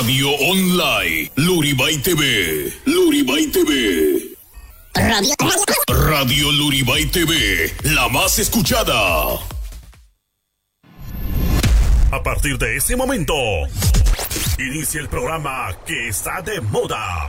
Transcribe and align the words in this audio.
Radio 0.00 0.30
Online, 0.30 1.30
Luribay 1.36 1.98
TV, 1.98 2.72
Luribay 2.86 3.48
TV. 3.48 4.34
Radio, 4.94 5.34
Radio 5.88 6.52
Luribay 6.52 7.04
TV, 7.04 7.70
la 7.82 8.08
más 8.08 8.38
escuchada. 8.38 8.94
A 12.10 12.22
partir 12.22 12.56
de 12.56 12.78
ese 12.78 12.96
momento, 12.96 13.34
inicia 14.58 15.02
el 15.02 15.08
programa 15.10 15.68
que 15.84 16.08
está 16.08 16.40
de 16.40 16.62
moda. 16.62 17.28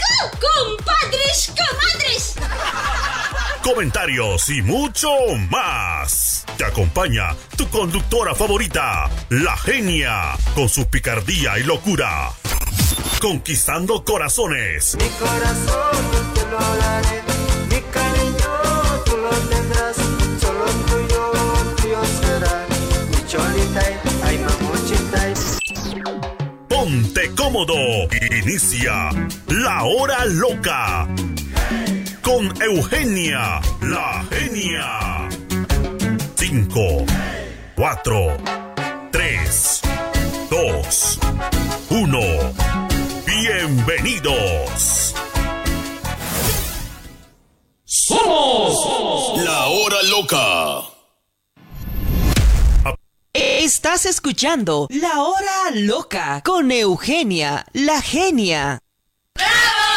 compadres, 0.31 1.53
comadres. 1.57 2.35
Comentarios 3.63 4.49
y 4.49 4.61
mucho 4.61 5.09
más. 5.49 6.45
Te 6.57 6.65
acompaña 6.65 7.35
tu 7.55 7.69
conductora 7.69 8.35
favorita, 8.35 9.09
la 9.29 9.57
genia, 9.57 10.37
con 10.55 10.67
su 10.67 10.87
picardía 10.87 11.57
y 11.59 11.63
locura. 11.63 12.31
Conquistando 13.19 14.03
corazones. 14.03 14.95
Mi 14.95 15.09
corazón, 15.09 16.33
te 16.33 16.41
lo. 17.25 17.30
Inicia 27.51 29.09
la 29.47 29.83
hora 29.83 30.23
loca 30.23 31.05
con 32.21 32.49
Eugenia, 32.61 33.59
la 33.81 34.25
genia. 34.31 35.27
5, 36.35 37.05
4, 37.75 38.37
3, 39.11 39.81
2, 40.49 41.19
1. 41.89 42.19
Bienvenidos. 43.25 45.13
Somos 47.83 49.43
la 49.43 49.67
hora 49.67 50.01
loca. 50.03 50.90
Estás 53.33 54.05
escuchando 54.05 54.87
La 54.89 55.21
Hora 55.23 55.71
Loca 55.73 56.41
con 56.43 56.69
Eugenia, 56.69 57.65
la 57.71 58.01
genia. 58.01 58.79
¡Bravo! 59.33 59.90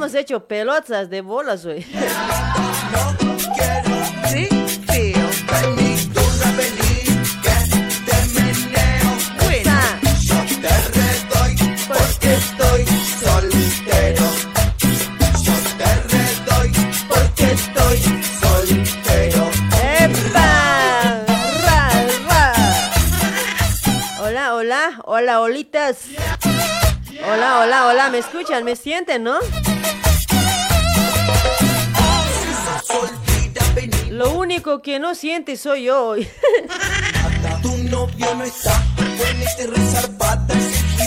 hemos 0.00 0.14
hecho 0.14 0.46
pelotas 0.46 1.10
de 1.10 1.20
bolas 1.20 1.66
hoy. 1.66 1.84
¿me 28.64 28.76
sienten, 28.76 29.24
no? 29.24 29.38
Lo 34.10 34.32
único 34.34 34.82
que 34.82 34.98
no 34.98 35.14
siente 35.14 35.56
soy 35.56 35.84
yo 35.84 36.08
hoy. 36.08 36.28
Tu 37.62 37.76
novio 37.84 38.34
no 38.34 38.44
está, 38.44 38.82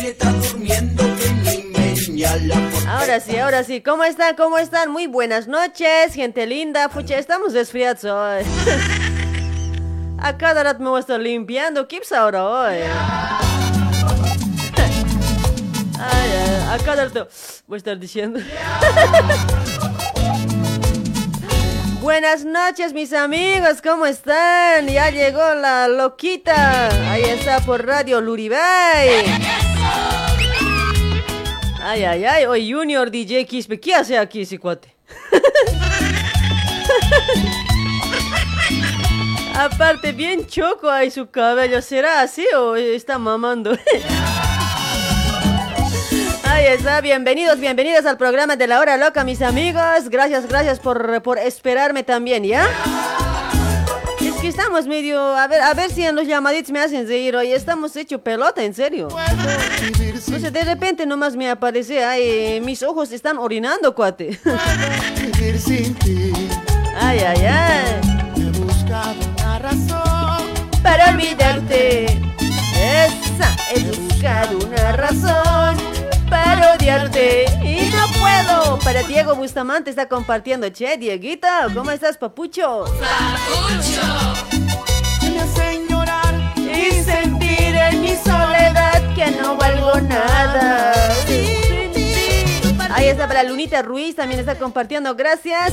está 0.04 0.32
durmiendo, 0.32 1.04
Ahora 2.88 3.20
sí, 3.20 3.38
ahora 3.38 3.64
sí. 3.64 3.82
¿Cómo 3.82 4.04
están? 4.04 4.36
¿Cómo 4.36 4.58
están? 4.58 4.92
Muy 4.92 5.08
buenas 5.08 5.48
noches, 5.48 6.14
gente 6.14 6.46
linda. 6.46 6.90
Pucha, 6.90 7.18
estamos 7.18 7.54
resfriados 7.54 8.06
hoy. 8.06 8.44
A 10.20 10.38
cada 10.38 10.64
rato 10.64 10.82
me 10.82 10.90
voy 10.90 10.98
a 10.98 11.02
estar 11.02 11.20
limpiando. 11.20 11.88
¿Qué 11.88 12.02
ahora 12.16 12.46
hoy? 12.46 12.78
A 16.04 16.78
cada 16.84 17.06
rato 17.06 17.28
voy 17.68 17.76
a 17.76 17.78
estar 17.78 18.00
diciendo. 18.00 18.40
Buenas 22.02 22.44
noches, 22.44 22.92
mis 22.92 23.14
amigos, 23.14 23.82
¿cómo 23.82 24.06
están? 24.06 24.88
Ya 24.88 25.10
llegó 25.10 25.56
la 25.56 25.88
loquita. 25.88 26.90
Ahí 27.10 27.24
está 27.24 27.62
por 27.62 27.86
Radio 27.86 28.20
Luribay. 28.20 29.24
Ay, 31.82 32.04
ay, 32.04 32.26
ay, 32.26 32.46
hoy 32.46 32.70
Junior 32.72 33.10
DJ 33.10 33.46
Quispe, 33.46 33.80
¿qué 33.80 33.96
hace 33.96 34.18
aquí 34.18 34.42
ese 34.42 34.60
cuate? 34.60 34.94
Aparte, 39.56 40.12
bien 40.12 40.46
choco 40.48 40.90
ahí 40.90 41.12
su 41.12 41.30
cabello, 41.30 41.82
¿será 41.82 42.22
así 42.22 42.46
o 42.54 42.76
está 42.76 43.18
mamando? 43.18 43.78
Bienvenidos, 47.02 47.60
bienvenidos 47.60 48.06
al 48.06 48.18
programa 48.18 48.56
de 48.56 48.68
la 48.68 48.80
hora 48.80 48.96
loca, 48.96 49.26
mis 49.26 49.42
amigos. 49.42 50.08
Gracias, 50.10 50.48
gracias 50.48 50.80
por, 50.80 51.22
por 51.22 51.38
esperarme 51.38 52.04
también, 52.04 52.46
¿ya? 52.46 52.66
Es 54.22 54.34
que 54.36 54.48
estamos 54.48 54.88
medio, 54.88 55.20
a 55.20 55.46
ver, 55.48 55.62
a 55.62 55.74
ver 55.74 55.92
si 55.92 56.06
en 56.06 56.16
los 56.16 56.26
llamaditos 56.26 56.72
me 56.72 56.80
hacen 56.80 57.06
reír 57.06 57.36
hoy. 57.36 57.52
Estamos 57.52 57.98
hecho 57.98 58.24
pelota, 58.24 58.64
en 58.64 58.74
serio. 58.74 59.10
Entonces 59.92 60.54
de 60.54 60.64
repente 60.64 61.06
nomás 61.06 61.36
me 61.36 61.50
aparece, 61.50 62.06
ay, 62.06 62.62
mis 62.62 62.82
ojos 62.82 63.12
están 63.12 63.40
orinando, 63.40 63.94
cuate. 63.94 64.40
Ay, 66.98 67.20
ay, 67.20 67.46
ay. 67.46 68.02
He 68.38 68.60
buscado 68.60 69.16
una 69.38 69.60
razón. 69.60 70.48
Para 70.82 71.10
olvidarte. 71.10 72.06
Esa, 72.06 73.54
he 73.76 73.82
buscado 73.82 74.60
una 74.60 74.92
razón 74.94 75.93
para 76.34 76.74
odiarte 76.74 77.46
y 77.64 77.92
no 77.92 78.08
puedo. 78.20 78.80
Para 78.80 79.04
Diego 79.04 79.36
Bustamante 79.36 79.92
está 79.92 80.08
compartiendo. 80.08 80.68
Che, 80.70 80.98
Dieguito, 80.98 81.48
¿cómo 81.76 81.92
estás, 81.92 82.18
papucho? 82.18 82.86
Llorar. 85.90 86.54
Y 86.58 86.92
sentir 87.04 87.76
en 87.76 88.02
mi 88.02 88.16
soledad 88.16 89.16
que 89.16 89.32
no 89.40 89.56
valgo 89.56 90.02
nada. 90.02 90.94
Ahí 92.96 93.08
está 93.08 93.28
para 93.28 93.44
Lunita 93.44 93.82
Ruiz, 93.82 94.16
también 94.16 94.40
está 94.40 94.56
compartiendo, 94.58 95.16
gracias. 95.16 95.72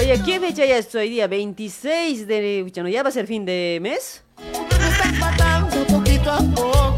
Oye, 0.00 0.20
¿qué 0.24 0.40
fecha 0.40 0.64
ya 0.64 0.78
es 0.78 0.94
hoy 0.94 1.10
día? 1.10 1.26
26 1.26 2.26
de... 2.26 2.70
¿Ya 2.90 3.02
va 3.02 3.08
a 3.08 3.12
ser 3.12 3.26
fin 3.26 3.44
de 3.44 3.78
mes? 3.80 4.22
Me 4.38 4.88
estás 4.88 5.12
matando 5.18 5.86
poquito 5.86 6.30
a 6.30 6.38
poco. 6.54 6.89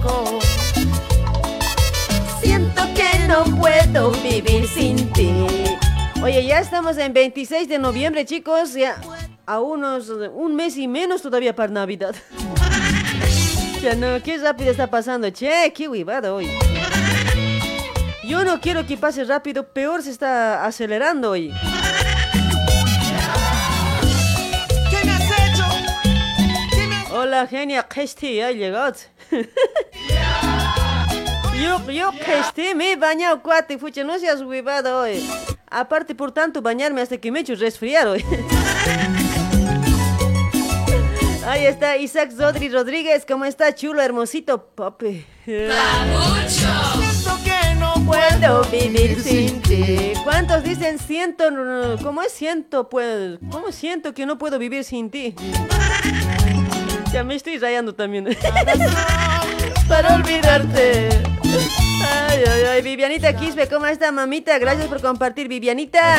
Siento 2.42 2.82
que 2.94 3.26
no 3.28 3.44
puedo 3.56 4.10
vivir 4.22 4.66
sin 4.66 5.12
ti. 5.12 5.30
Oye, 6.22 6.44
ya 6.44 6.58
estamos 6.58 6.98
en 6.98 7.12
26 7.12 7.68
de 7.68 7.78
noviembre, 7.78 8.24
chicos. 8.24 8.74
Ya 8.74 9.00
a 9.46 9.60
unos 9.60 10.08
un 10.08 10.56
mes 10.56 10.76
y 10.76 10.88
menos 10.88 11.22
todavía 11.22 11.54
para 11.54 11.72
Navidad. 11.72 12.14
ya 13.82 13.94
no, 13.94 14.20
qué 14.22 14.38
rápido 14.38 14.72
está 14.72 14.88
pasando. 14.88 15.30
Che, 15.30 15.72
qué 15.72 15.88
huevada 15.88 16.34
hoy. 16.34 16.50
Yo 18.24 18.44
no 18.44 18.60
quiero 18.60 18.86
que 18.86 18.96
pase 18.96 19.24
rápido, 19.24 19.72
peor 19.72 20.02
se 20.02 20.10
está 20.10 20.64
acelerando 20.64 21.30
hoy. 21.30 21.52
¿Qué 24.90 25.04
me 25.04 25.12
has 25.12 25.30
hecho? 25.30 25.64
¿Qué 26.70 26.86
me 26.86 26.96
has 26.96 27.12
Hola, 27.12 27.46
genia, 27.46 27.82
Kesti, 27.84 28.36
ya 28.36 28.50
llegado. 28.50 28.94
Yo, 31.62 31.78
yo, 31.90 32.10
Kesti, 32.10 32.74
me 32.74 32.90
he 32.92 32.96
bañado, 32.96 33.40
cuate, 33.40 33.78
fucha, 33.78 34.02
no 34.02 34.18
seas 34.18 34.42
huevada 34.42 34.96
hoy. 34.98 35.24
Aparte, 35.70 36.12
por 36.12 36.32
tanto, 36.32 36.60
bañarme 36.60 37.00
hasta 37.02 37.18
que 37.18 37.30
me 37.30 37.38
he 37.38 37.42
hecho 37.42 37.54
resfriar 37.54 38.08
hoy. 38.08 38.24
Ahí 41.46 41.66
está 41.66 41.96
Isaac 41.96 42.32
Zodri 42.36 42.68
Rodríguez, 42.68 43.24
¿cómo 43.26 43.44
está? 43.44 43.72
Chulo, 43.74 44.02
hermosito, 44.02 44.70
papi. 44.74 45.24
siento 45.44 47.38
que 47.44 47.74
no 47.76 47.94
Puedo 48.06 48.64
vivir 48.64 49.22
sin 49.22 49.62
ti. 49.62 50.14
¿Cuántos 50.24 50.64
dicen 50.64 50.98
siento? 50.98 51.44
¿Cómo 52.02 52.22
es 52.22 52.32
siento? 52.32 52.88
Pues, 52.88 53.38
¿cómo 53.52 53.70
siento 53.70 54.14
que 54.14 54.26
no 54.26 54.36
puedo 54.36 54.58
vivir 54.58 54.82
sin 54.82 55.10
ti? 55.10 55.36
Ya 57.12 57.22
me 57.22 57.36
estoy 57.36 57.58
rayando 57.58 57.94
también. 57.94 58.24
Para 59.88 60.16
olvidarte. 60.16 61.31
Ay, 61.52 62.44
ay, 62.48 62.62
ay. 62.70 62.82
Vivianita 62.82 63.36
Quispe, 63.36 63.68
¿cómo 63.68 63.86
está, 63.86 64.10
mamita? 64.10 64.58
Gracias 64.58 64.86
por 64.86 65.00
compartir, 65.00 65.48
Vivianita. 65.48 66.16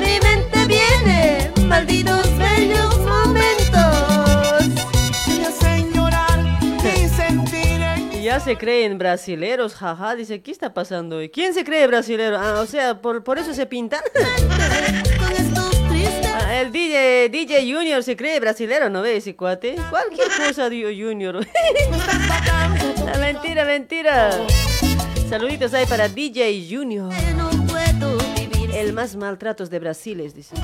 Mi 0.00 0.20
mente 0.20 0.66
viene, 0.66 1.50
malditos 1.66 2.26
bellos 2.38 2.98
momentos. 2.98 4.68
me 5.38 5.46
hacen 5.46 5.92
llorar 5.92 6.38
y 6.82 7.08
sentir 7.08 7.82
en 7.82 8.22
Ya 8.22 8.38
se 8.40 8.56
creen 8.56 8.98
brasileros, 8.98 9.74
jaja, 9.74 10.14
dice, 10.14 10.40
¿qué 10.40 10.50
está 10.52 10.72
pasando 10.72 11.16
hoy? 11.16 11.30
¿Quién 11.30 11.54
se 11.54 11.64
cree 11.64 11.86
brasilero? 11.86 12.38
Ah, 12.38 12.60
o 12.60 12.66
sea, 12.66 13.00
por, 13.00 13.24
por 13.24 13.38
eso 13.38 13.52
se 13.52 13.66
pintan. 13.66 14.00
Ah, 16.46 16.60
el 16.60 16.72
DJ, 16.72 17.30
DJ 17.30 17.72
Junior 17.72 18.02
se 18.02 18.16
cree 18.16 18.38
brasilero, 18.38 18.90
¿no 18.90 19.00
ves 19.00 19.18
ese 19.18 19.34
cuate? 19.34 19.76
Cualquier 19.88 20.28
cosa, 20.46 20.68
dio 20.68 20.88
Junior. 20.88 21.40
La 23.06 23.18
mentira, 23.18 23.64
mentira. 23.64 24.30
Saluditos 25.28 25.72
ahí 25.72 25.86
para 25.86 26.08
DJ 26.08 26.66
Junior. 26.70 27.12
El 28.74 28.92
más 28.92 29.16
maltratos 29.16 29.70
de 29.70 29.78
Brasil, 29.78 30.20
es, 30.20 30.34
dice. 30.34 30.54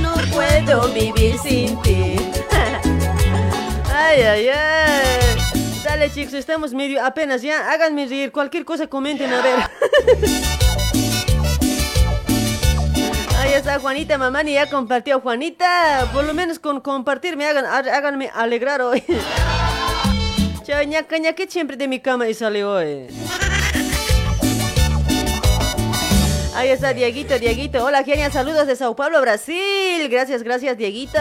No 0.00 0.14
puedo 0.32 0.88
vivir 0.92 1.36
sin 1.38 1.80
ti. 1.82 2.16
Ay, 3.94 4.22
ay, 4.22 4.48
ay. 4.48 5.36
Dale, 5.84 6.10
chicos, 6.10 6.32
estamos 6.34 6.72
medio 6.72 7.04
apenas 7.04 7.42
ya. 7.42 7.70
Háganme 7.70 8.06
reír. 8.06 8.32
Cualquier 8.32 8.64
cosa 8.64 8.86
comenten, 8.86 9.30
a 9.30 9.42
ver. 9.42 9.58
Está 13.58 13.80
Juanita 13.80 14.16
Mamani, 14.18 14.52
ya 14.54 14.70
compartió 14.70 15.20
Juanita. 15.20 16.08
Por 16.12 16.24
lo 16.24 16.32
menos 16.32 16.60
con 16.60 16.80
compartir 16.80 17.36
me 17.36 17.44
hagan, 17.46 17.66
há- 17.66 17.78
háganme 17.96 18.30
alegrar 18.32 18.80
hoy. 18.80 19.02
Chao, 20.64 20.82
ñaca, 20.84 21.18
ñaca, 21.18 21.42
siempre 21.48 21.76
de 21.76 21.88
mi 21.88 21.98
cama 21.98 22.28
y 22.28 22.34
sale 22.34 22.64
hoy. 22.64 23.08
Ahí 26.54 26.68
está 26.68 26.92
Dieguito, 26.92 27.36
Dieguito. 27.38 27.84
Hola, 27.84 28.04
genia, 28.04 28.30
saludos 28.30 28.66
de 28.68 28.76
Sao 28.76 28.94
Paulo, 28.94 29.20
Brasil. 29.20 30.08
Gracias, 30.08 30.42
gracias, 30.44 30.76
Dieguito. 30.78 31.18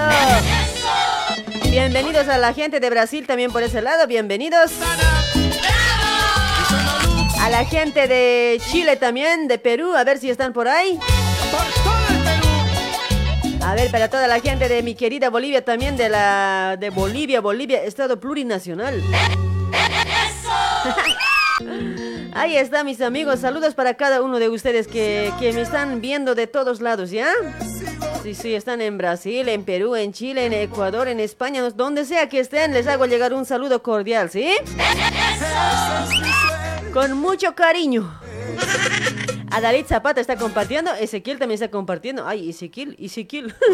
Bienvenidos 1.72 2.28
a 2.28 2.38
la 2.38 2.54
gente 2.54 2.80
de 2.80 2.90
Brasil 2.92 3.26
también 3.26 3.52
por 3.52 3.64
ese 3.64 3.82
lado, 3.82 4.06
bienvenidos. 4.06 4.72
A 7.42 7.50
la 7.50 7.66
gente 7.66 8.08
de 8.08 8.62
Chile 8.72 8.96
también, 8.96 9.48
de 9.48 9.58
Perú, 9.58 9.96
a 9.96 10.04
ver 10.04 10.20
si 10.20 10.30
están 10.30 10.54
por 10.54 10.68
ahí. 10.68 11.00
A 13.68 13.76
ver, 13.76 13.92
para 13.92 14.10
toda 14.10 14.28
la 14.30 14.40
gente 14.40 14.70
de 14.70 14.82
mi 14.82 14.96
querida 14.96 15.30
Bolivia 15.30 15.66
también, 15.66 15.98
de 15.98 16.08
la 16.08 16.78
de 16.80 16.90
Bolivia, 16.90 17.42
Bolivia, 17.42 17.84
Estado 17.84 18.18
plurinacional. 18.18 19.04
Ahí 22.34 22.56
está, 22.56 22.86
mis 22.86 23.02
amigos. 23.02 23.42
Saludos 23.42 23.76
para 23.76 23.96
cada 23.96 24.22
uno 24.22 24.40
de 24.40 24.48
ustedes 24.48 24.88
que, 24.88 25.34
que 25.38 25.52
me 25.52 25.60
están 25.60 26.00
viendo 26.00 26.34
de 26.34 26.48
todos 26.48 26.80
lados, 26.80 27.12
¿ya? 27.12 27.28
Sí, 28.24 28.36
sí, 28.36 28.56
están 28.56 28.80
en 28.80 28.98
Brasil, 28.98 29.50
en 29.50 29.66
Perú, 29.66 29.98
en 29.98 30.14
Chile, 30.14 30.46
en 30.46 30.54
Ecuador, 30.54 31.10
en 31.10 31.20
España, 31.20 31.70
donde 31.72 32.06
sea 32.06 32.30
que 32.30 32.40
estén, 32.40 32.74
les 32.74 32.88
hago 32.88 33.06
llegar 33.06 33.34
un 33.34 33.44
saludo 33.44 33.84
cordial, 33.84 34.30
¿sí? 34.30 34.50
Con 36.94 37.18
mucho 37.18 37.54
cariño. 37.54 38.18
Adalit 39.58 39.88
Zapata 39.88 40.22
está 40.22 40.36
compartiendo, 40.36 40.94
Ezequiel 40.94 41.40
también 41.40 41.56
está 41.56 41.72
compartiendo. 41.72 42.28
Ay, 42.28 42.52
Ezequiel, 42.52 42.96
Ezequiel. 43.00 43.56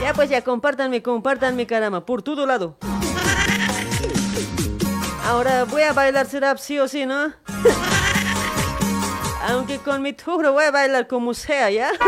Ya 0.00 0.14
pues 0.14 0.30
ya, 0.30 0.42
compártanme, 0.42 1.02
compártanme 1.02 1.66
caramba, 1.66 2.06
por 2.06 2.22
todo 2.22 2.46
lado. 2.46 2.78
Ahora 5.26 5.64
voy 5.64 5.82
a 5.82 5.92
bailar 5.92 6.26
será 6.26 6.56
sí 6.56 6.78
o 6.78 6.88
sí, 6.88 7.04
¿no? 7.04 7.34
Aunque 9.48 9.76
con 9.78 10.00
mi 10.00 10.14
turno 10.14 10.52
voy 10.52 10.64
a 10.64 10.70
bailar 10.70 11.06
como 11.06 11.34
sea, 11.34 11.70
¿ya? 11.70 11.90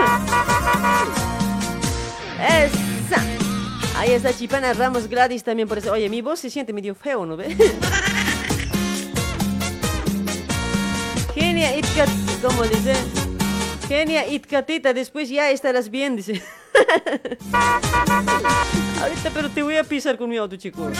Esa. 2.40 3.22
Ahí 3.98 4.12
está 4.12 4.32
Chipana 4.32 4.72
Ramos 4.72 5.06
Gladys 5.06 5.44
también 5.44 5.68
por 5.68 5.76
eso. 5.76 5.92
Oye, 5.92 6.08
mi 6.08 6.22
voz 6.22 6.40
se 6.40 6.48
siente 6.48 6.72
medio 6.72 6.94
feo, 6.94 7.26
¿no 7.26 7.36
ve? 7.36 7.54
Genia 11.34 11.76
Itkat, 11.76 12.08
¿cómo 12.42 12.62
dice? 12.64 12.94
Genia 13.88 14.26
Itkatita, 14.26 14.92
después 14.94 15.28
ya 15.28 15.50
estarás 15.50 15.90
bien, 15.90 16.16
dice. 16.16 16.42
Ahorita, 19.00 19.30
pero 19.34 19.50
te 19.50 19.62
voy 19.62 19.76
a 19.76 19.84
pisar 19.84 20.16
con 20.16 20.30
mi 20.30 20.36
auto, 20.36 20.56
chico. 20.56 20.90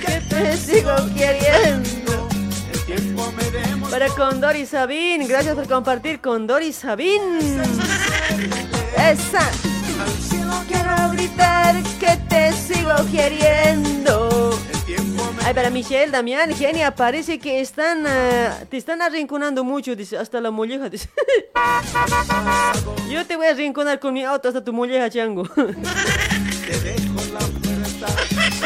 Que 0.00 0.20
te 0.28 0.56
sigo 0.56 0.94
queriendo. 1.14 2.28
Para 3.90 4.08
con 4.08 4.40
Doris 4.40 4.70
Sabin, 4.70 5.26
gracias 5.26 5.54
por 5.54 5.66
compartir 5.66 6.20
con 6.20 6.46
Doris 6.46 6.76
Sabin. 6.76 7.60
Esa. 8.96 9.50
Quiero 10.68 11.10
gritar 11.12 11.82
que 11.98 12.16
te 12.28 12.52
sigo 12.52 12.94
queriendo. 13.10 14.56
Ay, 15.44 15.52
para 15.52 15.68
Michelle, 15.70 16.12
Damián, 16.12 16.54
Genia, 16.54 16.94
parece 16.94 17.40
que 17.40 17.60
están, 17.60 18.06
ah, 18.06 18.58
te 18.68 18.76
están 18.76 19.02
arrinconando 19.02 19.64
mucho, 19.64 19.96
dice, 19.96 20.16
hasta 20.16 20.40
la 20.40 20.52
molleja, 20.52 20.88
dice. 20.88 21.08
Yo 23.10 23.26
te 23.26 23.34
voy 23.36 23.46
a 23.46 23.50
arrinconar 23.50 23.98
con 23.98 24.14
mi 24.14 24.22
auto 24.24 24.46
hasta 24.48 24.62
tu 24.62 24.72
molleja, 24.72 25.10
chango. 25.10 25.42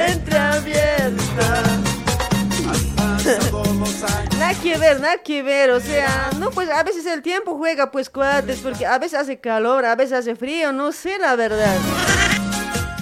Entreabierta. 0.07 1.81
Nada 4.39 4.55
que 4.55 4.77
ver, 4.79 5.01
nada 5.01 5.19
que 5.19 5.43
ver, 5.43 5.71
o 5.71 5.81
sea, 5.81 6.31
no, 6.39 6.51
pues 6.51 6.69
a 6.71 6.83
veces 6.83 7.07
el 7.07 7.23
tiempo 7.23 7.57
juega, 7.57 7.91
pues 7.91 8.11
cuates, 8.11 8.61
porque 8.61 8.87
a 8.87 8.99
veces 8.99 9.21
hace 9.21 9.39
calor, 9.39 9.85
a 9.85 9.95
veces 9.95 10.19
hace 10.19 10.35
frío, 10.37 10.73
no 10.73 10.93
sé 10.93 11.19
la 11.19 11.37
verdad. 11.37 11.77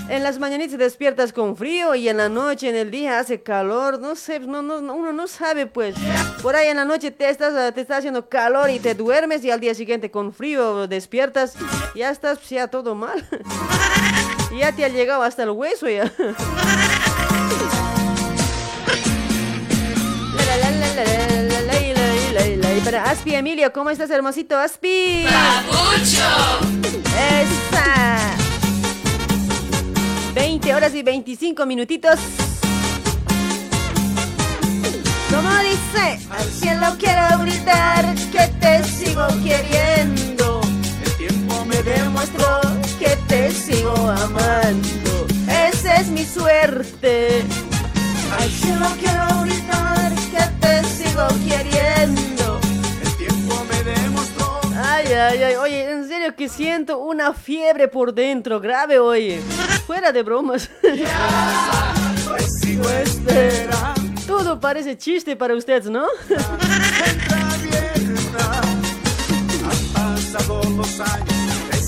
En 0.09 0.23
las 0.23 0.39
mañanitas 0.39 0.79
despiertas 0.79 1.35
con 1.35 1.55
frío 1.55 1.95
y 1.95 2.09
en 2.09 2.17
la 2.17 2.31
noche, 2.31 2.71
en 2.71 2.77
el 2.77 2.91
día 2.91 3.19
hace 3.19 3.43
calor, 3.43 4.01
no 4.01 4.17
sé, 4.17 4.41
no, 4.41 4.63
no, 4.63 4.79
uno 4.79 5.13
no 5.13 5.27
sabe 5.27 5.67
pues. 5.67 5.95
Por 6.43 6.57
ahí 6.57 6.69
en 6.69 6.79
la 6.79 6.87
noche 6.87 7.11
te 7.11 7.29
estás, 7.29 7.55
ah, 7.55 7.73
te 7.73 7.83
está 7.83 7.99
haciendo 7.99 8.27
calor 8.29 8.71
y 8.71 8.79
te 8.79 8.95
duermes 8.95 9.45
y 9.45 9.51
al 9.51 9.61
día 9.61 9.75
siguiente 9.75 10.11
con 10.11 10.33
frío 10.33 10.87
despiertas, 10.87 11.55
ya 11.95 12.11
estás 12.11 12.49
ya 12.49 12.69
todo 12.69 12.95
mal. 12.95 13.27
ya 14.59 14.73
te 14.73 14.85
ha 14.87 14.89
llegado 14.89 15.23
hasta 15.23 15.43
el 15.43 15.51
hueso 15.51 15.89
ya. 15.89 16.11
Para 22.89 23.11
Aspi 23.11 23.35
Emilio, 23.35 23.71
¿cómo 23.71 23.91
estás 23.91 24.09
hermosito 24.09 24.57
Aspi? 24.57 25.27
¡Papucho! 25.29 26.23
Esa. 27.05 28.38
20 30.39 30.73
horas 30.73 30.95
y 30.95 31.03
25 31.03 31.67
minutitos. 31.67 32.17
Como 35.35 35.51
dice, 35.59 36.21
al 36.31 36.49
cielo 36.53 36.87
quiero 36.97 37.41
gritar 37.41 38.15
que 38.31 38.47
te 38.61 38.85
sigo 38.85 39.27
queriendo. 39.43 40.61
Me 41.67 41.83
demuestro 41.83 42.61
que 43.01 43.17
te 43.27 43.51
sigo 43.51 43.93
amando. 43.97 45.27
Esa 45.49 45.97
es 45.97 46.07
mi 46.07 46.25
suerte. 46.25 47.43
Al 48.39 48.49
cielo 48.49 48.87
quiero 49.01 49.43
gritar 49.43 50.15
que 50.31 50.45
te 50.61 50.85
sigo 50.85 51.27
queriendo. 51.49 52.61
Ay, 54.81 55.07
ay, 55.13 55.43
ay, 55.43 55.55
oye, 55.57 55.91
que 56.35 56.49
siento 56.49 56.99
una 56.99 57.33
fiebre 57.33 57.89
por 57.89 58.15
dentro, 58.15 58.61
grave, 58.61 58.99
oye. 58.99 59.41
Fuera 59.87 60.13
de 60.13 60.23
bromas. 60.23 60.71
Todo 64.27 64.61
parece 64.61 64.97
chiste 64.97 65.37
para 65.37 65.55
ustedes, 65.55 65.91
¿no? 65.91 66.07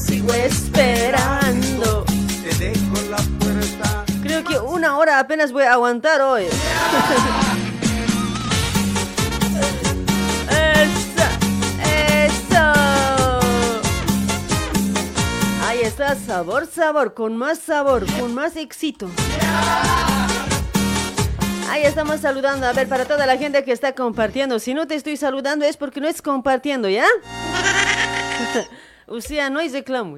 Sigo 0.07 0.33
esperando. 0.33 2.05
Creo 4.23 4.45
que 4.45 4.59
una 4.59 4.97
hora 4.97 5.19
apenas 5.19 5.53
voy 5.53 5.65
a 5.65 5.73
aguantar 5.73 6.21
hoy. 6.21 6.47
Ahí 15.81 15.87
está, 15.87 16.15
sabor, 16.15 16.67
sabor, 16.67 17.15
con 17.15 17.39
más 17.39 17.59
sabor, 17.59 18.05
con 18.19 18.35
más 18.35 18.55
éxito. 18.55 19.09
Ahí 21.71 21.85
estamos 21.85 22.21
saludando, 22.21 22.67
a 22.67 22.75
ver, 22.75 22.87
para 22.87 23.07
toda 23.07 23.25
la 23.25 23.39
gente 23.39 23.65
que 23.65 23.73
está 23.73 23.95
compartiendo. 23.95 24.59
Si 24.59 24.75
no 24.75 24.87
te 24.87 24.95
estoy 24.95 25.17
saludando 25.17 25.65
es 25.65 25.79
porque 25.79 26.03
no 26.03 26.07
es 26.07 26.21
compartiendo, 26.21 26.91
¿ya? 26.91 27.07
o 29.07 29.17
no 29.51 29.61
reclamo. 29.61 30.17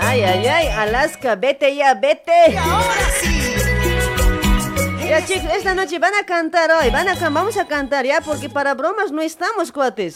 Ay, 0.00 0.22
ay, 0.22 0.46
ay, 0.46 0.68
Alaska, 0.68 1.34
vete 1.34 1.74
ya, 1.74 1.94
vete. 1.94 2.56
Ya 5.10 5.24
chicos, 5.26 5.50
esta 5.56 5.74
noche 5.74 5.98
van 5.98 6.14
a 6.14 6.24
cantar 6.24 6.70
hoy, 6.70 6.88
van 6.90 7.08
a 7.08 7.16
can- 7.16 7.34
vamos 7.34 7.56
a 7.56 7.66
cantar 7.66 8.06
ya, 8.06 8.20
porque 8.20 8.48
para 8.48 8.74
bromas 8.74 9.10
no 9.10 9.20
estamos, 9.22 9.72
cuates. 9.72 10.14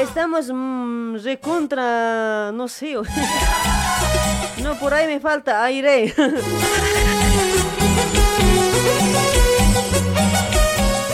Estamos 0.00 0.50
mm, 0.52 1.18
recontra, 1.22 2.50
no 2.52 2.66
sé. 2.66 2.94
no, 4.64 4.74
por 4.80 4.92
ahí 4.94 5.06
me 5.06 5.20
falta 5.20 5.62
aire. 5.64 6.12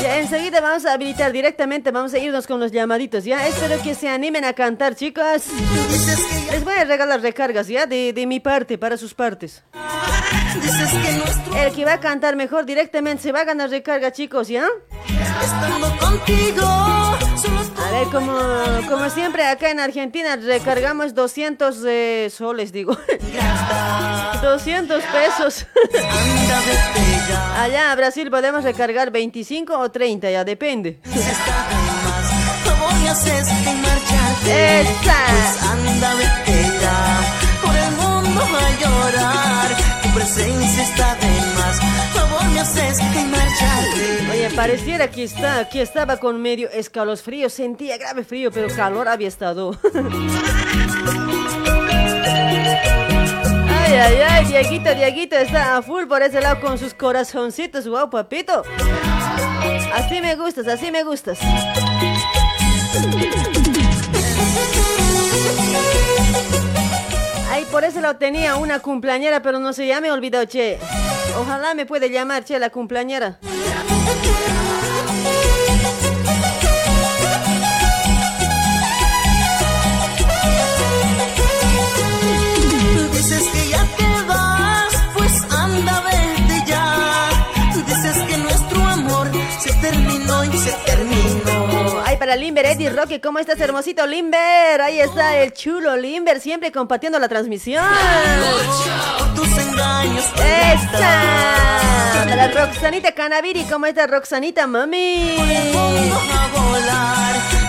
Ya 0.03 0.19
enseguida 0.21 0.61
vamos 0.63 0.87
a 0.87 0.95
habilitar 0.95 1.33
directamente, 1.33 1.91
vamos 1.91 2.15
a 2.15 2.19
irnos 2.19 2.47
con 2.47 2.61
los 2.61 2.73
llamaditos, 2.73 3.25
¿ya? 3.25 3.47
Espero 3.47 3.81
que 3.83 3.95
se 3.95 4.09
animen 4.09 4.45
a 4.45 4.55
cantar, 4.55 4.95
chicos. 4.95 5.45
Les 6.51 6.65
voy 6.65 6.75
a 6.75 6.85
regalar 6.85 7.21
recargas, 7.21 7.69
¿ya? 7.69 7.85
De, 7.85 8.13
de 8.15 8.27
mi 8.27 8.41
parte, 8.41 8.79
para 8.79 8.97
sus 8.97 9.13
partes. 9.13 9.63
El 11.57 11.73
que 11.75 11.85
va 11.85 11.95
a 11.95 12.01
cantar 12.01 12.37
mejor 12.37 12.65
directamente 12.67 13.23
se 13.23 13.33
va 13.33 13.41
a 13.41 13.45
ganar 13.45 13.71
recarga, 13.71 14.13
chicos, 14.13 14.49
¿ya? 14.49 14.67
A 17.87 17.91
ver, 17.91 18.09
como, 18.09 18.37
como 18.89 19.09
siempre 19.11 19.45
acá 19.47 19.71
en 19.71 19.81
Argentina 19.81 20.37
recargamos 20.37 21.15
200 21.15 21.77
eh, 21.87 22.31
soles, 22.35 22.73
digo. 22.73 22.97
200 24.43 25.03
pesos. 25.05 25.67
Allá 27.57 27.91
en 27.91 27.97
Brasil 27.97 28.31
podemos 28.31 28.63
recargar 28.65 29.11
25 29.11 29.79
o 29.79 29.91
30, 29.91 30.31
ya 30.31 30.45
depende. 30.45 31.01
Esa. 34.47 35.73
Anda, 35.73 36.15
vete 36.15 36.79
ya, 36.81 37.21
por 37.63 37.77
el 37.77 37.91
mundo 37.93 38.41
a 38.43 38.81
llorar. 38.81 39.48
Presencia 40.19 40.83
está 40.83 41.15
de 41.15 41.29
más. 41.55 41.79
Oye, 44.33 44.51
pareciera 44.51 45.09
que 45.09 45.23
está, 45.23 45.69
que 45.69 45.81
estaba 45.81 46.17
con 46.17 46.43
medio 46.43 46.69
escalofrío, 46.71 47.49
sentía 47.49 47.97
grave 47.99 48.25
frío, 48.25 48.51
pero 48.51 48.67
calor 48.75 49.07
había 49.07 49.29
estado. 49.29 49.79
Ay, 53.91 53.95
ay, 53.95 54.17
ay, 54.29 54.45
Dieguito, 54.47 54.95
Dieguito 54.95 55.37
está 55.37 55.77
a 55.77 55.83
full 55.83 56.07
por 56.07 56.21
ese 56.21 56.41
lado 56.41 56.61
con 56.61 56.79
sus 56.79 56.93
corazoncitos, 56.95 57.89
wow, 57.89 58.11
papito. 58.11 58.65
Así 59.95 60.21
me 60.21 60.35
gustas, 60.35 60.67
así 60.67 60.91
me 60.91 61.05
gustas. 61.05 61.39
Por 67.71 67.85
eso 67.85 68.01
lo 68.01 68.17
tenía 68.17 68.57
una 68.57 68.81
cumpleañera, 68.81 69.43
pero 69.43 69.59
no 69.59 69.73
sé, 69.73 69.87
ya 69.87 70.01
me 70.01 70.09
he 70.09 70.13
olvidado, 70.13 70.45
che. 70.47 70.79
Ojalá 71.39 71.75
me 71.75 71.87
puede 71.87 72.11
llamar, 72.11 72.45
che, 72.45 72.59
la 72.59 72.71
cumpleañera. 72.71 73.39
Para 92.29 92.37
Limber, 92.37 92.67
Eddie 92.67 92.91
Roque. 92.91 93.23
¿Cómo 93.23 93.39
estás, 93.39 93.59
hermosito 93.59 94.07
Limber? 94.07 94.83
Ahí 94.83 95.01
está 95.01 95.39
el 95.39 95.55
chulo 95.55 95.97
Limber, 95.97 96.43
siempre 96.43 96.71
compartiendo 96.71 97.19
la 97.19 97.27
transmisión. 97.27 97.83
¡Esa! 100.37 101.23
Para 102.29 102.49
Roxanita 102.49 103.13
Canaviri, 103.13 103.65
¿cómo 103.65 103.87
estás, 103.87 104.11
Roxanita, 104.11 104.67
mami? 104.67 105.39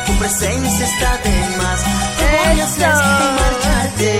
Tu 0.05 0.13
presencia 0.19 0.85
está 0.85 1.17
de 1.23 1.57
más. 1.57 1.81
¿Qué 2.19 2.25
voy 2.49 2.59
a 2.59 2.65
hacer 2.65 2.89
marcharte? 3.39 4.11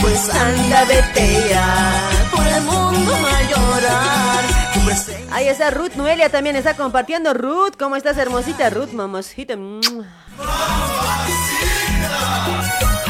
Pues 0.00 0.30
anda, 0.30 0.84
vete 0.86 1.50
ya. 1.50 1.92
Por 2.34 2.46
el 2.46 2.62
mundo 2.62 3.12
presencia. 3.12 3.35
Ahí 5.30 5.48
está 5.48 5.70
Ruth 5.70 5.92
Noelia 5.94 6.30
también 6.30 6.56
está 6.56 6.74
compartiendo. 6.74 7.34
Ruth, 7.34 7.74
¿cómo 7.78 7.96
estás, 7.96 8.16
hermosita? 8.16 8.70
Ruth, 8.70 8.92
mamosita. 8.92 9.56
Mua. 9.56 10.06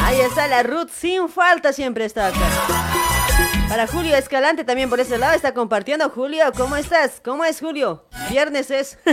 Ahí 0.03 0.19
está 0.21 0.47
la 0.47 0.63
Ruth, 0.63 0.89
sin 0.93 1.29
falta 1.29 1.71
siempre 1.73 2.05
está 2.05 2.27
acá. 2.27 2.37
Para 3.69 3.87
Julio 3.87 4.15
Escalante 4.15 4.63
también 4.63 4.89
por 4.89 4.99
ese 4.99 5.17
lado 5.17 5.33
está 5.33 5.53
compartiendo. 5.53 6.09
Julio, 6.09 6.45
¿cómo 6.55 6.75
estás? 6.75 7.21
¿Cómo 7.23 7.43
es 7.43 7.59
Julio? 7.59 8.05
Viernes 8.29 8.71
es. 8.71 8.97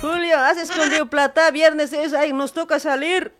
Julio, 0.00 0.38
has 0.38 0.58
escondido 0.58 1.10
plata. 1.10 1.50
Viernes 1.50 1.92
es. 1.92 2.14
Ay, 2.14 2.32
nos 2.32 2.52
toca 2.52 2.78
salir. 2.78 3.32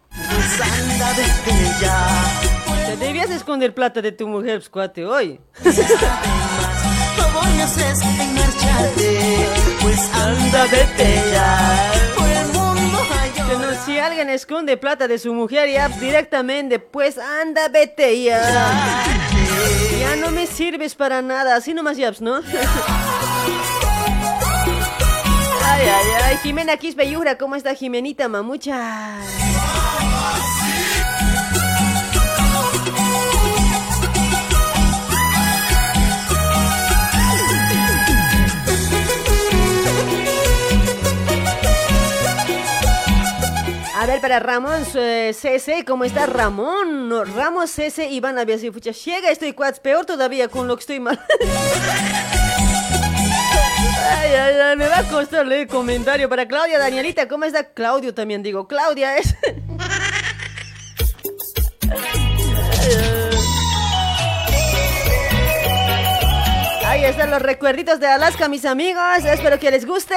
Te 2.87 2.97
debías 2.97 3.31
esconder 3.31 3.75
plata 3.75 4.01
de 4.01 4.13
tu 4.13 4.27
mujer, 4.27 4.59
pues, 4.59 4.71
cuate, 4.71 5.05
hoy. 5.05 5.41
Hacer 7.63 7.97
sin 7.97 8.35
marcharte. 8.35 9.49
Pues 9.81 10.11
anda, 10.15 10.67
si 13.85 13.99
alguien 13.99 14.31
esconde 14.31 14.77
plata 14.77 15.09
de 15.09 15.19
su 15.19 15.33
mujer 15.33 15.71
ya 15.71 15.89
directamente, 15.89 16.79
pues 16.79 17.19
anda, 17.19 17.69
vete 17.69 18.23
ya. 18.23 18.41
Ya 20.01 20.17
no 20.17 20.31
me 20.31 20.47
sirves 20.47 20.95
para 20.95 21.23
nada, 21.23 21.57
así 21.57 21.73
nomás 21.75 21.97
yaps, 21.97 22.21
¿no? 22.21 22.37
Ay, 25.65 25.89
ay, 25.89 26.07
ay, 26.25 26.37
Jimena 26.43 26.77
Quispe 26.77 27.07
¿cómo 27.39 27.57
está 27.57 27.75
Jimenita 27.75 28.29
Mamucha? 28.29 29.19
A 43.99 44.05
ver, 44.05 44.21
para 44.21 44.39
Ramón 44.41 44.83
eh, 44.95 45.33
CC, 45.35 45.87
¿cómo 45.87 46.05
está 46.05 46.27
Ramón? 46.27 47.09
No, 47.09 47.25
Ramos 47.25 47.71
CC, 47.71 48.11
Iván 48.11 48.39
había 48.39 48.59
sido 48.59 48.75
fucha. 48.75 48.91
Llega, 48.91 49.31
estoy 49.31 49.55
cuats, 49.55 49.81
peor 49.81 50.05
todavía 50.05 50.49
con 50.49 50.69
lo 50.69 50.77
que 50.77 50.81
estoy 50.81 51.01
mal. 51.01 51.19
Ay, 54.09 54.31
ay, 54.35 54.55
ay, 54.55 54.77
me 54.77 54.87
va 54.87 54.99
a 54.99 55.03
costar 55.05 55.45
leer 55.47 55.67
comentario 55.67 56.29
para 56.29 56.47
Claudia 56.47 56.79
Danielita. 56.79 57.27
¿Cómo 57.27 57.45
está 57.45 57.73
Claudio 57.73 58.15
también? 58.15 58.43
Digo, 58.43 58.69
Claudia 58.69 59.17
es. 59.17 59.35
Ahí 66.85 67.05
están 67.05 67.31
los 67.31 67.43
recuerditos 67.43 67.99
de 67.99 68.07
Alaska, 68.07 68.47
mis 68.49 68.65
amigos. 68.65 69.25
Espero 69.25 69.59
que 69.59 69.71
les 69.73 69.85
guste. 69.87 70.15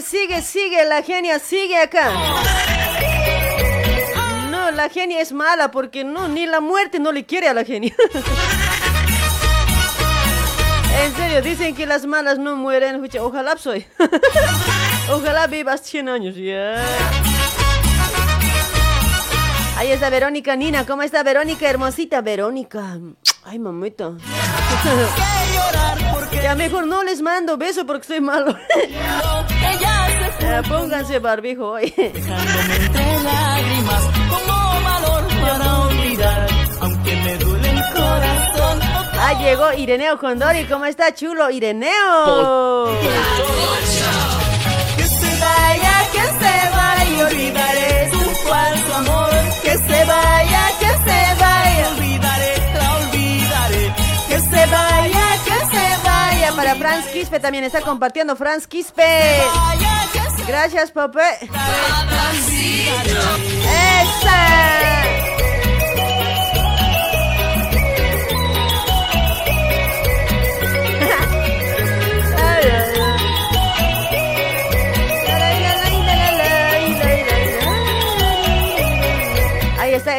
Sigue, 0.00 0.40
sigue, 0.40 0.84
la 0.86 1.02
genia 1.02 1.38
sigue 1.38 1.76
acá. 1.76 2.10
No, 4.50 4.70
la 4.70 4.88
genia 4.88 5.20
es 5.20 5.32
mala 5.32 5.70
porque 5.70 6.04
no, 6.04 6.28
ni 6.28 6.46
la 6.46 6.60
muerte 6.60 6.98
no 6.98 7.12
le 7.12 7.26
quiere 7.26 7.48
a 7.48 7.54
la 7.54 7.64
genia. 7.64 7.94
En 11.04 11.12
serio, 11.16 11.42
dicen 11.42 11.74
que 11.74 11.84
las 11.84 12.06
malas 12.06 12.38
no 12.38 12.54
mueren. 12.54 13.02
Ojalá 13.18 13.56
soy. 13.56 13.84
Ojalá 15.10 15.48
vivas 15.48 15.80
100 15.80 16.08
años, 16.08 16.36
ya. 16.36 16.76
Ahí 19.76 19.90
está 19.90 20.10
Verónica 20.10 20.54
Nina. 20.54 20.86
¿Cómo 20.86 21.02
está 21.02 21.24
Verónica, 21.24 21.68
hermosita? 21.68 22.20
Verónica. 22.20 23.00
Ay, 23.42 23.58
mamita. 23.58 24.12
Ya 26.40 26.54
mejor 26.54 26.86
no 26.86 27.02
les 27.04 27.20
mando 27.22 27.56
beso 27.56 27.84
porque 27.86 28.02
estoy 28.02 28.20
malo. 28.20 28.56
Ya, 30.40 30.62
pónganse 30.68 31.18
barbijo 31.18 31.70
hoy. 31.72 31.92
Dejándome 31.96 32.76
entre 32.76 33.22
lágrimas 33.22 34.02
como 34.30 34.54
valor 34.84 35.24
para 35.40 35.78
olvidar, 35.80 36.46
aunque 36.80 37.16
me 37.16 37.36
duele 37.38 37.70
el 37.70 37.82
corazón. 37.94 38.80
Ah, 39.24 39.34
llegó 39.40 39.72
Ireneo 39.72 40.18
Condori. 40.18 40.64
¿Cómo 40.64 40.84
está, 40.84 41.14
chulo? 41.14 41.48
Ireneo. 41.50 42.98
Que 44.96 45.04
se 45.04 45.40
vaya, 45.40 45.94
que 46.12 46.20
se 46.20 46.70
vaya, 46.76 47.26
olvidaré 47.26 48.10
su 48.10 48.20
falso 48.48 48.94
amor. 48.96 49.30
Que 49.62 49.70
se 49.78 50.04
vaya, 50.04 50.51
Franz 57.02 57.12
Quispe 57.14 57.40
también 57.40 57.64
está 57.64 57.80
compartiendo 57.80 58.36
Franz 58.36 58.66
Quispe. 58.66 59.02
Gracias, 60.46 60.92
papá. 60.92 61.24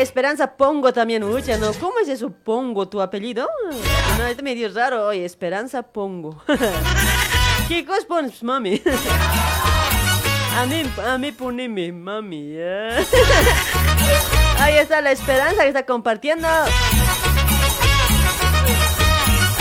Esperanza 0.04 0.56
Pongo 0.58 0.92
también, 0.94 1.24
Ucha, 1.24 1.58
¿no? 1.58 1.72
¿Cómo 1.74 1.98
es 2.00 2.10
eso, 2.10 2.30
Pongo, 2.30 2.88
tu 2.90 3.02
apellido? 3.02 3.48
No, 4.18 4.26
es 4.28 4.42
medio 4.44 4.72
raro, 4.74 5.08
oye, 5.08 5.24
Esperanza 5.26 5.82
Pongo. 5.82 6.44
¿Qué 7.68 7.86
cosa 7.86 8.06
pones, 8.08 8.44
mami? 8.44 8.82
A 10.56 10.68
mí, 10.68 10.84
a 11.04 11.18
mí 11.18 11.32
poneme, 11.32 11.92
mami. 11.92 12.54
ya. 12.58 12.90
Ahí 14.64 14.76
está 14.78 15.02
la 15.02 15.12
esperanza 15.12 15.64
que 15.64 15.70
está 15.70 15.84
compartiendo. 15.84 16.48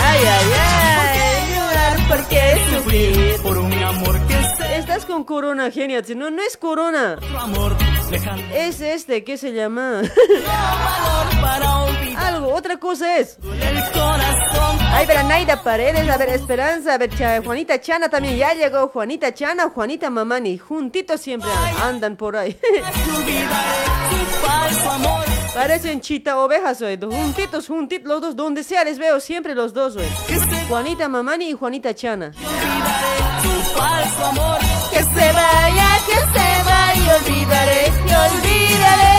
Ay, 0.05 0.21
ay, 0.21 0.53
ay. 0.61 1.55
Llorar 1.57 1.99
porque 2.09 2.61
sufrir. 2.77 3.37
por 3.43 3.57
un 3.57 3.73
amor 3.73 4.21
que 4.27 4.77
Estás 4.77 5.07
con 5.07 5.25
corona, 5.25 5.71
genia. 5.71 6.03
No, 6.15 6.31
no 6.31 6.43
es 6.43 6.59
corona. 6.59 7.17
tu 7.17 7.39
amor, 7.39 7.75
Es 8.53 8.81
este, 8.83 9.25
¿qué 9.25 9.39
se 9.39 9.53
llama? 9.53 10.03
valor 10.03 11.41
para 11.41 11.79
olvidar 11.85 12.27
Algo, 12.27 12.55
otra 12.55 12.77
cosa 12.77 13.17
es. 13.19 13.39
Ay, 14.93 15.07
ver 15.07 15.17
a 15.17 15.23
Naida 15.23 15.63
Paredes, 15.63 16.09
a 16.09 16.19
ver 16.19 16.29
Esperanza, 16.29 16.95
a 16.95 16.99
ver 16.99 17.11
Juanita 17.43 17.81
Chana 17.81 18.11
también 18.11 18.37
ya 18.37 18.53
llegó. 18.53 18.89
Juanita 18.89 19.33
Chana, 19.33 19.71
Juanita 19.71 20.11
Mamani, 20.11 20.59
juntitos 20.59 21.23
siempre 21.23 21.49
andan 21.83 22.17
por 22.17 22.37
ahí. 22.37 22.59
Olvidaré 23.17 23.87
su 24.11 24.47
falso 24.47 24.91
amor. 24.91 25.25
Parecen 25.55 26.01
chita 26.03 26.39
ovejas, 26.39 26.83
hoy. 26.83 26.99
Juntitos, 27.01 27.67
juntitos, 27.67 28.07
los 28.07 28.21
dos, 28.21 28.37
donde 28.37 28.63
sea 28.63 28.85
les 28.85 28.99
veo 28.99 29.21
siempre 29.21 29.55
los 29.55 29.73
dos, 29.73 29.97
hoy. 29.97 30.07
Juanita 30.69 31.09
Mamani 31.09 31.49
y 31.49 31.53
Juanita 31.55 31.95
Chana. 31.95 32.27
Olvidaré 32.37 33.43
su 33.43 33.51
falso 33.75 34.27
amor. 34.27 34.59
Que 34.91 34.99
se 34.99 35.33
vaya, 35.33 35.89
que 36.07 36.15
se 36.15 36.39
vaya, 36.39 36.62
olvidaré, 37.15 37.93
que 38.07 38.17
olvidaré. 38.17 39.12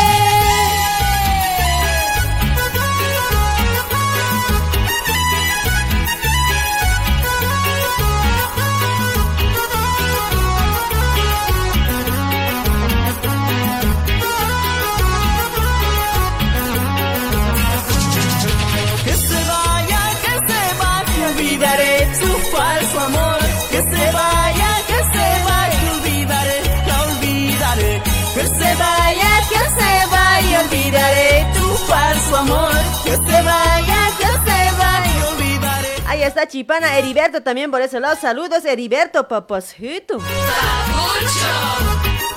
Se 33.15 33.41
vaya, 33.41 34.10
que 34.17 34.26
se 34.26 34.78
vaya, 34.78 35.28
olvidaré. 35.30 35.89
Ahí 36.08 36.23
está 36.23 36.47
Chipana 36.47 36.97
Heriberto 36.97 37.41
también 37.41 37.71
por 37.71 37.82
ese 37.82 37.99
lado. 37.99 38.15
Saludos, 38.15 38.65
Heriberto, 38.65 39.28
papacito. 39.28 40.19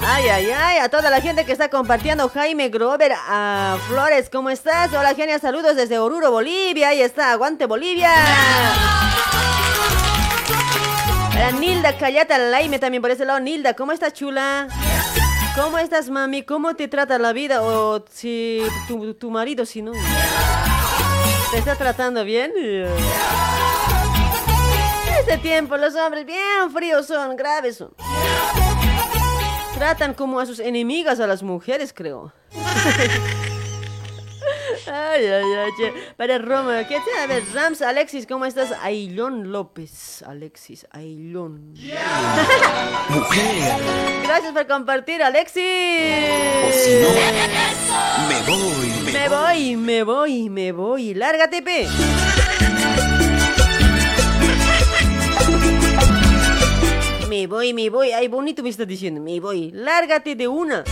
Ay, 0.08 0.28
ay, 0.28 0.50
ay, 0.50 0.78
a 0.78 0.88
toda 0.88 1.10
la 1.10 1.20
gente 1.20 1.44
que 1.44 1.52
está 1.52 1.68
compartiendo, 1.68 2.28
Jaime 2.28 2.68
Grover, 2.68 3.12
a 3.28 3.76
Flores, 3.88 4.30
¿cómo 4.30 4.50
estás? 4.50 4.92
Hola, 4.92 5.14
genia, 5.14 5.38
saludos 5.38 5.74
desde 5.74 5.98
Oruro, 5.98 6.30
Bolivia, 6.30 6.90
ahí 6.90 7.00
está, 7.00 7.32
aguante 7.32 7.66
Bolivia. 7.66 8.12
Para 11.32 11.50
Nilda 11.52 11.98
Callata 11.98 12.38
Laime 12.38 12.78
también 12.78 13.02
por 13.02 13.10
ese 13.10 13.24
lado, 13.24 13.40
Nilda, 13.40 13.74
¿cómo 13.74 13.92
estás, 13.92 14.12
chula? 14.12 14.68
¿Cómo 15.56 15.78
estás, 15.78 16.10
mami? 16.10 16.42
¿Cómo 16.42 16.76
te 16.76 16.86
trata 16.86 17.18
la 17.18 17.32
vida? 17.32 17.62
O 17.62 18.04
si 18.10 18.60
tu, 18.86 19.14
tu 19.14 19.30
marido, 19.30 19.64
si 19.64 19.80
no. 19.80 19.92
¿Te 21.50 21.58
está 21.58 21.76
tratando 21.76 22.24
bien? 22.24 22.52
Este 25.18 25.38
tiempo 25.38 25.78
los 25.78 25.94
hombres 25.94 26.26
bien 26.26 26.70
fríos 26.70 27.06
son, 27.06 27.36
graves 27.36 27.78
son. 27.78 27.94
Tratan 29.74 30.12
como 30.12 30.40
a 30.40 30.46
sus 30.46 30.60
enemigas 30.60 31.20
a 31.20 31.26
las 31.26 31.42
mujeres, 31.42 31.94
creo. 31.94 32.34
Ay, 34.86 35.26
ay, 35.26 35.52
ay. 35.52 35.70
che. 35.76 35.92
Para 36.16 36.38
Roma, 36.38 36.86
¿qué 36.86 36.98
te 37.00 37.18
a 37.20 37.26
ver? 37.26 37.42
Rams, 37.52 37.82
Alexis, 37.82 38.26
¿cómo 38.26 38.44
estás? 38.44 38.72
Ailón 38.82 39.50
López, 39.52 40.22
Alexis, 40.22 40.86
Ailón. 40.92 41.74
Mujer, 43.08 43.72
Gracias 44.22 44.52
por 44.52 44.66
compartir, 44.66 45.22
Alexis. 45.22 45.62
o 45.62 46.72
si 46.72 46.90
no, 47.02 47.08
me 48.28 48.42
voy, 48.46 48.92
me, 49.04 49.12
Me 49.12 49.28
voy, 49.28 49.76
me 49.76 50.02
voy, 50.04 50.50
me 50.50 50.72
voy. 50.72 51.14
Lárgate, 51.14 51.62
pe. 51.62 51.86
Me 57.28 57.46
voy, 57.46 57.72
me 57.74 57.90
voy. 57.90 58.12
Ay, 58.12 58.28
bonito 58.28 58.62
me 58.62 58.70
estás 58.70 58.86
diciendo. 58.86 59.20
Me 59.20 59.40
voy. 59.40 59.70
Lárgate 59.72 60.34
de 60.36 60.48
una. 60.48 60.84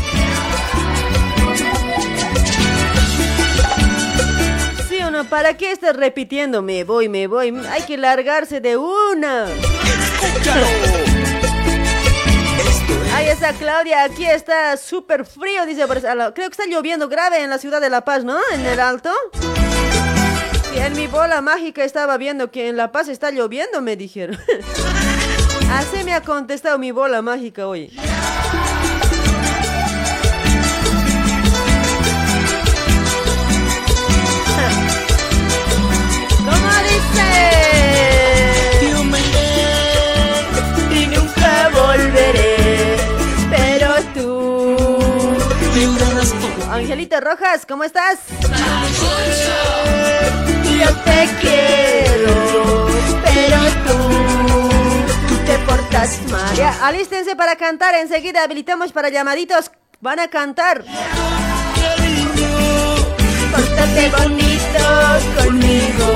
¿Sí 5.15 5.19
o 5.19 5.23
no? 5.23 5.29
¿Para 5.29 5.57
qué 5.57 5.71
estás 5.71 5.95
repitiendo? 5.95 6.61
Me 6.61 6.83
voy, 6.83 7.09
me 7.09 7.29
voy. 7.29 7.55
Hay 7.71 7.83
que 7.83 7.97
largarse 7.97 8.61
de 8.61 8.77
una. 8.77 9.47
Ahí 13.15 13.27
está 13.29 13.53
Claudia, 13.53 14.03
aquí 14.03 14.25
está 14.25 14.77
súper 14.77 15.25
frío, 15.25 15.67
dice. 15.67 15.85
Creo 15.87 16.33
que 16.33 16.43
está 16.43 16.67
lloviendo 16.67 17.09
grave 17.09 17.43
en 17.43 17.51
la 17.51 17.59
ciudad 17.59 17.81
de 17.81 17.91
La 17.91 18.05
Paz, 18.05 18.25
¿no? 18.25 18.39
En 18.53 18.67
el 18.67 18.81
alto. 18.81 19.13
Sí, 20.73 20.79
en 20.81 20.97
mi 20.97 21.07
bola 21.07 21.41
mágica 21.41 21.85
estaba 21.85 22.17
viendo 22.17 22.51
que 22.51 22.69
en 22.69 22.77
La 22.77 22.91
Paz 22.91 23.09
está 23.09 23.31
lloviendo, 23.31 23.81
me 23.81 23.97
dijeron. 23.97 24.37
Así 25.71 26.03
me 26.05 26.15
ha 26.15 26.23
contestado 26.23 26.79
mi 26.79 26.91
bola 26.91 27.23
mágica 27.23 27.69
hoy. 27.69 27.93
Yo 38.91 39.05
me 39.05 39.19
iré 39.21 41.01
y 41.01 41.07
nunca 41.07 41.71
volveré. 41.73 42.97
Pero 43.51 43.95
tú. 44.15 44.25
Angelito 46.71 47.21
Rojas, 47.21 47.67
¿cómo 47.67 47.85
estás? 47.85 48.19
Yo 50.79 50.91
te 51.05 51.29
quiero, 51.41 52.35
pero 53.25 53.59
tú, 53.87 53.97
tú 55.29 55.35
te 55.47 55.59
portas 55.61 56.21
mal. 56.31 56.55
Ya, 56.57 56.75
alístense 56.87 57.37
para 57.37 57.57
cantar, 57.57 57.95
enseguida 57.95 58.43
habilitamos 58.43 58.93
para 58.93 59.09
llamaditos. 59.09 59.71
Van 60.01 60.19
a 60.21 60.29
cantar. 60.29 60.85
Pórtate 63.53 64.11
bonito 64.11 64.85
conmigo. 65.39 66.07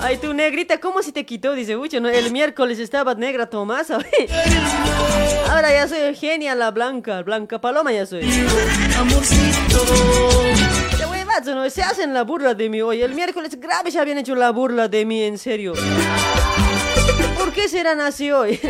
Ay, 0.00 0.18
tu 0.18 0.34
negrita, 0.34 0.80
¿cómo 0.80 1.02
se 1.02 1.12
te 1.12 1.24
quitó? 1.24 1.54
Dice 1.54 1.76
Ucho, 1.76 2.00
¿no? 2.00 2.08
El 2.08 2.32
miércoles 2.32 2.78
estaba 2.78 3.14
negra 3.14 3.46
Tomasa. 3.46 3.98
Ahora 5.50 5.72
ya 5.72 5.88
soy 5.88 5.98
Eugenia 5.98 6.54
la 6.54 6.70
Blanca, 6.70 7.22
Blanca 7.22 7.60
Paloma 7.60 7.92
ya 7.92 8.06
soy. 8.06 8.20
Te 8.20 8.26
¿no? 11.54 11.68
Se 11.68 11.82
hacen 11.82 12.14
la 12.14 12.22
burla 12.22 12.54
de 12.54 12.68
mí 12.68 12.80
hoy. 12.80 13.02
El 13.02 13.14
miércoles 13.14 13.58
grave 13.60 13.90
se 13.90 13.98
habían 13.98 14.18
hecho 14.18 14.34
la 14.34 14.50
burla 14.50 14.88
de 14.88 15.04
mí, 15.04 15.22
en 15.22 15.38
serio. 15.38 15.74
¿Por 17.36 17.52
qué 17.52 17.68
serán 17.68 18.00
así 18.00 18.30
hoy? 18.30 18.60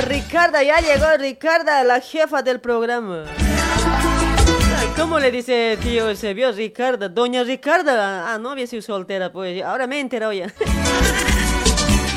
Ricarda, 0.00 0.62
ya 0.62 0.80
llegó 0.80 1.06
Ricarda, 1.18 1.84
la 1.84 2.00
jefa 2.00 2.42
del 2.42 2.60
programa. 2.60 3.24
¿Cómo 4.96 5.18
le 5.20 5.30
dice 5.30 5.78
tío 5.82 6.08
Eusebio? 6.08 6.50
Ricarda, 6.52 7.08
doña 7.08 7.44
Ricarda. 7.44 8.32
Ah, 8.32 8.38
no 8.38 8.50
había 8.50 8.66
sido 8.66 8.80
soltera, 8.80 9.30
pues. 9.32 9.62
Ahora 9.62 9.86
me 9.86 10.00
he 10.00 10.08
ya. 10.08 10.48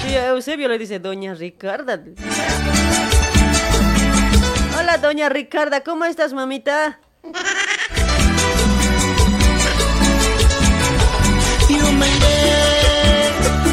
Tío 0.08 0.22
Eusebio 0.30 0.70
le 0.70 0.78
dice 0.78 1.00
doña 1.00 1.34
Ricarda. 1.34 2.02
Hola, 4.80 4.98
doña 4.98 5.28
Ricarda, 5.30 5.82
¿cómo 5.82 6.06
estás, 6.06 6.34
mamita? 6.34 7.00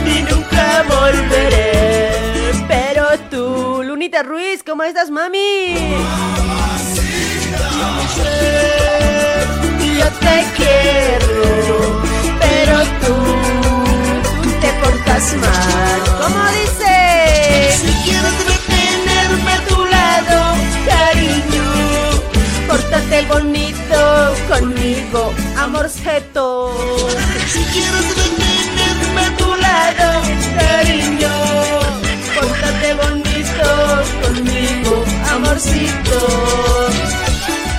Y 0.04 0.22
nunca 0.22 0.84
volveré. 0.88 2.11
Ruiz, 4.10 4.64
¿cómo 4.66 4.82
estás, 4.82 5.10
mami? 5.10 5.74
Yo 9.96 10.08
te 10.18 10.44
quiero, 10.56 12.02
pero 12.40 12.78
tú, 13.00 13.14
tú 14.42 14.50
te 14.60 14.72
portas 14.82 15.34
mal. 15.36 16.00
¿Cómo 16.20 16.42
dice? 16.50 16.94
Si 17.80 17.92
quieres 18.02 18.34
retenerme 18.44 19.52
a 19.52 19.64
tu 19.68 19.84
lado, 19.84 20.56
cariño. 20.84 21.62
Pórtate 22.66 23.22
bonito 23.26 24.34
conmigo, 24.48 25.32
amorceto. 25.56 26.74
Si 27.46 27.62
quieres 27.66 28.16
retenerme 28.16 29.20
a 29.20 29.36
tu 29.36 29.54
lado, 29.54 30.22
cariño. 30.58 31.21
Conmigo, 34.34 35.04
amorcito. 35.30 36.18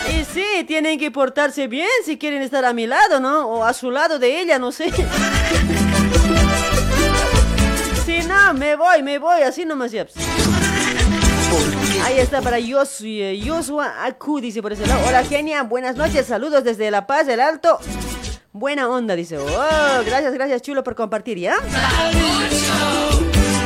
Y 0.10 0.26
sí, 0.26 0.64
tienen 0.68 1.00
que 1.00 1.12
portarse 1.12 1.68
bien 1.68 1.88
si 2.06 2.18
quieren 2.18 2.42
estar 2.42 2.66
a 2.66 2.74
mi 2.74 2.88
lado, 2.88 3.20
¿no? 3.20 3.48
O 3.48 3.64
a 3.64 3.74
su 3.74 3.92
lado 3.92 4.20
de 4.20 4.42
ella, 4.42 4.60
no 4.60 4.72
sé. 4.72 4.92
Si 8.06 8.20
no, 8.20 8.54
me 8.54 8.76
voy, 8.76 9.02
me 9.04 9.18
voy, 9.20 9.42
así 9.42 9.66
nomás 9.66 9.92
ya. 9.92 10.06
Ahí 12.04 12.20
está 12.20 12.42
para 12.42 12.58
Joshua, 12.58 13.34
Joshua 13.44 14.06
Aku, 14.06 14.42
dice 14.42 14.62
por 14.62 14.74
ese 14.74 14.86
lado. 14.86 15.02
Hola, 15.08 15.24
genia, 15.24 15.64
buenas 15.64 15.96
noches, 15.96 16.26
saludos 16.28 16.64
desde 16.64 16.92
La 16.92 17.08
Paz, 17.08 17.28
el 17.28 17.40
Alto. 17.40 17.80
Buena 18.52 18.88
onda, 18.88 19.16
dice. 19.16 19.38
Oh, 19.38 20.04
gracias, 20.06 20.34
gracias, 20.34 20.62
chulo, 20.62 20.84
por 20.84 20.96
compartir, 20.96 21.40
¿ya? 21.40 21.56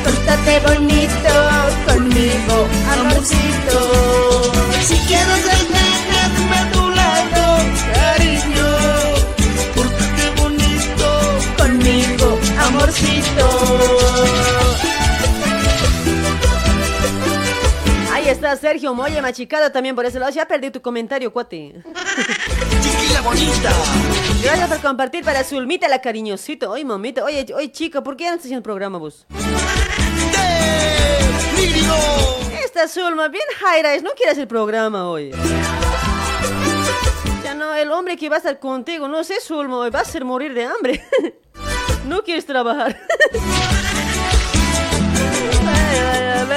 Pórtate 0.04 0.60
bonito 0.60 1.34
conmigo, 1.86 2.68
amorcito. 2.92 4.52
Si 4.82 4.96
quieres 5.06 5.44
retenerme 5.44 6.56
a 6.56 6.70
tu 6.72 6.88
lado, 6.90 7.58
Cariño, 7.94 8.70
pórtate 9.74 10.30
bonito. 10.40 11.06
conmigo, 11.58 12.38
amorcito. 12.66 13.46
Ahí 18.12 18.28
está 18.28 18.56
Sergio 18.56 18.94
Moya, 18.94 19.22
machicado 19.22 19.70
también 19.70 19.94
por 19.94 20.04
ese 20.06 20.18
lado. 20.18 20.32
Ya 20.32 20.46
perdí 20.46 20.70
tu 20.70 20.80
comentario, 20.82 21.32
cuate. 21.32 21.82
Chiquilla 22.82 23.20
bonita. 23.20 23.70
Gracias 24.42 24.68
por 24.68 24.80
compartir 24.80 25.24
para 25.24 25.44
Zulmita 25.44 25.88
la 25.88 26.00
cariñosito. 26.00 26.70
Oye, 26.70 26.84
mamita. 26.84 27.24
Oye, 27.24 27.46
oye, 27.54 27.70
chica, 27.72 28.02
¿por 28.02 28.16
qué 28.16 28.24
estás 28.24 28.40
haciendo 28.40 28.58
el 28.58 28.62
programa 28.62 28.98
vos? 28.98 29.26
Esta 32.64 32.88
Zulma, 32.88 33.28
bien 33.28 33.44
Jaira, 33.58 33.94
es, 33.94 34.02
no 34.02 34.10
quiere 34.10 34.32
hacer 34.32 34.42
el 34.42 34.48
programa 34.48 35.08
hoy. 35.08 35.32
Ya 37.42 37.54
no, 37.54 37.74
el 37.74 37.90
hombre 37.90 38.16
que 38.16 38.28
va 38.28 38.36
a 38.36 38.38
estar 38.38 38.58
contigo, 38.58 39.08
no 39.08 39.24
sé, 39.24 39.40
Zulma, 39.40 39.88
va 39.90 39.98
a 39.98 40.02
hacer 40.02 40.24
morir 40.24 40.54
de 40.54 40.64
hambre. 40.64 41.04
No 42.06 42.22
quieres 42.22 42.46
trabajar. 42.46 42.98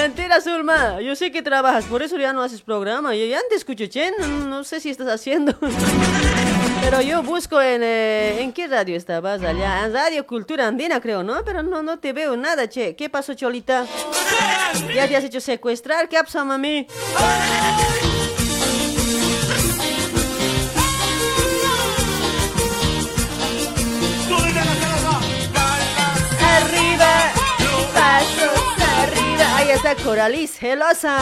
Mentira, 0.02 0.42
Zulma. 0.42 1.00
Yo 1.00 1.16
sé 1.16 1.32
que 1.32 1.44
trabajas, 1.44 1.86
por 1.86 2.02
eso 2.02 2.18
ya 2.18 2.34
no 2.34 2.42
haces 2.42 2.62
programa. 2.64 3.14
Yo 3.16 3.24
ya 3.26 3.40
te 3.48 3.56
escucho, 3.56 3.86
Chen. 3.86 4.14
No, 4.50 4.64
sé 4.64 4.80
si 4.80 4.90
estás 4.90 5.08
haciendo. 5.08 5.56
Pero 6.82 7.02
yo 7.02 7.22
busco 7.22 7.62
en... 7.62 7.82
eh, 7.84 8.42
¿En 8.42 8.52
qué 8.52 8.66
radio 8.68 8.96
estabas 8.98 9.44
allá? 9.44 9.86
En 9.86 9.94
Radio 9.94 10.26
Cultura 10.26 10.68
Andina, 10.68 11.00
creo, 11.00 11.22
¿no? 11.22 11.44
Pero 11.46 11.62
no, 11.62 11.84
no 11.84 12.00
te 12.00 12.14
veo 12.14 12.36
nada, 12.36 12.68
che. 12.68 12.96
¿Qué 12.96 13.10
pasó, 13.10 13.36
Cholita? 13.36 13.86
¿Ya 14.96 15.08
te 15.08 15.16
has 15.16 15.24
hecho 15.24 15.40
secuestrar? 15.40 16.10
¿Qué 16.10 16.18
ha 16.18 16.24
pasado, 16.24 16.46
mami? 16.46 16.88
Ahí 29.72 29.78
está 29.78 29.96
Coralis, 29.96 30.52
celosa. 30.60 31.18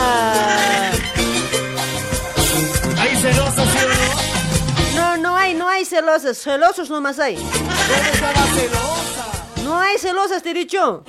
Ahí 2.97 3.15
celosa, 3.21 3.63
¿sí 3.63 3.77
o 3.85 4.95
No, 4.95 5.17
no 5.17 5.37
hay, 5.37 5.53
no 5.53 5.69
hay 5.69 5.85
celosas. 5.85 6.39
Celosos 6.39 6.89
nomás 6.89 7.19
hay. 7.19 7.35
no? 7.35 7.43
¿Dónde 7.43 8.09
está 8.11 8.33
la 8.33 8.47
celosa? 8.47 9.27
No 9.63 9.79
hay 9.79 9.99
celosas, 9.99 10.41
te 10.41 10.49
he 10.49 10.53
dicho. 10.55 11.03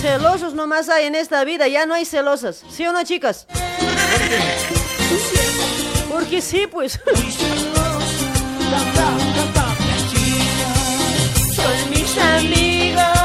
Celosos 0.00 0.54
nomás 0.54 0.88
hay 0.88 1.06
en 1.06 1.16
esta 1.16 1.42
vida, 1.42 1.66
ya 1.66 1.84
no 1.84 1.94
hay 1.94 2.04
celosas. 2.04 2.62
¿Sí 2.70 2.86
o 2.86 2.92
no, 2.92 3.02
chicas? 3.02 3.48
Porque 6.08 6.40
sí, 6.40 6.68
pues. 6.68 6.96
Canta. 8.70 9.08
Son 11.56 11.90
mis 11.90 12.16
amigos. 12.18 13.19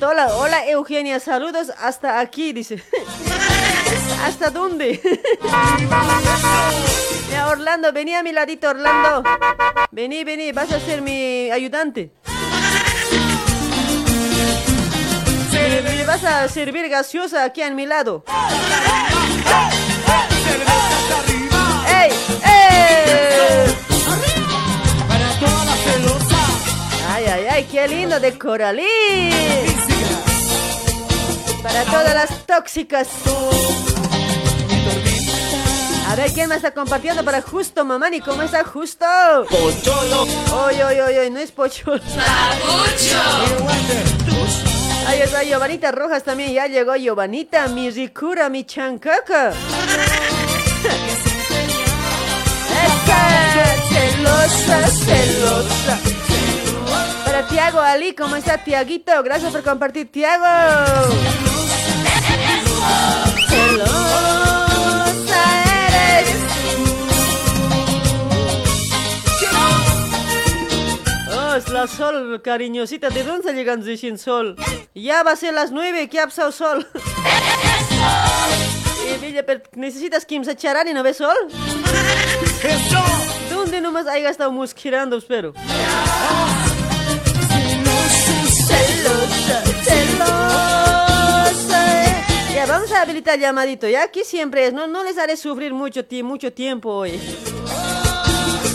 Hola 0.00 0.66
Eugenia, 0.68 1.20
saludos 1.20 1.70
hasta 1.78 2.18
aquí, 2.18 2.54
dice. 2.54 2.82
¿Hasta 4.24 4.50
dónde? 4.50 5.00
Ya, 7.30 7.48
Orlando, 7.48 7.92
vení 7.94 8.14
a 8.14 8.22
mi 8.22 8.30
ladito, 8.30 8.68
Orlando. 8.68 9.22
Vení, 9.90 10.22
vení, 10.22 10.52
vas 10.52 10.70
a 10.70 10.78
ser 10.80 11.00
mi 11.00 11.50
ayudante. 11.50 12.12
Me, 15.52 15.80
me 15.82 16.04
vas 16.04 16.22
a 16.24 16.46
servir 16.48 16.90
gaseosa 16.90 17.44
aquí 17.44 17.62
a 17.62 17.70
mi 17.70 17.86
lado. 17.86 18.22
¡Ey! 21.88 22.10
¡Ey! 22.44 23.81
¡Ay, 27.22 27.28
ay, 27.28 27.46
ay! 27.50 27.64
¡Qué 27.70 27.86
lindo 27.86 28.18
de 28.18 28.36
Coralí! 28.36 29.30
Para 31.62 31.84
todas 31.84 32.14
las 32.14 32.46
tóxicas. 32.46 33.06
A 36.08 36.16
ver, 36.16 36.32
¿quién 36.32 36.48
me 36.48 36.56
está 36.56 36.72
compartiendo 36.72 37.24
para 37.24 37.40
Justo, 37.40 37.84
mamani? 37.84 38.20
¿Cómo 38.20 38.42
está 38.42 38.64
Justo? 38.64 39.06
Pocholo. 39.48 40.22
Oy, 40.66 40.82
oy, 40.82 41.00
oy, 41.00 41.18
oy, 41.18 41.30
no 41.30 41.38
es 41.38 41.52
pocholo. 41.52 42.02
Ahí 45.06 45.20
está 45.20 45.44
Giovanita 45.44 45.92
Rojas 45.92 46.24
también, 46.24 46.52
ya 46.52 46.66
llegó 46.66 46.96
Giovanita, 46.96 47.68
mi 47.68 47.88
ricura, 47.90 48.48
mi 48.48 48.64
chancaca. 48.64 49.52
Celosa, 53.92 54.86
celosa. 54.88 56.21
Para 57.32 57.46
Tiago 57.46 57.80
Ali, 57.80 58.14
¿cómo 58.14 58.36
está 58.36 58.58
Tiaguito? 58.58 59.10
Gracias 59.22 59.50
por 59.52 59.62
compartir, 59.62 60.12
Tiago. 60.12 60.44
Celosa 63.48 64.84
eres 65.88 66.36
Oh, 71.34 71.54
es 71.54 71.68
la 71.70 71.86
sol, 71.86 72.42
cariñosita. 72.42 73.08
¿De 73.08 73.22
dónde 73.24 73.40
está 73.40 73.52
llegando 73.52 73.86
sin 73.96 74.18
sol? 74.18 74.56
Ya 74.94 75.22
va 75.22 75.30
a 75.30 75.36
ser 75.36 75.54
las 75.54 75.70
nueve, 75.70 76.10
¿qué 76.10 76.20
ha 76.20 76.26
pasado 76.26 76.52
sol? 76.52 76.86
Eh, 79.04 79.18
Villa, 79.20 79.44
pero 79.44 79.62
¿necesitas 79.72 80.24
Kimsa 80.24 80.54
Charani, 80.54 80.92
no 80.94 81.02
ves 81.02 81.16
sol? 81.16 81.34
¿Dónde 83.50 83.80
nomás 83.80 84.06
haya 84.06 84.30
estado 84.30 84.52
musquirando, 84.52 85.16
espero? 85.16 85.54
Ya, 92.62 92.68
vamos 92.68 92.92
a 92.92 93.02
habilitar 93.02 93.40
llamadito, 93.40 93.88
¿ya? 93.88 94.04
Aquí 94.04 94.22
siempre 94.22 94.68
es, 94.68 94.72
no, 94.72 94.86
no 94.86 95.02
les 95.02 95.18
haré 95.18 95.36
sufrir 95.36 95.74
mucho, 95.74 96.04
mucho 96.22 96.52
tiempo 96.52 96.90
hoy. 96.90 97.20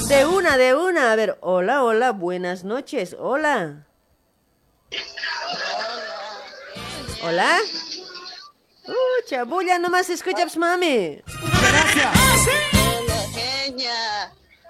De 0.10 0.26
una, 0.26 0.58
de 0.58 0.76
una. 0.76 1.14
A 1.14 1.16
ver, 1.16 1.38
hola, 1.40 1.86
hola, 1.86 2.12
buenas 2.12 2.66
noches, 2.66 3.16
hola. 3.18 3.88
Hola. 7.24 7.60
Uh, 8.88 9.26
chabulla, 9.26 9.80
nomás 9.80 10.10
escuchas, 10.10 10.58
mami. 10.58 11.22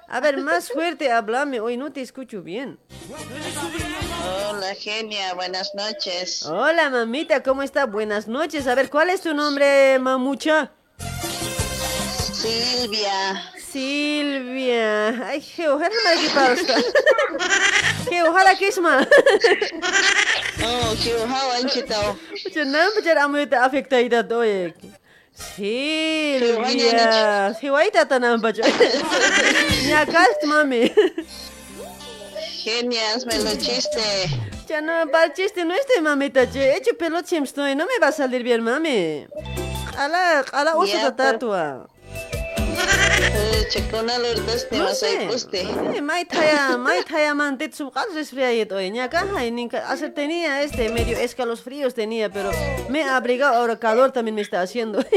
A 0.09 0.19
ver, 0.19 0.37
más 0.37 0.71
fuerte, 0.71 1.11
háblame. 1.11 1.59
Hoy 1.59 1.75
no 1.75 1.91
te 1.91 2.01
escucho 2.01 2.43
bien. 2.43 2.77
Hola 4.27 4.75
genia, 4.75 5.33
buenas 5.35 5.73
noches. 5.73 6.45
Hola, 6.45 6.89
mamita, 6.89 7.41
¿cómo 7.41 7.63
está? 7.63 7.85
Buenas 7.85 8.27
noches. 8.27 8.67
A 8.67 8.75
ver, 8.75 8.89
¿cuál 8.89 9.09
es 9.09 9.21
tu 9.21 9.33
nombre, 9.33 9.97
mamucha? 9.99 10.71
Silvia. 12.33 13.41
Silvia. 13.71 15.09
Ay, 15.27 15.41
que 15.41 15.69
ojalá 15.69 15.89
me 15.89 16.21
que 16.21 16.29
pausa. 16.29 16.75
Que 18.09 18.23
ojalá 18.23 18.55
que 18.57 18.67
es 18.67 18.77
mal. 18.79 19.07
Oh, 20.63 20.95
kiuhau 21.01 21.51
anchitao. 21.61 22.17
Jangan 22.53 22.91
bicara 22.95 23.23
amu 23.23 23.37
itu 23.37 23.55
afekta 23.55 24.01
ida 24.01 24.23
doye. 24.23 24.73
Silvia. 25.33 26.99
Siwaita 27.59 28.05
tanam 28.05 28.41
baca. 28.41 28.63
Nyakas 29.87 30.43
mami. 30.45 30.91
Genia, 32.67 33.13
hazme 33.15 33.39
lo 33.39 33.55
chiste. 33.55 34.01
Ya 34.67 34.81
no, 34.81 34.91
para 35.09 35.27
el 35.27 35.33
chiste 35.33 35.63
no 35.63 35.73
estoy, 35.73 36.01
mamita. 36.01 36.45
Che. 36.51 36.59
He 36.59 36.75
hecho 36.75 36.91
siempre 37.23 37.47
estoy. 37.47 37.73
No 37.73 37.85
me 37.85 37.97
va 38.01 38.09
a 38.09 38.11
salir 38.11 38.43
bien, 38.43 38.61
mami. 38.61 39.25
Ala, 39.97 40.43
ala, 40.51 40.75
uso 40.75 40.91
Ya, 40.91 41.05
de 41.05 41.11
tatua. 41.13 41.87
taya, 46.25 46.77
mai 46.77 47.03
taya 47.03 47.33
mantet 47.33 47.73
su 47.73 47.91
cal 47.91 48.07
resfría 48.13 48.53
y 48.53 48.65
todo. 48.65 48.79
Ni 48.79 48.99
acá, 48.99 49.25
ay, 49.35 49.51
ni 49.51 49.67
ca- 49.67 49.89
hacer 49.89 50.13
tenía 50.13 50.61
este 50.61 50.89
medio 50.89 51.17
escalos 51.17 51.61
fríos 51.61 51.93
tenía, 51.93 52.29
pero 52.29 52.51
me 52.89 53.03
ha 53.03 53.15
abrigado 53.17 53.55
ahora 53.55 53.77
calor 53.77 54.11
también 54.11 54.35
me 54.35 54.41
está 54.41 54.61
haciendo. 54.61 54.99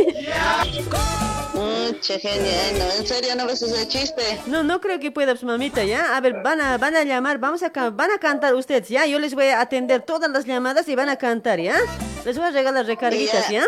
Mucha 1.55 2.19
genia, 2.19 2.69
eh, 2.71 2.73
no, 2.79 2.85
en 3.01 3.07
serio 3.07 3.35
no 3.37 3.47
ves 3.47 3.61
ese 3.63 3.87
chiste. 3.89 4.23
No, 4.47 4.63
no 4.63 4.81
creo 4.81 4.99
que 5.01 5.11
pueda, 5.11 5.33
pues, 5.33 5.45
mamita, 5.45 5.85
¿ya? 5.85 6.17
A 6.17 6.21
ver, 6.21 6.35
van 6.43 6.61
a, 6.61 6.79
van 6.79 6.97
a 6.97 7.03
llamar, 7.05 7.39
vamos 7.39 7.63
a, 7.63 7.69
van 7.91 8.11
a 8.13 8.19
cantar 8.19 8.55
ustedes, 8.55 8.89
¿ya? 8.89 9.05
Yo 9.07 9.19
les 9.19 9.35
voy 9.35 9.47
a 9.47 9.61
atender 9.61 10.03
todas 10.03 10.31
las 10.31 10.45
llamadas 10.47 10.89
y 10.89 10.95
van 10.95 11.09
a 11.09 11.17
cantar, 11.17 11.61
¿ya? 11.61 11.77
Les 12.25 12.39
voy 12.39 12.47
a 12.47 12.51
regalar 12.51 12.87
recarguitas, 12.87 13.49
Ya. 13.51 13.61
¿ya? 13.61 13.65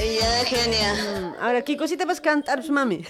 Ya, 0.00 0.44
genia. 0.44 0.94
Mm, 0.94 1.34
Ahora, 1.40 1.62
¿qué 1.62 1.76
cosita 1.76 2.04
vas 2.06 2.18
a 2.18 2.22
cantar, 2.22 2.58
pues, 2.58 2.70
mami? 2.70 3.04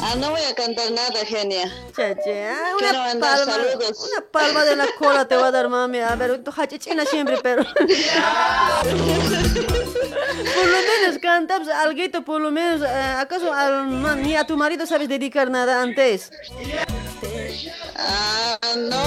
Ah, 0.00 0.14
no 0.16 0.30
voy 0.30 0.40
a 0.42 0.54
cantar 0.54 0.90
nada, 0.92 1.24
genia. 1.26 1.64
Cha, 1.96 2.14
cha, 2.14 2.52
ah, 2.52 2.72
Quiero 2.78 2.98
una 3.00 3.04
mandar 3.08 3.38
palma, 3.38 3.52
saludos. 3.52 4.10
una 4.12 4.20
palma 4.30 4.64
de 4.64 4.76
la 4.76 4.86
cola 4.98 5.26
te 5.26 5.34
voy 5.36 5.44
a 5.46 5.50
dar, 5.50 5.68
mami. 5.68 5.98
A 6.00 6.14
ver, 6.14 6.42
tu 6.44 6.52
hachachina 6.56 7.04
siempre, 7.04 7.38
pero... 7.42 7.64
por 7.64 7.74
lo 10.66 10.78
menos 10.78 11.18
canta 11.20 11.56
pues, 11.58 11.68
alguito, 11.70 12.24
por 12.24 12.40
lo 12.40 12.50
menos. 12.52 12.82
eh, 12.82 13.14
¿Acaso 13.18 13.52
al- 13.52 14.00
no, 14.02 14.14
ni 14.14 14.36
a 14.36 14.46
tu 14.46 14.56
marido 14.56 14.86
sabes 14.86 15.08
dedicar 15.08 15.50
nada 15.50 15.82
antes? 15.82 16.30
Ah, 17.96 18.58
no. 18.76 19.02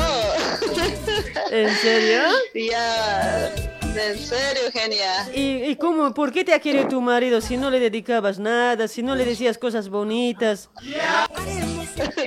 ¿En 1.52 1.74
serio? 1.78 2.24
Ya, 2.54 3.52
en 3.96 4.18
serio, 4.18 4.64
genia. 4.72 5.30
¿Y, 5.34 5.64
y 5.72 5.76
cómo, 5.76 6.14
por 6.14 6.32
qué 6.32 6.44
te 6.44 6.54
ha 6.54 6.60
querido 6.60 6.88
tu 6.88 7.02
marido 7.02 7.42
si 7.42 7.58
no 7.58 7.70
le 7.70 7.80
dedicabas 7.80 8.40
nada, 8.40 8.88
si 8.88 9.04
no 9.04 9.16
le 9.16 9.26
decías 9.26 9.58
cosas 9.58 9.90
bonitas? 9.90 10.70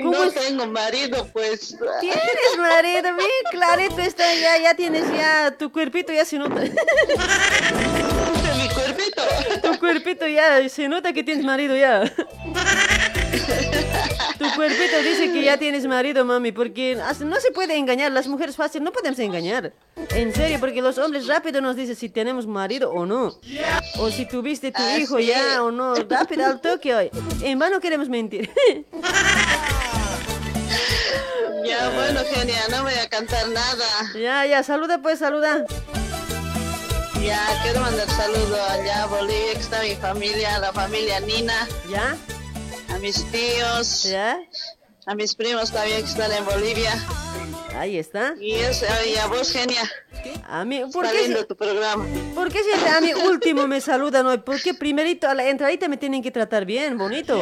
¿Cómo 0.02 0.12
No 0.12 0.24
es? 0.24 0.34
tengo 0.34 0.66
marido, 0.66 1.26
pues. 1.32 1.76
Tienes 2.00 2.58
marido, 2.58 3.14
bien 3.16 3.30
clarito 3.50 4.00
está, 4.00 4.22
ya, 4.34 4.58
ya 4.58 4.74
tienes 4.74 5.04
ya, 5.16 5.54
tu 5.58 5.72
cuerpito 5.72 6.12
ya 6.12 6.24
se 6.24 6.38
nota. 6.38 6.60
Mi 6.60 6.68
cuerpito. 8.68 9.22
Tu 9.62 9.78
cuerpito 9.78 10.26
ya, 10.28 10.68
se 10.68 10.88
nota 10.88 11.12
que 11.12 11.22
tienes 11.24 11.44
marido 11.44 11.76
ya. 11.76 12.02
Tu 14.38 14.44
cuerpito 14.56 14.98
dice 15.02 15.32
que 15.32 15.42
ya 15.44 15.56
tienes 15.58 15.86
marido, 15.86 16.24
mami, 16.24 16.52
porque 16.52 16.98
no 17.24 17.36
se 17.40 17.50
puede 17.52 17.76
engañar, 17.76 18.10
las 18.12 18.26
mujeres 18.26 18.56
fácil 18.56 18.82
no 18.82 18.92
podemos 18.92 19.18
engañar. 19.18 19.72
En 20.10 20.34
serio, 20.34 20.58
porque 20.60 20.82
los 20.82 20.98
hombres 20.98 21.26
rápido 21.26 21.60
nos 21.60 21.76
dicen 21.76 21.96
si 21.96 22.08
tenemos 22.08 22.46
marido 22.46 22.90
o 22.90 23.06
no. 23.06 23.38
O 23.98 24.10
si 24.10 24.26
tuviste 24.26 24.72
tu 24.72 24.82
Ah, 24.82 24.98
hijo 24.98 25.18
ya 25.20 25.62
o 25.62 25.70
no, 25.70 25.94
rápido 25.94 26.46
al 26.46 26.60
toque 26.60 26.94
hoy. 26.94 27.10
En 27.42 27.58
vano 27.58 27.80
queremos 27.80 28.08
mentir. 28.08 28.50
Ya, 31.66 31.88
bueno, 31.90 32.20
genia, 32.30 32.60
no 32.70 32.82
voy 32.82 32.92
a 32.92 33.08
cantar 33.08 33.48
nada. 33.48 33.86
ya, 34.14 34.44
ya, 34.44 34.62
saluda 34.62 35.00
pues, 35.00 35.18
saluda. 35.18 35.64
Ya, 37.24 37.40
quiero 37.62 37.80
mandar 37.80 38.08
saludo 38.10 38.62
allá 38.68 39.04
a 39.04 39.06
Bolivia, 39.06 39.54
que 39.54 39.60
está 39.60 39.80
mi 39.82 39.94
familia, 39.96 40.58
la 40.58 40.72
familia 40.74 41.20
Nina, 41.20 41.66
¿Ya? 41.90 42.16
Mis 43.04 43.22
tíos, 43.30 44.04
¿Ya? 44.04 44.38
a 45.04 45.14
mis 45.14 45.34
primos 45.34 45.70
también 45.70 46.00
que 46.02 46.08
están 46.08 46.32
en 46.32 46.42
Bolivia. 46.46 46.90
Ahí 47.76 47.98
está. 47.98 48.34
Y, 48.40 48.52
es, 48.54 48.82
y 49.06 49.16
a 49.18 49.26
vos, 49.26 49.52
genia. 49.52 49.82
A 50.48 50.64
mí, 50.64 50.80
¿por 50.90 51.04
Está 51.04 51.14
qué, 51.18 51.22
lindo 51.24 51.40
si- 51.40 51.46
tu 51.46 51.54
programa. 51.54 52.06
¿por 52.34 52.50
qué 52.50 52.62
siempre 52.62 52.88
a 52.88 53.00
mí 53.02 53.12
último 53.12 53.66
me 53.66 53.82
saludan 53.82 54.26
hoy? 54.26 54.38
¿Por 54.38 54.58
qué 54.62 54.72
primerito 54.72 55.28
a 55.28 55.34
la 55.34 55.46
entradita 55.46 55.86
me 55.86 55.98
tienen 55.98 56.22
que 56.22 56.30
tratar 56.30 56.64
bien, 56.64 56.96
bonito? 56.96 57.38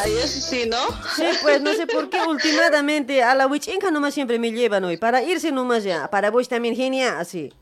Ay, 0.00 0.12
eso 0.22 0.40
sí, 0.48 0.68
¿no? 0.68 0.78
Sí, 1.16 1.24
pues 1.42 1.60
no 1.60 1.72
sé 1.74 1.88
por 1.88 2.08
qué 2.08 2.20
últimamente 2.28 3.24
a 3.24 3.34
la 3.34 3.48
Wichinka 3.48 3.90
nomás 3.90 4.14
siempre 4.14 4.38
me 4.38 4.52
llevan 4.52 4.84
hoy. 4.84 4.96
Para 4.96 5.24
irse 5.24 5.50
nomás 5.50 5.82
ya. 5.82 6.08
Para 6.08 6.30
vos 6.30 6.48
también, 6.48 6.76
genia, 6.76 7.18
así. 7.18 7.52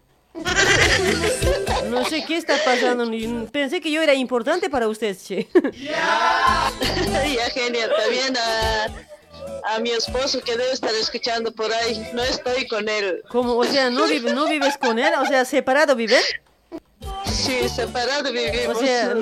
No 1.90 2.05
sé 2.05 2.25
qué 2.27 2.37
está 2.37 2.57
pasando. 2.64 3.11
Pensé 3.51 3.81
que 3.81 3.90
yo 3.90 4.03
era 4.03 4.14
importante 4.14 4.68
para 4.70 4.88
ustedes, 4.88 5.25
che. 5.27 5.49
ya, 5.83 6.70
genia, 7.55 7.88
también 7.96 8.37
a, 8.37 9.75
a 9.75 9.79
mi 9.81 9.90
esposo 9.90 10.40
que 10.40 10.53
debe 10.57 10.72
estar 10.72 10.94
escuchando 10.94 11.53
por 11.53 11.72
ahí. 11.72 12.09
No 12.12 12.22
estoy 12.22 12.66
con 12.66 12.88
él. 12.88 13.22
Como, 13.29 13.55
o 13.57 13.64
sea, 13.64 13.90
¿no, 13.90 14.07
vive- 14.07 14.33
no 14.35 14.46
vives 14.49 14.77
con 14.79 14.99
él? 14.99 15.12
O 15.20 15.27
sea, 15.27 15.44
¿separado 15.44 15.94
viven? 15.96 16.20
Sí, 17.27 17.69
separado 17.69 18.33
vivimos. 18.33 18.77
O 18.77 18.81
sea, 18.81 19.15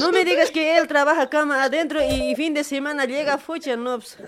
no 0.00 0.12
me 0.12 0.24
digas 0.24 0.50
que 0.50 0.76
él 0.76 0.86
trabaja 0.86 1.28
cama 1.28 1.62
adentro 1.62 2.00
y, 2.02 2.34
fin 2.34 2.54
de 2.54 2.64
semana 2.64 3.04
llega 3.04 3.38
fucha, 3.38 3.76
no. 3.76 3.98
pues. 3.98 4.18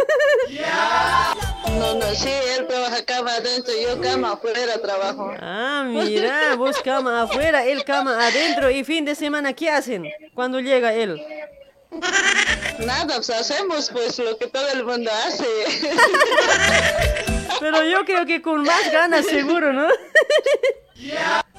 No, 1.78 1.94
no, 1.94 2.14
sí, 2.14 2.30
él 2.56 2.66
trabaja 2.66 3.04
cama 3.04 3.34
adentro, 3.34 3.72
yo 3.80 4.00
cama 4.00 4.32
afuera 4.32 4.80
trabajo. 4.80 5.34
Ah, 5.40 5.84
mira, 5.86 6.54
vos 6.56 6.76
cama 6.82 7.22
afuera, 7.22 7.64
él 7.66 7.84
cama 7.84 8.26
adentro 8.26 8.70
y 8.70 8.84
fin 8.84 9.04
de 9.04 9.14
semana, 9.14 9.52
¿qué 9.52 9.70
hacen 9.70 10.08
cuando 10.34 10.60
llega 10.60 10.94
él? 10.94 11.20
Nada, 12.78 13.16
pues 13.16 13.30
hacemos 13.30 13.90
pues 13.90 14.18
lo 14.18 14.36
que 14.38 14.46
todo 14.46 14.68
el 14.72 14.84
mundo 14.84 15.10
hace. 15.26 15.46
Pero 17.60 17.84
yo 17.84 18.04
creo 18.04 18.26
que 18.26 18.42
con 18.42 18.62
más 18.62 18.90
ganas, 18.92 19.26
seguro, 19.26 19.72
¿no? 19.72 19.88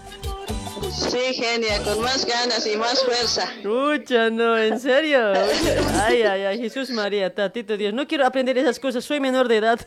Sí, 0.98 1.34
genia, 1.36 1.82
con 1.84 2.02
más 2.02 2.26
ganas 2.26 2.66
y 2.66 2.76
más 2.76 3.04
fuerza. 3.04 3.44
Escucha, 3.58 4.32
no, 4.32 4.58
en 4.58 4.80
serio. 4.80 5.32
Ay, 6.02 6.24
ay, 6.24 6.44
ay, 6.46 6.58
Jesús 6.58 6.90
María, 6.90 7.34
tatito 7.34 7.78
Dios. 7.78 7.94
No 7.94 8.08
quiero 8.08 8.26
aprender 8.26 8.58
esas 8.58 8.80
cosas, 8.80 9.06
soy 9.06 9.20
menor 9.20 9.48
de 9.48 9.58
edad. 9.58 9.80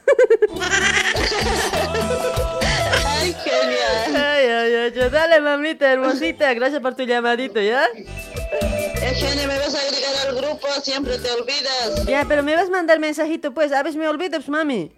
Ay, 3.18 3.34
genia. 3.44 4.32
Ay, 4.32 4.46
ay, 4.46 4.74
ay, 4.74 5.10
dale, 5.10 5.40
mamita 5.40 5.92
hermosita, 5.92 6.54
gracias 6.54 6.80
por 6.80 6.94
tu 6.94 7.02
llamadito, 7.02 7.60
¿ya? 7.60 7.86
Eh, 7.96 9.14
genia, 9.14 9.48
me 9.48 9.58
vas 9.58 9.74
a 9.74 9.80
agregar 9.80 10.28
al 10.28 10.36
grupo, 10.36 10.68
siempre 10.80 11.18
te 11.18 11.30
olvidas. 11.32 12.06
Ya, 12.06 12.24
pero 12.28 12.42
me 12.44 12.54
vas 12.54 12.68
a 12.68 12.70
mandar 12.70 13.00
mensajito, 13.00 13.52
pues, 13.52 13.72
a 13.72 13.82
veces 13.82 13.96
me 13.96 14.08
olvido, 14.08 14.38
pues, 14.38 14.48
mami. 14.48 14.92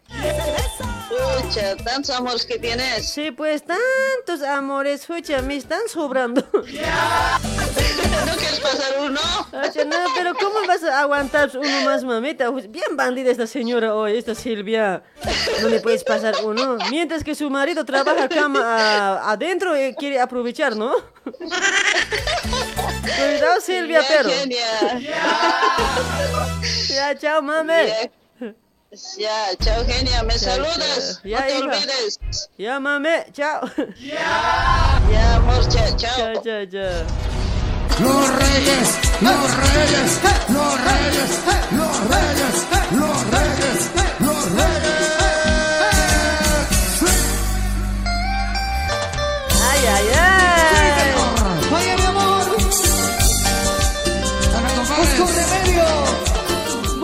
Pucha, 1.12 1.76
tantos 1.76 2.14
amores 2.16 2.46
que 2.46 2.58
tienes. 2.58 3.06
Sí, 3.10 3.30
pues, 3.30 3.62
tantos 3.64 4.42
amores, 4.48 5.00
escucha, 5.02 5.42
me 5.42 5.56
están 5.56 5.80
sobrando. 5.88 6.42
¿No 6.52 6.62
quieres 8.36 8.60
pasar 8.60 8.94
uno? 9.00 9.20
Oye, 9.52 9.84
no, 9.84 9.96
pero 10.16 10.34
¿cómo 10.34 10.66
vas 10.66 10.82
a 10.84 11.00
aguantar 11.00 11.50
uno 11.54 11.80
más, 11.84 12.02
mamita? 12.04 12.50
Pues, 12.50 12.70
Bien 12.70 12.96
bandida 12.96 13.30
esta 13.30 13.46
señora 13.46 13.94
hoy, 13.94 14.16
esta 14.16 14.34
Silvia. 14.34 15.02
No 15.60 15.68
le 15.68 15.80
puedes 15.80 16.02
pasar 16.04 16.34
uno. 16.44 16.78
Mientras 16.90 17.22
que 17.24 17.34
su 17.34 17.50
marido 17.50 17.84
trabaja 17.84 18.28
cama 18.28 19.20
adentro 19.30 19.76
y 19.80 19.94
quiere 19.94 20.18
aprovechar, 20.20 20.74
¿no? 20.76 20.94
Cuidado, 23.02 23.60
Silvia, 23.60 24.00
Ya, 24.00 24.06
pero. 24.08 24.30
genia. 24.30 25.00
Ya, 26.88 27.18
chao, 27.18 27.42
mami. 27.42 27.72
Ya, 28.92 28.98
ya, 29.16 29.56
chao, 29.56 29.84
genia, 29.86 30.22
me 30.22 30.38
saludas. 30.38 31.20
Ya, 31.24 31.40
no 31.40 31.46
te 31.46 31.62
olvides. 31.62 32.18
Ya, 32.58 32.78
mami, 32.78 33.24
chao. 33.32 33.62
Ya, 33.98 35.36
amor, 35.36 35.66
chao, 35.70 35.96
chao. 35.96 36.14
Chao, 36.14 36.34
chao, 36.44 36.66
chao. 36.66 37.06
Los 38.00 38.28
reyes, 38.36 38.98
los 39.22 39.56
reyes, 39.56 40.20
los 40.48 40.80
reyes, 40.84 41.30
los 41.72 41.96
reyes, 42.12 42.56
los 42.92 43.18
reyes, 43.32 43.90
los 44.20 44.44
reyes. 44.52 45.08
Ay, 49.70 49.86
ay, 49.86 50.08
ay. 50.20 50.41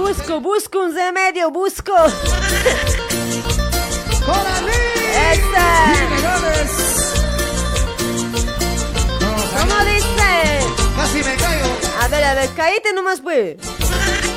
Busco, 0.09 0.41
busco 0.41 0.79
un 0.79 0.95
remedio, 0.95 1.51
busco. 1.51 1.93
Minerales. 6.09 7.13
¿Cómo 9.21 9.85
dice? 9.85 10.61
Casi 10.97 11.19
me 11.19 11.37
caigo. 11.37 11.69
A 12.01 12.09
ver, 12.09 12.25
a 12.25 12.35
ver, 12.35 12.49
caíte 12.57 12.95
nomás, 12.95 13.21
pues. 13.21 13.59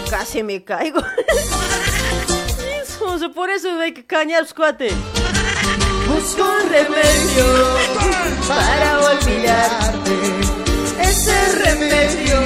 Casi 0.09 0.43
me 0.43 0.61
caigo. 0.61 1.01
Eso, 2.83 3.31
por 3.31 3.49
eso 3.49 3.79
hay 3.79 3.93
que 3.93 4.05
cañar, 4.05 4.45
cuate. 4.53 4.91
Busco 6.09 6.43
un 6.43 6.69
remedio 6.69 7.77
para 8.45 8.99
olvidarte. 8.99 10.11
Ese 10.99 11.63
remedio 11.63 12.41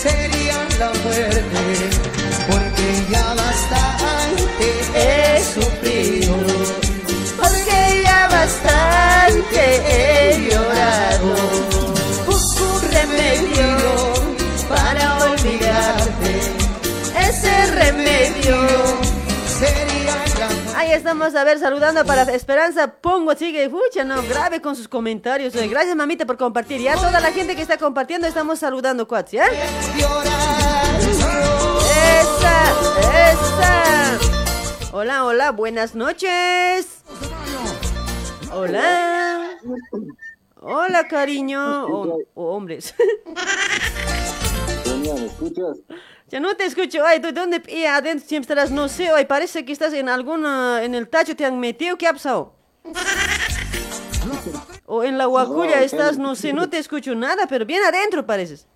Sería 0.00 0.66
la 0.78 0.90
muerte. 1.04 2.09
Ya 3.10 3.34
bastante 3.34 4.66
he 4.94 5.44
sufrido. 5.54 6.34
Porque 7.36 8.02
ya 8.04 8.28
bastante 8.28 9.60
he 9.88 10.50
llorado. 10.50 11.34
Busco 12.26 12.64
un 12.64 12.82
remedio 12.90 13.68
para 14.68 15.18
olvidarte. 15.24 16.32
Ese 17.28 17.66
remedio. 17.66 19.09
Estamos, 20.94 21.34
a 21.34 21.44
ver, 21.44 21.58
saludando 21.58 22.04
para 22.04 22.22
Esperanza 22.22 22.94
Pongo, 22.94 23.34
sigue, 23.34 23.68
fucha, 23.70 24.04
no, 24.04 24.22
grave 24.22 24.60
con 24.60 24.76
sus 24.76 24.88
comentarios. 24.88 25.54
eh. 25.54 25.68
Gracias, 25.68 25.94
mamita, 25.96 26.26
por 26.26 26.36
compartir. 26.36 26.80
Ya 26.80 26.94
toda 26.94 27.20
la 27.20 27.32
gente 27.32 27.56
que 27.56 27.62
está 27.62 27.76
compartiendo, 27.78 28.26
estamos 28.26 28.58
saludando, 28.58 29.06
cuates, 29.08 29.32
¿ya? 29.32 29.46
Esa, 32.20 32.72
esa. 33.30 34.18
Hola, 34.92 35.24
hola, 35.24 35.50
buenas 35.52 35.94
noches. 35.94 37.02
Hola. 38.52 39.58
Hola, 40.60 41.08
cariño. 41.08 41.86
O, 41.86 42.18
o 42.34 42.44
hombres. 42.54 42.94
¿me 44.86 45.26
escuchas? 45.26 45.78
Ya 46.30 46.38
no 46.38 46.56
te 46.56 46.64
escucho. 46.64 47.04
Ay, 47.04 47.20
¿tú 47.20 47.32
dónde 47.32 47.62
y 47.68 47.84
adentro 47.84 48.26
siempre 48.26 48.44
estarás? 48.44 48.70
No 48.70 48.88
sé. 48.88 49.10
Ay, 49.10 49.26
parece 49.26 49.64
que 49.64 49.72
estás 49.72 49.92
en 49.92 50.08
alguna... 50.08 50.82
En 50.84 50.94
el 50.94 51.08
tacho 51.08 51.34
te 51.34 51.44
han 51.44 51.58
metido. 51.58 51.98
¿Qué 51.98 52.06
ha 52.06 52.12
pasado? 52.12 52.54
O 54.86 55.02
en 55.04 55.18
la 55.18 55.26
guaculla 55.26 55.76
No, 55.76 55.82
estás, 55.82 56.18
no 56.18 56.34
sé, 56.34 56.52
no 56.52 56.68
te 56.68 56.78
escucho 56.78 57.14
nada, 57.14 57.46
pero 57.48 57.64
bien 57.64 57.82
adentro 57.84 58.26
pareces. 58.26 58.66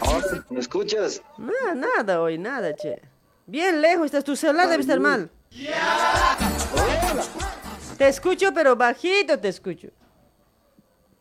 Ahora, 0.00 0.44
¿Me 0.48 0.60
escuchas? 0.60 1.22
Nada, 1.36 1.74
nada 1.74 2.20
hoy, 2.20 2.38
nada, 2.38 2.74
che. 2.74 3.00
Bien 3.46 3.80
lejos 3.80 4.06
estás, 4.06 4.24
tu 4.24 4.34
celular 4.34 4.68
debe 4.68 4.82
estar 4.82 4.98
mal. 4.98 5.30
Te 7.98 8.08
escucho, 8.08 8.52
pero 8.54 8.76
bajito 8.76 9.38
te 9.38 9.48
escucho. 9.48 9.88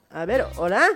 A 0.10 0.26
ver, 0.26 0.48
¿hola? 0.58 0.88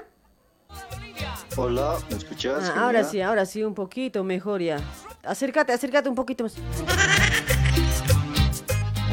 Hola, 1.58 1.98
¿me 2.10 2.18
escuchas? 2.18 2.70
Ah, 2.70 2.82
ahora 2.86 3.00
Genia? 3.00 3.12
sí, 3.12 3.22
ahora 3.22 3.46
sí, 3.46 3.64
un 3.64 3.74
poquito 3.74 4.24
mejor 4.26 4.62
ya. 4.62 4.78
Acércate, 5.24 5.72
acércate 5.72 6.10
un 6.10 6.16
poquito 6.16 6.44
más. 6.44 6.56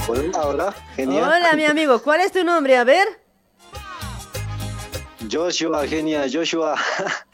Hola, 0.08 0.42
hola, 0.42 0.74
genial. 0.96 1.22
Hola, 1.24 1.52
mi 1.54 1.64
amigo. 1.64 2.02
¿Cuál 2.02 2.20
es 2.20 2.32
tu 2.32 2.42
nombre? 2.42 2.76
A 2.76 2.82
ver. 2.84 3.06
Joshua, 5.30 5.86
genia, 5.86 6.26
Joshua. 6.30 6.76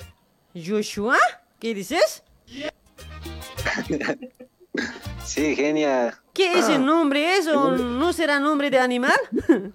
Joshua. 0.54 1.16
¿Qué 1.58 1.74
dices? 1.74 2.22
Sí, 5.24 5.54
genia. 5.56 6.18
¿Qué 6.32 6.58
es 6.58 6.68
el 6.68 6.84
nombre? 6.84 7.36
¿Eso 7.36 7.72
no 7.76 8.12
será 8.12 8.40
nombre 8.40 8.70
de 8.70 8.78
animal? 8.78 9.18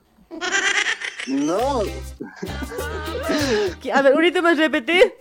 No. 1.28 1.84
A 3.94 4.02
ver, 4.02 4.14
ahorita 4.14 4.42
más 4.42 4.58
repetir. 4.58 5.14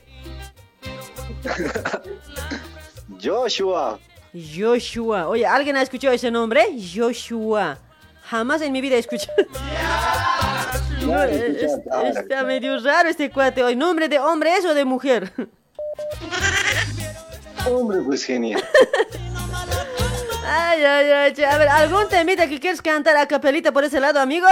Joshua. 3.22 3.98
Joshua. 4.34 5.28
Oye, 5.28 5.46
¿alguien 5.46 5.76
ha 5.76 5.82
escuchado 5.82 6.14
ese 6.14 6.30
nombre? 6.30 6.66
Joshua. 6.94 7.78
Jamás 8.30 8.62
en 8.62 8.72
mi 8.72 8.80
vida 8.80 8.96
he 8.96 9.00
escuchado. 9.00 9.36
No, 11.02 11.22
es- 11.24 11.62
está 12.16 12.44
medio 12.44 12.78
raro 12.80 13.08
este 13.08 13.30
cuate 13.30 13.62
hoy. 13.62 13.76
¿Nombre 13.76 14.08
de 14.08 14.18
hombre 14.18 14.56
es 14.56 14.64
o 14.64 14.72
de 14.74 14.84
mujer? 14.84 15.32
Hombre, 17.70 18.00
pues 18.02 18.24
genia. 18.24 18.58
Ay, 20.46 20.82
ay, 20.84 21.10
ay. 21.10 21.32
che. 21.34 21.44
A 21.46 21.58
ver, 21.58 21.68
¿algún 21.68 22.08
temita 22.08 22.48
que 22.48 22.58
quieres 22.58 22.80
cantar 22.82 23.16
a 23.16 23.26
capelita 23.26 23.72
por 23.72 23.84
ese 23.84 24.00
lado, 24.00 24.20
amigo? 24.20 24.46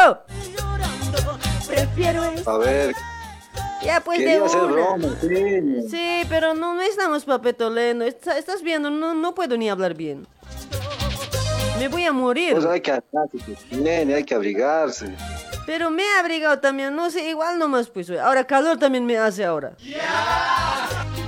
Prefiero 1.67 2.23
A 2.47 2.59
ver, 2.59 2.95
Ya, 3.83 4.01
pues 4.01 4.19
de 4.19 4.25
quería 4.27 4.45
hacer 4.45 4.61
una. 4.61 4.73
broma. 4.73 5.09
Sí, 5.91 6.23
pero 6.29 6.55
no, 6.55 6.75
no 6.75 6.83
estamos 6.83 7.25
papetolendo. 7.25 8.05
Está- 8.05 8.37
estás 8.39 8.63
viendo, 8.63 8.91
no, 8.91 9.15
no 9.15 9.35
puedo 9.35 9.57
ni 9.57 9.71
hablar 9.71 9.95
bien. 9.95 10.27
Me 11.79 11.89
voy 11.89 12.05
a 12.05 12.13
morir. 12.13 12.53
Pues 12.53 12.67
hay 12.67 12.81
que 12.83 12.93
atarse, 12.93 13.39
pues, 13.39 13.59
hay 13.73 14.25
que 14.25 14.35
abrigarse. 14.35 15.15
Pero 15.65 15.91
me 15.91 16.03
he 16.03 16.19
abrigado 16.19 16.59
también, 16.59 16.95
no 16.95 17.11
sé, 17.11 17.29
igual 17.31 17.59
nomás 17.59 17.89
pues. 17.89 18.11
Ahora 18.11 18.45
calor 18.47 18.79
también 18.79 19.07
me 19.07 19.17
hace 19.17 19.45
ahora. 19.45 19.73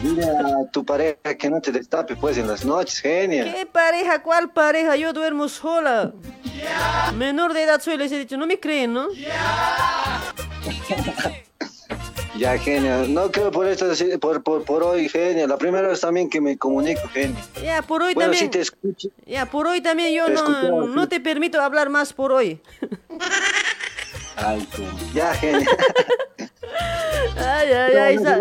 Dile 0.02 0.24
a 0.24 0.70
tu 0.70 0.84
pareja 0.84 1.34
que 1.38 1.48
no 1.48 1.60
te 1.60 1.70
destape, 1.72 2.16
pues, 2.16 2.36
en 2.36 2.48
las 2.48 2.64
noches, 2.66 2.98
genia. 3.00 3.44
¿Qué 3.54 3.64
pareja? 3.66 4.22
¿Cuál 4.22 4.50
pareja? 4.52 4.96
Yo 4.96 5.12
duermo 5.14 5.48
sola. 5.48 6.12
Menor 7.16 7.54
de 7.54 7.62
edad 7.62 7.80
soy, 7.80 7.96
les 7.96 8.12
he 8.12 8.18
dicho, 8.18 8.36
no 8.36 8.46
me 8.46 8.58
creen, 8.60 8.92
¿no? 8.92 9.08
Ya, 12.42 12.58
genia. 12.58 13.04
No 13.08 13.30
creo 13.30 13.52
por 13.52 13.68
esto, 13.68 13.88
decir- 13.88 14.18
por, 14.18 14.42
por, 14.42 14.64
por 14.64 14.82
hoy, 14.82 15.08
genia. 15.08 15.46
La 15.46 15.56
primera 15.56 15.86
vez 15.86 16.00
también 16.00 16.28
que 16.28 16.40
me 16.40 16.58
comunico, 16.58 17.00
genia. 17.12 17.40
Ya, 17.62 17.82
por 17.82 18.02
hoy 18.02 18.14
Bueno, 18.14 18.32
también. 18.32 18.46
sí 18.46 18.50
te 18.50 18.60
escucho. 18.60 19.08
Ya, 19.26 19.46
por 19.46 19.68
hoy 19.68 19.80
también 19.80 20.12
yo 20.12 20.26
Te 20.26 20.32
no, 20.32 20.86
no 20.88 21.08
te 21.08 21.20
permito 21.20 21.60
hablar 21.60 21.88
más 21.88 22.12
por 22.12 22.32
hoy. 22.32 22.60
Ay. 24.34 24.66
Ya, 25.14 25.32
genia. 25.34 25.68
Ay, 27.36 27.68
ay, 27.72 27.94
ay. 27.96 28.18
sa- 28.18 28.40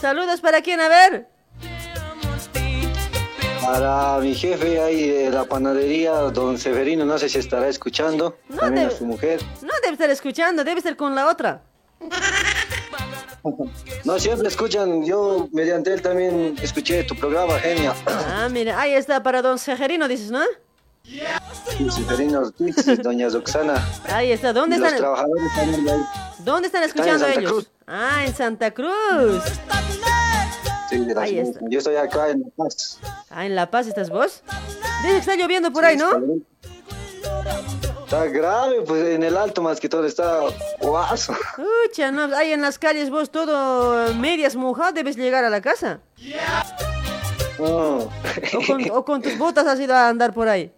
Saludos 0.00 0.40
para 0.40 0.60
quién, 0.62 0.80
a 0.80 0.88
ver. 0.88 1.28
Para 3.62 4.18
mi 4.18 4.34
jefe 4.34 4.80
ahí 4.80 5.08
de 5.10 5.30
la 5.30 5.44
panadería, 5.44 6.12
don 6.12 6.58
Severino, 6.58 7.04
no 7.04 7.18
sé 7.18 7.28
si 7.28 7.38
estará 7.38 7.68
escuchando. 7.68 8.36
También 8.58 8.86
a 8.86 8.90
te- 8.90 8.96
su 8.96 9.06
mujer. 9.06 9.40
No 9.62 9.72
debe 9.82 9.92
estar 9.94 10.10
escuchando, 10.10 10.64
debe 10.64 10.78
estar 10.78 10.96
con 10.96 11.14
la 11.14 11.28
otra. 11.28 11.62
No, 14.04 14.18
siempre 14.18 14.48
escuchan. 14.48 15.04
Yo, 15.04 15.48
mediante 15.52 15.92
él, 15.92 16.02
también 16.02 16.56
escuché 16.62 17.04
tu 17.04 17.14
programa, 17.16 17.58
genia. 17.58 17.94
Ah, 18.06 18.48
mira, 18.50 18.80
ahí 18.80 18.92
está 18.92 19.22
para 19.22 19.42
don 19.42 19.58
Sejerino, 19.58 20.08
dices, 20.08 20.30
¿no? 20.30 20.42
Ortiz, 22.36 23.02
doña 23.02 23.28
Roxana. 23.28 23.74
Ahí 24.08 24.32
está, 24.32 24.52
¿dónde 24.52 24.76
los 24.76 24.86
están? 24.86 25.00
trabajadores 25.00 25.54
también 25.54 25.84
de 25.84 25.92
ahí. 25.92 26.00
¿Dónde 26.38 26.66
están 26.66 26.82
escuchando 26.82 27.26
ellos? 27.26 27.52
Cruz. 27.52 27.70
Ah, 27.86 28.24
en 28.26 28.34
Santa 28.34 28.72
Cruz. 28.72 29.42
Sí, 30.90 30.98
de 30.98 31.14
las 31.14 31.24
Ahí 31.24 31.38
está. 31.38 31.60
Yo 31.68 31.78
estoy 31.78 31.96
acá 31.96 32.30
en 32.30 32.40
La 32.40 32.48
Paz. 32.56 32.98
Ah, 33.30 33.46
en 33.46 33.54
La 33.54 33.70
Paz 33.70 33.86
estás 33.86 34.10
vos. 34.10 34.42
Dice 35.02 35.12
que 35.12 35.18
está 35.18 35.36
lloviendo 35.36 35.72
por 35.72 35.84
ahí, 35.84 35.96
¿no? 35.96 36.10
Está 36.12 37.85
grave, 38.10 38.82
pues 38.86 39.06
en 39.08 39.22
el 39.22 39.36
alto 39.36 39.62
más 39.62 39.80
que 39.80 39.88
todo 39.88 40.06
está 40.06 40.40
guaso. 40.80 41.34
Ucha, 41.88 42.10
no, 42.10 42.34
ahí 42.36 42.52
en 42.52 42.62
las 42.62 42.78
calles 42.78 43.10
vos 43.10 43.30
todo 43.30 44.08
eh, 44.08 44.14
medias 44.14 44.54
mojado, 44.56 44.92
debes 44.92 45.16
llegar 45.16 45.44
a 45.44 45.50
la 45.50 45.60
casa. 45.60 46.00
No, 47.58 47.98
O 47.98 48.10
con, 48.66 48.90
o 48.90 49.04
con 49.04 49.22
tus 49.22 49.36
botas 49.38 49.66
has 49.66 49.80
ido 49.80 49.94
a 49.94 50.08
andar 50.08 50.32
por 50.32 50.48
ahí. 50.48 50.72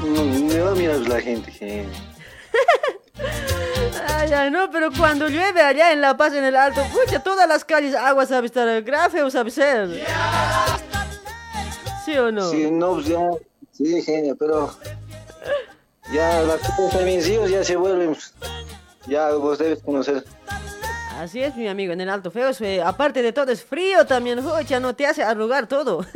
no, 0.00 0.24
me 0.24 0.58
va 0.60 0.70
a 0.72 0.74
mirar 0.74 0.98
la 1.00 1.20
gente. 1.20 1.50
genia. 1.52 1.84
Ay, 4.16 4.32
ay, 4.32 4.50
no, 4.50 4.70
pero 4.70 4.90
cuando 4.96 5.28
llueve 5.28 5.60
allá 5.60 5.92
en 5.92 6.00
La 6.00 6.16
Paz, 6.16 6.32
en 6.32 6.44
el 6.44 6.56
alto, 6.56 6.82
pucha, 6.92 7.20
todas 7.22 7.48
las 7.48 7.64
calles 7.64 7.94
agua 7.94 8.26
sabe 8.26 8.46
estar 8.46 8.82
grave 8.82 9.22
o 9.22 9.30
sabe 9.30 9.50
ser. 9.50 10.04
¿Sí 12.04 12.16
o 12.16 12.30
no? 12.32 12.48
Sí, 12.50 12.68
no, 12.70 12.94
pues 12.94 13.06
ya, 13.06 13.20
sí, 13.72 14.02
genia, 14.02 14.34
pero 14.38 14.70
ya 16.12 16.42
las 16.42 16.60
cosas 16.76 17.04
ya 17.50 17.64
se 17.64 17.76
vuelven, 17.76 18.14
pues, 18.14 18.32
ya 19.06 19.30
vos 19.32 19.58
debes 19.58 19.82
conocer. 19.82 20.22
Así 21.18 21.42
es, 21.42 21.56
mi 21.56 21.66
amigo, 21.66 21.92
en 21.92 22.00
el 22.00 22.08
Alto 22.10 22.30
Feo, 22.30 22.50
eh, 22.60 22.80
aparte 22.80 23.22
de 23.22 23.32
todo, 23.32 23.50
es 23.50 23.64
frío 23.64 24.06
también, 24.06 24.40
ya 24.66 24.78
no 24.78 24.94
te 24.94 25.04
hace 25.06 25.24
arrugar 25.24 25.66
todo. 25.66 26.04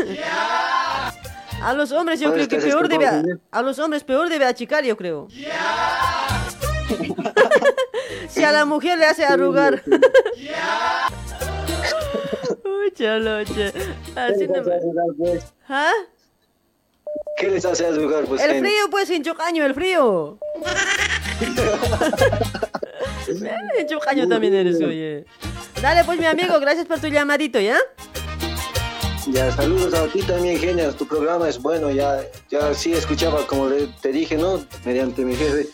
A 1.63 1.75
los 1.75 1.93
hombres 1.93 2.19
yo 2.19 2.33
creo 2.33 2.49
que 2.49 2.49
¿te 2.49 2.57
haces 2.57 2.71
peor 2.75 2.89
debe, 2.89 3.05
también? 3.07 3.41
a 3.53 3.63
los 3.63 3.79
hombres 3.79 4.03
peor 4.03 4.29
debe 4.29 4.45
achicar, 4.47 4.83
yo 4.83 4.97
creo. 4.97 5.29
si 8.29 8.43
a 8.43 8.51
la 8.51 8.65
mujer 8.65 8.99
le 8.99 9.07
hace 9.07 9.25
arrugar. 9.25 9.81
Uy, 12.65 12.91
chaloche. 12.93 13.73
Así 14.17 14.49
no 14.49 14.61
me- 14.65 15.39
¿Ah? 15.69 15.93
¿Qué 17.37 17.49
les 17.49 17.65
hace 17.65 17.87
al 17.87 17.97
lugar, 17.97 18.25
pues, 18.25 18.41
El 18.43 18.53
genia? 18.53 18.71
frío, 18.71 18.91
pues, 18.91 19.11
en 19.11 19.23
Chocaño, 19.25 19.65
el 19.65 19.75
frío. 19.75 20.39
en 23.79 23.87
Chocaño 23.87 24.29
también 24.29 24.55
eres, 24.55 24.77
oye. 24.81 25.25
Dale, 25.81 26.05
pues, 26.05 26.19
mi 26.19 26.27
amigo, 26.27 26.59
gracias 26.61 26.87
por 26.87 27.01
tu 27.01 27.09
llamadito, 27.09 27.59
¿ya? 27.61 27.79
Ya, 29.29 29.51
saludos 29.53 29.95
a 29.95 30.07
ti 30.09 30.21
también, 30.23 30.59
genia. 30.59 30.91
Tu 30.93 31.07
programa 31.07 31.49
es 31.49 31.59
bueno. 31.61 31.91
Ya, 31.91 32.21
ya 32.51 32.75
sí 32.75 32.93
escuchaba, 32.93 33.47
como 33.47 33.69
le- 33.69 33.87
te 34.01 34.11
dije, 34.13 34.37
¿no? 34.37 34.65
Mediante 34.85 35.25
mi 35.25 35.35
jefe. 35.37 35.69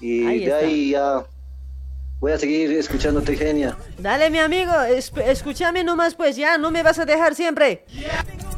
Y 0.00 0.26
Ahí 0.26 0.38
de 0.40 0.44
está. 0.46 0.56
ahí 0.58 0.90
ya 0.90 1.24
voy 2.20 2.32
a 2.32 2.38
seguir 2.38 2.72
escuchándote, 2.72 3.36
genia. 3.36 3.76
Dale, 3.98 4.30
mi 4.30 4.38
amigo, 4.38 4.72
esp- 4.72 5.22
escúchame 5.26 5.82
nomás, 5.84 6.14
pues, 6.14 6.36
ya, 6.36 6.58
no 6.58 6.70
me 6.70 6.82
vas 6.82 6.98
a 7.00 7.04
dejar 7.04 7.34
siempre. 7.34 7.84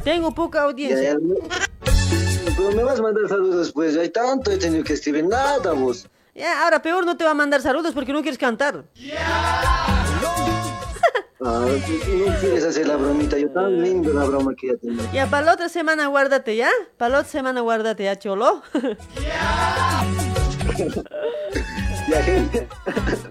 Tengo 0.03 0.33
poca 0.33 0.59
Ya, 0.59 0.63
audiencia. 0.65 1.13
ya. 1.13 2.24
Pero 2.55 2.71
me 2.71 2.83
vas 2.83 2.99
a 2.99 3.01
mandar 3.03 3.27
saludos 3.27 3.57
después. 3.65 3.97
Hay 3.97 4.09
tanto, 4.09 4.51
he 4.51 4.57
tenido 4.57 4.83
que 4.83 4.93
escribir 4.93 5.25
nada, 5.25 5.73
vos. 5.73 6.07
Ya, 6.33 6.63
ahora 6.63 6.81
peor 6.81 7.05
no 7.05 7.15
te 7.15 7.23
va 7.23 7.31
a 7.31 7.35
mandar 7.35 7.61
saludos 7.61 7.93
porque 7.93 8.13
no 8.13 8.21
quieres 8.21 8.37
cantar. 8.37 8.83
Ah, 11.47 11.63
no 11.67 12.39
quieres 12.39 12.63
hacer 12.63 12.87
la 12.87 12.95
bromita. 12.95 13.37
Yo 13.37 13.49
tan 13.51 13.79
lindo 13.83 14.11
la 14.13 14.23
broma 14.23 14.55
que 14.55 14.67
ya 14.67 14.77
tenía. 14.77 15.11
Ya, 15.11 15.29
para 15.29 15.45
la 15.45 15.53
otra 15.53 15.69
semana 15.69 16.07
guárdate, 16.07 16.55
¿ya? 16.55 16.71
Para 16.97 17.09
la 17.09 17.19
otra 17.19 17.29
semana 17.31 17.61
guárdate, 17.61 18.05
¿ya, 18.05 18.17
cholo? 18.17 18.63
Ya, 22.07 22.21
genia. 22.23 22.67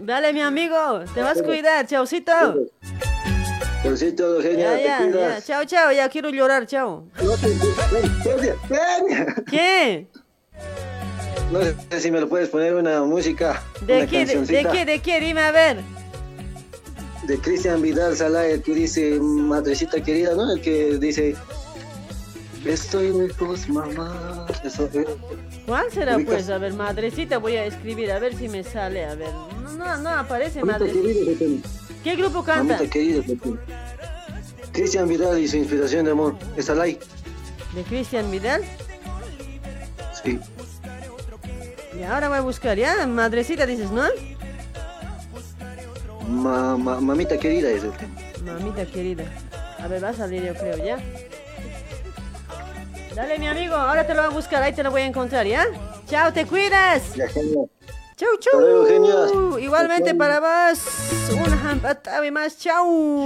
Dale, 0.00 0.32
mi 0.32 0.42
amigo, 0.42 1.00
te 1.14 1.22
vas 1.22 1.40
a 1.40 1.44
cuidar, 1.44 1.86
chaucito. 1.86 2.32
Pero 3.84 3.96
sí, 3.98 4.12
todo 4.12 4.40
genia. 4.40 4.80
Ya, 4.80 4.98
te 4.98 5.12
ya, 5.12 5.42
chao, 5.42 5.64
chao, 5.66 5.92
ya 5.92 6.08
quiero 6.08 6.30
llorar, 6.30 6.66
chao. 6.66 7.04
No 7.22 7.32
te-. 7.36 8.54
¿Qué? 9.50 10.06
No 11.52 11.60
sé 11.62 12.00
si 12.00 12.10
me 12.10 12.18
lo 12.18 12.28
puedes 12.28 12.48
poner 12.48 12.74
una 12.74 13.02
música. 13.02 13.62
¿De 13.86 13.98
una 13.98 14.06
qué, 14.06 14.24
de, 14.24 14.66
qué, 14.72 14.84
de 14.86 14.98
qué? 15.00 15.20
Dime 15.20 15.42
a 15.42 15.52
ver. 15.52 15.76
de 17.26 17.38
Cristian 17.38 17.82
Vidal 17.82 18.16
Salá, 18.16 18.46
el 18.46 18.62
que 18.62 18.72
dice 18.74 19.18
madrecita 19.20 20.02
querida, 20.02 20.34
¿no? 20.34 20.50
El 20.50 20.62
que 20.62 20.96
dice 20.98 21.36
estoy 22.64 23.12
lejos, 23.12 23.68
mamá. 23.68 24.46
Eso, 24.64 24.88
eh, 24.94 25.04
¿Cuál 25.66 25.90
será, 25.92 26.16
Ubicas. 26.16 26.34
pues? 26.34 26.48
A 26.48 26.56
ver, 26.56 26.72
madrecita, 26.72 27.36
voy 27.36 27.56
a 27.56 27.66
escribir, 27.66 28.10
a 28.10 28.18
ver 28.18 28.34
si 28.34 28.48
me 28.48 28.64
sale, 28.64 29.04
a 29.04 29.14
ver. 29.14 29.28
No, 29.62 29.72
no, 29.74 29.96
no 29.98 30.08
aparece 30.08 30.64
madrecita. 30.64 31.68
¿Qué 32.04 32.14
grupo 32.16 32.44
canta? 32.44 32.74
Mamita 32.74 32.90
querida. 32.92 33.22
Cristian 34.72 35.08
Vidal 35.08 35.38
y 35.38 35.48
su 35.48 35.56
inspiración 35.56 36.04
de 36.04 36.10
amor. 36.12 36.36
¿Está 36.56 36.80
ahí? 36.80 36.98
¿De 37.74 37.82
Cristian 37.82 38.30
Vidal? 38.30 38.62
Sí. 40.22 40.38
Y 41.98 42.02
ahora 42.02 42.28
voy 42.28 42.38
a 42.38 42.40
buscar, 42.42 42.76
¿ya? 42.76 43.06
Madrecita 43.06 43.66
dices, 43.66 43.90
¿no? 43.90 44.02
Ma- 46.28 46.76
ma- 46.76 47.00
mamita 47.00 47.38
querida 47.38 47.70
es 47.70 47.84
el 47.84 47.92
tema. 47.92 48.14
Mamita 48.44 48.84
querida. 48.86 49.24
A 49.78 49.88
ver, 49.88 50.02
va 50.04 50.08
a 50.10 50.14
salir 50.14 50.42
yo 50.44 50.54
creo, 50.54 50.76
¿ya? 50.84 50.98
Dale, 53.14 53.38
mi 53.38 53.46
amigo, 53.46 53.74
ahora 53.76 54.06
te 54.06 54.14
lo 54.14 54.22
voy 54.22 54.30
a 54.32 54.34
buscar, 54.34 54.62
ahí 54.62 54.72
te 54.72 54.82
lo 54.82 54.90
voy 54.90 55.02
a 55.02 55.06
encontrar, 55.06 55.46
¿ya? 55.46 55.64
Chao, 56.08 56.32
te 56.32 56.44
cuidas. 56.46 57.14
Ya. 57.14 57.26
Chau, 58.16 58.28
chau. 58.38 59.58
Igualmente 59.58 60.10
Chau. 60.10 60.18
para 60.18 60.40
vos. 60.40 60.78
Un 61.32 61.58
jampatabe 61.62 62.30
más. 62.30 62.58
Chau. 62.58 63.22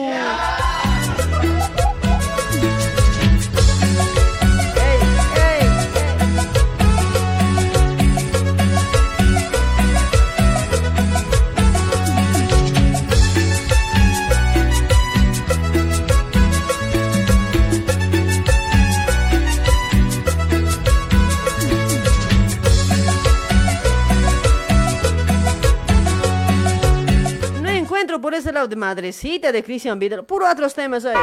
Encuentro 28.19 28.21
por 28.21 28.35
ese 28.35 28.53
lado 28.53 28.67
de 28.67 28.77
madrecita 28.77 29.53
de 29.53 29.63
Christian 29.63 29.99
Vidal. 29.99 30.25
Puro 30.25 30.51
otros 30.51 30.75
temas 30.75 31.05
hoy. 31.05 31.15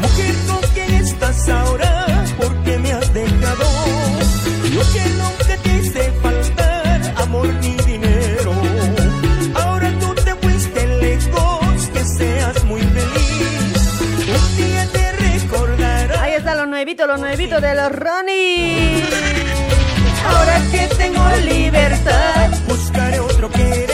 Mujer, 0.00 0.34
¿con 0.46 0.60
quién 0.74 0.90
estás 0.94 1.48
ahora? 1.48 2.24
¿Por 2.36 2.52
qué 2.64 2.78
me 2.78 2.92
has 2.92 3.14
dejado? 3.14 3.64
Lo 4.74 4.82
que 4.92 5.04
nunca 5.20 5.56
te 5.62 5.78
hice 5.78 6.12
faltar, 6.20 7.14
amor 7.16 7.46
ni 7.60 7.76
dinero. 7.76 8.52
Ahora 9.54 9.92
tú 10.00 10.14
te 10.14 10.34
fuiste 10.34 10.86
lejos, 11.00 11.86
que 11.92 12.04
seas 12.04 12.64
muy 12.64 12.80
feliz. 12.80 14.18
Un 14.42 14.56
día 14.56 14.86
te 14.92 15.12
recordarás. 15.12 16.18
Ahí 16.18 16.34
está 16.34 16.54
los 16.56 16.66
nuevitos, 16.66 17.06
los 17.06 17.20
nuevitos 17.20 17.62
de 17.62 17.74
los 17.74 17.92
Ronnie. 17.92 19.04
Ahora 20.26 20.60
que 20.72 20.88
tengo 20.96 21.24
libertad, 21.44 22.50
buscaré 22.66 23.20
otro 23.20 23.48
querer. 23.50 23.91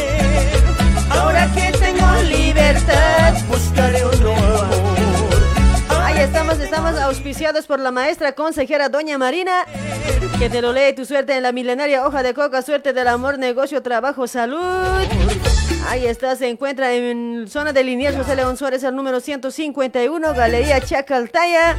Libertad, 2.69 3.35
buscaré 3.49 4.05
amor. 4.05 4.67
Ahí 5.89 6.19
estamos, 6.19 6.59
estamos 6.59 6.99
auspiciados 7.01 7.67
por 7.67 7.81
la 7.81 7.91
maestra 7.91 8.33
consejera 8.33 8.91
Doña 8.91 9.17
Marina. 9.17 9.65
Que 10.39 10.51
te 10.51 10.61
lo 10.61 10.75
lee 10.75 10.93
tu 10.95 11.07
suerte 11.07 11.35
en 11.35 11.45
la 11.45 11.53
milenaria 11.53 12.07
hoja 12.07 12.23
de 12.23 12.35
coca, 12.35 12.61
suerte 12.61 12.93
del 12.93 13.09
amor, 13.09 13.39
negocio, 13.39 13.83
trabajo, 13.83 14.27
salud. 14.27 14.61
Ahí 15.89 16.05
está, 16.05 16.37
se 16.37 16.51
encuentra 16.51 16.93
en 16.93 17.47
zona 17.49 17.73
de 17.73 17.83
Liniers 17.85 18.19
José 18.19 18.37
León 18.37 18.59
Suárez, 18.59 18.83
el 18.85 18.95
número 18.95 19.21
151, 19.21 20.35
Galería 20.35 20.79
Chacaltaya. 20.83 21.75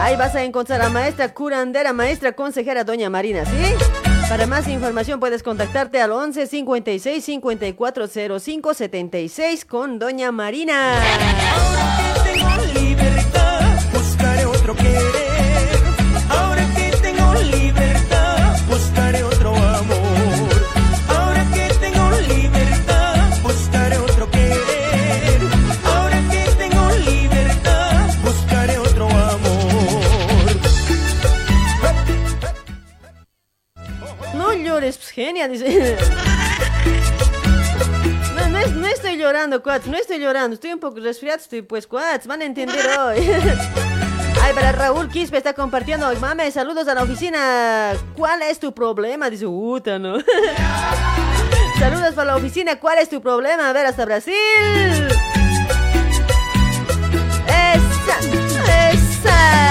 Ahí 0.00 0.16
vas 0.16 0.34
a 0.34 0.42
encontrar 0.42 0.82
a 0.82 0.88
maestra 0.88 1.32
curandera, 1.32 1.92
maestra 1.92 2.32
consejera 2.32 2.82
Doña 2.82 3.08
Marina, 3.08 3.44
¿sí? 3.44 4.09
Para 4.30 4.46
más 4.46 4.68
información 4.68 5.18
puedes 5.18 5.42
contactarte 5.42 6.00
al 6.00 6.12
11 6.12 6.46
56 6.46 7.24
54 7.24 8.06
05 8.38 8.74
76 8.74 9.64
con 9.64 9.98
Doña 9.98 10.30
Marina. 10.30 11.02
Llores, 34.80 34.96
pues, 34.96 35.10
genia, 35.10 35.46
dice. 35.46 35.96
No, 38.34 38.48
no, 38.48 38.58
es- 38.58 38.72
no 38.72 38.86
estoy 38.86 39.16
llorando, 39.18 39.62
cuates, 39.62 39.88
no 39.88 39.98
estoy 39.98 40.18
llorando. 40.18 40.54
Estoy 40.54 40.72
un 40.72 40.80
poco 40.80 40.98
resfriado, 41.00 41.38
estoy 41.38 41.60
pues, 41.60 41.86
cuates, 41.86 42.26
van 42.26 42.40
a 42.40 42.46
entender 42.46 42.80
hoy. 42.98 43.18
Ay, 44.42 44.54
para 44.54 44.72
Raúl 44.72 45.10
Quispe 45.10 45.36
está 45.36 45.52
compartiendo. 45.52 46.10
Mame, 46.18 46.50
saludos 46.50 46.88
a 46.88 46.94
la 46.94 47.02
oficina. 47.02 47.92
¿Cuál 48.16 48.40
es 48.42 48.58
tu 48.58 48.72
problema? 48.72 49.28
Dice, 49.28 49.44
puta, 49.44 49.98
¿no? 49.98 50.16
saludos 51.78 52.14
para 52.14 52.28
la 52.32 52.36
oficina. 52.36 52.76
¿Cuál 52.80 52.98
es 53.00 53.10
tu 53.10 53.20
problema? 53.20 53.68
A 53.68 53.72
ver, 53.74 53.84
hasta 53.84 54.06
Brasil. 54.06 54.34
Esa, 57.46 58.18
esa. 58.92 59.69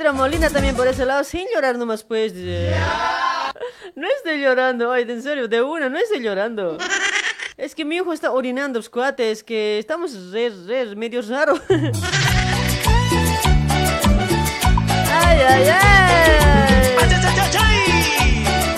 Isidro 0.00 0.14
Molina 0.14 0.48
también 0.48 0.74
por 0.74 0.88
ese 0.88 1.04
lado, 1.04 1.22
sin 1.24 1.46
llorar 1.54 1.76
nomás, 1.76 2.02
pues. 2.04 2.32
No 2.32 4.08
estoy 4.16 4.40
llorando, 4.40 4.88
oye, 4.88 5.02
en 5.02 5.22
serio, 5.22 5.46
de 5.46 5.60
una, 5.60 5.90
no 5.90 5.98
estoy 5.98 6.22
llorando. 6.22 6.78
Es 7.58 7.74
que 7.74 7.84
mi 7.84 7.96
hijo 7.96 8.10
está 8.14 8.32
orinando, 8.32 8.78
los 8.78 8.88
cuates, 8.88 9.44
que 9.44 9.78
estamos 9.78 10.32
re, 10.32 10.50
re, 10.66 10.96
medio 10.96 11.20
raro. 11.20 11.60
¡Ay, 15.12 15.38
ay, 15.46 15.68
ay! 15.68 16.96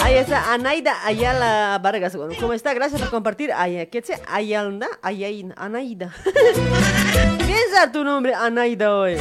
Ahí 0.02 0.14
está 0.14 0.52
Anaida 0.52 1.06
Ayala 1.06 1.78
Vargas. 1.80 2.18
¿Cómo 2.40 2.52
está? 2.52 2.74
Gracias 2.74 3.00
por 3.00 3.10
compartir. 3.10 3.52
Ay, 3.54 3.86
¿Qué 3.92 4.00
dice? 4.00 4.20
Ayalda, 4.26 4.88
Ayain, 5.02 5.54
Anaida. 5.56 6.12
Piensa 7.46 7.92
tu 7.92 8.02
nombre, 8.02 8.34
Anaida, 8.34 8.96
hoy. 8.96 9.18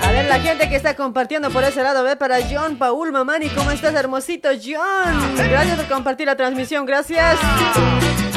A 0.00 0.12
ver, 0.12 0.26
la 0.26 0.38
gente 0.40 0.68
que 0.68 0.76
está 0.76 0.94
compartiendo 0.94 1.50
por 1.50 1.64
ese 1.64 1.82
lado, 1.82 2.04
ve 2.04 2.14
para 2.14 2.38
John 2.48 2.76
Paul 2.76 3.10
Mamani, 3.10 3.48
¿cómo 3.48 3.72
estás, 3.72 3.92
hermosito 3.94 4.50
John? 4.50 5.34
Gracias 5.36 5.76
por 5.78 5.86
compartir 5.88 6.26
la 6.26 6.36
transmisión, 6.36 6.86
gracias. 6.86 7.38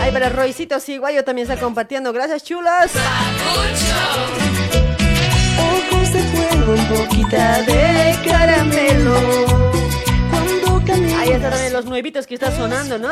Ay, 0.01 0.11
para 0.11 0.29
Roycito 0.29 0.79
Ciguayo 0.79 1.23
también 1.23 1.47
está 1.49 1.61
compartiendo, 1.63 2.11
gracias, 2.11 2.43
chulos. 2.43 2.91
Ojos 5.59 6.11
de 6.11 6.23
fuego, 6.23 6.75
boquita 6.89 7.61
de 7.61 8.17
caramelo. 8.27 9.84
Ahí 11.25 11.31
están 11.31 11.49
también 11.49 11.73
los 11.73 11.85
nuevitos 11.85 12.27
que 12.27 12.35
está 12.35 12.55
sonando, 12.55 12.99
¿no? 12.99 13.09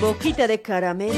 Boquita 0.00 0.46
de 0.46 0.60
caramelo. 0.62 1.12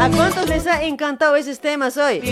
¿A 0.00 0.08
cuántos 0.08 0.48
les 0.48 0.66
ha 0.66 0.82
encantado 0.82 1.36
esos 1.36 1.60
temas 1.60 1.98
hoy? 1.98 2.22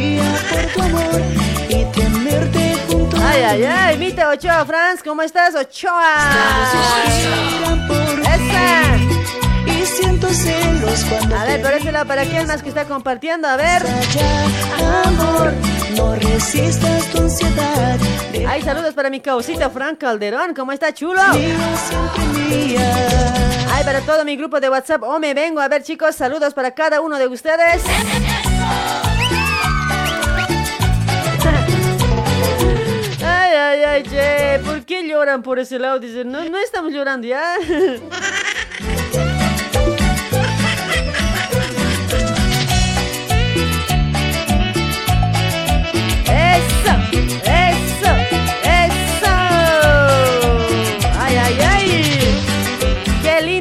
Ay, 3.23 3.43
ay, 3.43 3.65
ay, 3.65 3.99
Mita 3.99 4.31
Ochoa, 4.31 4.65
Franz, 4.65 5.03
¿cómo 5.05 5.21
estás, 5.21 5.55
Ochoa? 5.55 6.31
¡Esa! 8.23 8.97
y 9.67 9.85
siento 9.85 10.29
celos 10.31 11.05
cuando 11.11 11.37
A 11.37 11.45
ver, 11.45 11.93
lado, 11.93 12.07
¿para 12.07 12.25
quién 12.25 12.47
más 12.47 12.63
que 12.63 12.71
está 12.71 12.87
compartiendo? 12.87 13.47
A 13.47 13.57
ver. 13.57 13.83
amor, 15.05 15.53
no 15.97 16.15
resistas 16.15 17.07
tu 17.07 17.19
ansiedad. 17.19 17.99
Ay, 18.49 18.63
saludos 18.63 18.95
para 18.95 19.11
mi 19.11 19.21
causita 19.21 19.71
Frank 19.71 19.99
Calderón, 19.99 20.55
¿cómo 20.55 20.73
está, 20.73 20.93
chulo? 20.93 21.21
Ay, 23.73 23.85
para 23.85 24.01
todo 24.01 24.25
mi 24.25 24.37
grupo 24.37 24.61
de 24.61 24.69
WhatsApp, 24.71 25.03
oh, 25.03 25.19
me 25.19 25.35
vengo. 25.35 25.61
A 25.61 25.69
ver, 25.69 25.83
chicos, 25.83 26.15
saludos 26.17 26.55
para 26.55 26.73
cada 26.73 27.01
uno 27.01 27.19
de 27.19 27.27
ustedes. 27.29 27.83
Ay, 33.23 33.57
ay, 33.57 33.83
ay, 33.83 34.03
che, 34.03 34.61
¿por 34.65 34.85
qué 34.85 35.07
lloran 35.07 35.43
por 35.43 35.59
ese 35.59 35.79
lado? 35.79 35.99
Dicen, 35.99 36.31
no, 36.31 36.45
no 36.45 36.59
estamos 36.59 36.93
llorando 36.93 37.27
ya. 37.27 37.57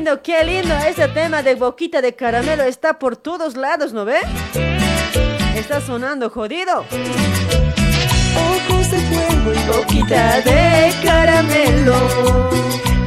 Lindo, 0.10 0.22
qué 0.24 0.44
lindo. 0.44 0.76
Ese 0.88 1.08
tema 1.10 1.44
de 1.44 1.56
boquita 1.56 2.02
de 2.02 2.14
caramelo 2.16 2.64
está 2.64 2.98
por 3.00 3.18
todos 3.18 3.56
lados, 3.56 3.94
¿no 3.94 4.06
ve? 4.06 4.18
Está 5.56 5.82
sonando 5.82 6.30
jodido. 6.30 6.86
Ojos 8.70 8.92
de 8.92 8.98
fuego 9.00 9.54
y 9.54 9.68
Boquita 9.68 10.42
de 10.42 10.94
caramelo. 11.04 12.50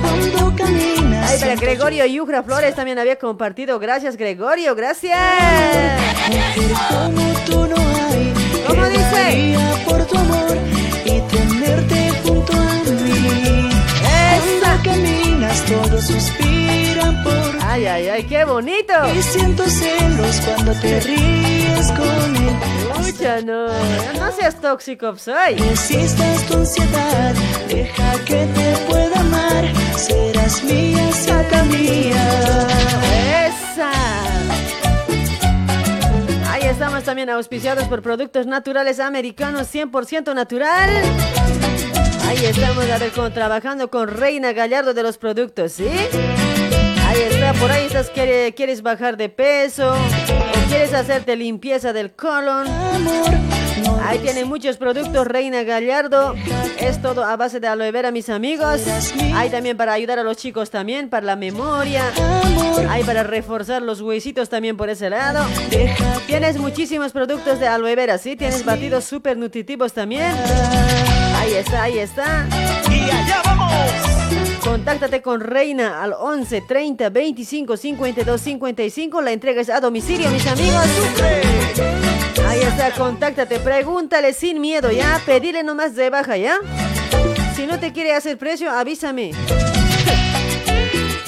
cuando 0.00 0.56
caminas. 0.56 1.30
Ay, 1.32 1.40
para 1.40 1.54
Gregorio 1.56 2.06
Yujra 2.06 2.42
Flores 2.42 2.74
también 2.74 2.98
había 2.98 3.16
compartido. 3.16 3.78
Gracias, 3.78 4.16
Gregorio, 4.16 4.74
gracias. 4.74 5.18
Como 6.88 7.32
tú 7.46 7.66
no 7.66 7.76
hay. 7.76 8.32
Por 9.84 10.06
tu 10.06 10.16
amor 10.18 10.81
todos 15.60 16.06
suspiran 16.06 17.22
por 17.22 17.42
Ay, 17.64 17.86
ay, 17.86 18.08
ay, 18.08 18.24
qué 18.24 18.44
bonito. 18.44 18.92
Y 19.14 19.22
siento 19.22 19.64
celos 19.64 20.40
cuando 20.44 20.72
te 20.80 21.00
ríes 21.00 21.90
con 21.92 22.36
él. 22.36 22.54
Mucha, 22.98 23.40
no, 23.40 23.66
no 24.18 24.32
seas 24.32 24.60
tóxico, 24.60 25.16
soy. 25.16 25.54
Resistas 25.56 26.46
tu 26.46 26.58
ansiedad, 26.58 27.34
deja 27.68 28.12
que 28.26 28.46
te 28.46 28.76
pueda 28.88 29.20
amar. 29.20 29.64
Serás 29.96 30.62
mía, 30.64 31.12
saca 31.12 31.62
mía. 31.64 32.66
Esa. 33.46 33.90
Ahí 36.52 36.64
estamos 36.64 37.04
también 37.04 37.30
auspiciados 37.30 37.84
por 37.84 38.02
productos 38.02 38.46
naturales 38.46 39.00
americanos 39.00 39.72
100% 39.72 40.34
natural. 40.34 40.90
Ahí 42.32 42.46
estamos 42.46 42.88
a 42.88 42.96
ver, 42.96 43.10
trabajando 43.34 43.90
con 43.90 44.08
Reina 44.08 44.54
Gallardo 44.54 44.94
de 44.94 45.02
los 45.02 45.18
productos, 45.18 45.72
¿sí? 45.72 45.86
Ahí 47.06 47.20
está, 47.30 47.52
por 47.52 47.70
ahí 47.70 47.84
estás, 47.84 48.08
quiere- 48.08 48.54
quieres 48.54 48.80
bajar 48.80 49.18
de 49.18 49.28
peso 49.28 49.94
quieres 50.72 50.94
hacerte 50.94 51.36
limpieza 51.36 51.92
del 51.92 52.12
colon. 52.12 52.66
Ahí 54.04 54.18
tiene 54.20 54.46
muchos 54.46 54.78
productos 54.78 55.26
Reina 55.26 55.64
Gallardo. 55.64 56.34
Es 56.78 57.02
todo 57.02 57.24
a 57.24 57.36
base 57.36 57.60
de 57.60 57.68
aloe 57.68 57.92
vera, 57.92 58.10
mis 58.10 58.30
amigos. 58.30 58.80
Hay 59.34 59.50
también 59.50 59.76
para 59.76 59.92
ayudar 59.92 60.18
a 60.18 60.22
los 60.22 60.38
chicos 60.38 60.70
también, 60.70 61.10
para 61.10 61.26
la 61.26 61.36
memoria. 61.36 62.04
Hay 62.88 63.04
para 63.04 63.22
reforzar 63.22 63.82
los 63.82 64.00
huesitos 64.00 64.48
también 64.48 64.78
por 64.78 64.88
ese 64.88 65.10
lado. 65.10 65.44
Tienes 66.26 66.56
muchísimos 66.56 67.12
productos 67.12 67.60
de 67.60 67.68
aloe 67.68 67.94
vera, 67.94 68.16
¿sí? 68.16 68.34
Tienes 68.34 68.64
batidos 68.64 69.04
súper 69.04 69.36
nutritivos 69.36 69.92
también. 69.92 70.34
Ahí 71.36 71.52
está, 71.52 71.82
ahí 71.82 71.98
está. 71.98 72.46
Y 72.90 73.10
allá 73.10 73.42
vamos. 73.44 74.21
Contáctate 74.62 75.22
con 75.22 75.40
Reina 75.40 76.02
al 76.02 76.12
11 76.12 76.62
30 76.62 77.10
25 77.10 77.76
52 77.76 78.40
55. 78.40 79.20
La 79.20 79.32
entrega 79.32 79.60
es 79.60 79.68
a 79.68 79.80
domicilio, 79.80 80.30
mis 80.30 80.46
amigos. 80.46 80.86
Ahí 82.46 82.60
está, 82.60 82.92
contáctate, 82.92 83.58
pregúntale 83.58 84.32
sin 84.32 84.60
miedo, 84.60 84.90
¿ya? 84.90 85.20
Pedile 85.26 85.62
nomás 85.62 85.94
de 85.96 86.10
baja, 86.10 86.36
¿ya? 86.36 86.56
Si 87.56 87.66
no 87.66 87.78
te 87.78 87.92
quiere 87.92 88.14
hacer 88.14 88.38
precio, 88.38 88.70
avísame. 88.70 89.32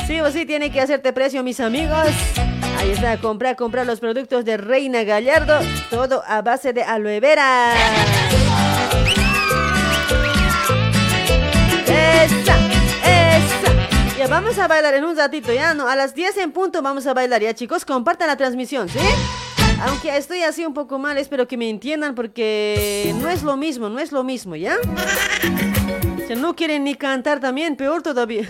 Sí 0.07 0.21
o 0.21 0.31
sí 0.31 0.47
tiene 0.47 0.71
que 0.71 0.81
hacerte 0.81 1.13
precio, 1.13 1.43
mis 1.43 1.61
amigos. 1.61 2.09
Ahí 2.79 2.91
está, 2.91 3.19
comprar, 3.19 3.57
comprar 3.57 3.87
los 3.87 4.01
productos 4.01 4.45
de 4.45 4.59
Reina 4.59 5.03
Gallardo. 5.05 5.59
Todo 5.91 6.23
a 6.27 6.43
base 6.43 6.73
de 6.73 6.83
aloe 6.83 7.21
vera. 7.21 7.73
Esa, 11.87 12.64
vamos 14.29 14.59
a 14.59 14.69
bailar 14.69 14.95
en 14.95 15.05
un 15.05 15.17
ratito, 15.17 15.53
ya 15.53 15.75
no. 15.75 15.89
A 15.89 15.97
las 15.97 16.15
10 16.15 16.39
en 16.39 16.53
punto 16.53 16.83
vamos 16.83 17.07
a 17.07 17.15
bailar, 17.15 17.43
ya 17.43 17.55
chicos. 17.55 17.85
Compartan 17.85 18.29
la 18.29 18.37
transmisión, 18.37 18.89
¿sí? 18.89 18.99
Aunque 19.83 20.17
estoy 20.17 20.43
así 20.43 20.65
un 20.65 20.73
poco 20.73 20.99
mal, 20.99 21.19
espero 21.19 21.47
que 21.49 21.57
me 21.57 21.69
entiendan 21.69 22.15
porque 22.15 23.15
no 23.21 23.29
es 23.29 23.43
lo 23.43 23.57
mismo, 23.57 23.89
no 23.89 23.99
es 23.99 24.13
lo 24.13 24.25
mismo, 24.25 24.57
¿ya? 24.57 24.77
Si 26.27 26.35
no 26.35 26.55
quieren 26.55 26.85
ni 26.85 26.95
cantar 26.95 27.41
también, 27.41 27.77
peor 27.77 28.03
todavía. 28.03 28.49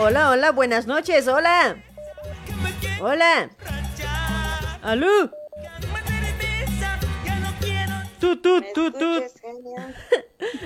Hola, 0.00 0.30
hola, 0.30 0.52
buenas 0.52 0.86
noches, 0.86 1.28
hola. 1.28 1.76
Hola. 3.00 3.50
¿Aló? 4.82 5.30
Tú, 8.18 8.36
tú, 8.36 8.62
tú, 8.74 8.92
tú. 8.92 9.22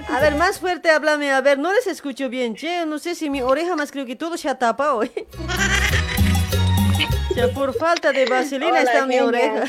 A 0.09 0.20
ver, 0.20 0.35
más 0.37 0.59
fuerte 0.59 0.91
háblame, 0.91 1.32
a 1.32 1.41
ver, 1.41 1.59
no 1.59 1.72
les 1.72 1.87
escucho 1.87 2.28
bien, 2.28 2.55
che, 2.55 2.87
no 2.87 2.99
sé 2.99 3.14
si 3.14 3.30
mi 3.30 3.43
oreja 3.43 3.74
más 3.74 3.91
creo 3.91 4.07
que 4.07 4.16
todo 4.16 4.37
se 4.37 4.49
ha 4.49 4.59
tapado, 4.59 5.03
¿eh? 5.03 5.26
Ya 7.35 7.49
por 7.49 7.74
falta 7.74 8.12
de 8.12 8.26
vaselina 8.26 8.70
Hola, 8.70 8.82
está 8.82 9.07
mi 9.07 9.18
oreja. 9.18 9.64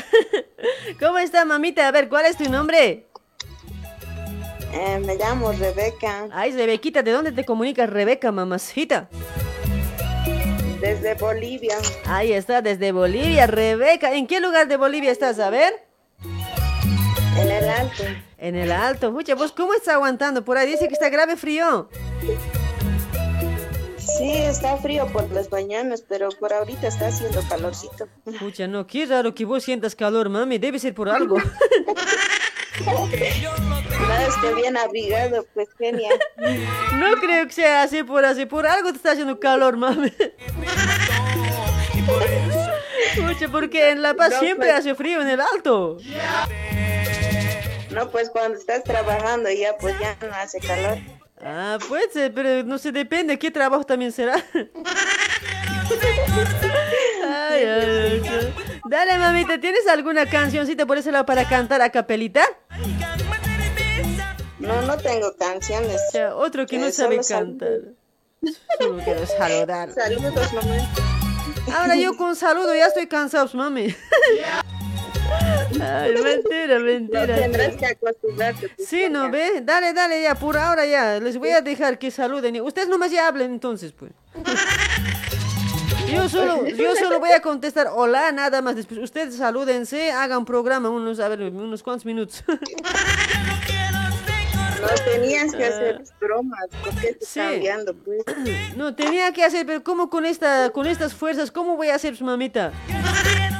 ¿Cómo 1.00 1.18
está, 1.18 1.44
mamita? 1.44 1.88
A 1.88 1.90
ver, 1.90 2.08
¿cuál 2.08 2.26
es 2.26 2.36
tu 2.36 2.48
nombre? 2.48 3.06
Eh, 4.72 5.02
me 5.04 5.16
llamo 5.16 5.50
Rebeca, 5.50 6.28
Ay, 6.32 6.52
Rebequita, 6.52 7.02
¿de 7.02 7.10
dónde 7.10 7.32
te 7.32 7.44
comunicas, 7.44 7.90
Rebeca, 7.90 8.30
mamacita? 8.30 9.08
Desde 10.80 11.14
Bolivia, 11.14 11.76
Ahí 12.06 12.32
está, 12.32 12.62
desde 12.62 12.92
Bolivia, 12.92 13.46
Rebeca. 13.46 14.14
¿En 14.14 14.26
qué 14.26 14.40
lugar 14.40 14.68
de 14.68 14.76
Bolivia 14.76 15.10
estás? 15.10 15.38
A 15.38 15.50
ver. 15.50 15.72
en 17.38 17.50
el 17.50 17.68
alto. 17.68 18.02
En 18.38 18.56
el 18.56 18.72
alto. 18.72 19.12
Mucha, 19.12 19.34
¿vos 19.34 19.52
cómo 19.52 19.74
estás 19.74 19.94
aguantando? 19.94 20.44
Por 20.44 20.56
ahí 20.58 20.68
dice 20.70 20.88
que 20.88 20.94
está 20.94 21.08
grave 21.08 21.36
frío. 21.36 21.88
Sí, 23.98 24.30
está 24.32 24.76
frío 24.78 25.06
por 25.12 25.30
las 25.32 25.50
mañanas, 25.50 26.02
pero 26.08 26.28
por 26.30 26.52
ahorita 26.52 26.86
está 26.88 27.08
haciendo 27.08 27.42
calorcito. 27.48 28.08
Pucha, 28.38 28.66
no, 28.66 28.86
qué 28.86 29.04
raro 29.04 29.34
que 29.34 29.44
vos 29.44 29.64
sientas 29.64 29.94
calor, 29.94 30.28
mami. 30.28 30.58
Debe 30.58 30.78
ser 30.78 30.94
por 30.94 31.08
algo. 31.08 31.36
Bien 34.56 34.76
abrigado, 34.76 35.46
pues 35.54 35.68
genial. 35.78 36.18
No 36.94 37.12
creo 37.20 37.46
que 37.46 37.52
sea 37.52 37.82
así 37.82 38.02
por 38.02 38.24
así. 38.24 38.46
Por 38.46 38.66
algo 38.66 38.90
te 38.90 38.96
está 38.96 39.12
haciendo 39.12 39.38
calor, 39.38 39.76
mami. 39.76 40.10
Pucha, 43.16 43.48
porque 43.50 43.90
en 43.90 44.02
La 44.02 44.14
Paz 44.14 44.32
No, 44.32 44.40
siempre 44.40 44.68
pues. 44.68 44.78
hace 44.78 44.94
frío 44.94 45.20
en 45.20 45.28
el 45.28 45.40
alto. 45.40 45.98
No, 47.90 48.10
pues 48.10 48.30
cuando 48.30 48.58
estás 48.58 48.84
trabajando 48.84 49.50
ya, 49.50 49.76
pues 49.78 49.98
ya 49.98 50.16
no 50.20 50.34
hace 50.34 50.60
calor. 50.60 50.98
Ah, 51.42 51.78
puede 51.88 52.10
ser, 52.10 52.32
pero 52.34 52.62
no 52.64 52.78
se 52.78 52.92
depende. 52.92 53.38
¿Qué 53.38 53.50
trabajo 53.50 53.84
también 53.84 54.12
será? 54.12 54.42
Ay, 57.28 57.64
ay, 57.64 58.22
ay. 58.28 58.54
Dale, 58.88 59.18
mamita, 59.18 59.58
¿tienes 59.60 59.86
alguna 59.88 60.26
cancioncita 60.26 60.86
por 60.86 60.98
ese 60.98 61.10
lado 61.10 61.26
para 61.26 61.48
cantar 61.48 61.82
a 61.82 61.90
capelita? 61.90 62.44
No, 64.58 64.80
no 64.82 64.96
tengo 64.98 65.34
canciones. 65.36 66.00
Otro 66.34 66.66
que 66.66 66.78
no 66.78 66.86
Eh, 66.86 66.92
sabe 66.92 67.22
solo 67.22 67.40
cantar. 67.58 67.78
Solo 68.78 68.98
quiero 69.04 69.26
saludar. 69.26 69.92
Saludos, 69.92 70.52
mamá. 70.52 70.76
Ahora 71.76 71.96
yo 71.96 72.16
con 72.16 72.36
saludo 72.36 72.74
ya 72.74 72.86
estoy 72.86 73.06
cansado, 73.08 73.48
mami. 73.54 73.94
Ay, 75.80 76.14
mentira, 76.22 76.78
No 76.78 76.84
mentira. 76.84 77.26
tendrás 77.26 77.76
que 77.76 77.86
acostumbrarte. 77.86 78.70
Sí, 78.78 79.08
¿no 79.10 79.30
ve? 79.30 79.60
Dale, 79.62 79.92
dale, 79.92 80.22
ya, 80.22 80.36
por 80.36 80.56
ahora 80.56 80.86
ya. 80.86 81.18
Les 81.18 81.36
voy 81.38 81.50
a 81.50 81.60
dejar 81.60 81.98
que 81.98 82.10
saluden. 82.12 82.60
Ustedes 82.60 82.88
nomás 82.88 83.10
ya 83.10 83.26
hablen 83.26 83.50
entonces, 83.52 83.92
pues. 83.92 84.12
Yo 86.12 86.28
solo, 86.28 86.66
yo 86.68 86.94
solo 86.96 87.18
voy 87.20 87.30
a 87.32 87.40
contestar 87.40 87.88
hola, 87.94 88.30
nada 88.32 88.62
más. 88.62 88.76
Después 88.76 89.00
ustedes 89.00 89.36
salúdense, 89.36 90.12
hagan 90.12 90.44
programa 90.44 90.88
unos, 90.90 91.18
a 91.20 91.28
ver, 91.28 91.42
unos 91.42 91.82
cuantos 91.82 92.04
minutos. 92.06 92.44
No 94.78 94.88
tenías 95.04 95.52
que 95.52 95.64
hacer 95.64 96.04
bromas, 96.20 96.66
porque 96.84 97.08
estás 97.08 97.28
Sí. 97.28 97.40
cambiando, 97.40 97.94
pues. 97.94 98.22
No, 98.76 98.94
tenía 98.94 99.32
que 99.32 99.42
hacer, 99.42 99.66
pero 99.66 99.82
¿cómo 99.82 100.10
con 100.10 100.24
esta, 100.24 100.70
con 100.70 100.86
estas 100.86 101.12
fuerzas? 101.14 101.50
¿Cómo 101.50 101.76
voy 101.76 101.88
a 101.88 101.96
hacer, 101.96 102.20
mamita? 102.22 102.72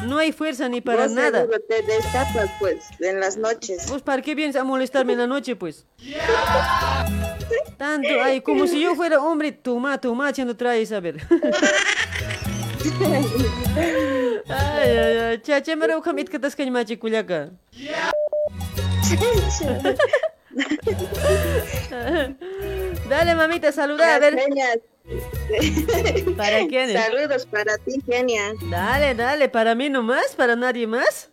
No 0.05 0.19
hay 0.19 0.31
fuerza 0.31 0.69
ni 0.69 0.81
para 0.83 1.05
Vos 1.05 1.13
nada. 1.13 1.41
seguro 1.41 1.59
te 1.69 1.83
destapas, 1.83 2.49
pues, 2.61 2.85
en 3.01 3.19
las 3.19 3.37
noches. 3.39 3.87
Pues, 3.89 4.03
¿para 4.03 4.23
qué 4.23 4.37
vienes 4.37 4.55
a 4.55 4.63
molestarme 4.63 5.15
en 5.15 5.19
la 5.21 5.27
noche, 5.27 5.57
pues? 5.57 5.85
Tanto, 7.77 8.09
ay, 8.23 8.41
como 8.43 8.67
si 8.69 8.81
yo 8.81 8.95
fuera 8.95 9.21
hombre, 9.21 9.51
toma, 9.53 9.99
toma, 10.01 10.31
echando 10.31 10.57
traes, 10.57 10.93
a 10.93 11.01
ver. 11.01 11.17
ay, 14.49 14.91
ay, 14.99 15.19
ay, 15.19 15.39
chacha, 15.43 15.77
me 15.77 15.87
reucam 15.87 16.19
it 16.19 16.29
katas 16.31 16.55
kañ 16.57 16.71
machi 16.71 16.97
kuliaka. 16.97 17.51
Dale, 23.09 23.35
mamita, 23.35 23.73
saluda, 23.73 24.15
a 24.15 24.19
ver. 24.19 24.37
¿Para 26.37 26.67
quién? 26.67 26.93
Saludos 26.93 27.47
para 27.47 27.79
ti, 27.79 28.01
Genia. 28.07 28.53
Dale, 28.71 29.15
dale, 29.15 29.49
para 29.49 29.75
mí 29.75 29.89
nomás, 29.89 30.35
para 30.37 30.57
nadie 30.57 30.87
más. 30.87 31.31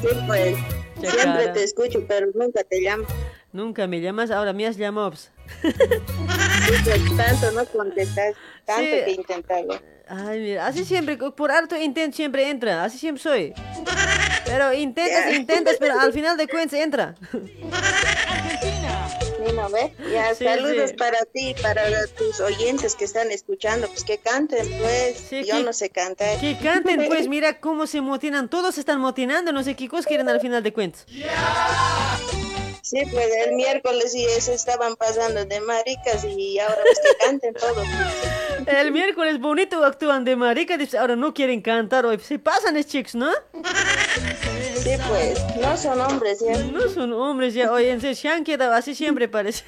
Sí, 0.00 0.08
pues. 0.26 0.56
Siempre 1.00 1.22
cara. 1.22 1.52
te 1.52 1.64
escucho, 1.64 2.04
pero 2.06 2.28
nunca 2.34 2.62
te 2.64 2.80
llamo. 2.80 3.04
Nunca 3.52 3.86
me 3.86 4.00
llamas, 4.00 4.30
ahora 4.30 4.52
me 4.52 4.66
has 4.66 4.76
llamado. 4.76 5.14
Sí, 5.16 5.30
pues, 6.84 7.16
tanto 7.16 7.52
no 7.52 7.64
contestas, 7.66 8.34
tanto 8.64 8.82
Sí. 8.82 9.04
que 9.04 9.10
intentarlo. 9.12 9.80
Ay, 10.08 10.40
mira, 10.40 10.66
así 10.66 10.84
siempre, 10.84 11.16
por 11.16 11.50
harto 11.50 11.76
intento 11.76 12.16
siempre 12.16 12.48
entra, 12.50 12.84
así 12.84 12.98
siempre 12.98 13.22
soy. 13.22 13.54
Pero 14.44 14.72
intentas, 14.74 15.32
intentas, 15.34 15.76
pero 15.80 15.98
al 15.98 16.12
final 16.12 16.36
de 16.36 16.46
cuentas 16.46 16.78
entra. 16.78 17.14
Sí, 18.60 19.52
¿no 19.54 19.68
ves? 19.70 19.92
Ya, 20.12 20.34
Sí, 20.34 20.44
saludos 20.44 20.90
sí. 20.90 20.96
para 20.96 21.18
ti, 21.32 21.54
para 21.62 21.82
tus 22.18 22.40
oyentes 22.40 22.94
que 22.94 23.04
están 23.04 23.30
escuchando, 23.30 23.88
pues 23.88 24.04
que 24.04 24.18
canten, 24.18 24.66
pues. 24.78 25.30
Yo 25.30 25.56
que- 25.58 25.62
no 25.64 25.72
sé 25.72 25.88
cantar. 25.90 26.38
Que 26.38 26.56
canten, 26.58 27.04
pues, 27.08 27.28
mira 27.28 27.58
cómo 27.60 27.86
se 27.86 28.00
motinan, 28.00 28.48
todos 28.48 28.74
se 28.74 28.80
están 28.80 29.00
motinando, 29.00 29.52
no 29.52 29.62
sé 29.62 29.74
qué 29.76 29.88
cosas 29.88 30.06
quieren 30.06 30.28
al 30.28 30.40
final 30.40 30.62
de 30.62 30.72
cuentas. 30.72 31.06
Sí, 32.84 33.00
pues 33.10 33.28
el 33.46 33.54
miércoles 33.54 34.14
y 34.14 34.26
eso 34.26 34.52
estaban 34.52 34.94
pasando 34.96 35.42
de 35.46 35.58
maricas 35.62 36.22
y 36.22 36.58
ahora 36.58 36.82
pues 36.82 37.00
que 37.00 37.24
canten 37.24 37.54
todos. 37.54 37.86
El 38.66 38.92
miércoles 38.92 39.40
bonito 39.40 39.82
actúan 39.82 40.22
de 40.26 40.36
marica, 40.36 40.76
dice, 40.76 40.98
ahora 40.98 41.16
no 41.16 41.32
quieren 41.32 41.62
cantar 41.62 42.04
hoy. 42.04 42.18
Se 42.18 42.38
pasan 42.38 42.76
es 42.76 42.86
chicos, 42.86 43.14
¿no? 43.14 43.32
Sí, 44.82 44.90
pues, 45.08 45.40
no 45.56 45.74
son 45.78 45.98
hombres, 46.02 46.40
¿ya? 46.40 46.58
No 46.58 46.86
son 46.90 47.14
hombres 47.14 47.54
ya, 47.54 47.72
oye, 47.72 48.14
se 48.14 48.28
han 48.28 48.44
quedado 48.44 48.74
así 48.74 48.94
siempre 48.94 49.28
parece. 49.28 49.64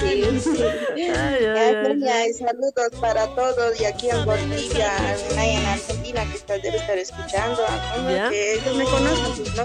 Sí. 0.00 0.24
Ay, 0.94 1.02
ay, 1.02 2.04
ay. 2.06 2.30
Y 2.30 2.32
saludos 2.32 2.92
para 3.00 3.26
todos 3.34 3.80
y 3.80 3.84
aquí 3.86 4.08
en 4.08 4.24
Bolivia, 4.24 4.92
en 5.36 5.66
Argentina 5.66 6.24
que 6.30 6.36
estás, 6.36 6.62
debe 6.62 6.76
estar 6.76 6.96
escuchando, 6.96 7.60
¿no? 8.02 8.10
Ya. 8.10 8.30
que 8.30 8.54
ellos 8.54 8.76
me 8.76 8.84
conocen, 8.84 9.44
pues, 9.44 9.56
¿no? 9.56 9.64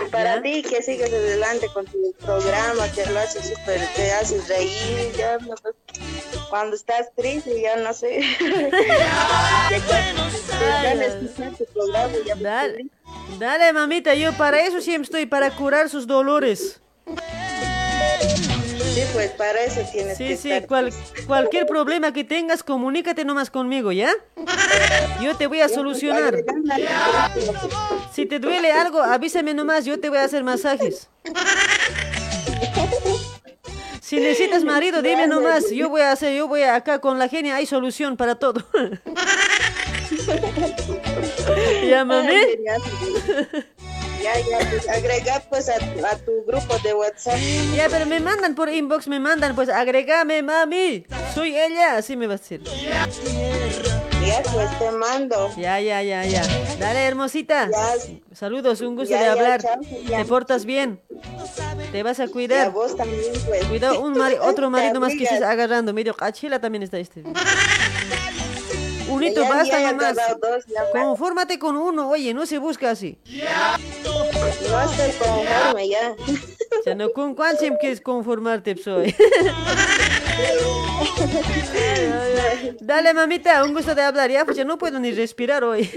Y 0.00 0.04
para 0.10 0.36
Ya. 0.36 0.42
ti 0.42 0.62
que 0.62 0.82
sigues 0.82 1.12
adelante 1.12 1.68
con 1.72 1.84
tu 1.86 2.12
programa, 2.20 2.90
que 2.92 3.06
lo 3.06 3.20
haces 3.20 3.48
súper, 3.48 3.80
te 3.94 4.12
haces 4.12 4.48
reír, 4.48 5.12
ya, 5.16 5.38
no 5.38 5.54
cuando 6.50 6.76
estás 6.76 7.12
triste, 7.16 7.60
ya 7.60 7.76
no 7.76 7.92
sé. 7.92 8.20
Dale, 12.40 12.86
dale, 13.38 13.72
mamita, 13.72 14.14
yo 14.14 14.32
para 14.36 14.60
eso 14.60 14.80
siempre 14.80 15.04
estoy, 15.04 15.26
para 15.26 15.50
curar 15.50 15.88
sus 15.88 16.06
dolores. 16.06 16.80
Sí, 18.94 19.02
pues 19.12 19.30
para 19.32 19.60
eso 19.64 19.80
tienes 19.92 20.16
Sí, 20.16 20.28
que 20.28 20.36
sí, 20.36 20.52
estar. 20.52 20.68
cual- 20.68 20.92
cualquier 21.26 21.66
problema 21.66 22.12
que 22.12 22.22
tengas, 22.22 22.62
comunícate 22.62 23.24
nomás 23.24 23.50
conmigo, 23.50 23.90
¿ya? 23.92 24.12
Yo 25.20 25.36
te 25.36 25.46
voy 25.48 25.60
a 25.60 25.68
solucionar. 25.68 26.36
Si 28.12 28.26
te 28.26 28.38
duele 28.38 28.70
algo, 28.72 29.02
avísame 29.02 29.52
nomás, 29.54 29.84
yo 29.84 29.98
te 29.98 30.08
voy 30.10 30.18
a 30.18 30.24
hacer 30.24 30.44
masajes. 30.44 31.08
Si 34.00 34.16
necesitas 34.16 34.62
marido, 34.62 35.02
dime 35.02 35.26
nomás, 35.26 35.70
yo 35.70 35.88
voy 35.88 36.02
a 36.02 36.12
hacer, 36.12 36.36
yo 36.36 36.46
voy 36.46 36.62
a- 36.62 36.76
acá 36.76 37.00
con 37.00 37.18
la 37.18 37.28
genia, 37.28 37.56
hay 37.56 37.66
solución 37.66 38.16
para 38.16 38.36
todo. 38.36 38.64
Genial. 41.84 42.82
Ya, 44.24 44.32
ya, 44.40 44.58
pues 44.70 44.88
agrega 44.88 45.42
pues 45.50 45.68
a, 45.68 45.74
a 45.74 46.16
tu 46.16 46.32
grupo 46.46 46.78
de 46.78 46.94
WhatsApp. 46.94 47.36
Ya, 47.76 47.88
pero 47.90 48.06
me 48.06 48.20
mandan 48.20 48.54
por 48.54 48.70
inbox, 48.70 49.06
me 49.06 49.20
mandan, 49.20 49.54
pues 49.54 49.68
agregame, 49.68 50.42
mami. 50.42 51.04
Soy 51.34 51.54
ella, 51.54 51.96
así 51.98 52.16
me 52.16 52.26
va 52.26 52.34
a 52.34 52.36
decir. 52.38 52.62
Ya, 54.24 54.42
pues 54.50 54.78
te 54.78 54.90
mando. 54.92 55.52
Ya, 55.58 55.78
ya, 55.80 56.02
ya, 56.02 56.24
ya. 56.24 56.42
Dale, 56.78 57.00
hermosita. 57.04 57.68
Saludos, 58.32 58.80
un 58.80 58.96
gusto 58.96 59.10
Ya, 59.10 59.18
de 59.20 59.24
ya, 59.26 59.32
hablar. 59.32 59.60
chao, 59.62 59.80
ya. 60.08 60.16
Te 60.18 60.24
portas 60.24 60.64
bien. 60.64 61.02
Te 61.92 62.02
vas 62.02 62.18
a 62.20 62.24
Y 62.24 62.28
a 62.28 62.30
cuidar. 62.32 62.70
vos 62.72 62.96
también, 62.96 63.32
pues. 63.46 63.62
Cuidado, 63.66 64.00
un 64.00 64.14
mari- 64.14 64.38
otro 64.40 64.70
marido 64.74 65.00
más 65.00 65.12
que 65.12 65.24
estés 65.24 65.42
agarrando. 65.42 65.92
Medio 65.92 66.14
cachila 66.14 66.58
también 66.60 66.82
está 66.82 66.96
este. 66.98 67.22
Unito, 69.14 69.40
Ya, 69.42 69.48
ya, 69.48 69.54
basta 69.54 69.80
ya 69.80 69.92
nomás. 69.92 70.16
dos, 70.40 70.64
ya, 70.66 70.90
Confórmate 70.92 71.58
con 71.58 71.76
uno, 71.76 72.08
oye, 72.08 72.34
no 72.34 72.46
se 72.46 72.58
busca 72.58 72.90
así. 72.90 73.18
No 73.26 74.80
estoy 74.82 75.10
conforme 75.12 75.88
ya. 75.88 76.14
Sea, 76.82 76.94
no, 76.94 77.10
¿con 77.12 77.34
cuál 77.34 77.56
siempre 77.58 77.78
quieres 77.80 78.00
conformarte, 78.00 78.76
soy? 78.76 79.14
Dale, 82.80 83.14
mamita, 83.14 83.64
un 83.64 83.72
gusto 83.72 83.94
de 83.94 84.02
hablar. 84.02 84.30
Ya, 84.30 84.44
pues 84.44 84.56
ya 84.56 84.64
no 84.64 84.76
puedo 84.78 84.98
ni 85.00 85.12
respirar 85.12 85.64
hoy. 85.64 85.88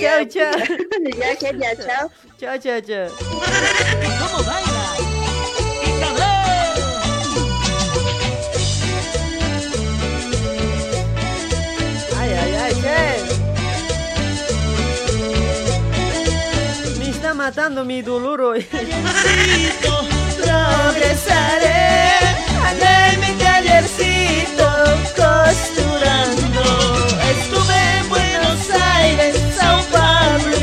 chao, 0.00 0.24
chao. 0.28 0.52
Ya, 1.18 1.36
que 1.36 1.58
ya, 1.58 1.76
chao. 1.76 2.10
Chao, 2.38 2.58
chao, 2.58 2.80
chao. 2.80 3.08
Matando 17.46 17.84
mi 17.84 18.02
dolor 18.02 18.40
hoy. 18.40 18.66
Progresaré 20.42 21.68
en 23.12 23.20
mi 23.20 23.32
tallercito 23.38 24.66
costurando. 25.14 26.64
Estuve 27.34 27.76
en 27.98 28.08
Buenos 28.08 28.60
Aires, 28.96 29.36
Sao 29.56 29.80
Paulo 29.92 30.55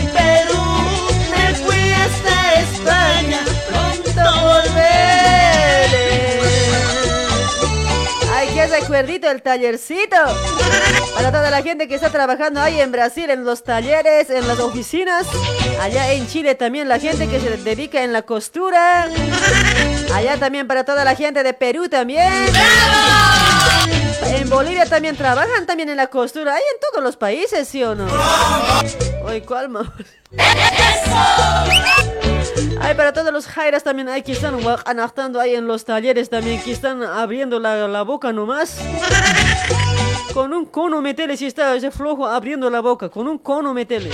recuerdito 8.93 9.31
el 9.31 9.41
tallercito. 9.41 10.17
Para 11.15 11.31
toda 11.31 11.49
la 11.49 11.63
gente 11.63 11.87
que 11.87 11.95
está 11.95 12.11
trabajando 12.11 12.61
ahí 12.61 12.79
en 12.79 12.91
Brasil, 12.91 13.27
en 13.31 13.43
los 13.43 13.63
talleres, 13.63 14.29
en 14.29 14.47
las 14.47 14.59
oficinas. 14.59 15.25
Allá 15.81 16.11
en 16.11 16.27
Chile 16.27 16.53
también 16.53 16.87
la 16.87 16.99
gente 16.99 17.27
que 17.27 17.39
se 17.39 17.57
dedica 17.57 18.03
en 18.03 18.13
la 18.13 18.21
costura. 18.21 19.09
Allá 20.13 20.37
también 20.37 20.67
para 20.67 20.83
toda 20.83 21.03
la 21.03 21.15
gente 21.15 21.41
de 21.41 21.55
Perú 21.55 21.89
también. 21.89 22.31
En 24.27 24.47
Bolivia 24.47 24.85
también 24.85 25.17
trabajan 25.17 25.65
también 25.65 25.89
en 25.89 25.97
la 25.97 26.05
costura. 26.05 26.53
Hay 26.53 26.61
en 26.61 26.79
todos 26.91 27.03
los 27.03 27.17
países, 27.17 27.67
¿sí 27.67 27.83
o 27.83 27.95
no? 27.95 28.05
Ay, 29.27 29.41
¿cuál 29.41 29.69
más? 29.69 29.87
Ay, 32.79 32.95
para 32.95 33.13
todos 33.13 33.31
los 33.31 33.47
jairas 33.47 33.83
también 33.83 34.09
hay 34.09 34.21
que 34.21 34.33
están 34.33 34.59
anactando 34.85 35.39
ahí 35.39 35.55
en 35.55 35.67
los 35.67 35.85
talleres 35.85 36.29
también, 36.29 36.61
que 36.61 36.71
están 36.71 37.03
abriendo 37.03 37.59
la, 37.59 37.87
la 37.87 38.01
boca 38.03 38.31
nomás. 38.33 38.77
Con 40.33 40.51
un 40.51 40.65
cono 40.65 41.01
metele 41.01 41.37
si 41.37 41.45
está 41.45 41.75
ese 41.75 41.91
flojo 41.91 42.25
abriendo 42.25 42.69
la 42.69 42.81
boca, 42.81 43.09
con 43.09 43.27
un 43.27 43.37
cono 43.37 43.73
metele. 43.73 44.09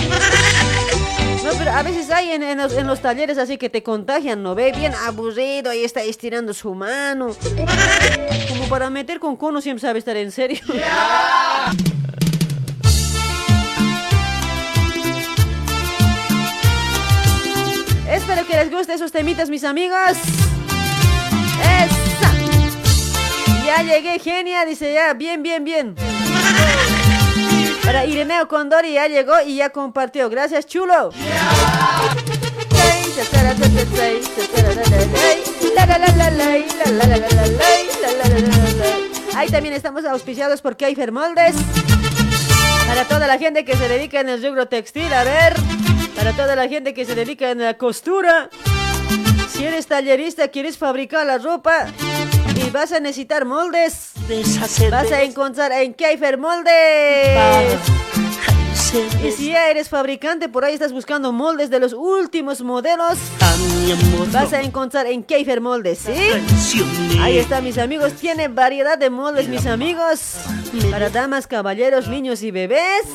No, 1.42 1.50
pero 1.56 1.70
a 1.70 1.82
veces 1.82 2.10
hay 2.10 2.32
en, 2.32 2.42
en 2.42 2.86
los, 2.86 3.00
talleres 3.00 3.38
así 3.38 3.56
que 3.56 3.70
te 3.70 3.82
contagian, 3.82 4.42
¿no 4.42 4.54
ve? 4.54 4.72
Bien 4.72 4.92
aburrido 5.06 5.72
y 5.72 5.82
está 5.82 6.02
estirando 6.02 6.52
su 6.52 6.74
mano. 6.74 7.34
Como 8.48 8.68
para 8.68 8.90
meter 8.90 9.18
con 9.18 9.36
cono 9.36 9.62
siempre 9.62 9.80
sabe 9.80 9.98
estar 9.98 10.16
en 10.18 10.30
serio. 10.30 10.60
Espero 18.30 18.46
que 18.46 18.56
les 18.56 18.70
guste 18.70 18.94
esos 18.94 19.10
temitas, 19.10 19.50
mis 19.50 19.64
amigos. 19.64 19.98
¡Esa! 21.60 22.32
Ya 23.66 23.82
llegué, 23.82 24.20
genia, 24.20 24.64
dice 24.64 24.94
ya, 24.94 25.14
bien, 25.14 25.42
bien, 25.42 25.64
bien. 25.64 25.96
Para 27.84 28.06
Ireneo 28.06 28.46
Condori 28.46 28.92
ya 28.92 29.08
llegó 29.08 29.32
y 29.44 29.56
ya 29.56 29.70
compartió. 29.70 30.30
Gracias, 30.30 30.66
chulo. 30.66 31.10
Ahí 39.34 39.48
también 39.48 39.74
estamos 39.74 40.04
auspiciados 40.04 40.62
por 40.62 40.76
Keifer 40.76 41.10
Moldes. 41.10 41.56
Para 42.86 43.04
toda 43.06 43.26
la 43.26 43.38
gente 43.38 43.64
que 43.64 43.76
se 43.76 43.88
dedica 43.88 44.20
en 44.20 44.28
el 44.28 44.40
rubro 44.40 44.68
textil, 44.68 45.12
a 45.12 45.24
ver. 45.24 45.89
Para 46.20 46.34
toda 46.34 46.54
la 46.54 46.68
gente 46.68 46.92
que 46.92 47.06
se 47.06 47.14
dedica 47.14 47.50
en 47.50 47.60
la 47.60 47.78
costura. 47.78 48.50
Si 49.50 49.64
eres 49.64 49.86
tallerista, 49.86 50.48
quieres 50.48 50.76
fabricar 50.76 51.24
la 51.24 51.38
ropa 51.38 51.86
y 52.54 52.68
vas 52.68 52.92
a 52.92 53.00
necesitar 53.00 53.46
moldes. 53.46 54.10
Vas 54.90 55.12
a 55.12 55.22
encontrar 55.22 55.72
en 55.72 55.94
Keifer 55.94 56.36
Moldes. 56.36 57.80
Y 59.24 59.30
si 59.32 59.52
ya 59.52 59.70
eres 59.70 59.88
fabricante, 59.88 60.50
por 60.50 60.66
ahí 60.66 60.74
estás 60.74 60.92
buscando 60.92 61.32
moldes 61.32 61.70
de 61.70 61.80
los 61.80 61.94
últimos 61.94 62.60
modelos, 62.60 63.16
vas 64.30 64.52
a 64.52 64.60
encontrar 64.60 65.06
en 65.06 65.22
Keifer 65.22 65.62
Moldes, 65.62 66.00
¿sí? 66.00 66.12
Ahí 67.22 67.38
está, 67.38 67.62
mis 67.62 67.78
amigos. 67.78 68.12
Tiene 68.12 68.48
variedad 68.48 68.98
de 68.98 69.08
moldes, 69.08 69.48
mis 69.48 69.64
amigos. 69.64 70.34
Para 70.90 71.08
damas, 71.08 71.46
caballeros, 71.46 72.08
niños 72.08 72.42
y 72.42 72.50
bebés. 72.50 73.06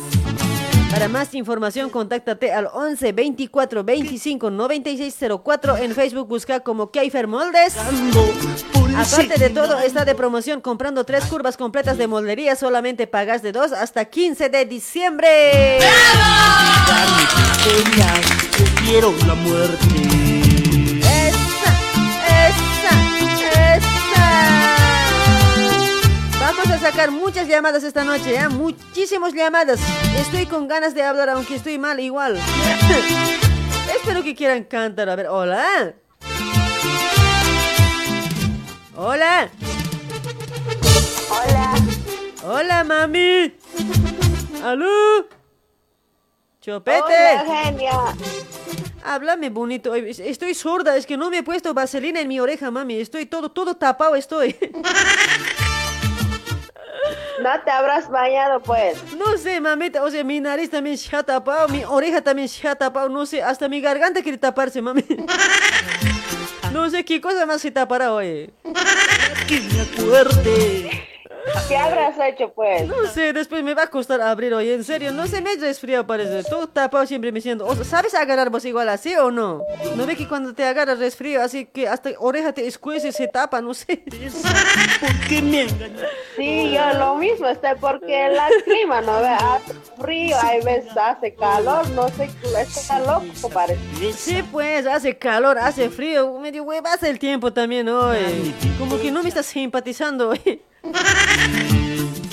Para 0.96 1.10
más 1.10 1.34
información, 1.34 1.90
contáctate 1.90 2.54
al 2.54 2.70
11 2.72 3.12
24 3.12 3.84
25 3.84 4.50
96 4.50 5.18
04. 5.44 5.76
En 5.80 5.94
Facebook 5.94 6.26
busca 6.26 6.62
como 6.62 6.90
Keifer 6.90 7.28
Moldes. 7.28 7.76
Aparte 8.96 9.38
de 9.38 9.50
todo, 9.50 9.78
está 9.80 10.06
de 10.06 10.16
promoción 10.16 10.62
comprando 10.62 11.04
tres 11.04 11.26
curvas 11.26 11.58
completas 11.58 11.98
de 11.98 12.08
moldería. 12.08 12.56
Solamente 12.56 13.08
pagas 13.08 13.42
de 13.42 13.52
dos 13.52 13.74
hasta 13.74 14.06
15 14.06 14.48
de 14.48 14.66
diciembre. 14.66 15.80
Quiero 18.86 19.14
la 19.28 19.36
muerte. 19.36 20.25
Vamos 26.58 26.72
a 26.72 26.80
sacar 26.80 27.12
muchas 27.12 27.48
llamadas 27.48 27.84
esta 27.84 28.04
noche, 28.04 28.36
¿eh? 28.36 28.48
Muchísimas 28.48 29.34
llamadas. 29.34 29.80
Estoy 30.18 30.46
con 30.46 30.68
ganas 30.68 30.96
de 30.96 31.04
hablar, 31.04 31.30
aunque 31.30 31.56
estoy 31.56 31.78
mal 31.78 32.00
igual. 32.00 32.40
Espero 33.96 34.24
que 34.24 34.36
quieran 34.36 34.64
cantar. 34.64 35.10
A 35.10 35.16
ver, 35.16 35.28
hola. 35.28 35.94
Hola. 38.96 39.50
Hola. 41.30 41.74
Hola, 42.46 42.84
mami. 42.84 43.54
¿Aló? 44.64 45.28
Chopete. 46.62 47.02
Hola, 47.02 47.64
genia. 47.64 48.16
Háblame 49.04 49.50
bonito. 49.50 49.94
Estoy 49.94 50.54
sorda, 50.54 50.96
es 50.96 51.06
que 51.06 51.18
no 51.18 51.30
me 51.30 51.40
he 51.40 51.44
puesto 51.44 51.74
vaselina 51.74 52.22
en 52.22 52.28
mi 52.28 52.40
oreja, 52.40 52.72
mami. 52.72 52.96
Estoy 52.96 53.26
todo, 53.26 53.50
todo 53.50 53.76
tapado, 53.76 54.16
estoy. 54.16 54.56
No 57.42 57.50
te 57.64 57.72
habrás 57.72 58.10
bañado, 58.10 58.62
pues. 58.62 58.98
No 59.16 59.38
sé, 59.38 59.60
mamita, 59.60 60.04
o 60.04 60.10
sea, 60.10 60.24
mi 60.24 60.40
nariz 60.40 60.70
también 60.70 60.98
se 60.98 61.16
ha 61.16 61.24
tapado, 61.24 61.68
mi 61.68 61.84
oreja 61.84 62.22
también 62.22 62.48
se 62.48 62.68
ha 62.68 62.76
tapado, 62.76 63.10
no 63.10 63.26
sé, 63.26 63.44
hasta 63.44 63.68
mi 63.68 63.82
garganta 63.82 64.22
quiere 64.22 64.38
taparse, 64.38 64.82
mami. 64.82 65.04
No 66.72 66.90
sé 66.90 67.06
qué 67.06 67.22
cosa 67.22 67.46
más 67.46 67.62
se 67.62 67.72
tapará 67.72 68.12
hoy. 68.12 68.52
Que 69.48 69.62
me 69.62 69.82
acuerde. 69.82 71.15
¿Qué 71.68 71.78
habrás 71.78 72.16
hecho, 72.20 72.52
pues? 72.54 72.88
No 72.88 73.06
sé, 73.08 73.34
después 73.34 73.64
me 73.64 73.74
va 73.74 73.84
a 73.84 73.88
costar 73.88 74.22
abrir 74.22 74.54
hoy, 74.54 74.70
en 74.70 74.84
serio, 74.84 75.12
no 75.12 75.28
sé, 75.28 75.42
me 75.42 75.54
he 75.54 75.58
resfriado 75.58 76.06
parece. 76.06 76.44
Todo 76.44 76.68
tapado 76.68 77.06
siempre 77.06 77.32
me 77.32 77.42
siento. 77.42 77.66
O 77.66 77.76
sea, 77.76 77.86
¿Sabes 77.86 78.14
agarrar 78.14 78.50
vos 78.50 78.66
igual 78.66 78.90
así 78.90 79.16
o 79.16 79.32
no? 79.32 79.64
¿No 79.96 80.06
ve 80.06 80.16
que 80.16 80.28
cuando 80.28 80.54
te 80.54 80.66
agarras 80.66 81.00
resfrío, 81.00 81.42
así 81.42 81.66
que 81.66 81.88
hasta 81.88 82.10
oreja 82.20 82.52
te 82.52 82.68
escuece, 82.68 83.12
se 83.12 83.28
tapa, 83.28 83.62
no 83.62 83.74
sé? 83.74 84.04
¿Por 85.00 85.28
qué 85.30 85.42
me 85.42 85.62
engañas? 85.62 86.10
Sí, 86.36 86.74
yo 86.74 87.00
lo 87.00 87.16
mismo, 87.16 87.48
este, 87.48 87.76
porque 87.78 88.26
el 88.26 88.38
clima, 88.66 89.02
¿no 89.02 89.22
ve? 89.22 89.30
Hace 89.30 89.74
frío, 90.02 90.36
hay 90.42 90.62
veces 90.62 90.92
hace 90.98 91.34
calor, 91.36 91.90
no 91.92 92.10
sé, 92.10 92.30
está 92.60 93.00
loco, 93.00 93.50
parece. 93.54 93.80
Sí, 94.14 94.44
pues, 94.52 94.86
hace 94.86 95.18
calor, 95.18 95.58
hace 95.58 95.90
frío, 95.90 96.38
medio 96.40 96.64
huevaza 96.64 97.08
el 97.08 97.18
tiempo 97.18 97.54
también 97.54 97.88
hoy. 97.88 98.54
Como 98.78 99.00
que 99.00 99.10
no 99.12 99.24
me 99.24 99.30
estás 99.30 99.46
simpatizando 99.46 100.30
hoy. 100.30 100.62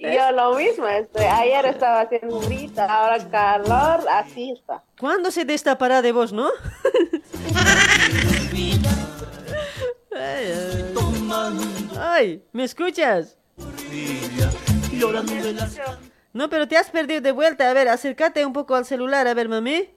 Yo 0.00 0.32
lo 0.32 0.54
mismo, 0.54 0.86
este, 0.86 1.26
ayer 1.26 1.66
estaba 1.66 2.02
haciendo 2.02 2.40
frío, 2.42 2.70
ahora 2.76 3.18
calor, 3.30 4.06
así 4.10 4.52
está. 4.52 4.82
¿Cuándo 5.00 5.30
se 5.30 5.44
destapará 5.44 6.02
de 6.02 6.12
vos, 6.12 6.32
no? 6.32 6.48
Ay, 10.12 10.52
ay. 10.52 10.94
Ay, 11.98 12.42
¿me 12.52 12.64
escuchas? 12.64 13.36
No, 16.32 16.50
pero 16.50 16.68
te 16.68 16.76
has 16.76 16.90
perdido 16.90 17.20
de 17.20 17.32
vuelta. 17.32 17.70
A 17.70 17.74
ver, 17.74 17.88
acércate 17.88 18.44
un 18.44 18.52
poco 18.52 18.74
al 18.74 18.84
celular. 18.84 19.26
A 19.26 19.34
ver, 19.34 19.48
mami. 19.48 19.90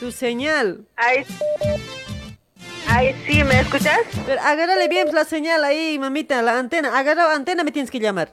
Tu 0.00 0.10
señal. 0.12 0.84
Ay, 0.96 1.24
ay, 2.88 3.14
sí, 3.26 3.44
¿me 3.44 3.60
escuchas? 3.60 4.00
Pero 4.26 4.40
agárrale 4.40 4.88
bien 4.88 5.08
la 5.12 5.24
señal 5.24 5.64
ahí, 5.64 5.98
mamita, 5.98 6.42
la 6.42 6.58
antena. 6.58 6.96
Agarra 6.98 7.34
antena, 7.34 7.64
me 7.64 7.70
tienes 7.70 7.90
que 7.90 8.00
llamar. 8.00 8.32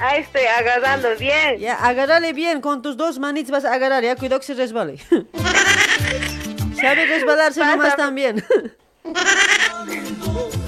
Ahí 0.00 0.22
estoy 0.22 0.44
agarrando 0.44 1.08
bien. 1.18 1.58
Ya, 1.58 1.74
agárrale 1.74 2.32
bien. 2.32 2.60
Con 2.60 2.80
tus 2.82 2.96
dos 2.96 3.18
manitas 3.18 3.50
vas 3.50 3.64
a 3.64 3.74
agarrar, 3.74 4.02
ya. 4.02 4.16
Cuidado 4.16 4.40
que 4.40 4.46
se 4.46 4.54
resbale. 4.54 4.98
Sabe 6.80 7.06
resbalarse 7.06 7.60
nomás 7.60 7.96
también. 7.96 8.42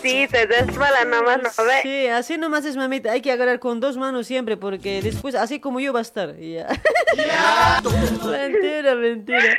Sí, 0.00 0.26
te 0.30 0.46
desbala 0.46 1.04
nomás, 1.04 1.38
¿no 1.42 1.64
ve? 1.64 1.80
Sí, 1.82 2.06
así 2.06 2.38
nomás 2.38 2.64
es, 2.64 2.76
mamita. 2.76 3.12
Hay 3.12 3.20
que 3.20 3.32
agarrar 3.32 3.58
con 3.58 3.80
dos 3.80 3.96
manos 3.96 4.26
siempre 4.26 4.56
porque 4.56 5.02
después, 5.02 5.34
así 5.34 5.60
como 5.60 5.80
yo, 5.80 5.92
va 5.92 6.00
a 6.00 6.02
estar. 6.02 6.36
Ya. 6.38 6.68
mentira, 8.24 8.94
mentira. 8.94 9.58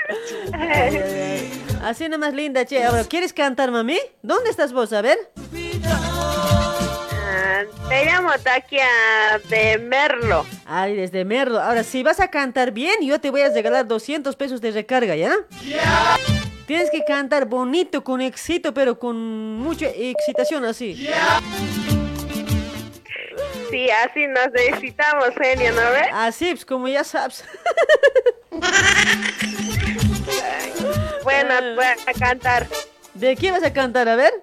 Ay, 0.54 0.98
ay, 0.98 1.02
ay. 1.02 1.64
Así 1.84 2.08
nomás, 2.08 2.34
linda, 2.34 2.66
che. 2.66 2.84
Ahora, 2.84 3.04
¿quieres 3.04 3.34
cantar, 3.34 3.70
mami? 3.70 4.00
¿Dónde 4.22 4.50
estás 4.50 4.72
vos? 4.72 4.94
A 4.94 5.02
ver. 5.02 5.18
Ah, 5.86 7.64
te 7.90 8.06
llamo 8.06 8.30
Takia 8.42 8.88
de 9.50 9.78
Merlo. 9.80 10.46
Ay, 10.66 10.96
desde 10.96 11.26
Merlo. 11.26 11.60
Ahora, 11.60 11.84
si 11.84 12.02
vas 12.04 12.20
a 12.20 12.30
cantar 12.30 12.72
bien, 12.72 12.96
yo 13.02 13.20
te 13.20 13.30
voy 13.30 13.42
a 13.42 13.50
regalar 13.50 13.88
200 13.88 14.36
pesos 14.36 14.62
de 14.62 14.72
recarga, 14.72 15.16
¿ya? 15.16 15.34
Tienes 16.66 16.90
que 16.90 17.04
cantar 17.04 17.46
bonito, 17.46 18.04
con 18.04 18.22
éxito, 18.22 18.74
pero 18.74 18.98
con 18.98 19.58
mucha 19.58 19.88
excitación 19.88 20.64
así. 20.66 21.10
Sí, 23.70 23.90
así 23.90 24.28
nos 24.28 24.52
necesitamos, 24.52 25.30
genio, 25.36 25.72
¿no 25.74 25.82
ves? 25.82 26.08
Así, 26.14 26.52
pues 26.52 26.66
como 26.66 26.88
ya 26.88 27.04
sabes. 27.04 27.44
Bueno, 31.24 31.54
voy 31.76 31.86
a 31.86 32.14
cantar. 32.18 32.68
¿De 33.14 33.36
qué 33.36 33.52
vas 33.52 33.64
a 33.64 33.74
cantar? 33.74 34.08
A 34.08 34.16
ver. 34.16 34.34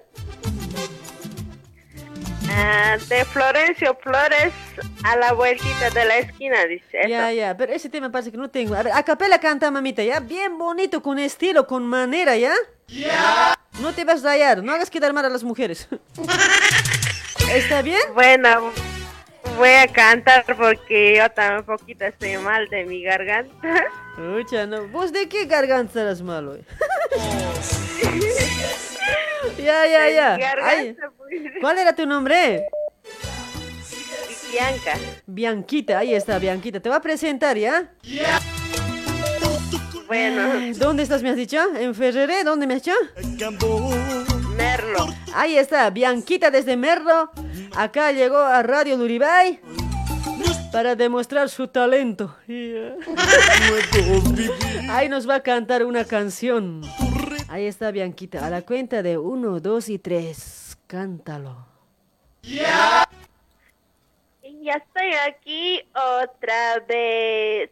Ah, 2.53 2.97
de 3.07 3.25
Florencio 3.25 3.97
Flores 4.01 4.53
a 5.03 5.15
la 5.15 5.33
vueltita 5.33 5.89
de 5.89 6.05
la 6.05 6.17
esquina, 6.17 6.65
dice. 6.65 6.99
eso. 6.99 7.09
Ya, 7.09 7.31
ya, 7.31 7.55
pero 7.55 7.73
ese 7.73 7.89
tema 7.89 8.11
parece 8.11 8.31
que 8.31 8.37
no 8.37 8.49
tengo. 8.49 8.75
A 8.75 8.83
ver, 8.83 8.93
a 8.93 9.03
capela 9.03 9.39
canta, 9.39 9.71
mamita, 9.71 10.03
¿ya? 10.03 10.19
Bien 10.19 10.57
bonito, 10.57 11.01
con 11.01 11.17
estilo, 11.19 11.65
con 11.65 11.83
manera, 11.85 12.35
¿ya? 12.37 12.53
Ya. 12.87 13.57
No 13.79 13.93
te 13.93 14.03
vas 14.03 14.23
a 14.23 14.29
rayar, 14.29 14.63
no 14.63 14.73
hagas 14.73 14.89
quedar 14.89 15.13
mal 15.13 15.25
a 15.25 15.29
las 15.29 15.43
mujeres. 15.43 15.87
¿Está 17.53 17.81
bien? 17.81 18.01
Bueno, 18.13 18.71
voy 19.57 19.69
a 19.69 19.87
cantar 19.87 20.45
porque 20.57 21.15
yo 21.17 21.29
también 21.31 21.59
un 21.59 21.65
poquito 21.65 22.05
estoy 22.05 22.37
mal 22.37 22.67
de 22.69 22.85
mi 22.85 23.01
garganta. 23.03 23.85
Pucha, 24.15 24.65
no. 24.65 24.87
¿Vos 24.89 25.11
de 25.11 25.27
qué 25.27 25.45
garganta 25.45 26.01
eras 26.01 26.21
malo? 26.21 26.57
ya, 29.57 29.85
ya, 29.87 30.09
ya. 30.09 30.37
Ay, 30.63 30.95
pues. 31.17 31.41
¿Cuál 31.59 31.77
era 31.79 31.93
tu 31.95 32.05
nombre? 32.05 32.65
Bianca. 34.51 34.93
Bianquita, 35.25 35.99
ahí 35.99 36.13
está, 36.13 36.37
Bianquita. 36.39 36.79
Te 36.79 36.89
voy 36.89 36.97
a 36.97 37.01
presentar, 37.01 37.57
¿ya? 37.57 37.93
Bueno, 40.07 40.51
Ay, 40.53 40.73
¿Dónde 40.73 41.03
estás, 41.03 41.23
me 41.23 41.29
has 41.29 41.37
dicho? 41.37 41.57
¿En 41.75 41.95
Ferreré? 41.95 42.43
¿Dónde 42.43 42.67
me 42.67 42.73
has 42.73 42.83
dicho? 42.83 42.97
Merlo. 44.57 45.07
Ahí 45.33 45.57
está, 45.57 45.89
Bianquita 45.89 46.51
desde 46.51 46.75
Merlo. 46.75 47.31
Acá 47.75 48.11
llegó 48.11 48.39
a 48.39 48.61
Radio 48.61 48.97
Luribay 48.97 49.61
para 50.73 50.95
demostrar 50.95 51.47
su 51.49 51.69
talento. 51.69 52.35
Ahí 54.89 55.07
nos 55.07 55.29
va 55.29 55.35
a 55.35 55.43
cantar 55.43 55.85
una 55.85 56.03
canción. 56.03 56.81
Ahí 57.51 57.67
está 57.67 57.91
Bianquita, 57.91 58.47
a 58.47 58.49
la 58.49 58.61
cuenta 58.61 59.03
de 59.03 59.17
uno, 59.17 59.59
dos 59.59 59.89
y 59.89 59.99
tres. 59.99 60.77
Cántalo. 60.87 61.67
Ya 62.41 63.05
estoy 64.53 65.11
aquí 65.27 65.85
otra 65.93 66.79
vez. 66.87 67.69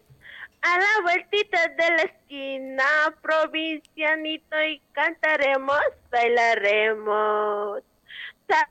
A 0.61 0.79
la 0.79 1.01
vueltita 1.03 1.69
de 1.69 1.91
la 1.91 2.03
esquina, 2.03 2.83
provincianito, 3.21 4.61
y 4.61 4.81
cantaremos, 4.91 5.79
bailaremos. 6.11 7.81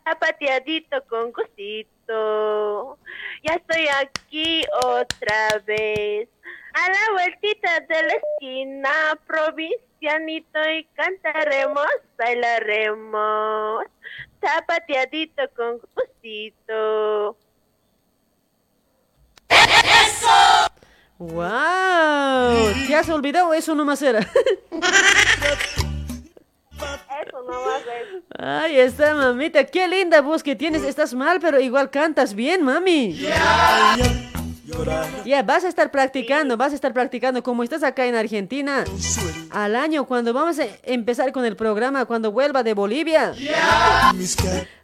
zapateadito 0.04 1.02
con 1.06 1.32
gustito. 1.32 2.98
Ya 3.44 3.54
estoy 3.54 3.86
aquí 4.02 4.62
otra 4.84 5.62
vez, 5.64 6.28
a 6.74 6.90
la 6.90 7.12
vueltita 7.12 7.80
de 7.80 8.02
la 8.02 8.14
esquina, 8.14 8.90
provincianito 9.26 10.70
y 10.70 10.84
cantaremos, 10.94 11.86
bailaremos, 12.16 13.84
zapateadito 14.40 15.42
con 15.56 15.80
gustito. 15.94 17.36
¡Wow! 21.18 21.42
¿Te 22.86 22.94
has 22.94 23.08
olvidado 23.08 23.52
eso 23.52 23.74
nomás 23.74 24.00
era? 24.02 24.20
Eso 24.20 24.30
no 27.42 27.60
va 27.60 27.76
a 27.76 27.80
ser. 27.80 28.22
Ay, 28.38 28.78
está, 28.78 29.14
mamita. 29.14 29.64
Qué 29.64 29.88
linda 29.88 30.20
voz 30.20 30.44
que 30.44 30.54
tienes. 30.54 30.84
Estás 30.84 31.14
mal, 31.14 31.40
pero 31.40 31.58
igual 31.58 31.90
cantas 31.90 32.34
bien, 32.34 32.62
mami. 32.62 33.18
Ya, 35.24 35.42
vas 35.42 35.64
a 35.64 35.68
estar 35.68 35.90
practicando, 35.90 36.56
vas 36.56 36.72
a 36.72 36.74
estar 36.74 36.92
practicando. 36.92 37.42
Como 37.42 37.62
estás 37.62 37.82
acá 37.82 38.06
en 38.06 38.14
Argentina, 38.14 38.84
al 39.50 39.76
año, 39.76 40.06
cuando 40.06 40.32
vamos 40.32 40.58
a 40.58 40.66
empezar 40.84 41.32
con 41.32 41.44
el 41.44 41.56
programa, 41.56 42.04
cuando 42.04 42.32
vuelva 42.32 42.62
de 42.62 42.74
Bolivia, 42.74 43.32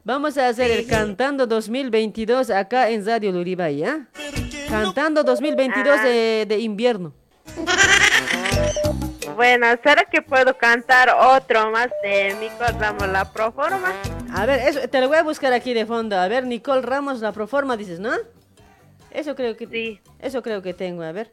vamos 0.04 0.38
a 0.38 0.48
hacer 0.48 0.70
el 0.70 0.86
Cantando 0.86 1.46
2022 1.46 2.50
acá 2.50 2.90
en 2.90 3.04
Radio 3.06 3.32
Luribay, 3.32 3.78
¿ya? 3.78 4.08
Cantando 4.68 5.22
2022 5.22 6.02
de, 6.02 6.46
de 6.48 6.58
invierno. 6.60 7.12
Bueno, 9.36 9.66
¿será 9.82 10.04
que 10.04 10.22
puedo 10.22 10.56
cantar 10.56 11.10
otro 11.10 11.70
más 11.70 11.88
de 12.02 12.36
Nicole 12.40 12.78
Ramos, 12.78 13.08
la 13.08 13.32
proforma? 13.32 13.92
A 14.32 14.46
ver, 14.46 14.60
eso, 14.60 14.88
te 14.88 15.00
lo 15.00 15.08
voy 15.08 15.16
a 15.16 15.22
buscar 15.22 15.52
aquí 15.52 15.74
de 15.74 15.86
fondo. 15.86 16.16
A 16.16 16.28
ver, 16.28 16.46
Nicole 16.46 16.82
Ramos, 16.82 17.20
la 17.20 17.32
proforma, 17.32 17.76
dices, 17.76 17.98
¿no? 17.98 18.12
Eso 19.14 19.34
creo 19.34 19.56
que... 19.56 19.66
Sí. 19.66 20.00
Eso 20.18 20.42
creo 20.42 20.60
que 20.60 20.74
tengo, 20.74 21.02
a 21.02 21.12
ver. 21.12 21.32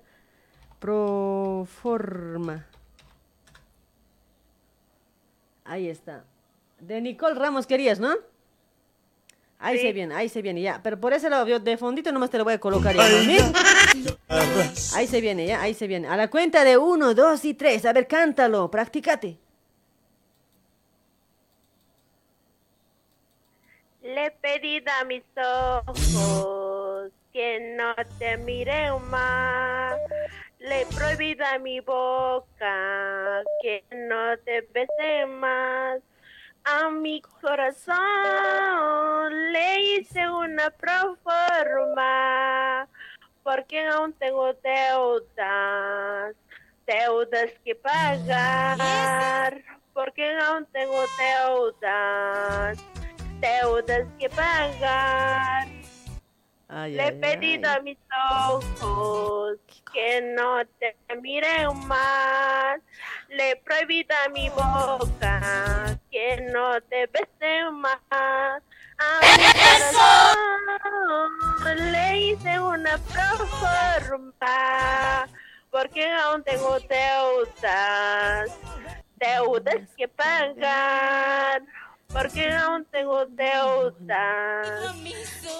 Proforma. 0.79 2.65
Ahí 5.65 5.89
está. 5.89 6.23
De 6.79 7.01
Nicole 7.01 7.35
Ramos 7.35 7.67
querías, 7.67 7.99
¿no? 7.99 8.15
Ahí 9.59 9.77
se 9.77 9.93
viene, 9.93 10.15
ahí 10.15 10.27
se 10.27 10.41
viene, 10.41 10.61
ya. 10.61 10.81
Pero 10.81 10.99
por 10.99 11.13
ese 11.13 11.29
lado, 11.29 11.47
yo 11.47 11.59
de 11.59 11.77
fondito 11.77 12.11
nomás 12.11 12.31
te 12.31 12.37
lo 12.39 12.43
voy 12.43 12.53
a 12.53 12.59
colocar 12.59 12.95
ya. 12.95 13.03
Ahí 14.95 15.05
se 15.05 15.21
viene, 15.21 15.45
ya, 15.45 15.61
ahí 15.61 15.75
se 15.75 15.85
viene. 15.85 16.07
A 16.07 16.17
la 16.17 16.29
cuenta 16.29 16.63
de 16.63 16.77
uno, 16.77 17.13
dos 17.13 17.45
y 17.45 17.53
tres. 17.53 17.85
A 17.85 17.93
ver, 17.93 18.07
cántalo, 18.07 18.71
practícate. 18.71 19.37
Le 24.01 24.25
he 24.25 24.31
pedido 24.31 24.91
a 24.99 25.05
mis 25.05 25.23
ojos 25.37 27.11
que 27.31 27.75
no 27.77 27.93
te 28.17 28.37
miren 28.37 29.01
más. 29.09 29.95
Le 30.59 30.81
he 30.81 30.85
prohibido 30.87 31.45
a 31.45 31.57
mi 31.57 31.79
boca 31.79 33.43
que 33.61 33.83
no 33.91 34.37
te 34.39 34.61
bese 34.73 35.25
más. 35.25 35.99
A 36.63 36.89
mi 36.91 37.21
corazón 37.21 37.97
le 39.51 39.79
hice 39.81 40.29
una 40.29 40.69
proforma 40.69 42.01
porque 43.43 43.87
aún 43.87 44.13
tengo 44.13 44.53
deudas, 44.53 46.35
deudas 46.85 47.51
que 47.65 47.73
pagar, 47.75 49.63
porque 49.93 50.31
aún 50.37 50.67
tengo 50.67 51.03
deudas, 51.17 52.77
deudas 53.39 54.07
que 54.19 54.29
pagar. 54.29 55.80
Ay, 56.73 56.93
Le 56.93 57.03
he 57.03 57.07
ay, 57.07 57.19
pedido 57.19 57.69
a 57.69 57.81
mis 57.81 57.97
ojos 58.47 59.57
que 59.91 60.21
no 60.21 60.65
te 60.79 60.95
miren 61.21 61.85
más. 61.85 62.79
Le 63.27 63.51
he 63.51 63.55
prohibido 63.57 64.15
a 64.25 64.29
mi 64.29 64.47
boca 64.49 65.99
que 66.09 66.47
no 66.53 66.79
te 66.81 67.07
bese 67.07 67.69
más. 67.71 67.99
A 68.09 69.19
mi 69.37 69.43
corazón 71.59 71.91
le 71.91 72.17
hice 72.19 72.57
una 72.59 72.97
proforma 72.97 74.47
porque 75.71 76.09
aún 76.09 76.41
tengo 76.43 76.79
deudas, 76.79 78.57
deudas 79.17 79.93
que 79.97 80.07
pagar. 80.07 81.63
Porque 82.13 82.51
aún 82.51 82.85
tengo 82.91 83.25
deudas, 83.27 84.67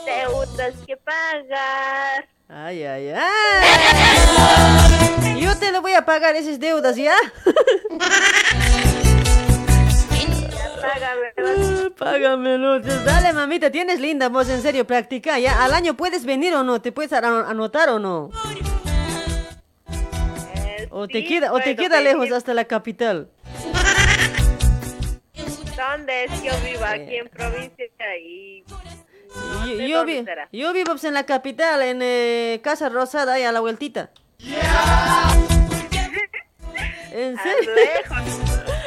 deudas 0.06 0.74
que 0.86 0.97
pagar. 0.97 2.28
Ay, 2.49 2.84
ay, 2.84 3.10
ay. 3.16 5.41
Yo 5.41 5.58
te 5.58 5.72
lo 5.72 5.82
voy 5.82 5.93
a 5.93 6.04
pagar 6.06 6.36
esas 6.36 6.60
deudas, 6.60 6.97
¿ya? 6.97 7.16
Págame. 10.82 11.32
Págamelo. 11.97 12.80
Dale, 12.82 13.34
mamita, 13.34 13.70
tienes 13.72 13.99
linda 13.99 14.30
voz, 14.30 14.49
en 14.49 14.62
serio, 14.62 14.86
practica, 14.86 15.39
¿ya? 15.39 15.64
¿Al 15.64 15.74
año 15.74 15.95
puedes 15.95 16.26
venir 16.26 16.54
o 16.56 16.64
no? 16.64 16.82
¿Te 16.82 16.91
puedes 16.91 17.14
ano- 17.14 17.47
anotar 17.47 17.89
o 17.89 17.99
no? 17.99 18.30
¿O 20.89 21.08
te 21.08 21.24
queda, 21.24 21.54
o 21.54 21.60
te 21.60 21.76
queda 21.78 22.02
lejos 22.02 22.30
hasta 22.34 22.54
la 22.54 22.66
capital? 22.66 23.30
¿Dónde 25.91 26.23
es? 26.23 26.31
Yo 26.43 26.53
vivo 26.63 26.85
aquí 26.85 27.17
en 27.17 27.27
provincia 27.27 27.85
y... 28.17 28.63
Yo, 29.65 29.77
¿De 29.77 29.89
yo 29.89 30.05
vi- 30.05 30.25
yo 30.51 30.73
vivo 30.73 30.91
pues, 30.91 31.03
en 31.03 31.13
la 31.13 31.25
capital, 31.25 31.81
en 31.81 31.99
eh, 32.01 32.61
Casa 32.63 32.87
Rosada, 32.89 33.33
ahí 33.33 33.43
a 33.43 33.51
la 33.51 33.59
vueltita. 33.59 34.11
¿En 37.11 37.37
serio? 37.37 37.71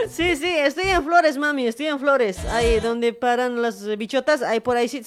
Sí, 0.08 0.36
sí, 0.36 0.54
estoy 0.58 0.90
en 0.90 1.02
Flores, 1.02 1.38
mami, 1.38 1.66
estoy 1.66 1.86
en 1.86 1.98
Flores. 1.98 2.38
Ahí 2.50 2.78
donde 2.78 3.14
paran 3.14 3.62
las 3.62 3.84
bichotas, 3.96 4.42
ahí 4.42 4.60
por 4.60 4.76
ahí 4.76 4.86
sí. 4.86 5.02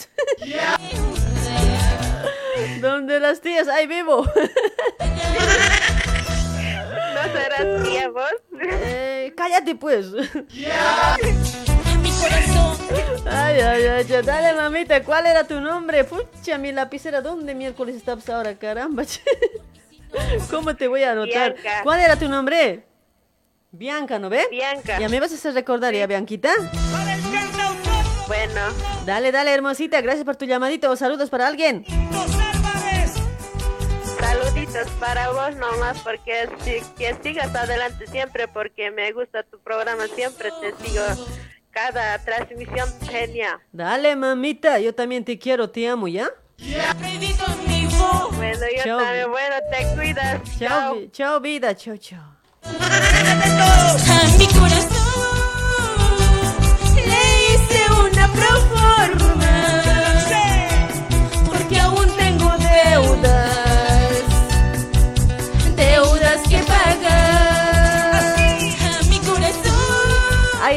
donde 2.82 3.20
las 3.20 3.40
tías, 3.42 3.68
ahí 3.68 3.86
vivo. 3.88 4.26
¿No 7.14 7.24
serás 7.32 7.84
tía 7.84 8.10
vos? 8.10 8.26
Eh, 8.60 9.34
cállate 9.38 9.76
pues. 9.76 10.08
Ay, 13.30 13.60
ay, 13.60 13.84
ay, 13.86 14.06
ya, 14.06 14.22
dale 14.22 14.54
mamita, 14.54 15.04
¿cuál 15.04 15.26
era 15.26 15.44
tu 15.44 15.60
nombre? 15.60 16.04
Pucha, 16.04 16.58
mi 16.58 16.72
lapicera, 16.72 17.22
¿dónde 17.22 17.54
miércoles 17.56 17.96
estás 17.96 18.28
ahora? 18.30 18.56
Caramba. 18.56 19.06
che. 19.06 19.22
¿Cómo 20.50 20.76
te 20.76 20.88
voy 20.88 21.04
a 21.04 21.12
anotar? 21.12 21.54
Bianca. 21.54 21.84
¿Cuál 21.84 22.00
era 22.00 22.16
tu 22.18 22.30
nombre? 22.30 22.86
Bianca, 23.72 24.18
¿no 24.20 24.30
ve? 24.30 24.48
Bianca. 24.50 25.00
Ya 25.00 25.10
me 25.10 25.20
vas 25.20 25.32
a 25.32 25.36
hacer 25.36 25.54
recordar, 25.54 25.94
¿ya, 25.94 26.08
Bianquita? 26.08 26.50
Bueno, 28.28 28.62
Dale, 29.06 29.32
dale, 29.32 29.54
hermosita, 29.54 30.02
gracias 30.02 30.26
por 30.26 30.36
tu 30.36 30.46
llamadito. 30.46 30.94
Saludos 30.96 31.30
para 31.30 31.48
alguien. 31.48 31.86
saluditos 34.20 34.88
para 35.00 35.30
vos 35.32 35.56
nomás 35.56 36.00
porque 36.00 36.50
si- 36.62 36.82
que 36.98 37.16
sigas 37.24 37.54
adelante 37.56 38.08
siempre 38.08 38.48
porque 38.48 38.92
me 38.92 39.12
gusta 39.14 39.44
tu 39.44 39.60
programa, 39.60 40.08
siempre 40.16 40.50
te 40.62 40.74
sigo 40.86 41.04
cada 41.78 42.18
transmisión 42.18 42.90
genial. 43.08 43.60
Dale, 43.72 44.16
mamita, 44.16 44.80
yo 44.80 44.96
también 44.96 45.24
te 45.24 45.38
quiero, 45.38 45.70
te 45.70 45.88
amo, 45.88 46.08
¿ya? 46.08 46.28
Bueno, 48.36 48.66
yo 48.76 48.84
Chao. 48.84 49.00
también, 49.00 49.30
bueno, 49.30 49.56
te 49.72 49.96
cuidas. 49.96 50.42
Chao, 50.58 50.98
chao 51.12 51.40
vida, 51.40 51.76
chao, 51.76 51.96
chao. 51.98 52.36
A 52.64 54.38
mi 54.40 54.48
corazón 54.48 54.97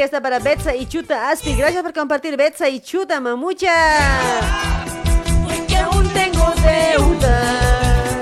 está 0.05 0.21
para 0.21 0.39
Betsa 0.39 0.75
y 0.75 0.87
Chuta 0.87 1.31
Aspi. 1.31 1.55
Gracias 1.55 1.83
por 1.83 1.93
compartir 1.93 2.37
Betsa 2.37 2.69
y 2.69 2.81
Chuta, 2.81 3.21
mamucha. 3.21 3.73
porque 5.45 5.77
aún 5.77 6.09
tengo 6.11 6.53
deudas, 6.63 8.21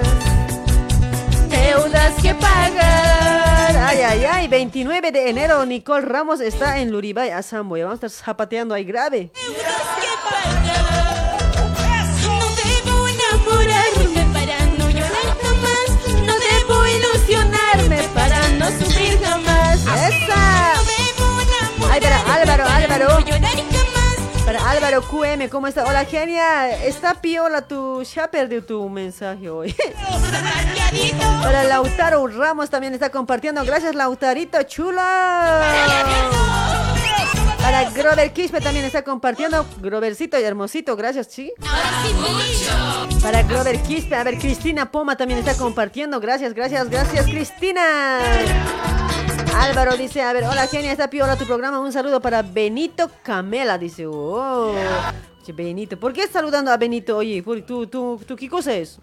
Deudas 1.49 2.15
que 2.23 2.35
pagar. 2.35 3.77
Ay, 3.77 3.99
ay, 4.01 4.25
ay. 4.25 4.49
29 4.49 5.13
de 5.13 5.31
enero, 5.31 5.65
Nicole 5.67 6.05
Ramos 6.05 6.41
está 6.41 6.79
en 6.79 6.91
Luribay, 6.91 7.31
Asambo. 7.31 7.77
Ya 7.77 7.85
vamos 7.85 8.03
a 8.03 8.07
estar 8.07 8.25
zapateando 8.25 8.75
ahí 8.75 8.85
grave. 8.85 9.31
No 9.35 11.08
Álvaro 24.49 24.67
Álvaro 24.67 25.03
QM, 25.03 25.49
¿cómo 25.51 25.67
está? 25.67 25.85
Hola, 25.85 26.07
genia. 26.07 26.71
Está 26.83 27.21
piola 27.21 27.61
tu. 27.63 28.03
Se 28.07 28.19
ha 28.19 28.31
perdido 28.31 28.65
tu 28.65 28.89
mensaje 28.89 29.51
hoy. 29.51 29.75
Hola, 31.47 31.65
Lautaro 31.65 32.27
Ramos 32.29 32.71
también 32.71 32.95
está 32.95 33.11
compartiendo. 33.11 33.63
Gracias, 33.65 33.95
Lautarito, 33.95 34.63
chula. 34.63 35.61
Para 37.61 37.91
Grover 37.91 38.33
Quispe 38.33 38.63
también 38.63 38.87
está 38.87 39.03
compartiendo. 39.03 39.67
Grovercito 39.83 40.41
y 40.41 40.45
hermosito, 40.45 40.97
gracias, 40.97 41.27
sí. 41.27 41.53
Para 43.21 43.43
Grover 43.43 43.83
Quispe, 43.83 44.15
a 44.15 44.25
ver, 44.25 44.39
Cristina 44.39 44.91
Poma 44.91 45.17
también 45.17 45.41
está 45.41 45.59
compartiendo. 45.59 46.21
Gracias, 46.21 46.55
gracias, 46.55 46.89
gracias, 46.89 47.27
Cristina. 47.27 48.21
Álvaro 49.57 49.97
dice, 49.97 50.23
a 50.23 50.33
ver, 50.33 50.45
hola 50.45 50.67
genia, 50.67 50.93
está 50.93 51.09
piola 51.11 51.37
tu 51.37 51.45
programa. 51.47 51.81
Un 51.81 51.93
saludo 51.93 52.21
para 52.21 52.43
Benito 52.43 53.11
Camela, 53.23 53.77
dice. 53.79 54.07
Oh, 54.07 54.73
Che, 55.45 55.53
Benito, 55.53 55.99
¿por 55.99 56.13
qué 56.13 56.21
estás 56.23 56.35
saludando 56.43 56.71
a 56.71 56.77
Benito? 56.77 57.17
Oye, 57.17 57.43
¿por- 57.43 57.63
¿tú, 57.63 57.87
tú, 57.87 58.21
tú 58.27 58.37
qué 58.37 58.49
cosa 58.49 58.75
es? 58.75 58.99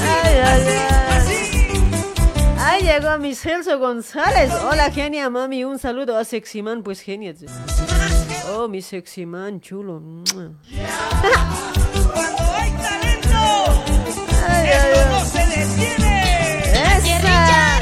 Ay, 0.00 0.34
ay, 0.44 0.62
ay. 0.66 0.78
Ahí 2.58 2.82
llegó 2.84 3.18
mi 3.18 3.34
Celso 3.34 3.78
González. 3.78 4.50
Hola, 4.70 4.90
genia, 4.90 5.28
mami. 5.28 5.64
Un 5.64 5.78
saludo 5.78 6.16
a 6.16 6.24
Seximan, 6.24 6.82
pues 6.82 7.00
genia. 7.00 7.34
Oh, 8.54 8.68
mi 8.68 8.80
Seximan, 8.80 9.60
chulo. 9.60 10.00
Mua. 10.00 10.52
Ay, 14.48 14.68
ay, 14.68 16.21
ay. 17.04 17.10
Esa. 17.10 17.78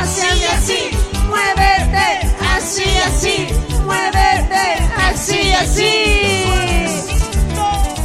Así, 0.00 0.44
así, 0.46 0.90
muévete, 1.28 2.08
así, 2.56 2.84
así, 3.06 3.46
muévete, 3.84 4.88
así, 4.98 5.52
así. 5.52 6.44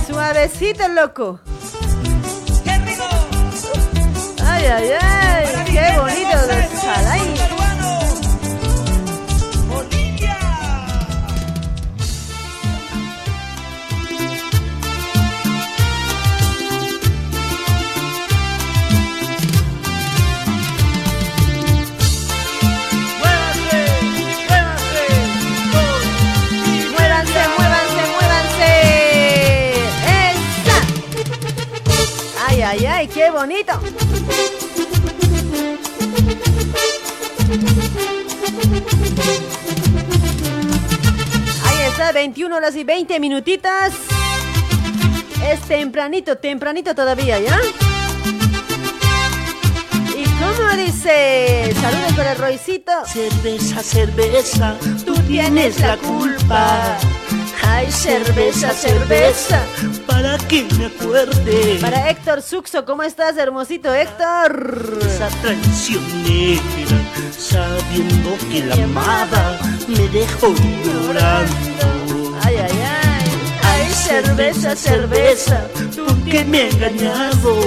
Suavecito, 0.07 0.87
loco. 0.89 1.39
Ay, 4.45 4.65
ay, 4.65 4.89
ay. 5.01 5.45
Qué 5.65 5.97
bonito 5.99 6.37
de 6.47 7.44
Qué 33.13 33.29
bonito. 33.29 33.73
Ahí 41.63 41.81
está, 41.87 42.11
21 42.11 42.55
horas 42.55 42.75
y 42.75 42.83
20 42.83 43.19
minutitas. 43.19 43.93
Es 45.43 45.61
tempranito, 45.61 46.37
tempranito 46.37 46.95
todavía, 46.95 47.39
¿ya? 47.39 47.59
¿Y 50.17 50.23
cómo 50.23 50.69
dice? 50.77 51.73
Saludos 51.79 52.13
para 52.15 52.31
el 52.31 52.37
Roycito. 52.37 52.91
Cerveza, 53.05 53.83
cerveza, 53.83 54.75
tú 55.05 55.13
tienes 55.27 55.79
la 55.79 55.97
culpa. 55.97 56.97
Ay, 57.67 57.91
cerveza, 57.91 58.71
cerveza. 58.73 59.61
Para 60.07 60.37
que 60.37 60.67
me 60.77 60.85
acuerde. 60.85 61.77
Para 61.81 62.09
Héctor 62.09 62.41
Suxo, 62.41 62.85
¿cómo 62.85 63.03
estás, 63.03 63.37
hermosito 63.37 63.93
Héctor? 63.93 64.99
Esa 65.01 65.29
traicionera, 65.41 66.61
sabiendo 67.37 68.37
que 68.51 68.63
la 68.65 68.75
amaba, 68.75 69.57
me 69.87 70.07
dejó 70.09 70.53
llorando. 70.83 72.37
Ay, 72.43 72.55
ay, 72.57 72.71
ay. 72.71 73.31
Ay, 73.63 73.91
cerveza, 73.93 74.75
cerveza. 74.75 75.67
tú 75.95 76.05
que 76.29 76.43
me 76.45 76.63
has 76.63 76.73
engañado. 76.75 77.59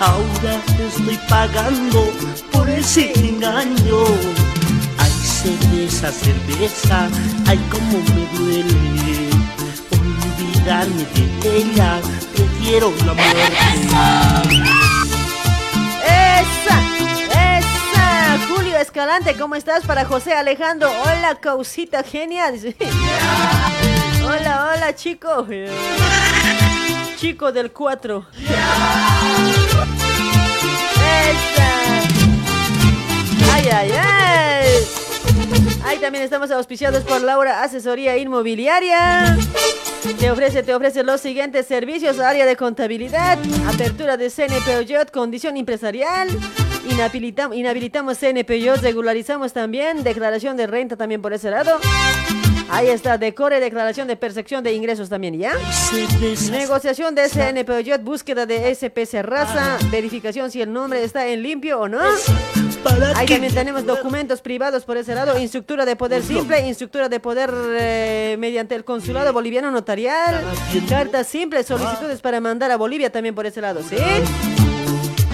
Ahora 0.00 0.60
te 0.76 0.86
estoy 0.88 1.18
pagando 1.28 2.10
por 2.52 2.68
ese 2.68 3.12
engaño. 3.18 4.04
Cerveza, 5.44 6.10
cerveza, 6.10 7.08
ay, 7.46 7.58
cómo 7.70 7.98
me 7.98 8.38
duele. 8.38 9.28
Olvidarme 9.92 11.04
de 11.42 11.56
ella, 11.58 12.00
prefiero 12.34 12.90
la 13.04 13.12
muerte. 13.12 13.58
Esa, 16.02 16.80
esa. 17.58 18.38
Julio 18.48 18.78
Escalante, 18.78 19.36
¿cómo 19.36 19.54
estás? 19.54 19.84
Para 19.84 20.06
José 20.06 20.32
Alejandro. 20.32 20.90
Hola, 21.02 21.34
causita 21.38 22.02
genia. 22.02 22.50
Dice. 22.50 22.74
Hola, 24.24 24.72
hola, 24.74 24.94
chico. 24.94 25.46
Chico 27.18 27.52
del 27.52 27.70
4. 27.70 28.26
Esa. 28.38 28.64
Ay, 33.54 33.68
ay, 33.68 33.92
ay. 33.92 34.53
Ahí 35.84 35.98
también 35.98 36.24
estamos 36.24 36.50
auspiciados 36.50 37.04
por 37.04 37.20
Laura 37.20 37.62
Asesoría 37.62 38.16
Inmobiliaria. 38.16 39.36
Te 40.18 40.30
ofrece, 40.30 40.62
te 40.62 40.74
ofrece 40.74 41.02
los 41.02 41.20
siguientes 41.20 41.66
servicios, 41.66 42.18
área 42.18 42.46
de 42.46 42.56
contabilidad, 42.56 43.38
apertura 43.66 44.16
de 44.16 44.30
CNPJ, 44.30 45.10
condición 45.12 45.56
empresarial, 45.56 46.28
inhabilitam- 46.88 47.54
inhabilitamos 47.56 48.18
CNPJ, 48.18 48.76
regularizamos 48.82 49.52
también, 49.52 50.02
declaración 50.02 50.56
de 50.56 50.66
renta 50.66 50.96
también 50.96 51.20
por 51.22 51.32
ese 51.32 51.50
lado. 51.50 51.78
Ahí 52.70 52.88
está, 52.88 53.18
decore, 53.18 53.60
declaración 53.60 54.08
de 54.08 54.16
percepción 54.16 54.64
de 54.64 54.72
ingresos 54.72 55.08
también, 55.08 55.38
¿ya? 55.38 55.52
Negociación 56.50 57.14
de 57.14 57.28
CNPJ, 57.28 57.98
búsqueda 58.02 58.46
de 58.46 58.74
SPC 58.74 59.22
raza, 59.22 59.78
verificación 59.90 60.50
si 60.50 60.62
el 60.62 60.72
nombre 60.72 61.04
está 61.04 61.26
en 61.26 61.42
limpio 61.42 61.80
o 61.80 61.88
no. 61.88 62.00
Ahí 63.16 63.26
también 63.26 63.54
tenemos 63.54 63.86
documentos 63.86 64.40
privados 64.40 64.84
por 64.84 64.96
ese 64.96 65.14
lado, 65.14 65.38
instructura 65.38 65.84
de 65.84 65.96
poder 65.96 66.22
simple, 66.22 66.66
instructura 66.66 67.08
de 67.08 67.20
poder 67.20 67.50
eh, 67.78 68.36
mediante 68.38 68.74
el 68.74 68.84
consulado 68.84 69.32
boliviano 69.32 69.70
notarial, 69.70 70.42
cartas 70.88 71.26
simples, 71.26 71.66
solicitudes 71.66 72.20
para 72.20 72.40
mandar 72.40 72.70
a 72.70 72.76
Bolivia 72.76 73.10
también 73.10 73.34
por 73.34 73.46
ese 73.46 73.60
lado, 73.60 73.80
¿sí? 73.82 73.96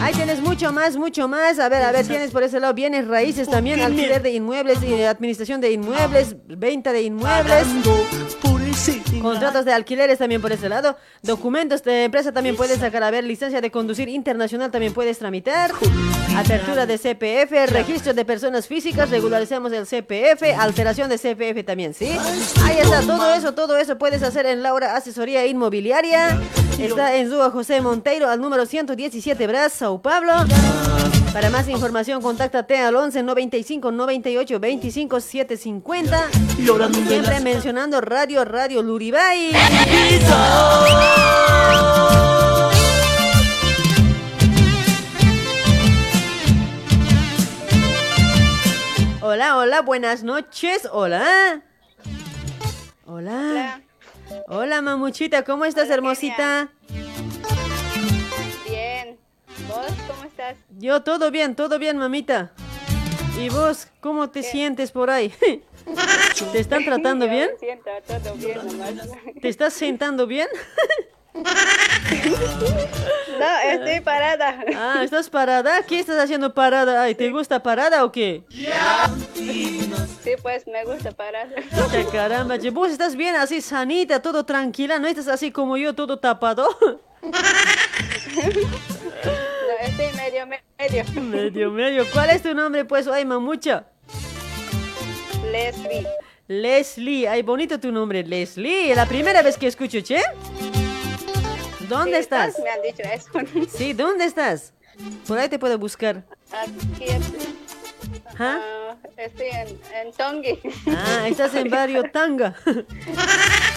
Ahí 0.01 0.15
tienes 0.15 0.41
mucho 0.41 0.73
más, 0.73 0.97
mucho 0.97 1.29
más. 1.29 1.59
A 1.59 1.69
ver, 1.69 1.83
a 1.83 1.93
ver, 1.93 2.07
tienes 2.07 2.31
por 2.31 2.43
ese 2.43 2.59
lado 2.59 2.73
bienes 2.75 3.07
raíces 3.07 3.49
también, 3.49 3.81
alquiler 3.81 4.23
de 4.23 4.33
inmuebles, 4.33 4.83
y 4.83 5.03
administración 5.03 5.61
de 5.61 5.73
inmuebles, 5.73 6.37
venta 6.47 6.93
de 6.93 7.03
inmuebles. 7.03 7.67
Contratos 9.21 9.65
de 9.65 9.73
alquileres 9.73 10.19
también 10.19 10.41
por 10.41 10.53
ese 10.53 10.69
lado. 10.69 10.97
Documentos 11.23 11.83
de 11.83 12.05
empresa 12.05 12.33
también 12.33 12.57
puedes 12.57 12.79
sacar. 12.79 13.03
A 13.03 13.11
ver, 13.11 13.25
licencia 13.25 13.61
de 13.61 13.71
conducir 13.71 14.09
internacional 14.09 14.71
también 14.71 14.93
puedes 14.93 15.19
tramitar. 15.19 15.73
Apertura 16.37 16.87
de 16.87 16.97
CPF, 16.97 17.71
registro 17.71 18.15
de 18.15 18.25
personas 18.25 18.67
físicas, 18.67 19.11
regularizamos 19.11 19.73
el 19.73 19.87
CPF, 19.87 20.59
alteración 20.59 21.11
de 21.11 21.19
CPF 21.19 21.65
también, 21.67 21.93
¿sí? 21.93 22.17
Ahí 22.65 22.79
está, 22.79 23.03
todo 23.03 23.35
eso, 23.35 23.53
todo 23.53 23.77
eso 23.77 23.99
puedes 23.99 24.23
hacer 24.23 24.47
en 24.47 24.63
Laura 24.63 24.97
Asesoría 24.97 25.47
Inmobiliaria. 25.47 26.41
Está 26.79 27.17
en 27.17 27.29
Zúa 27.29 27.51
José 27.51 27.81
Monteiro 27.81 28.29
al 28.31 28.41
número 28.41 28.65
117 28.65 29.47
Bras, 29.47 29.73
Sao 29.73 30.01
Paulo. 30.01 30.33
Para 31.33 31.49
más 31.49 31.69
información, 31.69 32.21
contáctate 32.23 32.77
al 32.79 32.97
11 32.97 33.23
95 33.23 33.93
98 33.93 34.59
25 34.59 35.21
750. 35.21 36.31
Siempre 37.07 37.41
mencionando 37.41 38.01
Radio 38.01 38.45
Radio 38.45 38.83
Luribay. 38.83 39.53
Hola, 49.21 49.57
hola, 49.57 49.83
buenas 49.83 50.25
noches. 50.25 50.89
Hola. 50.91 51.63
Hola. 53.07 53.81
Hola, 54.49 54.83
mamuchita, 54.83 55.45
¿cómo 55.45 55.65
estás, 55.65 55.91
hermosita? 55.91 56.71
Bien. 56.89 57.00
Estás? 60.41 60.57
Yo 60.79 61.03
todo 61.03 61.31
bien, 61.31 61.55
todo 61.55 61.79
bien, 61.79 61.99
mamita. 61.99 62.53
¿Y 63.39 63.49
vos 63.49 63.89
cómo 64.01 64.31
te 64.31 64.43
sientes 64.43 64.91
por 64.91 65.11
ahí? 65.11 65.33
¿Te 66.53 66.61
están 66.61 66.85
tratando 66.85 67.27
Yo 67.27 67.33
bien? 67.33 67.51
me 67.53 67.59
siento 67.59 67.91
todo 68.07 68.35
bien 68.35 68.59
nomás. 68.67 68.95
¿Te 69.41 69.49
estás 69.49 69.75
sentando 69.75 70.27
bien? 70.27 70.49
No, 73.39 73.71
estoy 73.71 74.01
parada. 74.01 74.63
Ah, 74.77 75.01
¿estás 75.03 75.31
parada? 75.31 75.83
¿Qué 75.85 76.01
estás 76.01 76.19
haciendo 76.19 76.53
parada? 76.53 77.03
Ay, 77.03 77.15
¿te 77.15 77.31
gusta 77.31 77.63
parada 77.63 78.05
o 78.05 78.13
qué? 78.13 78.45
Sí, 79.33 80.35
pues 80.43 80.67
me 80.67 80.85
gusta 80.85 81.13
parar. 81.13 81.49
Pucha, 81.71 82.05
caramba, 82.13 82.57
vos 82.73 82.91
estás 82.91 83.17
bien 83.17 83.37
así 83.37 83.63
sanita, 83.63 84.21
todo 84.21 84.45
tranquila, 84.45 84.99
no 84.99 85.09
estás 85.09 85.29
así 85.29 85.51
como 85.51 85.79
yo, 85.79 85.95
todo 85.95 86.19
tapado. 86.19 86.69
No, 89.91 90.05
estoy 90.05 90.17
medio, 90.17 90.47
medio. 90.47 91.21
medio, 91.23 91.71
medio. 91.71 92.07
¿Cuál 92.13 92.31
es 92.31 92.43
tu 92.43 92.55
nombre, 92.55 92.85
pues? 92.85 93.07
Ay, 93.09 93.25
mamucha. 93.25 93.87
Leslie. 95.51 96.07
Leslie, 96.49 97.29
ay, 97.29 97.43
bonito 97.43 97.79
tu 97.79 97.93
nombre, 97.93 98.23
Leslie. 98.25 98.95
La 98.95 99.07
primera 99.07 99.43
vez 99.43 99.57
que 99.57 99.67
escucho, 99.67 100.01
che. 100.01 100.21
¿Dónde 101.89 102.17
Sí, 102.17 102.19
estás? 102.21 102.55
Me 102.59 102.71
han 102.71 102.83
dicho 102.83 103.03
eso. 103.03 103.69
Sí, 103.77 103.93
¿dónde 103.93 104.25
estás? 104.25 104.73
Por 105.27 105.39
ahí 105.39 105.49
te 105.49 105.59
puedo 105.59 105.79
buscar. 105.79 106.25
Aquí. 106.53 107.07
¿Ah? 108.43 108.59
Ah, 108.59 108.97
estoy 109.19 109.47
en, 109.49 109.69
en 109.95 110.13
Tongi. 110.13 110.59
Ah, 110.89 111.29
estás 111.29 111.55
en 111.55 111.69
barrio 111.71 112.05
Tanga. 112.11 112.55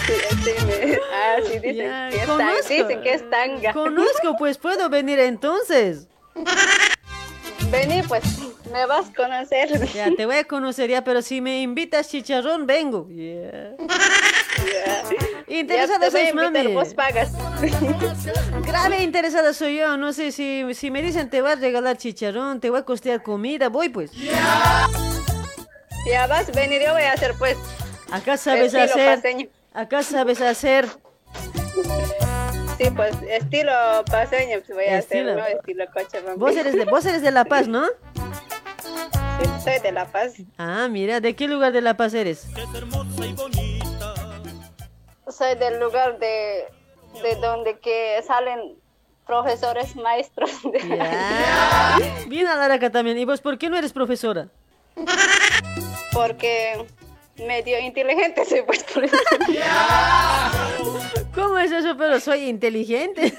Sí, 0.06 0.12
estoy 0.30 0.66
me- 0.66 0.98
Ah, 1.14 1.36
sí, 1.46 1.58
dicen, 1.60 1.76
Ya, 1.76 2.08
que 2.10 2.16
es 2.18 2.26
conozco. 2.26 2.36
tanga. 2.68 2.68
dicen 2.68 3.02
que 3.02 3.14
es 3.14 3.30
tanga. 3.30 3.72
Conozco, 3.72 4.36
pues 4.38 4.58
puedo 4.58 4.90
venir 4.90 5.18
entonces. 5.18 6.08
Vení, 7.70 8.02
pues, 8.02 8.22
me 8.70 8.84
vas 8.84 9.08
a 9.08 9.14
conocer. 9.14 9.86
Ya, 9.94 10.14
te 10.14 10.26
voy 10.26 10.36
a 10.36 10.44
conocer 10.44 10.90
ya, 10.90 11.02
pero 11.04 11.22
si 11.22 11.40
me 11.40 11.62
invitas 11.62 12.10
chicharrón, 12.10 12.66
vengo. 12.66 13.08
Yeah. 13.08 13.76
Interesada 15.46 16.06
invitar, 16.06 16.34
mami. 16.34 16.74
vos 16.74 16.94
pagas. 16.94 17.32
Grave 18.66 19.02
interesada 19.02 19.52
soy 19.52 19.76
yo, 19.78 19.96
no 19.96 20.12
sé 20.12 20.32
si, 20.32 20.64
si 20.74 20.90
me 20.90 21.02
dicen 21.02 21.28
te 21.30 21.42
voy 21.42 21.52
a 21.52 21.54
regalar 21.56 21.96
chicharrón, 21.98 22.60
te 22.60 22.70
voy 22.70 22.80
a 22.80 22.82
costear 22.84 23.22
comida, 23.22 23.68
voy 23.68 23.88
pues. 23.90 24.10
Ya 26.06 26.26
vas 26.26 26.48
a 26.48 26.52
venir, 26.52 26.82
yo 26.84 26.92
voy 26.92 27.02
a 27.02 27.12
hacer, 27.12 27.34
pues. 27.38 27.56
Acá 28.10 28.36
sabes 28.36 28.74
estilo 28.74 28.84
hacer. 28.84 29.16
paseño. 29.16 29.46
Acá 29.72 30.02
sabes 30.02 30.40
hacer. 30.40 30.86
Sí, 32.78 32.90
pues, 32.94 33.14
estilo 33.28 33.72
paseño, 34.10 34.58
pues 34.58 34.74
voy 34.74 34.84
a 34.84 34.98
Estilo. 34.98 35.32
hacer, 35.32 35.40
no 35.54 35.58
estilo 35.58 35.84
Cochabamba. 35.92 36.34
Vos 36.36 36.56
eres 36.56 36.74
de, 36.74 36.84
vos 36.84 37.04
eres 37.06 37.22
de 37.22 37.30
La 37.30 37.44
Paz, 37.44 37.68
¿no? 37.68 37.84
Sí, 39.40 39.48
soy 39.62 39.78
de 39.80 39.92
La 39.92 40.06
Paz. 40.06 40.34
Ah, 40.58 40.88
mira, 40.90 41.20
¿de 41.20 41.34
qué 41.34 41.48
lugar 41.48 41.72
de 41.72 41.80
La 41.80 41.96
Paz 41.96 42.14
eres? 42.14 42.46
Soy 45.28 45.56
del 45.56 45.80
lugar 45.80 46.18
de, 46.18 46.64
de 47.22 47.36
donde 47.36 47.78
que 47.78 48.22
salen 48.26 48.76
profesores 49.26 49.96
maestros. 49.96 50.50
de 50.62 50.88
Ya. 50.88 51.98
Bien 52.28 52.46
a 52.46 52.72
acá 52.72 52.90
también. 52.90 53.18
¿Y 53.18 53.24
vos 53.24 53.40
por 53.40 53.58
qué 53.58 53.68
no 53.70 53.76
eres 53.76 53.92
profesora? 53.92 54.48
Porque 56.12 56.86
medio 57.36 57.80
inteligente 57.80 58.44
soy, 58.44 58.62
pues, 58.62 58.84
eso. 58.84 59.04
¿Cómo 61.34 61.58
es 61.58 61.72
eso? 61.72 61.96
Pero 61.96 62.20
soy 62.20 62.48
inteligente. 62.48 63.34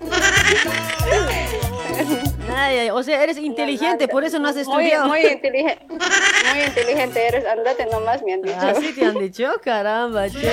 Ay, 2.54 2.78
ay, 2.78 2.90
o 2.90 3.02
sea, 3.02 3.22
eres 3.22 3.38
inteligente, 3.38 4.08
por 4.08 4.24
eso 4.24 4.38
no 4.38 4.48
has 4.48 4.54
Muy, 4.54 4.62
estudiado. 4.62 5.08
muy 5.08 5.20
inteligente. 5.26 5.86
Muy 6.54 6.64
inteligente 6.64 7.26
eres, 7.26 7.46
andate 7.46 7.86
nomás, 7.86 8.22
me 8.22 8.34
han 8.34 8.42
dicho. 8.42 8.58
Así 8.60 8.92
te 8.94 9.04
han 9.04 9.18
dicho, 9.18 9.50
caramba, 9.62 10.28
che. 10.28 10.50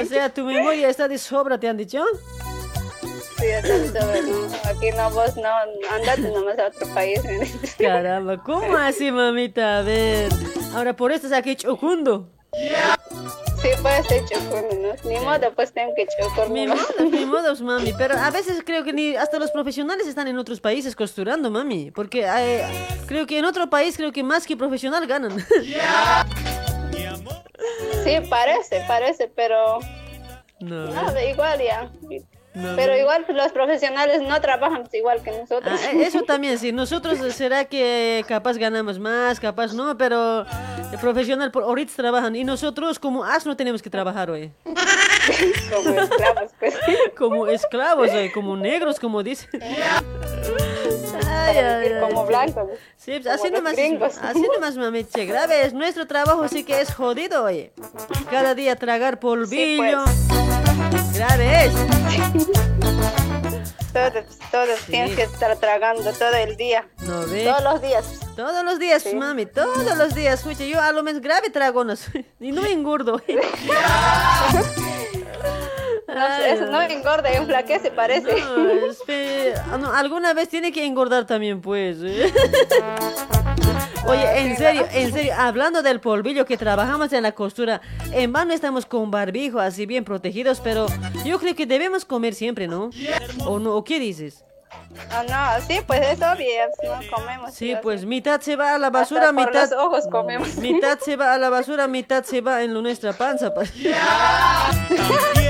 O 0.00 0.04
sea, 0.06 0.28
tu 0.32 0.44
memoria 0.44 0.88
está 0.88 1.08
de 1.08 1.18
sobra, 1.18 1.58
¿te 1.58 1.68
han 1.68 1.76
dicho? 1.76 2.04
Sí, 3.38 3.46
entonces, 3.46 3.92
no, 3.92 4.70
aquí 4.70 4.90
no, 4.96 5.10
vos 5.10 5.36
no, 5.36 5.48
andate 5.90 6.22
nomás 6.22 6.58
a 6.58 6.68
otro 6.68 6.86
país. 6.94 7.20
Caramba, 7.78 8.42
¿cómo 8.42 8.76
así, 8.76 9.10
mamita? 9.10 9.78
A 9.78 9.82
ver. 9.82 10.30
Ahora 10.74 10.94
por 10.94 11.12
eso 11.12 11.26
es 11.26 11.32
aquí 11.32 11.56
chocundo. 11.56 12.30
Sí, 12.56 13.68
pues 13.80 14.06
chocando, 14.30 14.76
¿no? 14.76 15.08
Ni 15.08 15.18
modo, 15.20 15.52
pues 15.54 15.72
tengo 15.72 15.94
que 15.94 16.06
chocar. 16.06 16.50
Nomás. 16.50 16.78
modo, 16.98 17.10
mi 17.10 17.24
modo, 17.24 17.56
mami. 17.56 17.92
Pero 17.96 18.16
a 18.18 18.30
veces 18.30 18.62
creo 18.64 18.84
que 18.84 18.92
ni 18.92 19.16
hasta 19.16 19.38
los 19.38 19.50
profesionales 19.50 20.06
están 20.06 20.28
en 20.28 20.38
otros 20.38 20.60
países 20.60 20.94
costurando, 20.94 21.50
mami. 21.50 21.90
Porque 21.90 22.26
eh, 22.26 22.64
creo 23.06 23.26
que 23.26 23.38
en 23.38 23.44
otro 23.44 23.70
país 23.70 23.96
creo 23.96 24.12
que 24.12 24.22
más 24.22 24.46
que 24.46 24.56
profesional 24.56 25.06
ganan. 25.06 25.38
Sí, 28.04 28.16
parece, 28.28 28.84
parece, 28.86 29.32
pero 29.34 29.78
No, 30.60 30.86
no, 30.86 31.20
igual 31.20 31.58
ya. 31.60 31.90
No, 32.54 32.76
Pero 32.76 32.92
no. 32.92 32.98
igual 32.98 33.24
pues, 33.26 33.36
los 33.36 33.52
profesionales 33.52 34.22
no 34.22 34.40
trabajan 34.40 34.84
igual 34.92 35.22
que 35.22 35.32
nosotros. 35.32 35.80
Ah, 35.82 35.92
eh, 35.92 36.02
eso 36.02 36.22
también, 36.22 36.58
sí. 36.58 36.72
Nosotros 36.72 37.20
eh, 37.20 37.32
será 37.32 37.64
que 37.64 38.24
capaz 38.28 38.56
ganamos 38.56 38.98
más, 38.98 39.40
capaz 39.40 39.72
no, 39.74 39.96
pero 39.98 40.46
el 40.92 40.98
profesional 41.00 41.50
por 41.50 41.64
ahorita 41.64 41.92
trabajan 41.96 42.36
y 42.36 42.44
nosotros 42.44 42.98
como 42.98 43.24
asno 43.24 43.56
tenemos 43.56 43.82
que 43.82 43.90
trabajar 43.90 44.30
hoy. 44.30 44.52
Como 44.64 46.00
esclavos, 46.00 46.52
pues. 46.58 46.74
Como 47.16 47.46
esclavos, 47.46 48.10
hoy, 48.10 48.30
como 48.30 48.56
negros, 48.56 49.00
como 49.00 49.22
dicen. 49.22 49.48
Ay, 51.46 51.54
Para 51.54 51.76
ay, 51.76 51.82
vivir 51.82 51.96
ay. 51.96 52.00
como 52.08 52.26
blancos. 52.26 52.70
Sí, 52.96 53.12
pues, 53.12 53.22
como 53.24 53.34
así 53.34 53.50
nomás, 53.50 53.72
gringos. 53.76 54.18
así 54.22 54.42
nomás, 54.54 54.76
mami, 54.76 55.04
che, 55.04 55.26
grave, 55.26 55.64
es 55.64 55.72
nuestro 55.72 56.06
trabajo 56.06 56.48
sí 56.48 56.64
que 56.64 56.80
es 56.80 56.92
jodido, 56.94 57.44
oye. 57.44 57.72
Cada 58.30 58.54
día 58.54 58.76
tragar 58.76 59.20
polvillo. 59.20 60.04
pues. 60.04 61.14
Grave 61.14 61.66
es. 61.66 61.72
Todos, 63.94 64.24
todos 64.50 64.80
tienes 64.86 65.14
que 65.14 65.22
estar 65.22 65.56
tragando 65.58 66.12
todo 66.14 66.34
el 66.34 66.56
día. 66.56 66.84
No 67.06 67.24
ve. 67.28 67.44
Todos 67.44 67.62
los 67.62 67.80
días. 67.80 68.04
Todos 68.34 68.64
los 68.64 68.80
días, 68.80 69.06
mami, 69.14 69.46
todos 69.46 69.96
los 69.96 70.16
días. 70.16 70.40
Escucha, 70.40 70.64
yo 70.64 70.80
a 70.80 70.90
lo 70.90 71.04
menos 71.04 71.22
grave 71.22 71.48
trago 71.50 71.84
no 71.84 71.94
soy, 71.94 72.26
y 72.40 72.50
no 72.50 72.64
engordo. 72.66 73.22
No, 76.14 76.36
sé, 76.36 76.52
eso 76.52 76.66
no 76.66 76.80
engorda, 76.80 77.32
enflaquece, 77.32 77.90
parece. 77.90 78.40
No, 78.40 79.72
ah, 79.72 79.78
no, 79.78 79.92
alguna 79.92 80.32
vez 80.34 80.48
tiene 80.48 80.72
que 80.72 80.84
engordar 80.84 81.26
también, 81.26 81.60
pues. 81.60 81.98
¿eh? 82.02 82.32
Oye, 84.06 84.40
en 84.40 84.56
serio, 84.56 84.86
en 84.92 85.12
serio, 85.12 85.32
hablando 85.36 85.82
del 85.82 86.00
polvillo 86.00 86.44
que 86.44 86.56
trabajamos 86.56 87.12
en 87.12 87.22
la 87.22 87.32
costura, 87.32 87.80
en 88.12 88.32
vano 88.32 88.52
estamos 88.52 88.84
con 88.86 89.10
barbijo, 89.10 89.58
así 89.58 89.86
bien 89.86 90.04
protegidos, 90.04 90.60
pero 90.60 90.86
yo 91.24 91.38
creo 91.38 91.54
que 91.54 91.66
debemos 91.66 92.04
comer 92.04 92.34
siempre, 92.34 92.68
¿no? 92.68 92.90
¿O 93.46 93.58
no? 93.58 93.74
¿O 93.74 93.82
qué 93.82 93.98
dices? 93.98 94.44
Ah, 95.10 95.24
no, 95.28 95.66
sí, 95.66 95.80
pues 95.86 96.00
es 96.00 96.18
obvio, 96.18 96.46
no 96.82 97.16
comemos. 97.16 97.54
Sí, 97.54 97.74
pues 97.82 98.04
mitad 98.04 98.40
se 98.40 98.56
va 98.56 98.74
a 98.74 98.78
la 98.78 98.90
basura, 98.90 99.30
Hasta 99.30 99.34
por 99.34 99.46
mitad... 99.46 99.70
los 99.70 99.78
ojos 99.78 100.04
comemos. 100.10 100.56
Mitad 100.56 100.98
se 100.98 101.16
va 101.16 101.34
a 101.34 101.38
la 101.38 101.48
basura, 101.48 101.88
mitad 101.88 102.24
se 102.24 102.40
va 102.40 102.62
en 102.62 102.72
nuestra 102.72 103.12
panza. 103.12 103.54
pues. 103.54 103.72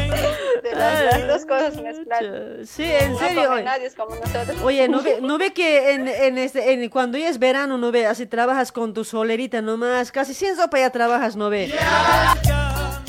De 0.65 0.75
las, 0.75 1.05
las 1.05 1.29
dos 1.29 1.45
cosas 1.47 1.77
mezcladas. 1.81 2.69
Sí, 2.69 2.85
en 2.85 3.13
No 3.13 3.19
serio. 3.19 3.43
come 3.45 3.55
oye. 3.57 3.63
nadie 3.65 3.87
es 3.87 3.95
como 3.95 4.15
nosotros. 4.17 4.57
Oye, 4.63 4.89
¿no 4.89 5.03
ve, 5.03 5.19
no 5.23 5.37
ve 5.39 5.53
que 5.53 5.93
en, 5.93 6.09
en 6.09 6.39
este, 6.39 6.73
en- 6.73 6.89
cuando 6.89 7.19
ya 7.19 7.29
es 7.29 7.39
verano, 7.39 7.77
no 7.79 7.93
ve, 7.93 8.07
así 8.07 8.27
trabajas 8.27 8.73
con 8.73 8.95
tu 8.95 9.05
solerita 9.05 9.61
nomás, 9.63 10.11
casi 10.11 10.33
sin 10.35 10.57
sopa 10.57 10.79
ya 10.79 10.91
trabajas, 10.91 11.37
no 11.37 11.51
ve? 11.51 11.73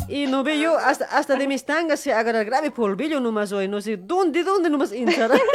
Y 0.07 0.27
no 0.27 0.43
ve 0.43 0.59
yo, 0.59 0.77
hasta, 0.77 1.05
hasta 1.05 1.35
de 1.35 1.47
mis 1.47 1.65
tangas 1.65 1.99
se 1.99 2.13
agarra 2.13 2.43
grave 2.43 2.69
polvillo 2.71 3.19
nomás 3.19 3.51
hoy, 3.53 3.67
no 3.67 3.81
sé, 3.81 3.97
¿dónde, 3.97 4.43
dónde 4.43 4.69
nomás 4.69 4.91
hinchará? 4.93 5.35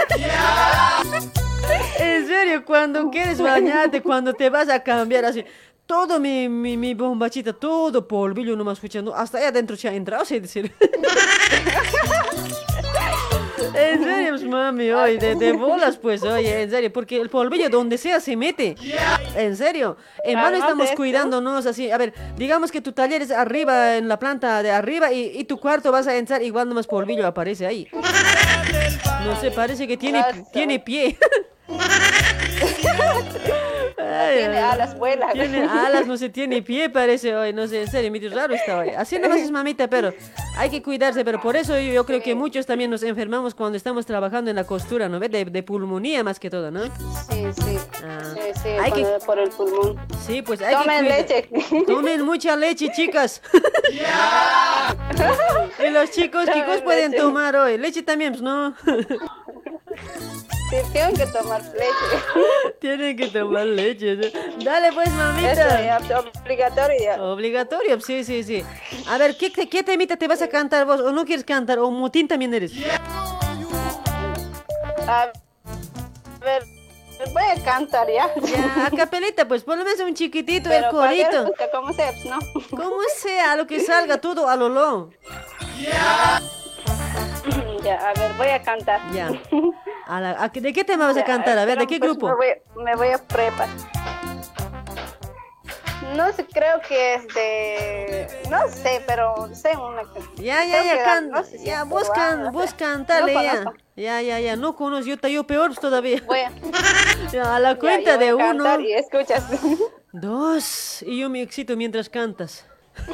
En 2.01 2.27
serio, 2.27 2.65
cuando 2.65 3.11
quieres 3.11 3.41
bañarte, 3.41 4.03
cuando 4.03 4.33
te 4.35 4.51
vas 4.51 4.69
a 4.69 4.83
cambiar 4.83 5.25
así, 5.25 5.45
todo 5.91 6.21
mi, 6.21 6.49
mi, 6.49 6.77
mi 6.77 6.95
bombachita, 6.95 7.53
todo 7.53 8.07
polvillo 8.07 8.55
nomás 8.55 8.79
escuchando, 8.79 9.13
hasta 9.13 9.39
allá 9.39 9.49
adentro 9.49 9.75
se 9.77 9.89
ha 9.89 9.93
entrado, 9.93 10.25
sí, 10.25 10.39
decir. 10.39 10.73
En 13.75 14.03
serio, 14.03 14.31
pues, 14.31 14.45
mami, 14.45 14.91
oye, 14.91 15.19
de, 15.19 15.35
de 15.37 15.53
bolas, 15.53 15.97
pues, 15.97 16.23
oye, 16.23 16.63
en 16.63 16.71
serio, 16.71 16.93
porque 16.93 17.21
el 17.21 17.29
polvillo 17.29 17.69
donde 17.69 17.99
sea 17.99 18.19
se 18.19 18.35
mete. 18.37 18.75
En 19.37 19.57
serio, 19.57 19.97
en 20.25 20.35
vano 20.35 20.57
estamos 20.57 20.91
cuidándonos 20.93 21.67
así. 21.67 21.91
A 21.91 21.99
ver, 21.99 22.13
digamos 22.37 22.73
que 22.73 22.81
tu 22.81 22.93
taller 22.93 23.23
es 23.23 23.31
arriba, 23.31 23.97
en 23.97 24.09
la 24.09 24.19
planta 24.19 24.63
de 24.63 24.71
arriba, 24.71 25.13
y, 25.13 25.39
y 25.39 25.45
tu 25.45 25.59
cuarto 25.59 25.93
vas 25.93 26.07
a 26.07 26.17
entrar, 26.17 26.43
igual 26.43 26.69
nomás 26.69 26.87
polvillo 26.87 27.27
aparece 27.27 27.67
ahí. 27.67 27.89
No 29.25 29.39
sé, 29.39 29.51
parece 29.51 29.87
que 29.87 29.99
tiene, 29.99 30.25
tiene 30.53 30.79
pie. 30.81 31.19
Tiene 34.35 34.59
alas, 34.59 34.97
vuela. 34.99 35.29
Tiene 35.33 35.63
alas, 35.65 36.07
no 36.07 36.17
sé, 36.17 36.29
tiene 36.29 36.63
pie, 36.63 36.89
parece 36.91 37.35
hoy, 37.37 37.53
no 37.53 37.67
sé, 37.67 37.83
en 37.83 37.91
serio, 37.91 38.11
medio 38.11 38.31
raro 38.35 38.55
está 38.55 38.79
hoy. 38.79 38.91
Así 38.91 39.19
nomás 39.19 39.41
es 39.41 39.51
mamita, 39.51 39.89
pero 39.89 40.13
hay 40.57 40.71
que 40.71 40.83
cuidarse, 40.83 41.25
pero 41.25 41.41
por 41.41 41.57
eso 41.57 41.79
yo, 41.79 41.93
yo 41.93 42.07
creo 42.07 42.23
que 42.23 42.35
muchos 42.35 42.67
también 42.67 42.91
nos 42.91 43.03
enfermamos 43.03 43.55
cuando 43.55 43.77
estamos 43.77 44.07
trabajando 44.07 44.51
en 44.51 44.57
la 44.57 44.65
costura, 44.65 45.09
¿no 45.09 45.19
ves? 45.21 45.31
De, 45.31 45.45
de 45.45 45.63
pulmonía 45.63 46.25
más 46.25 46.39
que 46.41 46.51
todo, 46.51 46.71
¿no? 46.71 46.85
Sí, 46.85 46.91
sí. 47.65 47.79
Ah. 48.05 48.19
Sí, 48.35 48.41
sí, 48.63 48.69
Hay 48.81 48.93
que- 48.93 49.07
por 49.27 49.39
el 49.39 49.51
pulmón. 49.51 49.99
Sí, 50.27 50.43
pues 50.43 50.61
hay 50.63 50.75
Tomen 50.75 50.89
que 50.89 50.99
cuidar. 51.05 51.19
leche. 51.21 51.49
Tomen 51.87 52.25
mucha 52.25 52.57
leche, 52.57 52.91
chicas. 52.93 53.43
y 55.87 55.91
los 55.91 56.11
chicos, 56.11 56.47
chicos 56.53 56.81
pueden 56.83 57.15
tomar 57.15 57.57
hoy. 57.57 57.79
Leche 57.79 58.03
también, 58.03 58.33
pues 58.33 58.43
no. 58.43 58.75
Sí, 60.71 60.77
tienen 60.93 61.17
que 61.17 61.27
tomar 61.27 61.61
leche. 61.63 62.77
Tienen 62.81 63.17
que 63.17 63.27
tomar 63.27 63.67
leche. 63.67 64.17
Dale 64.63 64.93
pues, 64.93 65.09
Eso 65.09 65.17
mamita. 65.17 65.81
ya, 65.83 66.21
obligatorio 66.45 66.97
ya. 67.03 67.23
Obligatorio, 67.23 68.01
sí, 68.01 68.23
sí, 68.23 68.45
sí. 68.45 68.65
A 69.09 69.19
ver, 69.19 69.37
¿qué, 69.37 69.51
qué, 69.51 69.83
temita 69.83 70.17
te 70.17 70.29
vas 70.29 70.43
a 70.43 70.49
cantar 70.49 70.87
vos? 70.87 71.01
¿O 71.01 71.11
no 71.11 71.25
quieres 71.25 71.45
cantar? 71.45 71.81
¿O 71.81 71.91
mutín 71.91 72.29
también 72.29 72.55
eres? 72.55 72.73
A 75.09 75.33
ver, 76.45 76.63
voy 77.33 77.43
a 77.43 77.65
cantar 77.65 78.07
ya. 78.07 78.33
Ya, 78.41 78.87
a 78.87 78.91
capelita, 78.91 79.49
pues, 79.49 79.65
por 79.65 79.77
lo 79.77 79.85
menos 79.85 79.99
un 80.01 80.15
chiquitito, 80.15 80.69
Pero 80.69 80.87
el 80.87 80.93
corito. 80.93 81.53
como 81.73 81.93
sea, 81.93 82.13
¿no? 82.27 82.39
Como 82.71 83.03
sea, 83.17 83.57
lo 83.57 83.67
que 83.67 83.81
salga, 83.81 84.21
todo 84.21 84.49
a 84.49 84.55
lo 84.55 84.69
lo. 84.69 85.11
Ya, 87.85 88.11
a 88.11 88.15
ver, 88.15 88.33
voy 88.37 88.49
a 88.49 88.63
cantar. 88.63 89.01
Ya. 89.13 89.31
A 90.07 90.21
la- 90.21 90.31
a- 90.43 90.49
¿De 90.49 90.73
qué 90.73 90.83
tema 90.85 91.07
vas 91.07 91.17
a 91.17 91.25
cantar? 91.25 91.57
A 91.57 91.65
ver, 91.65 91.79
¿de 91.79 91.87
qué 91.87 91.99
pues, 92.01 92.11
grupo? 92.11 92.27
Me 92.29 92.35
voy, 92.35 92.85
me 92.85 92.97
voy 92.97 93.09
a 93.09 93.19
preparar. 93.19 93.69
No 96.17 96.33
sé, 96.33 96.45
creo 96.47 96.81
que 96.81 97.15
es 97.15 97.29
de... 97.29 98.29
No 98.51 98.67
sé, 98.69 99.05
pero 99.07 99.49
sé 99.55 99.77
una 99.77 100.03
canción. 100.03 100.35
Ya, 100.37 100.65
ya, 100.65 100.81
Creo 100.81 100.97
ya, 100.97 101.05
can, 101.05 101.31
no 101.31 101.45
sé 101.45 101.59
si 101.59 101.65
ya, 101.67 101.85
vos, 101.85 102.11
can, 102.11 102.43
no 102.45 102.53
vos 102.53 102.75
cantale 102.75 103.33
No 103.35 103.43
ya. 103.43 103.65
Ya, 103.95 104.21
ya, 104.23 104.41
ya, 104.41 104.57
no 104.57 104.75
conozco, 104.75 105.07
yo, 105.07 105.29
yo 105.29 105.45
peor 105.45 105.77
todavía. 105.77 106.21
Voy 106.27 106.41
a, 106.41 106.51
Ya, 107.33 107.55
a 107.55 107.61
la 107.61 107.77
cuenta 107.77 108.11
ya, 108.11 108.15
yo 108.15 108.19
de 108.19 108.33
voy 108.33 108.43
a 108.43 108.51
uno, 108.51 108.81
Y 108.81 108.93
escuchas. 108.95 109.45
dos, 110.13 111.03
y 111.03 111.21
yo 111.21 111.31
me 111.31 111.43
excito 111.43 111.77
mientras 111.77 112.09
cantas. 112.09 112.67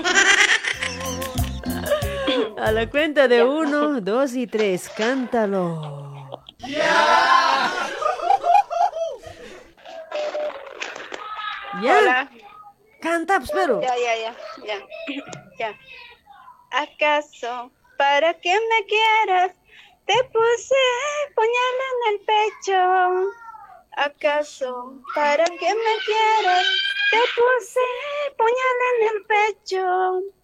A 2.59 2.73
la 2.73 2.89
cuenta 2.89 3.29
de 3.29 3.45
uno, 3.45 4.01
dos 4.01 4.35
y 4.35 4.47
tres, 4.47 4.91
cántalo. 4.97 6.43
Ya. 11.83 11.99
Hola. 11.99 12.31
Canta, 13.01 13.39
pues, 13.39 13.51
pero. 13.53 13.81
Ya, 13.83 13.95
ya, 13.97 14.17
ya, 14.17 14.37
ya, 14.65 14.87
ya. 15.59 15.79
¿Acaso 16.73 17.71
para 17.99 18.35
que 18.35 18.53
me 18.53 18.87
quieras 18.87 19.53
te 20.07 20.25
puse 20.25 20.75
puñal 21.35 21.77
en 21.89 22.13
el 22.13 22.21
pecho? 22.21 23.31
¿Acaso 23.97 24.95
para 25.15 25.45
que 25.45 25.75
me 25.75 25.95
quieras 26.05 26.67
te 27.11 27.19
puse 27.37 27.81
puñal 28.37 28.79
en 28.91 29.09
el 29.09 29.27
pecho? 29.27 30.37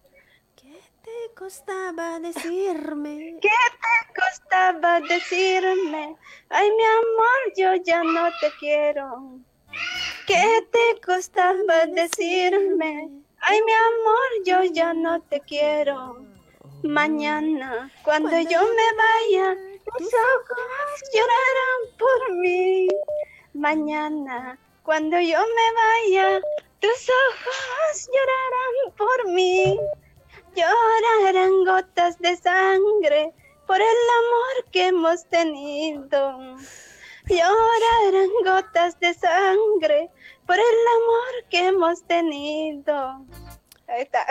Costaba 1.35 2.19
decirme? 2.19 3.37
¿Qué 3.41 3.49
te 3.49 4.21
costaba 4.21 4.99
decirme? 5.01 6.15
Ay, 6.49 6.69
mi 6.71 6.83
amor, 6.83 7.41
yo 7.57 7.75
ya 7.83 8.03
no 8.03 8.29
te 8.39 8.51
quiero. 8.59 9.39
¿Qué 10.27 10.67
te 10.71 11.01
costaba 11.05 11.85
decirme? 11.87 13.09
Ay, 13.41 13.61
mi 13.63 13.73
amor, 13.73 14.29
yo 14.45 14.63
ya 14.63 14.93
no 14.93 15.21
te 15.21 15.39
quiero. 15.41 16.25
Mañana, 16.83 17.91
cuando 18.03 18.37
yo 18.39 18.61
me 18.61 18.89
vaya, 19.03 19.57
tus 19.97 20.07
ojos 20.07 21.03
llorarán 21.13 21.97
por 21.97 22.35
mí. 22.37 22.87
Mañana, 23.53 24.57
cuando 24.83 25.19
yo 25.19 25.39
me 25.39 26.17
vaya, 26.21 26.41
tus 26.79 27.09
ojos 27.29 28.09
llorarán 28.13 28.95
por 28.97 29.27
mí. 29.33 29.79
Llorarán 30.55 31.65
gotas 31.65 32.19
de 32.19 32.37
sangre 32.37 33.33
por 33.65 33.77
el 33.77 33.83
amor 33.83 34.71
que 34.71 34.87
hemos 34.87 35.27
tenido. 35.29 36.37
Llorarán 37.27 38.29
gotas 38.43 38.99
de 38.99 39.13
sangre 39.13 40.09
por 40.45 40.55
el 40.55 40.61
amor 40.61 41.49
que 41.49 41.67
hemos 41.67 42.03
tenido. 42.03 43.25
Ahí 43.87 44.01
está. 44.01 44.25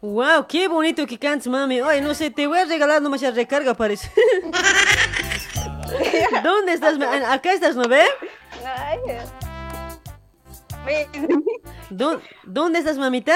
Wow, 0.00 0.46
qué 0.48 0.68
bonito 0.68 1.06
que 1.06 1.18
cantas, 1.18 1.46
mami. 1.46 1.80
Oye, 1.80 2.00
no 2.00 2.14
sé, 2.14 2.30
te 2.30 2.46
voy 2.46 2.58
a 2.58 2.64
regalar 2.64 3.02
nomás 3.02 3.22
la 3.22 3.30
recarga, 3.30 3.74
parece. 3.74 4.10
¿Dónde 6.42 6.72
estás? 6.72 6.98
Acá 7.28 7.52
estás, 7.52 7.76
¿no 7.76 7.88
ve? 7.88 8.04
Ay, 10.86 11.06
¿Dó- 11.90 12.20
¿Dónde 12.44 12.78
estás, 12.80 12.98
mamita? 12.98 13.34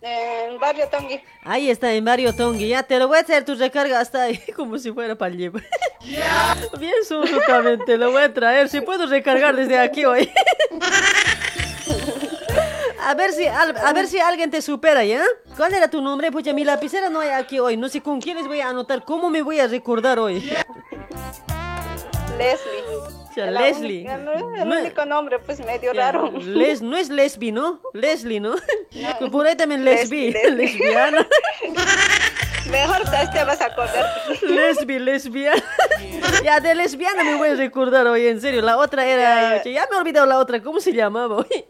En 0.00 0.58
Barrio 0.58 0.88
Tongui. 0.88 1.20
Ahí 1.44 1.70
está, 1.70 1.92
en 1.92 2.04
Barrio 2.04 2.34
Tongi. 2.34 2.68
Ya 2.68 2.82
te 2.82 2.98
lo 2.98 3.08
voy 3.08 3.18
a 3.18 3.20
hacer 3.20 3.44
tu 3.44 3.54
recarga 3.56 4.00
hasta 4.00 4.22
ahí, 4.22 4.40
como 4.56 4.78
si 4.78 4.92
fuera 4.92 5.16
para 5.16 5.32
el 5.32 5.38
llevar. 5.38 5.62
Bien 6.78 6.94
sucio 7.06 7.40
también, 7.46 7.84
te 7.84 7.98
lo 7.98 8.10
voy 8.12 8.22
a 8.22 8.32
traer. 8.32 8.68
Si 8.68 8.80
puedo 8.80 9.06
recargar 9.06 9.56
desde 9.56 9.78
aquí 9.78 10.04
hoy. 10.04 10.30
A 13.00 13.14
ver 13.14 13.32
si 13.32 13.46
a 13.46 13.92
ver 13.94 14.06
si 14.06 14.18
alguien 14.20 14.50
te 14.50 14.60
supera, 14.62 15.04
¿ya? 15.04 15.22
¿Cuál 15.56 15.74
era 15.74 15.88
tu 15.88 16.00
nombre? 16.02 16.30
Pucha, 16.30 16.52
mi 16.52 16.64
lapicera 16.64 17.08
no 17.08 17.20
hay 17.20 17.30
aquí 17.30 17.58
hoy. 17.58 17.76
No 17.76 17.88
sé 17.88 18.00
con 18.02 18.20
quiénes 18.20 18.46
voy 18.46 18.60
a 18.60 18.68
anotar. 18.68 19.04
¿Cómo 19.04 19.30
me 19.30 19.42
voy 19.42 19.60
a 19.60 19.66
recordar 19.66 20.18
hoy? 20.18 20.40
Leslie. 22.36 23.27
Sea, 23.34 23.50
La 23.50 23.60
Leslie. 23.62 24.00
única- 24.00 24.16
no, 24.18 24.32
El 24.56 24.68
No- 24.68 24.80
único 24.80 25.04
nombre, 25.04 25.38
pues 25.38 25.60
medio 25.64 25.92
raro. 25.92 26.30
Les, 26.32 26.82
no 26.82 26.96
es 26.96 27.08
lesbi, 27.08 27.52
¿no? 27.52 27.80
Leslie, 27.94 28.40
¿no? 28.40 28.54
Por 29.32 29.46
ahí 29.46 29.56
también 29.56 29.84
lesbi, 29.84 30.30
Lesbi, 30.32 30.50
lesbi. 30.56 30.78
lesbiana. 30.78 31.26
Mejor 32.70 32.98
te 33.04 33.26
te 33.32 33.44
vas 33.44 33.60
a 33.62 33.66
acordar. 33.66 34.04
Lesbi, 34.42 34.98
lesbiana. 34.98 35.62
Ya, 36.44 36.60
de 36.60 36.74
lesbiana 36.74 37.24
me 37.24 37.34
voy 37.36 37.48
a 37.48 37.54
recordar 37.54 38.06
hoy, 38.06 38.26
en 38.26 38.40
serio. 38.40 38.62
La 38.62 38.76
otra 38.76 39.04
era... 39.06 39.62
Ya, 39.64 39.86
me 39.90 39.96
he 39.96 40.00
olvidado 40.00 40.26
la 40.26 40.38
otra. 40.38 40.62
¿Cómo 40.62 40.78
se 40.80 40.92
llamaba 40.92 41.36
hoy? 41.38 41.64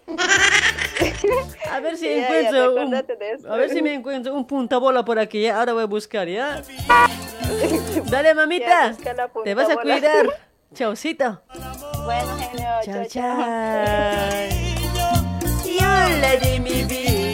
A 1.70 1.80
ver 1.80 1.96
si 1.96 2.06
Ya, 2.06 2.16
encuentro 2.40 2.74
un... 2.74 2.94
A 2.94 3.56
ver 3.56 3.70
si 3.70 3.80
me 3.82 3.94
encuentro 3.94 4.34
un 4.34 4.46
puntabola 4.46 5.04
por 5.04 5.18
aquí. 5.18 5.46
Ahora 5.48 5.72
voy 5.72 5.84
a 5.84 5.86
buscar, 5.86 6.28
¿ya? 6.28 6.62
Dale, 8.10 8.34
mamita. 8.34 8.94
Te 9.44 9.54
vas 9.54 9.70
a 9.70 9.76
cuidar. 9.76 10.26
Chaucito. 10.74 11.40
Bueno, 12.04 12.36
genio. 12.38 12.68
Chao, 12.84 12.86
Chao, 13.04 13.04
chao. 13.08 13.38
Yo 15.64 16.08
le 16.20 16.38
di 16.40 16.58
mi 16.60 16.82
vida. 16.84 17.27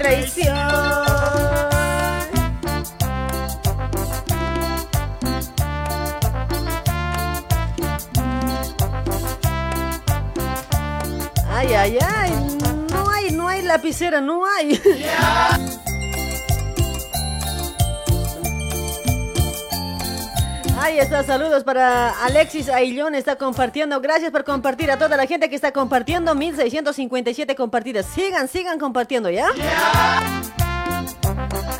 Traición. 0.00 0.56
Ay, 11.50 11.74
ay, 11.74 11.98
ay. 12.00 12.30
No 12.90 13.10
hay, 13.10 13.30
no 13.32 13.48
hay 13.48 13.62
lapicera, 13.62 14.22
no 14.22 14.46
hay. 14.46 14.80
Ahí 20.82 20.98
está, 20.98 21.22
saludos 21.22 21.62
para 21.62 22.10
Alexis 22.24 22.70
Aillón, 22.70 23.14
está 23.14 23.36
compartiendo. 23.36 24.00
Gracias 24.00 24.30
por 24.30 24.44
compartir 24.44 24.90
a 24.90 24.98
toda 24.98 25.14
la 25.18 25.26
gente 25.26 25.50
que 25.50 25.54
está 25.54 25.72
compartiendo. 25.72 26.34
1657 26.34 27.54
compartidas. 27.54 28.06
Sigan, 28.06 28.48
sigan 28.48 28.78
compartiendo, 28.78 29.28
¿ya? 29.28 29.48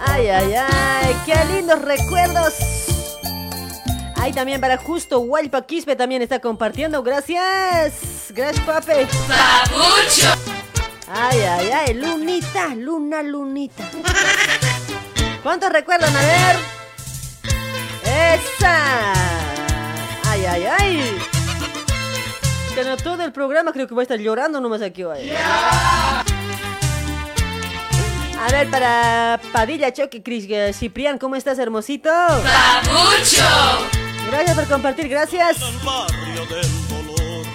Ay, 0.06 0.28
ay, 0.28 0.52
ay, 0.55 1.16
qué 1.24 1.35
lindos 1.51 1.81
recuerdos. 1.81 2.55
Ahí 4.16 4.35
también 4.35 4.60
para 4.60 4.77
Justo 4.77 5.20
Hualpa 5.20 5.62
Quispe 5.62 5.97
también 5.97 6.20
está 6.20 6.40
compartiendo. 6.40 7.02
Gracias. 7.02 8.31
Gracias, 8.35 8.66
papi. 8.66 8.93
Ay, 11.09 11.40
ay, 11.40 11.70
ay, 11.70 11.94
lunita, 11.94 12.74
luna, 12.74 13.22
lunita. 13.22 13.82
¿Cuántos 15.43 15.72
recuerdan? 15.72 16.14
A 16.14 16.20
ver. 16.20 16.80
¡Esa! 18.05 19.12
¡Ay, 20.28 20.44
ay, 20.47 20.64
ay! 20.78 21.18
Que 22.74 22.85
no 22.85 22.97
todo 22.97 23.22
el 23.24 23.32
programa 23.32 23.72
creo 23.72 23.86
que 23.86 23.94
voy 23.94 24.02
a 24.02 24.05
estar 24.05 24.18
llorando 24.18 24.60
nomás 24.60 24.82
aquí 24.82 25.02
hoy. 25.05 25.31
A 28.40 28.52
ver, 28.52 28.70
para 28.70 29.39
Padilla, 29.52 29.93
Choque, 29.93 30.22
Cris, 30.22 30.47
eh, 30.48 30.72
Ciprián, 30.72 31.18
¿cómo 31.18 31.36
estás, 31.36 31.59
hermosito? 31.59 32.10
mucho! 32.90 33.44
Gracias 34.31 34.56
por 34.56 34.66
compartir, 34.66 35.09
gracias. 35.09 35.59
barrio 35.85 36.47
del 36.47 36.89
dolor. 36.89 37.47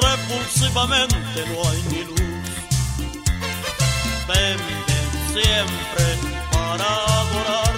Repulsivamente 0.00 1.44
no 1.48 1.68
hay 1.70 1.82
ni 1.90 2.04
luz. 2.04 2.20
Ven, 4.28 4.58
ven 4.86 5.10
siempre 5.32 6.04
para 6.52 6.84
adorar 6.84 7.69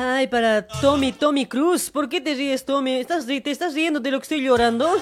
Ay, 0.00 0.28
para 0.28 0.64
Tommy, 0.64 1.10
Tommy 1.10 1.46
Cruz. 1.46 1.90
¿Por 1.90 2.08
qué 2.08 2.20
te 2.20 2.32
ríes, 2.32 2.64
Tommy? 2.64 3.00
¿Estás, 3.00 3.26
¿Te 3.26 3.50
estás 3.50 3.74
riendo 3.74 3.98
de 3.98 4.12
lo 4.12 4.20
que 4.20 4.22
estoy 4.22 4.40
llorando? 4.40 4.86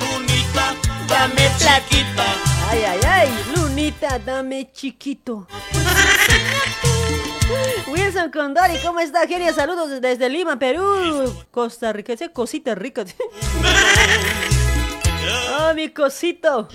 Lunita, 0.00 0.74
dame 1.06 1.48
chiquita. 1.58 2.24
Ay, 2.68 2.82
ay, 2.82 2.98
ay. 3.06 3.28
Lunita, 3.54 4.18
dame 4.18 4.72
chiquito. 4.72 5.46
Wilson 7.86 8.32
Condori, 8.32 8.78
¿cómo 8.84 8.98
está? 8.98 9.28
Genia, 9.28 9.52
saludos 9.52 10.00
desde 10.00 10.28
Lima, 10.28 10.58
Perú. 10.58 11.32
Costa 11.52 11.92
Rica, 11.92 12.14
esa 12.14 12.30
cosita 12.30 12.74
rica. 12.74 13.04
Oh, 15.56 15.72
mi 15.76 15.90
cosito. 15.90 16.68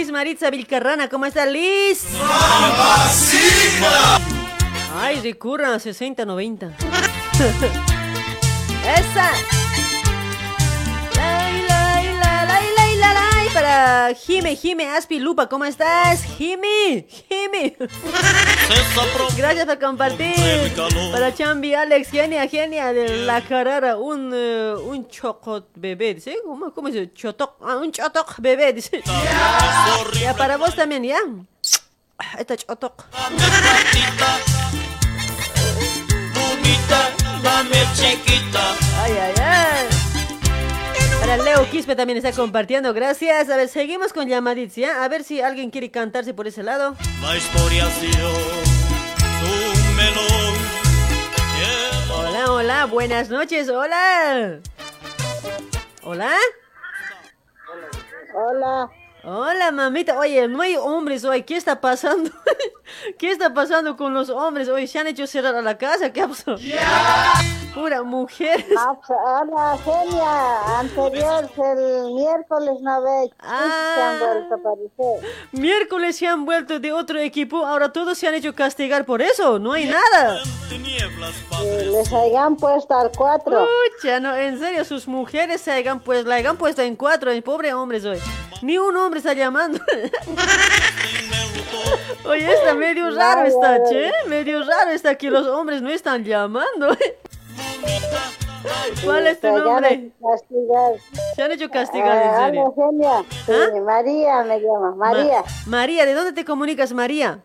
Liz 0.00 0.10
Maritza 0.10 0.48
Vilcarrana, 0.48 1.10
¿cómo 1.10 1.26
está 1.26 1.44
Liz? 1.44 2.06
Ay, 4.98 5.20
recurra 5.20 5.74
a 5.74 5.76
60-90. 5.76 6.72
Esa. 8.96 9.59
Jime, 14.14 14.56
Jime, 14.56 14.88
Aspi, 14.88 15.18
Lupa, 15.18 15.48
¿cómo 15.48 15.64
estás? 15.64 16.22
Jime, 16.24 17.06
Jime. 17.08 17.76
Gracias 19.36 19.66
por 19.66 19.78
compartir. 19.78 20.34
Para 21.12 21.34
Chambi, 21.34 21.74
Alex, 21.74 22.10
genia, 22.10 22.48
genia 22.48 22.92
de 22.92 23.24
la 23.24 23.40
carrera, 23.42 23.96
un, 23.96 24.32
eh, 24.34 24.74
un 24.74 25.08
chocot 25.08 25.68
bebé, 25.74 26.14
dice. 26.14 26.36
¿Cómo, 26.44 26.72
cómo 26.72 26.88
dice? 26.88 27.12
Chotoc, 27.12 27.56
ah, 27.62 27.76
un 27.76 27.92
chotoc 27.92 28.38
bebé, 28.38 28.72
dice. 28.72 29.02
Ya, 30.20 30.34
para 30.36 30.56
vos 30.56 30.74
también, 30.74 31.04
¿ya? 31.04 31.18
Esta 32.38 32.56
chotoc. 32.56 33.04
Ay, 39.02 39.12
ay, 39.12 39.34
ay. 39.40 40.09
Para 41.20 41.36
Leo 41.36 41.68
Quispe 41.70 41.94
también 41.94 42.16
está 42.16 42.32
compartiendo, 42.32 42.94
gracias. 42.94 43.50
A 43.50 43.56
ver, 43.56 43.68
seguimos 43.68 44.12
con 44.12 44.26
llamaditos, 44.26 44.76
¿ya? 44.76 45.04
A 45.04 45.08
ver 45.08 45.22
si 45.22 45.40
alguien 45.40 45.70
quiere 45.70 45.90
cantarse 45.90 46.32
por 46.32 46.46
ese 46.46 46.62
lado. 46.62 46.96
La 47.20 47.36
historia 47.36 47.86
ha 47.86 47.90
sido 47.90 48.28
un 49.42 49.96
melón. 49.96 50.70
Hola, 52.12 52.52
hola, 52.52 52.84
buenas 52.86 53.28
noches, 53.28 53.68
hola. 53.68 54.60
¿Hola? 56.02 56.32
Hola. 58.34 58.90
Hola, 59.22 59.70
mamita. 59.70 60.18
Oye, 60.18 60.48
no 60.48 60.62
hay 60.62 60.76
hombres 60.76 61.24
hoy. 61.24 61.42
¿Qué 61.42 61.56
está 61.56 61.80
pasando? 61.80 62.30
¿Qué 63.18 63.30
está 63.30 63.52
pasando 63.52 63.96
con 63.96 64.14
los 64.14 64.30
hombres 64.30 64.68
hoy? 64.68 64.86
¿Se 64.86 64.98
han 64.98 65.06
hecho 65.06 65.26
cerrar 65.26 65.54
a 65.54 65.62
la 65.62 65.76
casa? 65.76 66.12
¿Qué 66.12 66.26
pasó? 66.26 66.56
Pura 67.74 68.02
mujer. 68.02 68.64
Ah, 68.76 68.94
Hola, 69.08 69.78
Genia. 69.84 70.78
Anterior, 70.80 71.50
el 71.56 72.12
miércoles 72.14 72.80
no 72.80 73.02
ve. 73.02 73.30
Se 73.40 73.46
han 74.02 74.18
vuelto 74.18 74.54
a 74.54 74.56
aparecer. 74.56 75.30
Miércoles 75.52 76.16
se 76.16 76.26
han 76.26 76.44
vuelto 76.44 76.80
de 76.80 76.92
otro 76.92 77.18
equipo. 77.18 77.66
Ahora 77.66 77.92
todos 77.92 78.16
se 78.16 78.26
han 78.26 78.34
hecho 78.34 78.54
castigar 78.54 79.04
por 79.04 79.20
eso. 79.22 79.58
No 79.58 79.72
hay 79.72 79.84
nada. 79.86 80.38
Eh, 81.62 81.84
Les 81.92 82.12
hayan 82.12 82.56
puesto 82.56 82.96
al 82.98 83.10
cuatro. 83.16 83.66
Pucha, 84.00 84.18
no, 84.18 84.34
en 84.34 84.58
serio, 84.58 84.84
sus 84.84 85.06
mujeres 85.06 85.60
se 85.60 85.72
hayan 85.72 86.00
pues, 86.00 86.24
la 86.24 86.36
hayan 86.36 86.56
puesto 86.56 86.80
en 86.82 86.96
cuatro, 86.96 87.30
el 87.30 87.42
pobre 87.42 87.74
hombre 87.74 88.00
hoy. 88.06 88.18
Ni 88.62 88.78
un 88.78 88.96
hombre 88.96 89.09
está 89.18 89.32
llamando. 89.34 89.78
Oye, 92.24 92.52
está 92.52 92.74
medio 92.74 93.10
raro 93.14 93.46
está, 93.46 93.82
che. 93.84 94.10
Medio 94.28 94.62
raro 94.64 94.90
está 94.90 95.14
que 95.16 95.30
los 95.30 95.46
hombres 95.46 95.82
no 95.82 95.90
están 95.90 96.24
llamando. 96.24 96.88
¿Cuál 99.04 99.26
es 99.26 99.40
tu 99.40 99.48
nombre? 99.48 100.12
Se 101.34 101.42
han 101.42 101.52
hecho 101.52 101.70
castigar, 101.70 102.22
en 102.22 102.28
Ah, 102.28 102.46
serio. 102.46 102.74
Sí, 103.46 103.80
María 103.80 104.42
me 104.44 104.60
llama. 104.60 104.94
María. 104.96 105.42
Ma- 105.42 105.78
María, 105.78 106.04
¿de 106.06 106.14
dónde 106.14 106.32
te 106.32 106.44
comunicas, 106.44 106.92
María? 106.92 107.40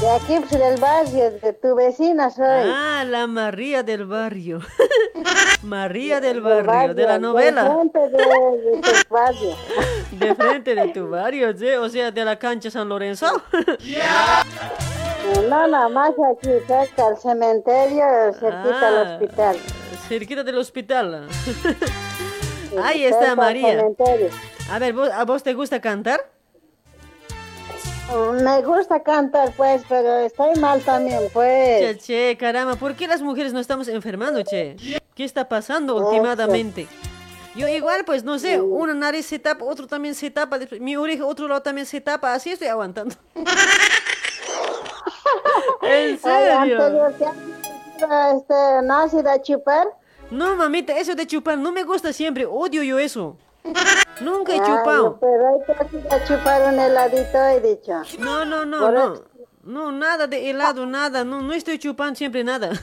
De 0.00 0.08
aquí, 0.08 0.36
pues, 0.38 0.50
del 0.58 0.80
barrio, 0.80 1.30
de 1.30 1.52
tu 1.52 1.74
vecina 1.74 2.30
soy. 2.30 2.44
Ah, 2.46 3.04
la 3.06 3.26
María 3.26 3.82
del 3.82 4.06
barrio. 4.06 4.60
María 5.62 6.20
del 6.22 6.40
barrio, 6.40 6.94
de 6.94 7.06
la 7.06 7.18
novela. 7.18 7.74
frente 7.74 7.98
de, 7.98 8.16
de 8.16 8.80
tu 8.80 9.14
barrio. 9.14 9.56
De 10.12 10.34
frente 10.34 10.74
de 10.74 10.88
tu 10.88 11.10
barrio, 11.10 11.54
¿sí? 11.56 11.68
o 11.68 11.88
sea, 11.90 12.10
de 12.10 12.24
la 12.24 12.38
cancha 12.38 12.70
San 12.70 12.88
Lorenzo. 12.88 13.26
No, 15.48 15.66
nada 15.68 15.88
más 15.88 16.10
aquí, 16.32 16.48
cerca 16.66 17.06
al 17.06 17.16
cementerio, 17.16 18.04
cerquita 18.32 18.88
al 18.88 18.96
Ah, 19.06 19.12
hospital. 19.20 19.56
Cerquita 20.08 20.42
del 20.42 20.58
hospital. 20.58 21.28
Ahí 22.82 23.04
está 23.04 23.30
al 23.32 23.36
María. 23.36 23.84
A 24.72 24.78
ver, 24.80 24.92
¿vos- 24.92 25.10
¿a 25.10 25.24
vos 25.24 25.42
te 25.44 25.54
gusta 25.54 25.80
cantar? 25.80 26.20
Me 28.42 28.62
gusta 28.62 29.02
cantar, 29.02 29.52
pues, 29.56 29.82
pero 29.88 30.18
estoy 30.18 30.58
mal 30.58 30.80
también, 30.82 31.20
Che, 31.20 31.30
pues. 31.32 31.98
che, 32.04 32.36
caramba, 32.38 32.74
¿por 32.74 32.94
qué 32.94 33.06
las 33.06 33.22
mujeres 33.22 33.52
no 33.52 33.60
estamos 33.60 33.86
enfermando, 33.88 34.42
che? 34.42 34.76
¿Qué 35.14 35.24
está 35.24 35.48
pasando 35.48 35.96
últimamente? 35.96 36.88
Yo 37.54 37.68
igual, 37.68 38.04
pues, 38.04 38.24
no 38.24 38.38
sé, 38.38 38.60
una 38.60 38.94
nariz 38.94 39.26
se 39.26 39.38
tapa, 39.38 39.64
otro 39.64 39.86
también 39.86 40.14
se 40.14 40.30
tapa, 40.30 40.58
mi 40.80 40.96
oreja, 40.96 41.24
otro 41.24 41.46
lado 41.46 41.62
también 41.62 41.86
se 41.86 42.00
tapa, 42.00 42.34
así 42.34 42.50
estoy 42.50 42.68
aguantando. 42.68 43.14
¿En 45.82 46.18
serio? 46.18 46.58
anterior, 46.58 47.14
¿te 47.18 48.04
has 48.04 48.36
este, 48.36 48.54
náusea 48.84 49.32
a 49.32 49.42
chupar? 49.42 49.86
No, 50.30 50.54
mamita, 50.56 50.96
eso 50.96 51.14
de 51.14 51.26
chupar 51.26 51.58
no 51.58 51.72
me 51.72 51.82
gusta 51.82 52.12
siempre, 52.12 52.46
odio 52.46 52.82
yo 52.82 52.98
eso. 52.98 53.36
Nunca 54.20 54.52
he 54.54 54.60
Ay, 54.60 54.66
chupado. 54.66 55.18
pero 55.20 55.48
hay 55.48 55.88
que 55.90 55.96
ir 55.98 56.06
a 56.12 56.24
chupar 56.24 56.72
un 56.72 56.78
heladito, 56.78 57.38
he 57.46 57.60
dicho. 57.60 57.92
No, 58.18 58.44
no, 58.44 58.64
no, 58.64 58.80
Por 58.80 58.92
no. 58.94 59.14
eso. 59.14 59.24
No, 59.62 59.92
nada 59.92 60.26
de 60.26 60.48
helado, 60.50 60.86
nada. 60.86 61.22
No, 61.24 61.42
no 61.42 61.52
estoy 61.52 61.78
chupando 61.78 62.16
siempre 62.16 62.42
nada. 62.44 62.70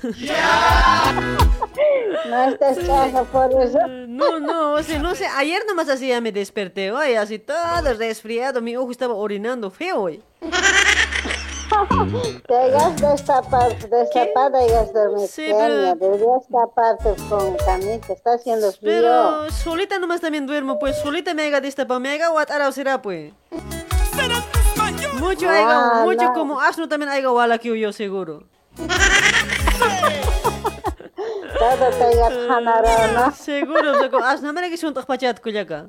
No 2.30 2.44
estés 2.50 2.80
casa 2.88 3.24
por 3.26 3.52
eso. 3.62 3.80
No, 4.08 4.40
no, 4.40 4.74
o 4.74 4.84
sea, 4.84 5.00
no 5.00 5.16
sé. 5.16 5.28
Ayer 5.28 5.64
nomás 5.68 5.88
así 5.90 6.08
ya 6.10 6.20
me 6.20 6.32
desperté, 6.32 6.92
hoy 6.92 7.14
así 7.16 7.40
todo 7.40 7.94
resfriado. 7.98 8.62
Mi 8.62 8.76
ojo 8.76 8.92
estaba 8.92 9.14
orinando 9.14 9.70
feo 9.72 10.02
hoy. 10.02 10.22
Te 12.48 12.56
hayas 12.56 12.96
destapado, 13.02 13.70
destapada 13.70 14.66
y 14.66 14.72
has 14.72 14.94
dormido. 14.94 15.28
Sí, 15.28 15.48
pero- 15.52 15.96
Deberías 15.96 16.48
taparte 16.52 17.16
con 17.30 17.56
camita, 17.58 18.14
está 18.14 18.34
haciendo 18.34 18.72
frío. 18.72 18.92
Pero 19.02 19.52
solita 19.52 20.00
nomás 20.00 20.22
también 20.22 20.46
duermo, 20.48 20.80
pues. 20.80 20.98
Solita 21.02 21.34
me 21.34 21.46
haga 21.48 21.60
destapado. 21.62 22.00
Me 22.00 22.12
haga 22.14 22.30
guatarao 22.30 22.72
será, 22.72 23.02
pues. 23.02 23.34
Mucho, 25.20 25.50
haiga- 25.50 26.00
Ah, 26.00 26.02
mucho 26.06 26.24
no. 26.26 26.34
como 26.34 26.62
asno 26.62 26.88
también 26.88 27.10
haiga 27.12 27.32
wala 27.32 27.58
que 27.58 27.78
yo 27.80 27.92
seguro. 27.92 28.44
Todo 31.60 31.90
te 31.98 32.04
hayas 32.04 32.34
janarado, 32.48 33.14
¿no? 33.14 33.32
Seguro. 33.36 33.92
Asno, 34.24 34.54
mira 34.54 34.70
que 34.70 34.78
son 34.78 34.94
pachat 34.94 35.40
kuyaka. 35.42 35.88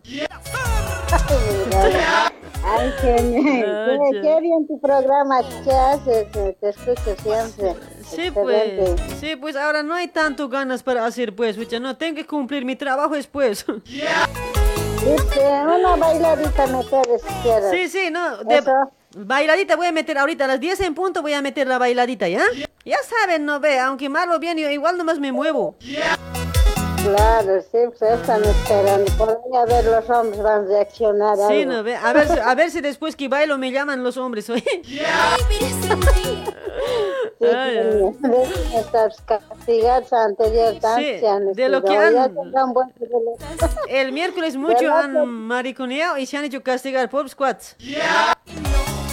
Ay, 2.65 2.93
genio. 3.01 3.43
Ah, 3.67 3.99
Qué, 4.11 4.41
bien 4.41 4.67
tu 4.67 4.81
programa 4.81 5.41
que 5.65 5.71
haces, 5.71 6.27
eh, 6.37 6.57
te 6.61 6.69
escucho 6.69 7.17
siempre. 7.23 7.75
Sí, 8.05 8.31
pues, 8.31 9.01
sí, 9.21 9.37
pues 9.37 9.57
ahora 9.57 9.83
no 9.83 9.95
hay 9.95 10.09
tanto 10.09 10.49
ganas 10.49 10.83
para 10.83 11.05
hacer, 11.07 11.35
pues, 11.35 11.57
pucha, 11.57 11.79
no, 11.79 11.97
tengo 11.97 12.17
que 12.17 12.27
cumplir 12.27 12.65
mi 12.65 12.77
trabajo 12.77 13.15
después. 13.15 13.65
Dice, 13.85 15.41
una 15.63 15.97
bailadita 15.97 16.67
meter 16.67 17.07
si 17.21 17.35
quieres. 17.43 17.71
Sí, 17.71 17.89
sí, 17.89 18.11
no, 18.11 18.39
de- 18.45 18.63
bailadita 19.17 19.77
voy 19.77 19.87
a 19.87 19.93
meter 19.93 20.19
ahorita, 20.19 20.45
a 20.45 20.49
las 20.49 20.61
10 20.61 20.81
en 20.81 20.95
punto 20.95 21.23
voy 21.23 21.33
a 21.35 21.41
meter 21.43 21.67
la 21.67 21.79
bailadita, 21.79 22.29
¿ya? 22.29 22.43
Ya 22.85 22.99
saben, 23.03 23.45
no 23.45 23.61
ve, 23.61 23.79
aunque 23.79 24.09
malo 24.09 24.39
bien, 24.39 24.59
yo 24.59 24.69
igual 24.71 24.99
nomás 24.99 25.19
me 25.19 25.31
muevo. 25.33 25.77
Claro, 27.15 27.61
sí, 27.63 27.79
pues 27.99 28.03
están 28.21 28.45
esperando. 28.45 29.11
Por 29.17 29.31
ahí 29.31 29.57
a 29.57 29.65
ver 29.65 29.85
los 29.85 30.11
hombres 30.11 30.43
van 30.43 30.65
a 30.65 30.69
reaccionar. 30.69 31.37
Sí, 31.37 31.63
algo. 31.63 31.73
no, 31.73 31.83
ve, 31.83 31.97
a 31.97 32.13
ver, 32.13 32.29
si- 32.29 32.39
a 32.39 32.55
ver 32.55 32.71
si 32.71 32.81
después 32.81 33.17
que 33.17 33.29
bailo 33.29 33.57
me 33.59 33.71
llaman 33.73 34.03
los 34.03 34.17
hombres. 34.17 34.51
Sí, 40.99 41.19
Sí, 41.21 41.27
han 41.27 41.53
de 41.53 41.69
lo 41.69 41.83
que 41.83 41.93
estudiado. 41.95 42.35
Ya 42.53 42.61
han-. 42.63 42.75
El 43.89 44.13
miércoles 44.13 44.57
mucho 44.57 44.75
¿Verdad 44.81 45.01
han 45.05 45.13
que- 45.13 45.23
mariconeado 45.27 46.19
y 46.19 46.27
se 46.27 46.37
han 46.37 46.45
hecho 46.45 46.63
castigar 46.63 47.09
por 47.09 47.29
squats. 47.29 47.77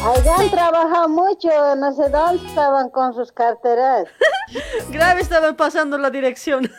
Allá 0.03 0.35
han 0.38 0.49
trabajado 0.51 1.09
mucho, 1.09 1.49
no 1.77 1.93
sé 1.93 2.09
dónde 2.09 2.45
estaban 2.47 2.89
con 2.89 3.13
sus 3.13 3.31
carteras. 3.31 4.07
Grave 4.89 5.22
estaban 5.22 5.55
pasando 5.55 5.97
la 5.97 6.09
dirección. 6.09 6.69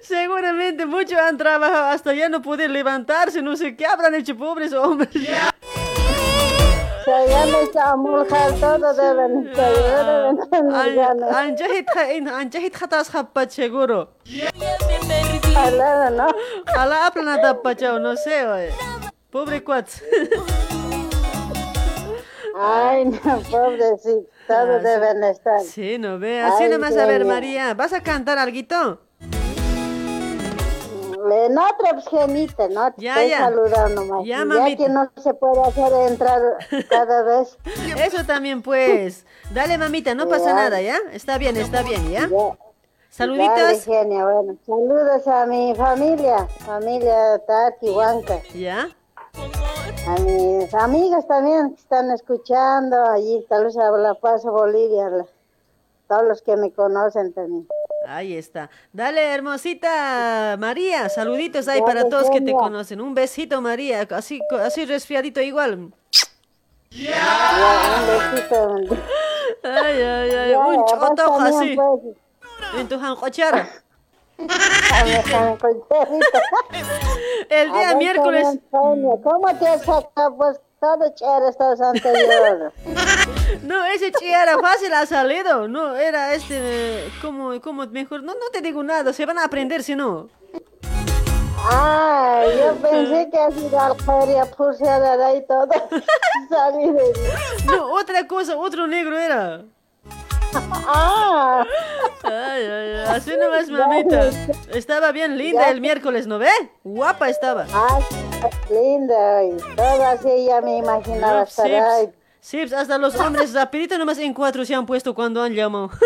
Seguramente 0.00 0.86
muchos 0.86 1.18
han 1.18 1.36
trabajado 1.36 1.86
hasta 1.86 2.14
ya 2.14 2.28
no 2.28 2.42
poder 2.42 2.70
levantarse, 2.70 3.42
no 3.42 3.56
sé 3.56 3.76
qué 3.76 3.86
habrán 3.86 4.14
hecho 4.14 4.36
pobres 4.36 4.72
hombres. 4.72 5.10
Khapat 13.10 13.50
seguro. 13.50 14.14
Sé, 18.16 18.46
oye. 18.46 18.70
Pobre 19.30 19.62
cuats. 19.62 20.02
Ay, 22.56 23.06
no, 23.06 23.40
pobrecito, 23.50 24.26
todos 24.46 24.82
deben 24.82 25.24
estar. 25.24 25.60
Sí, 25.62 25.98
no 25.98 26.18
ve. 26.18 26.40
Así 26.40 26.64
Ay, 26.64 26.70
nomás, 26.70 26.96
a 26.96 27.06
ver. 27.06 27.24
María, 27.24 27.74
¿vas 27.74 27.92
a 27.92 28.02
cantar 28.02 28.38
alguito? 28.38 29.00
En 31.46 31.58
otra 31.58 31.94
pues, 31.94 32.68
¿no? 32.68 32.92
Te 32.92 33.02
Ya, 33.02 33.14
estoy 33.14 33.30
ya. 33.30 33.38
saludando 33.38 34.04
más. 34.04 34.24
Ya, 34.26 34.44
Ya, 34.44 34.76
que 34.76 34.88
no 34.88 35.10
se 35.16 35.32
puede 35.34 35.62
hacer 35.62 35.92
entrar 36.10 36.40
cada 36.88 37.22
vez. 37.22 37.56
Eso 37.96 38.24
también, 38.24 38.62
pues. 38.62 39.24
Dale, 39.50 39.78
mamita, 39.78 40.14
no 40.14 40.28
pasa 40.28 40.46
Ya. 40.50 40.54
nada, 40.54 40.80
¿ya? 40.82 40.96
Está 41.12 41.38
bien, 41.38 41.56
está 41.56 41.82
bien, 41.82 42.10
¿ya? 42.10 42.28
Dale, 42.28 42.56
Saluditos. 43.08 43.84
genia, 43.84 44.24
bueno. 44.24 44.56
Saludos 44.66 45.26
a 45.26 45.46
mi 45.46 45.74
familia, 45.74 46.46
familia 46.66 47.38
Tati, 47.46 47.88
Huanca. 47.90 48.40
¿Ya? 48.54 48.88
A 50.06 50.18
mis 50.18 50.74
amigas 50.74 51.26
también 51.26 51.74
que 51.74 51.80
están 51.80 52.10
escuchando 52.10 52.96
allí, 53.10 53.44
tal 53.48 53.64
vez 53.64 53.76
a 53.78 53.90
La 53.92 54.14
Paz, 54.14 54.44
Bolivia, 54.44 55.08
la- 55.08 55.26
todos 56.08 56.24
los 56.28 56.42
que 56.42 56.56
me 56.56 56.70
conocen 56.70 57.32
también. 57.32 57.66
Ahí 58.06 58.36
está. 58.36 58.68
Dale, 58.92 59.32
hermosita 59.32 60.56
María, 60.58 61.08
saluditos 61.08 61.68
ahí 61.68 61.80
para 61.80 62.06
todos 62.06 62.28
que 62.28 62.42
te 62.42 62.52
conocen. 62.52 63.00
Un 63.00 63.14
besito, 63.14 63.62
María, 63.62 64.06
así, 64.10 64.40
así 64.62 64.84
resfriadito 64.84 65.40
igual. 65.40 65.90
Ya, 66.90 67.96
un 68.00 68.06
besito. 68.34 68.94
Ay, 69.62 70.02
ay, 70.02 70.30
ay, 70.30 70.54
un 70.54 70.84
chotojo 70.84 71.40
así. 71.40 71.76
pues. 71.76 72.16
En 72.78 72.88
tu 72.88 72.98
jancochara. 72.98 73.66
El 77.50 77.72
día 77.72 77.88
ver, 77.88 77.96
miércoles. 77.96 78.46
Sonia, 78.70 79.14
¿Cómo 79.22 79.58
te 79.58 79.68
has 79.68 79.82
sacado? 79.82 80.36
Pues 80.36 80.60
chévere 81.14 81.48
estos 81.48 81.80
anteriores. 81.80 82.72
No, 83.62 83.84
ese 83.84 84.10
chi 84.10 84.26
era 84.26 84.58
fácil 84.58 84.92
ha 84.92 85.06
salido. 85.06 85.68
No, 85.68 85.94
era 85.96 86.34
este, 86.34 87.08
como, 87.22 87.60
como 87.60 87.86
mejor. 87.86 88.22
No, 88.22 88.32
no 88.34 88.50
te 88.52 88.60
digo 88.60 88.82
nada, 88.82 89.12
se 89.12 89.24
van 89.26 89.38
a 89.38 89.44
aprender 89.44 89.82
si 89.82 89.94
no. 89.94 90.28
Ah, 91.66 92.42
yo 92.58 92.74
pensé 92.76 93.30
que 93.30 93.38
has 93.38 93.56
ido 93.56 93.78
al 93.78 93.96
feria, 94.00 94.44
puse 94.44 94.86
a 94.88 94.98
dar 94.98 95.20
ahí 95.20 95.44
todo. 95.46 95.68
Salí 96.48 96.90
de... 96.90 97.12
No, 97.66 97.92
otra 97.92 98.26
cosa, 98.26 98.56
otro 98.56 98.86
negro 98.86 99.16
era. 99.16 99.62
Ay, 102.24 102.62
ay, 102.66 103.04
así 103.08 103.32
nomás, 103.36 103.68
mamita. 103.68 104.30
Estaba 104.72 105.12
bien 105.12 105.36
linda 105.36 105.70
el 105.70 105.80
miércoles, 105.80 106.26
¿no 106.26 106.38
ve? 106.38 106.50
Guapa 106.82 107.28
estaba. 107.28 107.66
Ah, 107.72 107.98
linda, 108.70 109.44
y 109.44 109.56
todo 109.76 110.06
así 110.06 110.46
ya 110.46 110.60
me 110.60 110.78
imaginaba 110.78 111.32
No, 111.38 111.42
estar 111.42 111.66
sí, 112.40 112.60
hasta 112.60 112.98
los 112.98 113.14
hombres 113.16 113.54
rapidito 113.54 113.96
nomás 113.96 114.18
en 114.18 114.34
cuatro 114.34 114.64
se 114.64 114.74
han 114.74 114.84
puesto 114.84 115.14
cuando 115.14 115.42
han 115.42 115.54
llamado. 115.54 115.90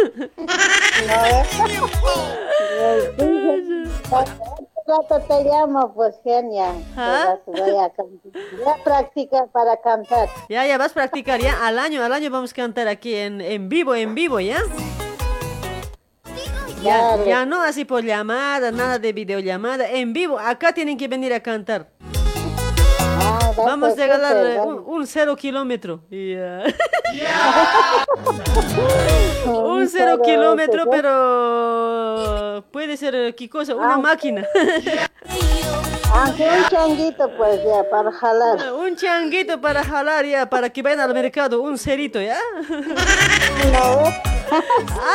rato 4.89 5.21
te 5.29 5.45
llamo, 5.45 5.93
pues 5.95 6.17
genia. 6.25 6.73
¿Ah? 6.97 7.37
Te 7.45 7.51
vas- 7.51 7.61
voy 7.61 7.77
a, 7.85 7.91
can- 7.91 8.21
voy 8.23 8.73
a 8.73 8.83
practicar 8.85 9.49
para 9.49 9.77
cantar. 9.81 10.29
Ya, 10.49 10.67
ya 10.67 10.79
vas 10.79 10.91
a 10.93 10.95
practicar, 10.95 11.41
ya. 11.41 11.67
Al 11.67 11.79
año, 11.79 12.03
al 12.03 12.13
año 12.13 12.31
vamos 12.31 12.53
a 12.53 12.55
cantar 12.57 12.89
aquí 12.89 13.15
en, 13.15 13.41
en 13.41 13.69
vivo, 13.69 13.95
en 13.95 14.15
vivo, 14.15 14.41
¿ya? 14.41 14.59
Ya, 16.83 17.17
ya 17.25 17.45
no 17.45 17.61
así 17.63 17.85
por 17.85 18.05
llamada, 18.05 18.71
nada 18.71 18.99
de 19.01 19.13
videollamada, 19.13 19.91
en 19.91 20.13
vivo. 20.13 20.39
Acá 20.39 20.73
tienen 20.73 20.97
que 20.97 21.09
venir 21.09 21.33
a 21.35 21.41
cantar. 21.41 21.89
Vamos 23.65 23.99
a 23.99 24.05
eh, 24.05 24.09
dale. 24.09 24.61
un, 24.61 24.83
un 24.87 25.07
cero 25.07 25.37
kilómetro. 25.37 26.01
Ya. 26.11 26.63
un 29.47 29.89
cero 29.89 30.21
kilómetro, 30.23 30.89
pero 30.91 32.65
puede 32.71 32.97
ser, 32.97 33.15
eh, 33.15 33.35
¿qué 33.35 33.49
cosa? 33.49 33.75
Una 33.75 33.95
Ah. 33.95 33.99
máquina. 33.99 34.45
Aunque 36.15 36.49
un 36.49 36.65
changuito, 36.71 37.31
pues 37.37 37.61
ya, 37.63 37.89
para 37.91 38.11
jalar. 38.11 38.73
un 38.81 38.97
changuito 38.97 39.61
para 39.61 39.85
jalar 39.85 40.25
ya, 40.25 40.49
para 40.49 40.71
que 40.71 40.83
vayan 40.83 41.01
al 41.01 41.13
mercado, 41.15 41.61
un 41.61 41.77
cerito, 41.79 42.21
¿ya? 42.21 42.39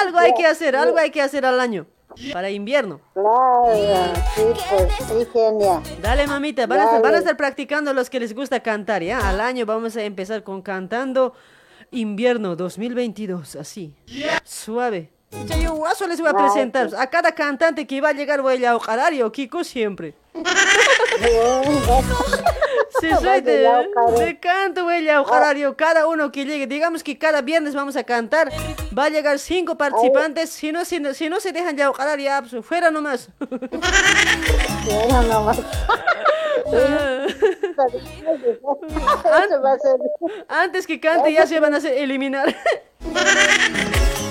algo 0.01 0.19
hay 0.19 0.33
que 0.35 0.45
hacer, 0.45 0.75
algo 0.75 0.97
hay 0.97 1.09
que 1.09 1.21
hacer 1.21 1.45
al 1.45 1.59
año. 1.59 1.87
Para 2.31 2.49
invierno. 2.49 3.01
Claro, 3.13 4.13
sí, 4.35 4.41
pues, 4.69 4.93
sí, 4.97 5.27
genia. 5.31 5.81
Dale, 6.01 6.27
mamita, 6.27 6.67
van 6.67 6.79
a, 6.79 6.83
estar, 6.83 7.01
Dale. 7.01 7.03
van 7.03 7.15
a 7.15 7.17
estar 7.19 7.37
practicando 7.37 7.93
los 7.93 8.09
que 8.09 8.19
les 8.19 8.33
gusta 8.33 8.61
cantar, 8.61 9.03
¿ya? 9.03 9.27
Al 9.27 9.39
año 9.41 9.65
vamos 9.65 9.95
a 9.97 10.03
empezar 10.03 10.43
con 10.43 10.61
cantando 10.61 11.33
invierno 11.91 12.55
2022, 12.55 13.55
así. 13.55 13.95
Suave. 14.43 15.11
Yo 15.61 15.73
guaso 15.75 16.07
les 16.07 16.19
voy 16.19 16.29
a 16.29 16.33
presentar. 16.33 16.89
A 16.97 17.09
cada 17.09 17.31
cantante 17.31 17.87
que 17.87 18.01
va 18.01 18.09
a 18.09 18.13
llegar 18.13 18.41
voy 18.41 18.63
a 18.65 18.71
ahogar 18.71 19.13
yo, 19.13 19.31
Kiko 19.31 19.63
siempre. 19.63 20.13
Sí, 22.99 23.09
soy 23.19 23.41
de, 23.41 23.69
de 24.17 24.39
canto, 24.39 24.85
voy 24.85 25.09
a 25.09 25.17
ahogar 25.17 25.57
yo. 25.57 25.75
Cada 25.75 26.07
uno 26.07 26.31
que 26.31 26.45
llegue, 26.45 26.67
digamos 26.67 27.03
que 27.03 27.17
cada 27.17 27.41
viernes 27.41 27.75
vamos 27.75 27.95
a 27.95 28.03
cantar, 28.03 28.51
va 28.97 29.05
a 29.05 29.09
llegar 29.09 29.39
cinco 29.39 29.77
participantes. 29.77 30.51
Si 30.51 30.71
no, 30.71 30.85
si 30.85 30.99
no, 30.99 31.13
si 31.13 31.27
no 31.27 31.39
se 31.39 31.51
dejan 31.51 31.75
ya 31.75 31.91
ya, 32.17 32.41
pues, 32.41 32.65
fuera 32.65 32.91
nomás. 32.91 33.29
Fuera 34.85 35.21
nomás. 35.23 35.59
Eso 36.65 36.75
va 39.61 39.73
a 39.73 39.79
ser. 39.79 39.97
Antes 40.47 40.87
que 40.87 40.99
cante 40.99 41.33
ya 41.33 41.45
se 41.47 41.59
van 41.59 41.73
a 41.73 41.77
hacer 41.77 41.97
eliminar. 41.97 42.55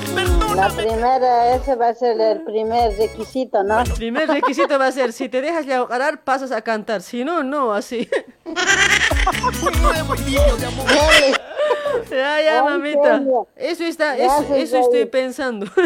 La 0.55 0.69
primera, 0.69 1.55
ese 1.55 1.75
va 1.75 1.89
a 1.89 1.95
ser 1.95 2.21
el 2.21 2.43
primer 2.43 2.97
requisito, 2.97 3.63
¿no? 3.65 3.81
El 3.81 3.93
primer 3.93 4.29
requisito 4.29 4.79
va 4.79 4.87
a 4.89 4.93
ser, 4.93 5.13
si 5.13 5.29
te 5.29 5.41
dejas 5.41 5.65
ya 5.67 5.79
ahogar, 5.79 6.23
pasas 6.23 6.53
a 6.53 6.61
cantar. 6.63 7.03
Si 7.03 7.25
no, 7.25 7.43
no, 7.43 7.73
así. 7.73 8.09
Ya, 12.11 12.43
ya, 12.43 12.63
mamita. 12.65 13.23
Eso 13.57 13.85
está, 13.85 14.17
eso, 14.17 14.55
eso 14.55 14.79
estoy 14.79 15.07
pensando. 15.07 15.67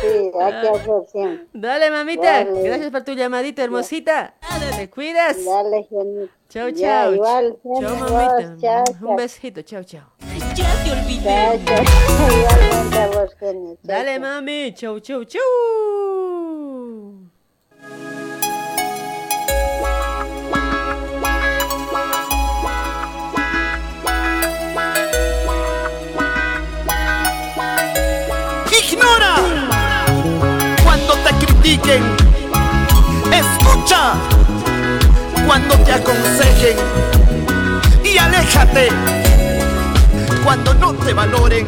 Sí, 0.00 0.30
hay 0.40 0.60
que 0.60 0.68
hacer 0.68 1.02
siempre. 1.10 1.46
Dale, 1.52 1.90
mamita. 1.90 2.44
Dale. 2.44 2.62
Gracias 2.62 2.90
por 2.90 3.02
tu 3.04 3.12
llamadita, 3.12 3.62
hermosita. 3.62 4.34
Te 4.76 4.90
cuidas. 4.90 5.36
Dale. 5.44 5.86
Chao, 6.48 6.70
chao. 6.72 7.14
igual, 7.14 7.56
Chao, 7.80 7.96
mamita. 7.96 8.56
chao, 8.60 8.84
Un 9.08 9.16
besito, 9.16 9.62
chao, 9.62 9.84
chao. 9.84 10.02
Ya 10.54 10.84
te 10.84 10.92
olvidé. 10.92 11.56
Igualmente 11.56 12.98
a 12.98 13.06
vos, 13.08 13.30
Dale, 13.82 14.20
mami. 14.20 14.72
Chau, 14.72 15.00
chau, 15.00 15.24
chau. 15.24 15.40
Ignora 28.70 29.34
cuando 30.84 31.14
te 31.14 31.46
critiquen. 31.46 32.02
Escucha 33.32 34.14
cuando 35.46 35.76
te 35.78 35.92
aconsejen. 35.92 36.76
Y 38.04 38.18
aléjate 38.18 39.33
cuando 40.44 40.74
no 40.74 40.92
te 40.92 41.14
valoren. 41.14 41.66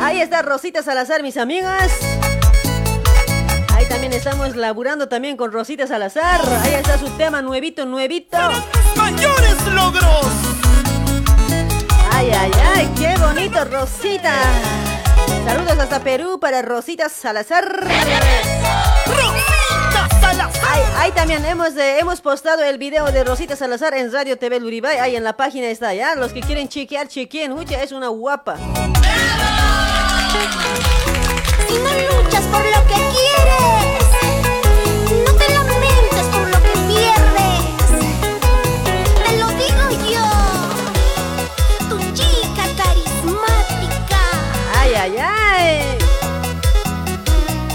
Ahí 0.00 0.20
está 0.20 0.42
Rosita 0.42 0.82
Salazar, 0.82 1.22
mis 1.22 1.36
amigas. 1.36 1.92
Ahí 3.74 3.84
también 3.86 4.12
estamos 4.12 4.54
laburando 4.54 5.08
también 5.08 5.36
con 5.36 5.50
Rosita 5.50 5.88
Salazar. 5.88 6.40
Ahí 6.62 6.74
está 6.74 6.96
su 6.98 7.08
tema 7.16 7.42
nuevito, 7.42 7.84
nuevito. 7.84 8.38
¡Mayores 8.96 9.66
logros! 9.74 10.26
Ay, 12.12 12.30
ay, 12.30 12.50
ay, 12.76 12.90
qué 12.96 13.16
bonito, 13.18 13.64
Rosita. 13.64 14.34
Saludos 15.44 15.78
hasta 15.80 16.00
Perú 16.00 16.38
para 16.38 16.62
Rosita 16.62 17.08
Salazar. 17.08 17.88
Ahí, 20.72 20.82
ahí 20.96 21.12
también 21.12 21.44
hemos, 21.44 21.76
eh, 21.76 21.98
hemos 21.98 22.22
postado 22.22 22.64
el 22.64 22.78
video 22.78 23.04
de 23.12 23.24
Rosita 23.24 23.56
Salazar 23.56 23.92
en 23.92 24.10
Radio 24.10 24.38
TV 24.38 24.58
Luribay. 24.58 24.96
Ahí 24.96 25.16
en 25.16 25.22
la 25.22 25.36
página 25.36 25.68
está, 25.68 25.92
¿ya? 25.92 26.14
Los 26.14 26.32
que 26.32 26.40
quieren 26.40 26.66
chequear, 26.66 27.08
chequeen. 27.08 27.52
Ucha, 27.52 27.82
es 27.82 27.92
una 27.92 28.08
guapa. 28.08 28.56
Si 28.56 28.62
no 31.74 31.90
luchas 32.22 32.44
por 32.44 32.64
lo 32.64 32.86
que 32.86 32.94
quieres, 33.12 34.06
no 35.26 35.32
te 35.34 35.46
lamentes 35.52 36.24
por 36.32 36.48
lo 36.48 36.56
que 36.62 36.72
pierdes. 36.88 37.60
Te 39.26 39.36
lo 39.36 39.48
digo 39.48 39.90
yo, 40.10 40.26
tu 41.90 41.98
chica 42.14 42.64
carismática. 42.78 44.20
Ay, 44.80 44.94
ay, 44.94 45.16
ay. 45.18 45.41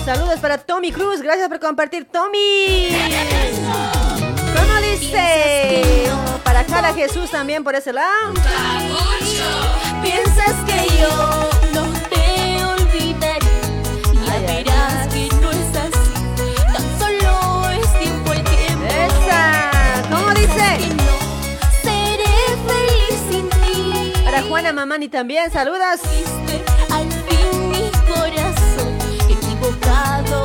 Saludos 0.07 0.39
para 0.39 0.57
Tommy 0.57 0.93
Cruz. 0.93 1.21
Gracias 1.21 1.49
por 1.49 1.59
compartir, 1.59 2.05
Tommy. 2.05 2.87
¿Cómo 4.55 4.79
dice? 4.79 6.09
Para 6.45 6.63
Cara 6.63 6.93
Jesús 6.93 7.29
también 7.29 7.61
por 7.61 7.75
ese 7.75 7.91
lado. 7.91 8.33
Piensas 10.01 10.53
que 10.65 10.97
yo 10.97 11.49
no 11.73 11.91
te 12.09 12.63
olvidaré. 12.63 13.45
Ya 14.25 14.39
verás 14.47 15.07
que 15.13 15.27
no 15.41 15.51
es 15.51 15.75
así. 15.75 16.55
Tan 16.71 16.99
solo 16.99 17.69
es 17.71 17.99
tiempo 17.99 18.31
el 18.31 18.43
tiempo. 18.45 18.85
Esa. 18.85 20.03
¿Cómo 20.09 20.29
dice? 20.29 20.77
Que 20.77 20.87
no 20.87 21.17
seré 21.83 22.33
feliz 22.65 23.19
sin 23.29 23.49
ti. 23.49 24.13
Para 24.23 24.41
Juana 24.43 24.71
Mamani 24.71 25.09
también, 25.09 25.51
saludos. 25.51 25.99
Tú. 29.79 30.39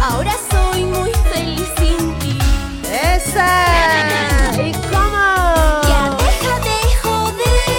Ahora 0.00 0.32
soy 0.50 0.84
muy 0.84 1.12
feliz 1.32 1.68
sin 1.78 2.18
ti. 2.18 2.38
Esa. 2.90 3.50
¿Y 4.56 4.72
cómo? 4.72 5.24
Ya 5.88 6.10
deja 6.18 6.54
de 6.68 6.78
joder. 7.02 7.72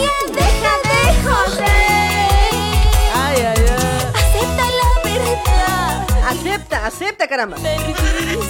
Ya 0.00 0.16
deja 0.40 0.72
de 0.90 1.00
joder. 1.24 2.52
Ay, 3.14 3.38
ay, 3.40 3.62
ay. 3.68 4.02
Acepta 4.14 4.64
la 4.80 4.90
verdad. 5.04 5.92
Acepta, 6.28 6.86
acepta, 6.86 7.24
caramba. 7.28 7.56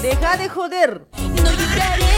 Deja 0.03 0.37
de 0.37 0.49
joder. 0.49 1.07
No 1.19 1.51
lloraré 1.51 2.14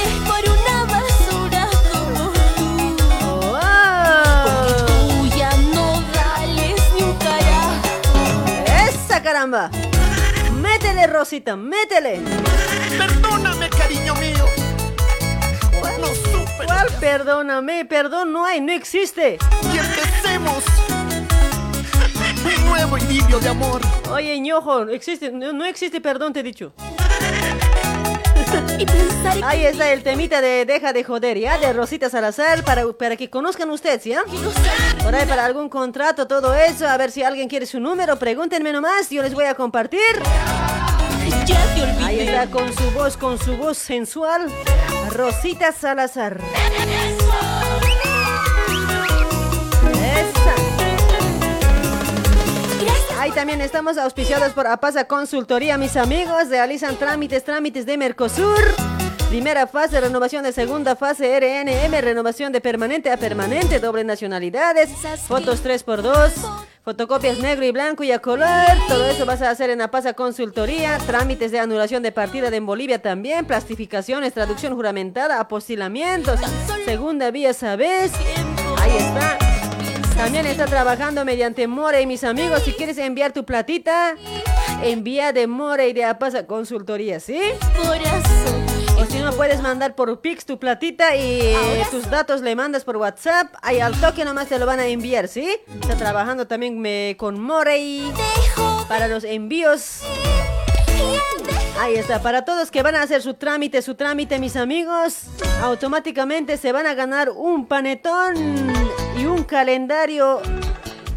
caramba. 9.27 9.71
Métele, 10.63 11.09
Rosita, 11.09 11.57
métele. 11.57 12.21
Perdóname, 12.97 13.69
cariño 13.71 14.15
mío. 14.15 14.47
No 16.01 16.07
supe. 16.07 16.65
¿Cuál 16.65 16.87
perdóname? 17.01 17.85
Perdón 17.87 18.33
no 18.33 18.45
hay, 18.45 18.61
no 18.61 18.73
existe. 18.73 19.39
Y 19.75 19.79
empecemos 19.79 20.63
un 22.45 22.67
nuevo 22.67 22.99
idilio 22.99 23.41
de 23.41 23.49
amor. 23.49 23.81
Oye, 24.13 24.39
ñojo, 24.39 24.83
existe, 24.91 25.33
no, 25.33 25.53
no 25.53 25.65
existe 25.65 26.01
perdón, 26.01 26.33
te 26.33 26.41
he 26.41 26.43
dicho. 26.45 26.73
Ahí 29.45 29.65
está 29.65 29.93
el 29.93 30.05
temita 30.05 30.41
de 30.41 30.65
Deja 30.67 30.93
de 30.93 31.03
joder, 31.03 31.37
¿ya? 31.37 31.59
De 31.59 31.73
Rosita 31.73 32.11
Salazar, 32.11 32.63
para, 32.63 32.93
para 32.93 33.17
que 33.17 33.29
conozcan 33.29 33.71
ustedes, 33.71 34.05
¿ya? 34.05 34.23
Por 35.07 35.15
ahí 35.15 35.25
para 35.25 35.45
algún 35.45 35.69
contrato, 35.69 36.27
todo 36.27 36.53
eso, 36.53 36.89
a 36.89 36.97
ver 36.97 37.13
si 37.13 37.23
alguien 37.23 37.49
quiere 37.49 37.65
su 37.65 37.79
número, 37.79 38.19
pregúntenme 38.19 38.73
nomás, 38.73 39.09
yo 39.09 39.23
les 39.23 39.35
voy 39.35 39.45
a 39.45 39.55
compartir. 39.55 40.01
ya 41.47 41.75
te 41.77 41.83
olvidé. 41.85 42.05
Ahí 42.05 42.21
está 42.23 42.51
con 42.51 42.75
su 42.75 42.91
voz, 42.91 43.17
con 43.17 43.39
su 43.39 43.57
voz 43.57 43.79
sensual, 43.79 44.51
Rosita 45.13 45.71
Salazar. 45.71 46.41
Ahí 53.21 53.31
también 53.31 53.61
estamos 53.61 53.99
auspiciados 53.99 54.55
por 54.55 54.67
Apasa 54.67 55.05
Consultoría, 55.05 55.79
mis 55.79 55.97
amigos. 55.97 56.49
Realizan 56.49 56.97
trámites, 56.97 57.45
trámites 57.45 57.87
de 57.87 57.97
Mercosur. 57.97 58.75
Primera 59.29 59.67
fase, 59.67 60.01
renovación 60.01 60.45
de 60.45 60.53
segunda 60.53 60.95
fase, 60.95 61.39
RNM, 61.41 62.01
renovación 62.01 62.53
de 62.53 62.61
permanente 62.61 63.11
a 63.11 63.17
permanente, 63.17 63.81
doble 63.81 64.05
nacionalidades, 64.05 64.91
fotos 65.27 65.65
3x2, 65.65 66.31
fotocopias 66.85 67.41
negro 67.41 67.67
y 67.67 67.73
blanco 67.73 68.05
y 68.05 68.13
a 68.13 68.21
color. 68.21 68.49
Todo 68.89 69.05
eso 69.07 69.27
vas 69.27 69.43
a 69.43 69.51
hacer 69.51 69.71
en 69.71 69.81
Apasa 69.81 70.15
Consultoría. 70.15 70.99
Trámites 70.99 71.51
de 71.51 71.59
anulación 71.59 72.05
de 72.05 72.13
partida 72.13 72.49
en 72.49 72.67
Bolivia 72.67 73.03
también, 73.03 73.47
plastificaciones, 73.47 74.33
traducción 74.33 74.77
juramentada, 74.77 75.41
apostilamientos, 75.41 76.39
segunda 76.85 77.33
vía, 77.33 77.53
¿sabes? 77.53 78.13
Ahí 78.79 78.97
está. 78.97 79.39
También 80.17 80.47
está 80.47 80.67
trabajando 80.67 81.25
mediante 81.25 81.67
Morey, 81.67 82.07
mis 82.07 82.23
amigos. 82.23 82.63
Si 82.63 82.73
quieres 82.73 82.97
enviar 82.97 83.33
tu 83.33 83.45
platita, 83.45 84.15
envía 84.83 85.33
de 85.33 85.49
Morey 85.49 85.93
de 85.93 86.05
Apasa 86.05 86.47
Consultoría, 86.47 87.19
¿sí? 87.19 87.41
Corazón. 87.77 88.76
O 88.99 89.05
si 89.05 89.19
no, 89.19 89.31
puedes 89.33 89.61
mandar 89.61 89.95
por 89.95 90.21
Pix 90.21 90.47
tu 90.47 90.59
platita 90.59 91.15
y 91.17 91.55
tus 91.91 92.09
datos 92.11 92.41
le 92.41 92.57
mandas 92.57 92.85
por 92.85 92.97
WhatsApp. 92.97 93.55
Ahí 93.63 93.79
al 93.81 93.99
toque 94.01 94.25
nomás 94.25 94.49
te 94.49 94.59
lo 94.59 94.65
van 94.67 94.81
a 94.81 94.87
enviar, 94.87 95.29
¿sí? 95.29 95.57
Está 95.83 95.97
trabajando 95.97 96.47
también 96.47 96.81
me- 96.81 97.15
con 97.19 97.39
Morey 97.41 98.11
para 98.89 99.07
los 99.09 99.25
envíos. 99.25 100.01
Ahí 101.79 101.97
está, 101.97 102.23
para 102.23 102.47
todos 102.47 102.71
que 102.71 102.83
van 102.83 102.95
a 102.97 103.03
hacer 103.03 103.21
su 103.21 103.35
trámite, 103.35 103.83
su 103.83 103.97
trámite, 103.97 104.39
mis 104.39 104.57
amigos, 104.57 105.25
automáticamente 105.63 106.57
se 106.57 106.73
van 106.73 106.87
a 106.87 106.95
ganar 106.95 107.29
un 107.31 107.67
panetón 107.67 108.35
y 109.19 109.27
un 109.27 109.45
calendario, 109.45 110.41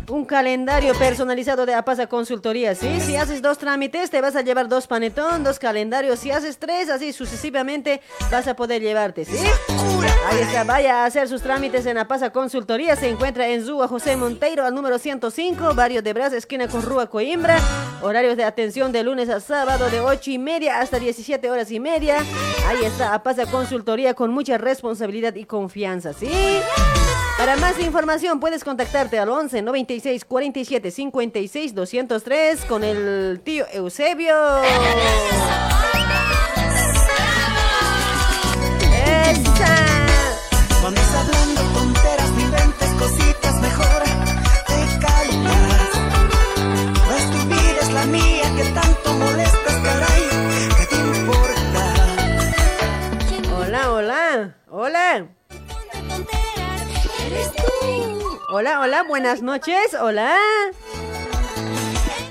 un 0.09 0.25
calendario 0.25 0.93
personalizado 0.95 1.65
de 1.65 1.73
Apasa 1.73 2.07
Consultoría, 2.07 2.75
¿sí? 2.75 2.99
Si 3.01 3.15
haces 3.15 3.41
dos 3.41 3.57
trámites, 3.57 4.09
te 4.09 4.21
vas 4.21 4.35
a 4.35 4.41
llevar 4.41 4.67
dos 4.67 4.87
panetón, 4.87 5.43
dos 5.43 5.59
calendarios. 5.59 6.19
Si 6.19 6.31
haces 6.31 6.57
tres, 6.57 6.89
así 6.89 7.13
sucesivamente, 7.13 8.01
vas 8.31 8.47
a 8.47 8.55
poder 8.55 8.81
llevarte, 8.81 9.25
¿sí? 9.25 9.37
Ahí 10.29 10.39
está, 10.41 10.63
vaya 10.63 11.03
a 11.03 11.05
hacer 11.05 11.27
sus 11.27 11.41
trámites 11.41 11.85
en 11.85 11.97
Apasa 11.97 12.31
Consultoría. 12.31 12.95
Se 12.95 13.09
encuentra 13.09 13.47
en 13.47 13.65
Zúa 13.65 13.87
José 13.87 14.15
Monteiro, 14.15 14.65
al 14.65 14.73
número 14.73 14.97
105, 14.97 15.73
barrio 15.75 16.01
de 16.01 16.13
Bras, 16.13 16.33
esquina 16.33 16.67
con 16.67 16.81
Rúa 16.81 17.07
Coimbra. 17.07 17.57
Horarios 18.01 18.37
de 18.37 18.43
atención 18.43 18.91
de 18.91 19.03
lunes 19.03 19.29
a 19.29 19.39
sábado 19.39 19.89
de 19.89 19.99
8 19.99 20.31
y 20.31 20.37
media 20.37 20.79
hasta 20.79 20.99
17 20.99 21.49
horas 21.49 21.71
y 21.71 21.79
media. 21.79 22.17
Ahí 22.67 22.83
está, 22.83 23.13
Apasa 23.13 23.45
Consultoría 23.45 24.13
con 24.13 24.31
mucha 24.31 24.57
responsabilidad 24.57 25.35
y 25.35 25.45
confianza, 25.45 26.13
¿sí? 26.13 26.29
Para 27.39 27.55
más 27.55 27.79
información 27.79 28.41
puedes 28.41 28.65
contactarte 28.65 29.17
al 29.17 29.29
11 29.29 29.61
96 29.61 30.25
47 30.25 30.91
56 30.91 31.73
203 31.73 32.65
con 32.65 32.83
el 32.83 33.39
tío 33.41 33.65
Eusebio. 33.71 34.35
¡Esa! 39.23 39.75
Cuando 40.81 40.99
estás 40.99 41.15
hablando 41.15 41.61
tonteras, 41.79 42.29
inventes 42.37 42.89
cositas 42.99 43.61
mejor 43.61 44.03
de 44.67 44.99
calidad. 44.99 45.89
Pues 47.07 47.31
tu 47.31 47.37
vida 47.47 47.79
es 47.79 47.91
la 47.93 48.05
mía, 48.07 48.53
que 48.57 48.65
tanto 48.73 49.13
molestas, 49.13 49.75
caray, 49.81 50.23
¿qué 50.77 50.85
te 50.87 50.95
importa? 50.97 51.95
Hola, 53.55 53.91
hola, 53.93 54.57
hola. 54.69 55.38
Hola, 58.51 58.79
hola, 58.79 59.03
buenas 59.03 59.41
noches, 59.41 59.93
hola. 59.99 60.35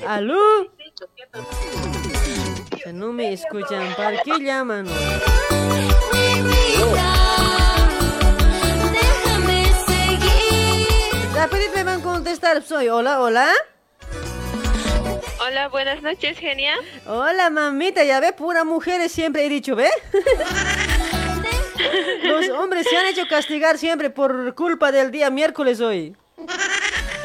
¿Aló? 0.06 0.70
Que 2.82 2.92
no 2.92 3.12
me 3.12 3.32
escuchan, 3.32 3.94
¿para 3.96 4.22
qué 4.22 4.38
llaman? 4.40 4.86
Déjame 8.92 9.66
seguir. 9.86 11.34
Rapidito 11.34 11.72
me 11.74 11.84
van 11.84 12.00
a 12.00 12.02
contestar, 12.02 12.62
soy 12.62 12.88
hola, 12.88 13.20
hola. 13.20 13.52
Hola, 15.40 15.68
buenas 15.68 16.02
noches, 16.02 16.36
genia. 16.38 16.74
Hola, 17.06 17.48
mamita, 17.48 18.04
ya 18.04 18.20
ve, 18.20 18.32
pura 18.32 18.64
mujeres 18.64 19.12
siempre 19.12 19.46
he 19.46 19.48
dicho, 19.48 19.76
¿ve? 19.76 19.88
Los 22.22 22.48
hombres 22.50 22.86
se 22.88 22.96
han 22.96 23.06
hecho 23.06 23.26
castigar 23.28 23.78
siempre 23.78 24.10
por 24.10 24.54
culpa 24.54 24.92
del 24.92 25.10
día 25.10 25.30
miércoles 25.30 25.80
hoy. 25.80 26.16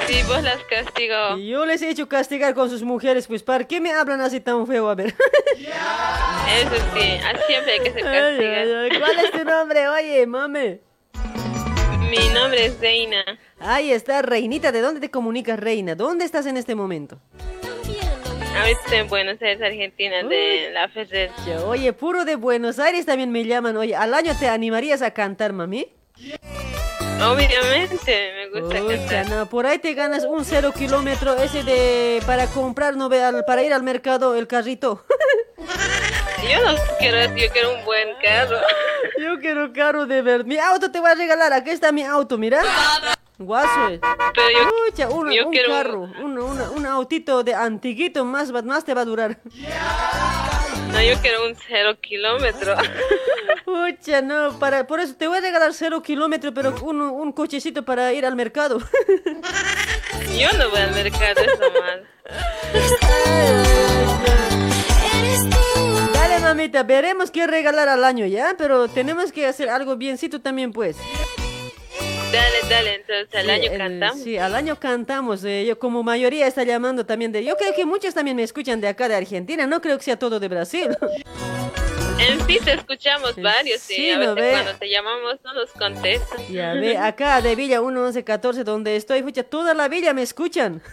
Sí, 0.07 0.21
vos 0.27 0.41
las 0.43 0.61
castigo. 0.63 1.37
Y 1.37 1.49
yo 1.49 1.65
les 1.65 1.81
he 1.81 1.89
hecho 1.89 2.09
castigar 2.09 2.53
con 2.53 2.69
sus 2.69 2.83
mujeres, 2.83 3.27
pues 3.27 3.43
¿para 3.43 3.65
qué 3.65 3.79
me 3.79 3.91
hablan 3.91 4.21
así 4.21 4.39
tan 4.39 4.67
feo? 4.67 4.89
A 4.89 4.95
ver. 4.95 5.15
Eso 5.55 6.75
sí, 6.93 7.19
siempre 7.47 7.73
hay 7.73 7.79
que 7.79 8.03
ay, 8.03 8.45
ay, 8.45 8.99
¿Cuál 8.99 9.19
es 9.19 9.31
tu 9.31 9.43
nombre? 9.43 9.87
Oye, 9.87 10.25
mame. 10.27 10.81
Mi 12.09 12.29
nombre 12.33 12.65
es 12.65 12.79
Reina. 12.79 13.23
Ahí 13.59 13.91
está, 13.91 14.21
Reinita. 14.21 14.71
¿De 14.71 14.81
dónde 14.81 14.99
te 14.99 15.09
comunicas, 15.09 15.59
Reina? 15.59 15.95
¿Dónde 15.95 16.25
estás 16.25 16.45
en 16.45 16.57
este 16.57 16.75
momento? 16.75 17.19
Ahorita 18.55 18.79
estoy 18.83 18.97
en 18.99 19.07
Buenos 19.07 19.41
Aires, 19.41 19.61
Argentina, 19.61 20.23
de 20.23 20.71
la. 20.71 20.89
Ya, 21.45 21.63
Oye, 21.65 21.93
puro 21.93 22.25
de 22.25 22.35
Buenos 22.35 22.79
Aires 22.79 23.05
también 23.05 23.31
me 23.31 23.45
llaman. 23.45 23.77
Oye, 23.77 23.95
¿al 23.95 24.13
año 24.13 24.33
te 24.37 24.47
animarías 24.47 25.01
a 25.01 25.11
cantar, 25.11 25.53
mami? 25.53 25.91
Obviamente, 27.21 28.33
me 28.35 28.59
gusta 28.59 28.79
cantar. 28.85 29.29
no, 29.29 29.49
por 29.49 29.65
ahí 29.65 29.79
te 29.79 29.93
ganas 29.93 30.25
un 30.25 30.43
cero 30.43 30.73
kilómetro 30.77 31.35
ese 31.35 31.63
de 31.63 32.21
para 32.25 32.47
comprar, 32.47 32.95
no 32.95 33.09
para 33.09 33.63
ir 33.63 33.73
al 33.73 33.83
mercado 33.83 34.35
el 34.35 34.47
carrito. 34.47 35.05
Yo 36.43 36.61
no 36.61 36.77
quiero 36.99 37.35
yo 37.37 37.49
quiero 37.53 37.73
un 37.73 37.85
buen 37.85 38.09
carro. 38.21 38.57
Yo 39.17 39.39
quiero 39.39 39.71
carro 39.71 40.05
de 40.05 40.21
ver. 40.21 40.43
Mi 40.45 40.57
auto 40.57 40.91
te 40.91 40.99
voy 40.99 41.09
a 41.09 41.15
regalar. 41.15 41.53
Aquí 41.53 41.69
está 41.69 41.91
mi 41.91 42.03
auto, 42.03 42.37
mira. 42.37 42.61
Guaso. 43.39 43.89
eh. 43.89 43.99
Pero 44.35 44.49
yo, 44.51 44.69
Pucha, 44.89 45.09
un, 45.09 45.31
yo 45.31 45.47
un 45.47 45.51
quiero 45.51 45.69
un- 45.69 45.75
carro, 45.75 46.01
un, 46.23 46.37
una- 46.39 46.69
un 46.71 46.85
autito 46.85 47.43
de 47.43 47.53
antiguito 47.55 48.23
más, 48.25 48.51
más 48.63 48.85
te 48.85 48.93
va 48.93 49.01
a 49.01 49.05
durar. 49.05 49.39
No, 50.91 51.01
yo 51.01 51.19
quiero 51.21 51.45
un 51.47 51.55
cero 51.67 51.97
kilómetro. 51.99 52.75
Pucha, 53.65 54.21
no, 54.21 54.57
para, 54.59 54.85
por 54.85 54.99
eso 54.99 55.15
te 55.15 55.27
voy 55.27 55.39
a 55.39 55.41
regalar 55.41 55.73
cero 55.73 56.01
kilómetros, 56.03 56.53
pero 56.53 56.75
un, 56.83 57.01
un 57.01 57.31
cochecito 57.31 57.83
para 57.83 58.13
ir 58.13 58.25
al 58.25 58.35
mercado. 58.35 58.77
Yo 60.37 60.51
no 60.57 60.69
voy 60.69 60.79
al 60.81 60.91
mercado, 60.93 61.41
eso 61.41 61.71
mal. 61.81 62.07
Dale, 66.13 66.39
mamita, 66.39 66.83
veremos 66.83 67.31
qué 67.31 67.47
regalar 67.47 67.89
al 67.89 68.03
año, 68.03 68.25
¿ya? 68.25 68.55
Pero 68.57 68.87
tenemos 68.87 69.31
que 69.31 69.47
hacer 69.47 69.69
algo 69.69 69.95
biencito 69.95 70.39
también, 70.41 70.71
pues. 70.71 70.97
Dale, 72.33 72.57
dale, 72.69 72.95
entonces 72.95 73.35
al 73.35 73.45
Sí, 73.45 73.51
año 73.51 73.77
cantamos. 73.77 74.23
Sí, 74.23 74.37
al 74.37 74.55
año 74.55 74.79
cantamos. 74.79 75.43
eh, 75.45 75.65
yo 75.67 75.77
como 75.77 76.01
mayoría 76.01 76.47
está 76.47 76.63
llamando 76.63 77.05
también 77.05 77.31
de... 77.31 77.43
Yo 77.43 77.55
creo 77.57 77.75
que 77.75 77.85
muchos 77.85 78.13
también 78.15 78.35
me 78.35 78.43
escuchan 78.43 78.81
de 78.81 78.87
acá 78.87 79.07
de 79.07 79.15
Argentina. 79.15 79.67
No 79.67 79.81
creo 79.81 79.97
que 79.97 80.03
sea 80.03 80.17
todo 80.17 80.39
de 80.39 80.47
Brasil. 80.47 80.89
En 82.19 82.45
sí 82.47 82.59
te 82.63 82.73
escuchamos 82.73 83.35
varios, 83.41 83.81
sí. 83.81 83.95
sí, 83.95 84.11
a 84.11 84.17
¿no 84.17 84.35
veces 84.35 84.35
ve? 84.35 84.51
cuando 84.51 84.75
te 84.79 84.89
llamamos 84.89 85.35
no 85.43 85.53
nos 85.53 85.71
contestan. 85.71 86.39
Ya 86.49 86.73
ve, 86.73 86.97
acá 86.97 87.41
de 87.41 87.55
Villa 87.55 87.81
1114 87.81 88.63
donde 88.63 88.95
estoy, 88.95 89.23
pucha, 89.23 89.43
toda 89.43 89.73
la 89.73 89.87
villa 89.87 90.13
me 90.13 90.21
escuchan. 90.21 90.81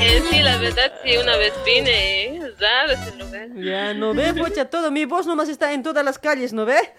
En 0.00 0.24
sí, 0.24 0.40
la 0.40 0.56
verdad, 0.56 0.92
sí, 1.04 1.16
una 1.16 1.36
vez 1.36 1.52
vine, 1.64 2.32
y 2.32 2.36
es 2.38 2.58
raro 2.58 2.92
ese 2.92 3.14
lugar. 3.16 3.46
Ya, 3.54 3.94
¿no 3.94 4.12
ve, 4.12 4.34
pucha, 4.34 4.64
todo? 4.64 4.90
Mi 4.90 5.04
voz 5.04 5.28
nomás 5.28 5.48
está 5.48 5.72
en 5.72 5.84
todas 5.84 6.04
las 6.04 6.18
calles, 6.18 6.52
¿no 6.52 6.64
ve? 6.64 6.76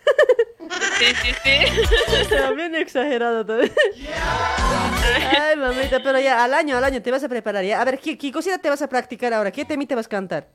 Sí, 0.97 1.05
sí, 1.22 1.34
sí. 1.43 1.84
Está 2.22 2.51
bien 2.51 2.73
exagerado 2.76 3.45
todo. 3.45 3.60
Ay, 3.61 5.57
mamita, 5.57 6.01
pero 6.01 6.19
ya, 6.19 6.43
al 6.43 6.53
año, 6.53 6.77
al 6.77 6.84
año 6.84 7.01
te 7.01 7.11
vas 7.11 7.23
a 7.23 7.30
preparar, 7.30 7.65
¿ya? 7.65 7.81
A 7.81 7.85
ver, 7.85 7.99
¿qué, 7.99 8.18
qué 8.18 8.31
cosita 8.31 8.57
te 8.57 8.69
vas 8.69 8.81
a 8.81 8.88
practicar 8.88 9.34
ahora? 9.34 9.51
¿Qué 9.51 9.65
temita 9.65 9.95
vas 9.95 10.05
a 10.05 10.10
cantar? 10.10 10.47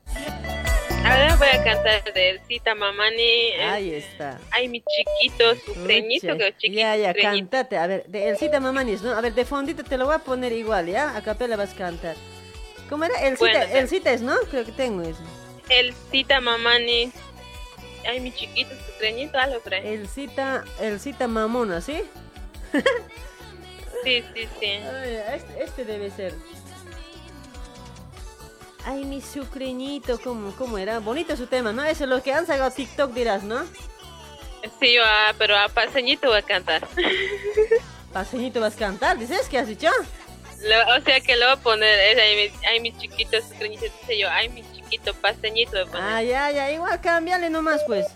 Ahora 1.05 1.37
voy 1.37 1.49
a 1.49 1.65
cantar 1.65 2.13
del 2.13 2.41
Cita 2.47 2.75
Mamani. 2.75 3.23
eh, 3.23 3.65
Ahí 3.65 3.95
está. 3.95 4.39
Ay, 4.51 4.69
mi 4.69 4.83
chiquito, 4.83 5.55
su 5.65 5.73
creñito, 5.85 6.27
Pucha, 6.29 6.39
que 6.39 6.57
chiquito. 6.59 6.79
Ya, 6.81 6.97
ya, 6.97 7.13
creñito. 7.13 7.51
cantate. 7.51 7.77
A 7.79 7.87
ver, 7.87 8.05
de 8.07 8.29
Elcita 8.29 8.61
Mamanis, 8.61 9.03
¿no? 9.03 9.13
A 9.13 9.21
ver, 9.21 9.33
de 9.35 9.45
fondito 9.45 9.83
te 9.85 9.97
lo 9.97 10.07
voy 10.07 10.15
a 10.17 10.19
poner 10.19 10.53
igual, 10.53 10.87
¿ya? 10.87 11.17
A 11.17 11.23
capela 11.23 11.57
vas 11.57 11.73
a 11.73 11.77
cantar. 11.77 12.17
¿Cómo 12.91 13.05
era? 13.05 13.15
Elcita, 13.27 13.51
Bueno. 13.59 13.75
Elcita 13.77 14.13
es, 14.13 14.21
¿no? 14.23 14.35
Creo 14.51 14.65
que 14.65 14.73
tengo 14.73 15.03
eso. 15.03 15.21
El 15.71 15.95
Cita 16.11 16.41
Mamani. 16.41 17.11
Ay, 18.07 18.21
mi 18.21 18.33
chiquito, 18.33 18.71
su 18.71 18.99
creñito, 18.99 19.39
algo 19.39 19.61
por 19.61 19.75
ahí. 19.75 19.87
Elcita, 19.87 20.65
Elcita 20.81 21.27
Mamona, 21.29 21.81
¿sí? 21.81 22.03
Sí, 24.05 24.23
sí, 24.33 24.49
sí. 24.61 24.67
Ay, 24.67 25.19
este, 25.35 25.63
este 25.65 25.85
debe 25.85 26.09
ser. 26.11 26.33
Ay, 28.85 29.05
mi 29.05 29.21
sucreñito, 29.21 30.19
¿cómo, 30.21 30.53
¿cómo 30.57 30.79
era? 30.79 30.99
Bonito 31.01 31.37
su 31.37 31.47
tema, 31.47 31.73
¿no? 31.73 31.85
Eso 31.85 32.05
es 32.05 32.11
lo 32.11 32.23
que 32.23 32.33
han 32.33 32.47
sacado 32.47 32.71
TikTok, 32.71 33.13
dirás, 33.13 33.43
¿no? 33.43 33.65
Sí, 34.81 34.95
yo, 34.95 35.03
ah, 35.05 35.35
pero 35.37 35.57
a 35.57 35.69
paseñito 35.69 36.29
voy 36.29 36.39
a 36.39 36.43
cantar. 36.43 36.87
Paseñito 38.13 38.61
vas 38.61 38.75
a 38.75 38.79
cantar, 38.79 39.19
¿dices? 39.19 39.49
¿Qué 39.49 39.59
has 39.59 39.69
dicho? 39.69 39.89
Lo- 40.63 40.97
o 40.97 41.01
sea 41.03 41.21
que 41.21 41.37
le 41.37 41.45
voy 41.45 41.55
a 41.55 41.57
poner, 41.57 41.99
es, 41.99 42.19
ay, 42.19 42.37
mi, 42.51 42.67
ay, 42.67 42.81
mi 42.81 42.93
chiquito, 42.99 43.41
su 43.43 43.55
creñito, 43.55 43.85
dice 43.85 44.19
yo, 44.19 44.29
ay, 44.31 44.49
mi 44.49 44.63
chiquito, 44.75 45.13
paseñito 45.15 45.73
voy 45.73 45.81
a 45.83 45.87
poner. 45.87 46.03
Ah, 46.03 46.23
ya, 46.23 46.51
ya, 46.51 46.71
igual 46.73 47.01
cámbiale 47.01 47.51
nomás, 47.51 47.83
pues. 47.87 48.07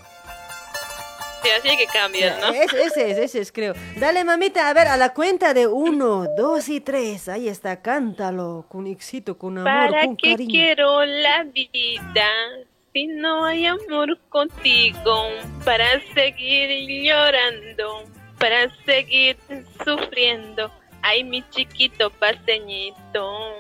Sí, 1.43 1.49
así 1.51 1.77
que 1.77 1.87
cambiar, 1.87 2.41
¿no? 2.41 2.49
Ese, 2.53 2.83
ese 2.85 3.11
es, 3.11 3.19
ese 3.19 3.41
es, 3.41 3.53
creo. 3.53 3.75
Dale, 3.97 4.23
mamita, 4.25 4.69
a 4.69 4.73
ver, 4.75 4.87
a 4.89 4.97
la 4.97 5.13
cuenta 5.13 5.55
de 5.55 5.67
uno, 5.67 6.27
dos 6.37 6.69
y 6.69 6.81
tres. 6.81 7.29
Ahí 7.29 7.49
está, 7.49 7.83
cántalo 7.83 8.65
con 8.69 8.87
éxito, 8.87 9.37
con 9.37 9.59
amor, 9.59 9.65
¿Para 9.65 10.05
con 10.07 10.17
qué 10.17 10.33
cariño. 10.33 10.51
quiero 10.51 11.05
la 11.05 11.43
vida 11.45 12.29
si 12.93 13.07
no 13.09 13.45
hay 13.45 13.67
amor 13.67 14.19
contigo? 14.29 15.29
Para 15.65 16.01
seguir 16.15 16.69
llorando, 17.05 18.05
para 18.39 18.69
seguir 18.85 19.37
sufriendo. 19.85 20.71
Ay, 21.03 21.25
mi 21.25 21.43
chiquito 21.51 22.11
paseñito. 22.11 23.55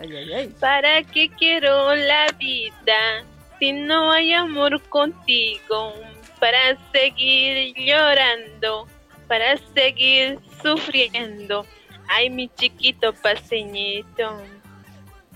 Ay, 0.00 0.16
ay, 0.16 0.32
ay. 0.32 0.54
¿Para 0.58 1.02
qué 1.04 1.28
quiero 1.38 1.94
la 1.94 2.26
vida 2.38 3.24
si 3.60 3.72
no 3.72 4.10
hay 4.10 4.32
amor 4.32 4.82
contigo? 4.88 5.94
Para 6.40 6.76
seguir 6.92 7.74
llorando, 7.76 8.88
para 9.28 9.56
seguir 9.74 10.38
sufriendo. 10.62 11.66
Ay, 12.08 12.30
mi 12.30 12.48
chiquito 12.48 13.12
paseñito. 13.12 14.42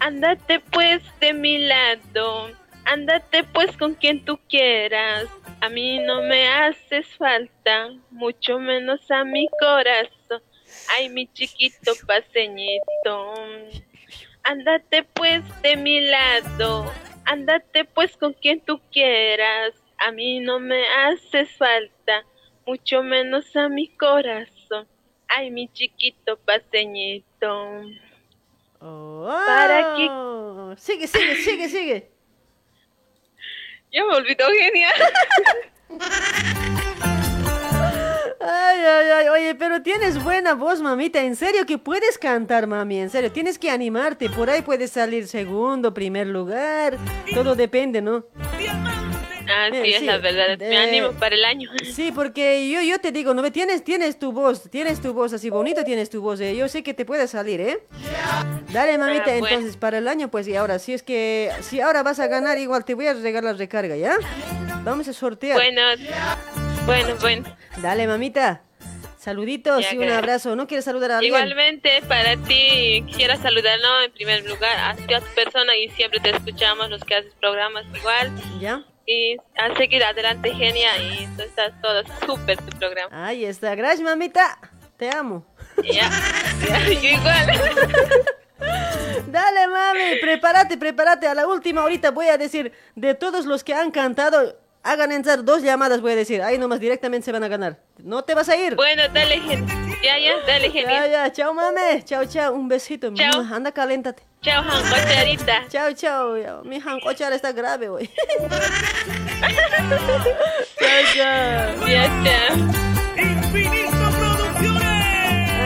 Ándate 0.01 0.59
pues 0.59 1.03
de 1.21 1.33
mi 1.33 1.59
lado, 1.59 2.51
ándate 2.85 3.45
pues 3.45 3.77
con 3.77 3.95
quien 3.95 4.25
tú 4.25 4.41
quieras. 4.49 5.27
A 5.61 5.69
mí 5.69 6.01
no 6.01 6.23
me 6.23 6.49
haces 6.49 7.07
falta, 7.17 7.91
mucho 8.11 8.59
menos 8.59 9.09
a 9.11 9.25
mi 9.25 9.47
corazón. 9.61 10.43
Ay, 10.97 11.09
mi 11.09 11.27
chiquito 11.29 11.93
paseñito. 12.07 13.35
Ándate 14.43 15.05
pues 15.05 15.43
de 15.63 15.77
mi 15.77 16.01
lado, 16.01 16.93
ándate 17.25 17.85
pues 17.85 18.17
con 18.17 18.33
quien 18.33 18.61
tú 18.61 18.81
quieras. 18.91 19.75
A 20.07 20.13
mí 20.13 20.39
no 20.39 20.61
me 20.61 20.87
haces 20.87 21.49
falta, 21.57 22.27
mucho 22.67 23.03
menos 23.03 23.57
a 23.57 23.71
mi 23.71 23.89
corazón. 23.97 24.87
Ay, 25.29 25.51
mi 25.51 25.67
chiquito 25.69 26.39
paseñito. 26.45 27.81
¿Para 28.79 29.95
qué? 29.97 30.07
Oh, 30.11 30.75
Sigue, 30.77 31.07
sigue, 31.07 31.37
sigue, 31.37 31.69
sigue. 31.69 32.11
Ya 33.93 34.05
me 34.05 34.15
olvidó, 34.17 34.45
genial. 34.51 34.93
Ay, 38.47 38.79
ay, 38.79 39.11
ay, 39.11 39.29
oye, 39.29 39.55
pero 39.55 39.81
tienes 39.83 40.23
buena 40.23 40.53
voz, 40.53 40.83
mamita. 40.83 41.23
En 41.23 41.35
serio 41.35 41.65
que 41.65 41.79
puedes 41.79 42.19
cantar, 42.19 42.67
mami. 42.67 42.99
En 42.99 43.09
serio, 43.09 43.33
tienes 43.33 43.59
que 43.59 43.71
animarte. 43.71 44.29
Por 44.29 44.51
ahí 44.51 44.61
puedes 44.61 44.91
salir 44.91 45.29
segundo, 45.29 45.95
primer 45.95 46.27
lugar. 46.27 46.99
Todo 47.33 47.55
depende, 47.55 48.03
¿no? 48.03 48.27
Ah, 49.57 49.69
sí, 49.71 49.93
es 49.95 50.03
la 50.03 50.19
verdad. 50.19 50.59
Me 50.59 50.77
animo 50.77 51.13
para 51.13 51.35
el 51.37 51.45
año. 51.45 51.71
Sí, 51.95 52.11
porque 52.13 52.69
yo, 52.69 52.81
yo 52.83 52.99
te 52.99 53.13
digo, 53.13 53.35
¿no? 53.35 53.43
ve? 53.43 53.51
Tienes, 53.53 53.85
tienes 53.85 54.19
tu 54.19 54.33
voz, 54.33 54.69
tienes 54.71 55.01
tu 55.01 55.13
voz 55.13 55.33
así 55.33 55.49
bonito, 55.51 55.85
tienes 55.85 56.11
tu 56.11 56.21
voz. 56.21 56.41
eh. 56.41 56.57
Yo 56.57 56.67
sé 56.69 56.83
que 56.83 56.93
te 56.95 57.05
puede 57.05 57.29
salir, 57.29 57.61
¿eh? 57.61 57.79
Dale, 58.73 58.99
mamita, 58.99 59.25
Ah, 59.27 59.39
bueno. 59.39 59.47
entonces 59.49 59.77
para 59.77 59.99
el 59.99 60.09
año, 60.09 60.29
pues 60.31 60.49
y 60.49 60.57
ahora, 60.57 60.79
si 60.79 60.93
es 60.93 61.03
que, 61.03 61.51
si 61.61 61.81
ahora 61.81 62.03
vas 62.03 62.19
a 62.19 62.27
ganar, 62.27 62.59
igual 62.59 62.85
te 62.85 62.95
voy 62.95 63.07
a 63.07 63.15
regalar 63.15 63.57
recarga, 63.57 63.97
¿ya? 63.97 64.17
Vamos 64.83 65.07
a 65.09 65.13
sortear. 65.13 65.57
Bueno, 65.57 65.83
bueno, 66.87 67.15
bueno. 67.21 67.57
Dale, 67.81 68.07
mamita. 68.07 68.63
Saluditos 69.19 69.81
Ya, 69.83 69.95
y 69.95 69.99
un 69.99 70.11
abrazo. 70.11 70.55
¿No 70.55 70.67
quieres 70.67 70.85
saludar 70.85 71.13
a 71.13 71.19
alguien? 71.19 71.33
Igualmente 71.35 72.03
para 72.07 72.37
ti, 72.37 73.03
quisiera 73.07 73.37
saludarnos 73.37 74.05
en 74.05 74.13
primer 74.13 74.45
lugar 74.47 74.77
a 74.79 74.95
tu 74.97 75.07
persona 75.35 75.75
y 75.77 75.89
siempre 75.91 76.21
te 76.21 76.31
escuchamos 76.31 76.91
los 76.91 77.03
que 77.05 77.15
haces 77.15 77.33
programas 77.41 77.87
igual. 77.95 78.31
¿Ya? 78.61 78.85
Y 79.07 79.37
a 79.57 79.75
seguir 79.77 80.03
adelante, 80.03 80.53
genia, 80.55 80.97
y 80.99 81.27
tú 81.37 81.43
estás 81.43 81.73
todo 81.83 82.03
súper 82.27 82.57
tu 82.59 82.77
programa. 82.79 83.27
Ahí 83.27 83.45
está. 83.45 83.75
Gracias, 83.75 84.01
mamita. 84.01 84.59
Te 84.97 85.11
amo. 85.11 85.45
Ya, 85.83 86.09
ya, 86.69 86.89
yo 86.89 87.09
igual. 87.09 87.47
Dale, 89.27 89.69
mami, 89.69 90.17
prepárate, 90.21 90.77
prepárate. 90.79 91.27
A 91.27 91.35
la 91.35 91.47
última 91.47 91.83
ahorita 91.83 92.11
voy 92.13 92.29
a 92.29 92.39
decir, 92.39 92.73
de 92.95 93.15
todos 93.15 93.47
los 93.47 93.65
que 93.65 93.75
han 93.75 93.91
cantado, 93.91 94.57
hagan 94.83 95.13
entrar 95.13 95.45
dos 95.45 95.63
llamadas, 95.63 96.01
voy 96.01 96.13
a 96.13 96.17
decir. 96.17 96.41
Ahí 96.43 96.57
nomás 96.59 96.81
directamente 96.81 97.25
se 97.25 97.33
van 97.33 97.43
a 97.45 97.49
ganar. 97.49 97.79
¿No 97.99 98.23
te 98.23 98.35
vas 98.35 98.49
a 98.49 98.57
ir? 98.57 98.77
Bueno, 98.77 99.03
dale, 99.13 99.41
gen- 99.41 99.67
ya, 100.03 100.19
ya, 100.19 100.39
dale, 100.47 100.69
Ya, 100.69 100.73
genial. 100.73 101.11
ya, 101.11 101.33
chao, 101.33 101.53
mami. 101.53 102.03
Chao, 102.05 102.25
chao. 102.27 102.55
Un 102.55 102.69
besito. 102.69 103.13
Chao. 103.15 103.41
Anda, 103.53 103.73
caléntate. 103.73 104.23
Chao, 104.45 104.62
jancocharita. 104.62 105.69
Chao, 105.71 105.95
chao. 105.95 106.62
Mi 106.65 106.79
jancochar 106.79 107.33
está 107.33 107.53
grave 107.53 107.89
hoy. 107.89 108.11
chao, 110.79 111.03
chao. 111.15 111.87
Ya 111.87 112.05
está. 112.05 112.39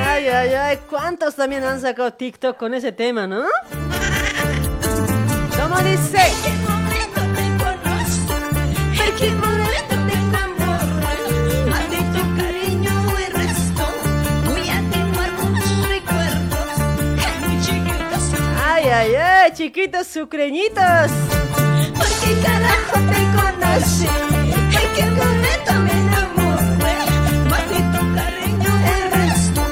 Ay, 0.07 0.29
ay, 0.29 0.55
ay. 0.55 0.79
¿Cuántos 0.89 1.35
también 1.35 1.65
han 1.65 1.81
sacado 1.81 2.13
TikTok 2.13 2.57
con 2.57 2.73
ese 2.73 2.93
tema, 2.93 3.27
no? 3.27 3.47
¿Cómo 5.57 5.79
dice? 5.81 6.23
Perché 8.97 9.33
Ay, 18.91 19.15
ay. 19.15 19.53
Chiquitos 19.53 20.07
sucreñitos. 20.07 21.11
¿Por 21.97 22.07
qué 22.21 22.35
carajo 22.45 22.99
te 23.11 23.21
conocí? 23.37 24.09
Porque 24.73 25.05
con 25.19 25.45
esto 25.45 25.73
me 25.75 25.93
enamoré 25.93 26.97
Maldito 27.49 28.01
cariño 28.15 28.73
y 28.81 28.87
resto 29.15 29.63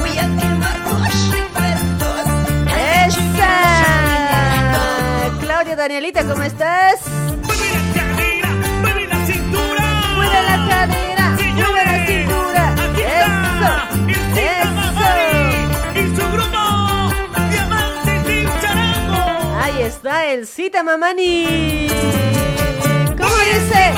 Voy 0.00 0.14
a 0.18 0.26
quemar 0.38 0.78
muchos 0.80 1.22
recuerdos 1.32 2.24
¡Esa! 3.06 3.54
Claudia 5.40 5.76
Danielita, 5.76 6.24
¿cómo 6.24 6.42
estás? 6.42 7.00
El 20.10 20.46
Cita 20.46 20.82
Mamani. 20.82 21.86
¿Cómo 23.16 23.36
dice? 23.44 23.78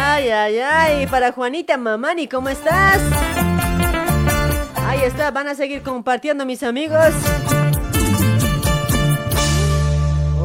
Ay, 0.00 0.30
ay, 0.30 0.58
ay. 0.60 1.06
Para 1.08 1.32
Juanita 1.32 1.76
Mamani, 1.76 2.26
¿cómo 2.26 2.48
estás? 2.48 3.02
Ahí 4.86 5.00
está, 5.04 5.30
van 5.30 5.48
a 5.48 5.54
seguir 5.54 5.82
compartiendo 5.82 6.46
mis 6.46 6.62
amigos. 6.62 7.12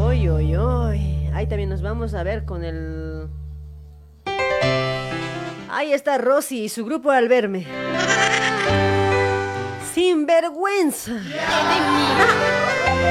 Uy, 0.06 0.30
uy, 0.30 0.58
uy. 0.58 1.30
Ahí 1.34 1.48
también 1.48 1.70
nos 1.70 1.82
vamos 1.82 2.14
a 2.14 2.24
ver 2.24 2.44
con 2.44 2.66
el... 2.66 3.21
Ahí 5.74 5.94
está 5.94 6.18
Rosy 6.18 6.66
y 6.66 6.70
su 6.70 6.84
grupo 6.84 7.12
al 7.12 7.30
verme. 7.30 7.66
Sin 9.94 10.26
vergüenza. 10.26 11.14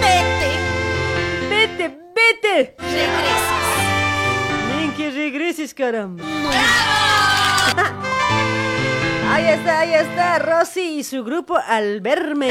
Vete. 0.03 0.51
Vete, 1.49 1.99
vete. 2.15 2.77
Regresas. 2.79 3.65
Ven 4.77 4.93
que 4.95 5.11
regreses, 5.11 5.73
caramba. 5.73 6.23
Ahí 9.33 9.47
está, 9.47 9.79
ahí 9.79 9.95
está 9.95 10.39
Rosy 10.41 10.99
y 10.99 11.05
su 11.05 11.23
grupo 11.25 11.57
al 11.57 12.01
verme. 12.01 12.51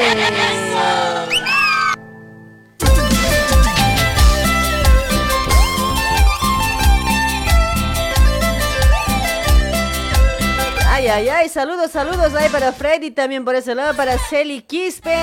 Ay, 11.00 11.08
ay, 11.08 11.28
ay, 11.30 11.48
saludos, 11.48 11.90
saludos 11.92 12.34
ahí 12.34 12.50
para 12.50 12.74
Freddy, 12.74 13.10
también 13.10 13.42
por 13.42 13.54
ese 13.54 13.74
lado, 13.74 13.96
para 13.96 14.18
Celi 14.18 14.60
Quispe. 14.60 15.16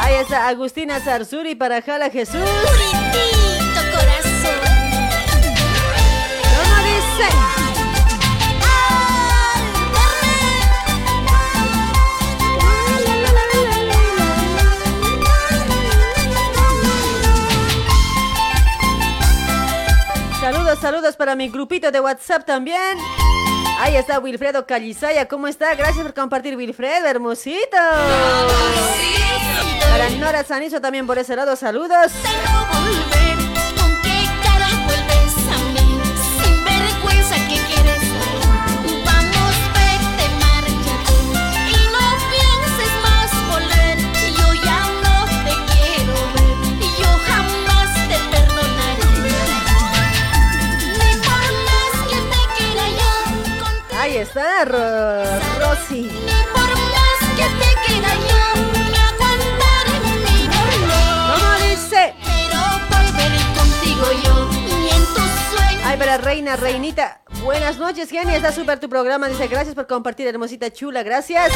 Ahí 0.00 0.14
está 0.20 0.48
Agustina 0.48 0.98
Zarzuri 0.98 1.54
para 1.54 1.80
Jala 1.80 2.10
Jesús. 2.10 2.34
Puritito 2.34 3.80
corazón. 3.92 4.58
¿Cómo 6.42 6.76
dice? 6.88 7.28
Saludos, 20.40 20.80
saludos 20.80 21.14
para 21.14 21.36
mi 21.36 21.48
grupito 21.48 21.92
de 21.92 22.00
WhatsApp 22.00 22.44
también. 22.44 22.98
Ahí 23.78 23.96
está 23.96 24.18
Wilfredo 24.18 24.66
Calizaya, 24.66 25.28
¿cómo 25.28 25.48
está? 25.48 25.74
Gracias 25.74 26.02
por 26.02 26.14
compartir, 26.14 26.56
Wilfredo, 26.56 27.06
hermosito. 27.06 27.76
Para 29.80 30.10
Nora 30.18 30.44
Sanizo 30.44 30.80
también 30.80 31.06
por 31.06 31.18
ese 31.18 31.36
lado, 31.36 31.54
saludos. 31.56 32.12
volver. 32.72 33.36
¿Con 33.78 34.02
qué 34.02 34.24
cara 34.42 34.66
vuelves 34.84 35.34
a 35.52 35.58
mí? 35.72 36.00
Sin 36.42 36.64
vergüenza 36.64 37.36
que 37.48 37.58
quieres 37.72 38.05
Y 64.68 64.88
en 64.88 65.04
tus 65.06 65.30
sueños. 65.50 65.82
Ay, 65.84 65.96
para 65.98 66.18
Reina, 66.18 66.56
Reinita. 66.56 67.20
Buenas 67.42 67.78
noches, 67.78 68.10
Genia. 68.10 68.36
Está 68.36 68.52
súper 68.52 68.78
tu 68.80 68.88
programa. 68.88 69.28
Dice, 69.28 69.46
gracias 69.48 69.74
por 69.74 69.86
compartir, 69.86 70.26
hermosita 70.26 70.72
chula. 70.72 71.02
Gracias. 71.02 71.52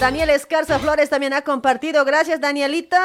Daniel 0.00 0.30
Escarza 0.30 0.78
Flores 0.78 1.10
también 1.10 1.34
ha 1.34 1.42
compartido. 1.42 2.06
Gracias, 2.06 2.40
Danielito. 2.40 2.96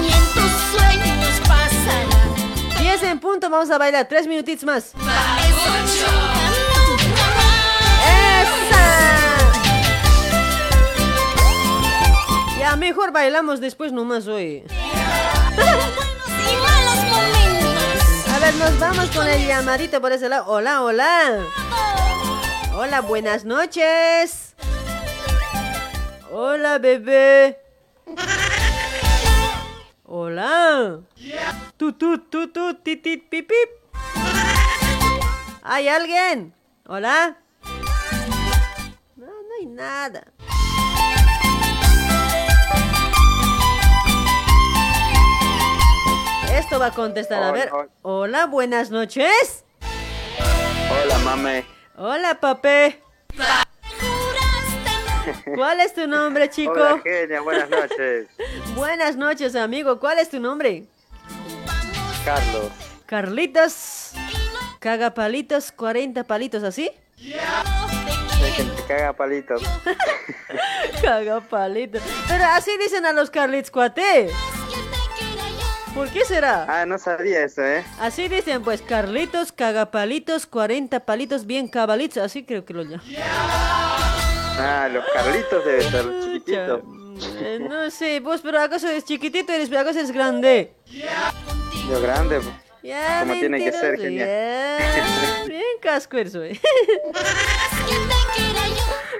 Ni 0.00 0.08
en 0.08 0.24
tus 0.34 0.50
sueños 0.72 1.40
pasará. 1.46 2.80
10 2.80 3.02
en 3.04 3.20
punto, 3.20 3.48
vamos 3.48 3.70
a 3.70 3.78
bailar. 3.78 4.08
Tres 4.08 4.26
minutitos 4.26 4.64
más. 4.64 4.92
Ya, 12.58 12.74
mejor 12.76 13.12
bailamos 13.12 13.60
después 13.60 13.92
nomás 13.92 14.26
hoy. 14.26 14.44
y. 14.44 14.64
A 18.32 18.38
ver, 18.40 18.54
nos 18.56 18.80
vamos 18.80 19.08
con 19.10 19.28
el 19.28 19.46
llamadito 19.46 20.00
por 20.00 20.10
ese 20.10 20.28
lado. 20.28 20.46
Hola, 20.48 20.82
hola. 20.82 21.44
Hola, 22.74 23.00
buenas 23.00 23.44
noches. 23.44 24.49
Hola, 26.32 26.78
bebé. 26.78 27.58
Hola. 30.04 31.00
Tu, 31.76 31.92
tu, 31.94 32.18
tu, 32.18 32.46
tu, 32.52 32.74
ti, 32.74 32.96
ti, 32.96 33.16
pi, 33.16 33.42
pip. 33.42 33.70
¿Hay 35.62 35.88
alguien? 35.88 36.54
Hola. 36.86 37.36
No, 39.16 39.26
no 39.26 39.54
hay 39.58 39.66
nada. 39.66 40.22
Esto 46.54 46.78
va 46.78 46.86
a 46.86 46.92
contestar. 46.92 47.42
A 47.42 47.50
ver. 47.50 47.70
hola. 47.72 47.88
Hola, 48.02 48.46
buenas 48.46 48.92
noches. 48.92 49.64
Hola, 50.92 51.18
mame. 51.24 51.66
Hola, 51.96 52.38
papé. 52.38 53.02
¿Cuál 55.54 55.80
es 55.80 55.94
tu 55.94 56.06
nombre, 56.06 56.48
chico? 56.50 56.72
Hola, 56.72 57.00
genia, 57.02 57.40
buenas 57.40 57.70
noches. 57.70 58.28
Buenas 58.74 59.16
noches, 59.16 59.56
amigo. 59.56 59.98
¿Cuál 59.98 60.18
es 60.18 60.30
tu 60.30 60.40
nombre? 60.40 60.84
Carlos. 62.24 62.70
Carlitos. 63.06 64.12
Caga 64.78 65.12
palitos, 65.12 65.72
40 65.72 66.24
palitos, 66.24 66.62
¿así? 66.62 66.90
Caga 68.88 69.12
palitos. 69.12 69.62
Caga 71.02 71.40
palito. 71.40 71.98
Pero 72.28 72.44
así 72.44 72.76
dicen 72.78 73.04
a 73.06 73.12
los 73.12 73.30
Carlitos 73.30 73.70
Cuate. 73.70 74.30
¿Por 75.94 76.08
qué 76.08 76.24
será? 76.24 76.66
Ah, 76.68 76.86
no 76.86 76.98
sabía 76.98 77.44
eso, 77.44 77.64
¿eh? 77.64 77.84
Así 77.98 78.28
dicen, 78.28 78.62
pues, 78.62 78.80
Carlitos, 78.80 79.52
cagapalitos, 79.52 80.46
40 80.46 81.00
palitos 81.00 81.46
bien 81.46 81.68
cabalitos, 81.68 82.22
así 82.22 82.44
creo 82.44 82.64
que 82.64 82.74
lo 82.74 82.84
llaman. 82.84 83.04
Ah, 84.60 84.88
los 84.92 85.04
Carlitos 85.12 85.64
debe 85.64 85.82
ser 85.82 86.04
chiquitito. 86.22 86.82
Eh, 87.40 87.58
no 87.60 87.90
sé, 87.90 88.20
vos, 88.20 88.40
pero 88.42 88.60
acaso 88.60 88.88
eres 88.88 89.04
chiquitito, 89.04 89.52
eres, 89.52 89.72
acaso 89.72 89.98
eres 89.98 90.10
grande. 90.10 90.74
Yo 91.88 92.00
grande, 92.00 92.40
pues. 92.40 92.54
Ya, 92.82 93.20
como 93.20 93.34
tiene 93.34 93.58
que 93.58 93.72
ser, 93.72 93.98
genial. 93.98 94.26
ya. 94.28 95.44
Bien 95.48 95.62
casco 95.82 96.16
eso, 96.18 96.42
eh. 96.42 96.58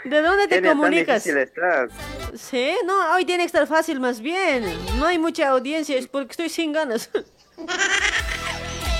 ¿De 0.05 0.23
dónde 0.23 0.49
te 0.49 0.61
tan 0.63 0.77
comunicas? 0.77 1.23
difícil 1.25 1.43
estás. 1.43 1.91
Sí, 2.35 2.75
no, 2.87 3.15
hoy 3.15 3.25
tiene 3.25 3.43
que 3.43 3.47
estar 3.47 3.67
fácil 3.67 4.01
más 4.01 4.21
bien. 4.21 4.65
No 4.99 5.07
hay 5.07 5.19
mucha 5.19 5.49
audiencia, 5.49 5.97
es 5.97 6.07
porque 6.09 6.31
estoy 6.33 6.49
sin 6.49 6.73
ganas. 6.73 7.11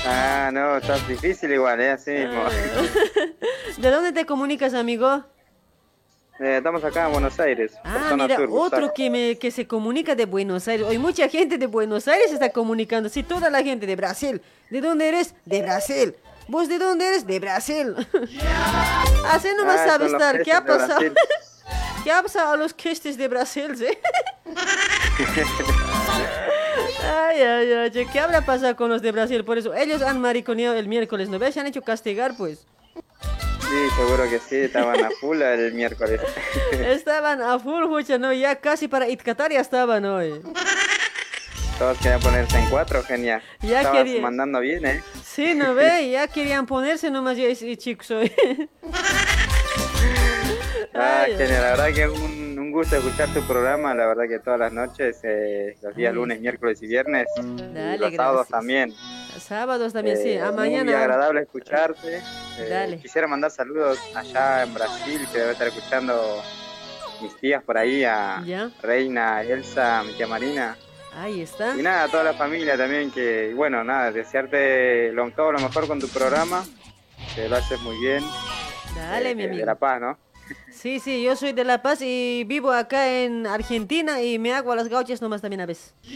Ah, 0.05 0.49
no, 0.53 0.77
estás 0.77 1.07
difícil 1.07 1.51
igual, 1.51 1.81
¿eh? 1.81 1.91
Así 1.91 2.11
mismo. 2.11 2.43
¿De 3.77 3.91
dónde 3.91 4.11
te 4.11 4.25
comunicas, 4.25 4.73
amigo? 4.73 5.23
Eh, 6.41 6.57
estamos 6.57 6.83
acá 6.83 7.05
en 7.05 7.11
Buenos 7.11 7.39
Aires, 7.39 7.71
Ah, 7.83 8.15
mira, 8.17 8.35
sur, 8.35 8.49
otro 8.51 8.91
que, 8.95 9.11
me, 9.11 9.37
que 9.37 9.51
se 9.51 9.67
comunica 9.67 10.15
de 10.15 10.25
Buenos 10.25 10.67
Aires. 10.67 10.87
Hoy 10.87 10.97
mucha 10.97 11.29
gente 11.29 11.59
de 11.59 11.67
Buenos 11.67 12.07
Aires 12.07 12.29
se 12.29 12.33
está 12.33 12.49
comunicando. 12.49 13.09
Sí, 13.09 13.21
toda 13.21 13.51
la 13.51 13.61
gente 13.61 13.85
de 13.85 13.95
Brasil. 13.95 14.41
¿De 14.71 14.81
dónde 14.81 15.07
eres? 15.09 15.35
De 15.45 15.61
Brasil. 15.61 16.15
¿Vos 16.47 16.67
de 16.67 16.79
dónde 16.79 17.07
eres? 17.07 17.27
De 17.27 17.39
Brasil. 17.39 17.93
Así 19.29 19.49
nomás 19.55 19.81
Ah, 19.81 19.85
sabe 19.87 20.05
son 20.09 20.13
los 20.13 20.21
estar. 20.21 20.41
¿Qué 20.41 20.51
ha 20.51 20.65
pasado? 20.65 20.99
¿Qué 22.03 22.11
ha 22.11 22.23
pasado 22.23 22.53
a 22.53 22.57
los 22.57 22.73
questes 22.73 23.17
de 23.17 23.27
Brasil, 23.27 23.77
sí? 23.77 23.85
Ay, 27.03 27.41
ay, 27.41 27.71
ay, 27.73 28.07
¿qué 28.11 28.19
habrá 28.19 28.41
pasado 28.45 28.75
con 28.75 28.89
los 28.89 29.01
de 29.01 29.11
Brasil? 29.11 29.43
Por 29.45 29.57
eso, 29.57 29.73
ellos 29.73 30.01
han 30.01 30.19
mariconeado 30.19 30.75
el 30.75 30.87
miércoles, 30.87 31.29
¿no 31.29 31.37
ves? 31.39 31.53
Se 31.53 31.59
han 31.59 31.67
hecho 31.67 31.81
castigar, 31.81 32.35
pues. 32.37 32.65
Sí, 33.71 33.89
seguro 33.95 34.29
que 34.29 34.39
sí, 34.39 34.55
estaban 34.57 35.01
a 35.01 35.09
full 35.11 35.41
el 35.41 35.73
miércoles. 35.73 36.19
Estaban 36.73 37.41
a 37.41 37.57
full, 37.57 37.85
mucha, 37.87 38.17
¿no? 38.17 38.33
Ya 38.33 38.57
casi 38.57 38.89
para 38.89 39.07
Itcatar 39.07 39.51
ya 39.51 39.61
estaban 39.61 40.03
hoy. 40.03 40.41
Todos 41.79 41.97
querían 41.99 42.19
ponerse 42.19 42.59
en 42.59 42.69
cuatro, 42.69 43.01
genial. 43.01 43.41
Ya 43.61 43.79
Estabas 43.79 44.03
quería- 44.03 44.21
mandando 44.21 44.59
bien, 44.59 44.85
¿eh? 44.85 45.01
Sí, 45.23 45.55
¿no 45.55 45.73
ve? 45.75 46.09
Ya 46.11 46.27
querían 46.27 46.65
ponerse 46.65 47.09
nomás 47.09 47.37
ya 47.37 47.45
ese 47.45 47.77
chicos 47.77 48.11
hoy. 48.11 48.31
Ah, 50.93 51.23
genial, 51.25 51.61
la 51.61 51.69
verdad 51.69 51.93
que 51.93 52.03
es 52.03 52.09
un, 52.09 52.59
un 52.59 52.71
gusto 52.71 52.97
escuchar 52.97 53.29
tu 53.33 53.41
programa, 53.47 53.95
la 53.95 54.07
verdad 54.07 54.25
que 54.27 54.39
todas 54.39 54.59
las 54.59 54.73
noches, 54.73 55.19
eh, 55.23 55.77
los 55.81 55.95
días 55.95 56.13
lunes, 56.13 56.41
miércoles 56.41 56.79
y 56.81 56.87
viernes, 56.87 57.27
Dale, 57.37 57.95
y 57.95 57.97
los 57.97 58.13
sábados 58.13 58.47
también. 58.49 58.93
Sábados 59.51 59.91
también, 59.91 60.15
sí. 60.15 60.29
Eh, 60.29 60.39
A 60.41 60.45
Muy 60.53 60.69
mañana. 60.69 60.97
agradable 61.01 61.41
escucharte. 61.41 62.21
Eh, 62.57 62.67
Dale. 62.69 62.99
Quisiera 62.99 63.27
mandar 63.27 63.51
saludos 63.51 63.99
allá 64.15 64.63
en 64.63 64.73
Brasil, 64.73 65.27
que 65.29 65.39
debe 65.39 65.51
estar 65.51 65.67
escuchando 65.67 66.41
mis 67.21 67.35
tías 67.35 67.61
por 67.61 67.77
ahí, 67.77 68.05
a 68.05 68.41
Ya. 68.45 68.69
Reina, 68.81 69.41
Elsa, 69.41 70.03
mi 70.05 70.13
tía 70.13 70.25
Marina. 70.25 70.77
Ahí 71.17 71.41
está. 71.41 71.75
Y 71.77 71.81
nada, 71.81 72.03
a 72.03 72.07
toda 72.07 72.23
la 72.23 72.33
familia 72.33 72.77
también, 72.77 73.11
que 73.11 73.51
bueno, 73.53 73.83
nada, 73.83 74.13
desearte 74.13 75.11
lo, 75.11 75.29
todo 75.31 75.51
lo 75.51 75.59
mejor 75.59 75.85
con 75.85 75.99
tu 75.99 76.07
programa, 76.07 76.63
que 77.35 77.49
lo 77.49 77.57
haces 77.57 77.77
muy 77.81 77.97
bien. 77.99 78.23
Dale, 78.95 79.31
eh, 79.31 79.35
mi 79.35 79.43
De 79.43 79.49
amigo. 79.49 79.65
La 79.65 79.75
Paz, 79.75 79.99
¿no? 79.99 80.17
Sí, 80.81 80.99
sí, 80.99 81.21
yo 81.21 81.35
soy 81.35 81.53
de 81.53 81.63
La 81.63 81.83
Paz 81.83 82.01
y 82.01 82.43
vivo 82.47 82.71
acá 82.71 83.07
en 83.07 83.45
Argentina 83.45 84.19
y 84.23 84.39
me 84.39 84.51
hago 84.51 84.71
a 84.71 84.75
las 84.75 84.87
gauchas 84.87 85.21
nomás 85.21 85.39
también 85.39 85.61
a 85.61 85.67
veces. 85.67 85.93
Sí, 86.01 86.15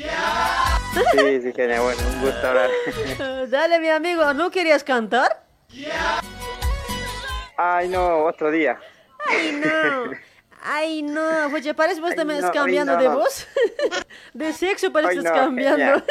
sí, 1.43 1.53
genial, 1.53 1.81
bueno, 1.83 2.01
un 2.15 2.21
gusto 2.21 2.47
hablar. 2.47 2.71
Dale, 3.51 3.79
mi 3.79 3.89
amigo, 3.89 4.33
¿no 4.33 4.49
querías 4.49 4.83
cantar? 4.83 5.45
Ay, 7.55 7.89
no, 7.89 8.23
otro 8.23 8.49
día. 8.49 8.79
Ay, 9.29 9.61
no. 9.63 10.17
Ay, 10.67 11.03
no. 11.03 11.21
Oye, 11.53 11.73
parece 11.75 12.01
vos 12.01 12.15
también 12.15 12.41
no, 12.41 12.47
estás 12.47 12.61
cambiando 12.61 12.97
de 12.97 13.07
voz. 13.07 13.47
De 14.33 14.51
sexo 14.51 14.91
parece 14.91 15.11
Ay, 15.11 15.17
estás 15.19 15.33
no, 15.33 15.39
cambiando. 15.39 16.03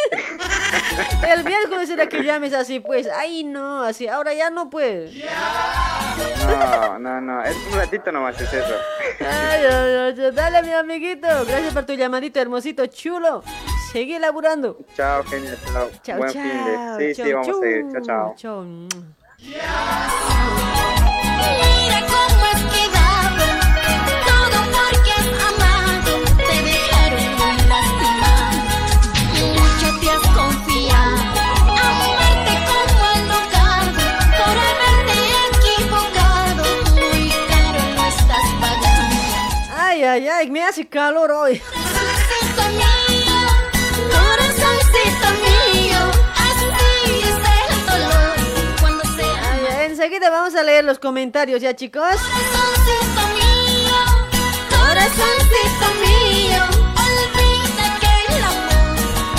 El 1.29 1.45
miércoles 1.45 1.91
era 1.91 2.09
que 2.09 2.23
llames 2.23 2.55
así, 2.55 2.79
pues. 2.81 3.09
Ay, 3.09 3.43
no, 3.45 3.83
así. 3.83 4.07
Ahora 4.07 4.33
ya 4.33 4.51
no 4.51 4.71
puedes. 4.71 5.13
No, 6.47 6.99
no, 6.99 7.21
no, 7.21 7.43
es 7.43 7.57
un 7.57 7.79
ratito 7.79 8.13
nomás 8.13 8.41
es 8.41 8.53
eso. 8.53 8.75
Ay, 9.21 9.65
ay, 9.65 10.15
ay, 10.19 10.31
dale, 10.33 10.63
mi 10.63 10.73
amiguito. 10.73 11.27
Gracias 11.47 11.75
por 11.75 11.85
tu 11.85 11.95
llamadito 11.95 12.39
hermosito, 12.41 12.87
chulo. 12.87 13.43
Seguí 13.93 14.19
laburando. 14.19 14.79
Chao, 14.97 15.25
genial, 15.25 15.59
chao. 15.73 15.91
Chao, 16.03 16.19
Buen 16.19 16.33
chao. 16.33 16.43
fin 16.43 16.65
de. 16.65 17.15
Sí, 17.15 17.17
chao, 17.17 17.27
sí, 17.27 17.33
vamos 17.33 17.49
a 17.49 17.61
seguir. 17.61 17.85
Chao, 17.93 18.03
chau. 18.03 18.35
chao. 18.37 18.65
Mira 21.45 22.01
cómo 22.07 22.45
has 22.45 22.63
quedado, 22.73 22.84
Ay, 40.15 40.29
ay, 40.29 40.49
me 40.49 40.63
hace 40.63 40.87
calor 40.87 41.33
hoy. 41.33 41.59
Corazoncito 41.59 42.63
mío, 42.71 43.35
corazoncito 44.13 45.29
mío, 45.43 45.99
así 46.37 46.67
es 47.19 47.35
el 47.73 47.85
dolor, 47.85 48.37
cuando 48.79 49.03
se 49.07 49.25
Ay, 49.25 49.67
ay, 49.73 49.87
enseguida 49.87 50.31
vamos 50.31 50.55
a 50.55 50.63
leer 50.63 50.85
los 50.85 51.01
comentarios 51.01 51.61
ya, 51.61 51.75
chicos. 51.75 52.05
Corazoncito 52.05 53.23
mío, 53.35 53.99
corazoncito 54.71 55.87
mío, 56.07 56.63
olvida 56.95 57.87
que 57.99 58.13
el 58.37 58.45
amor 58.45 58.95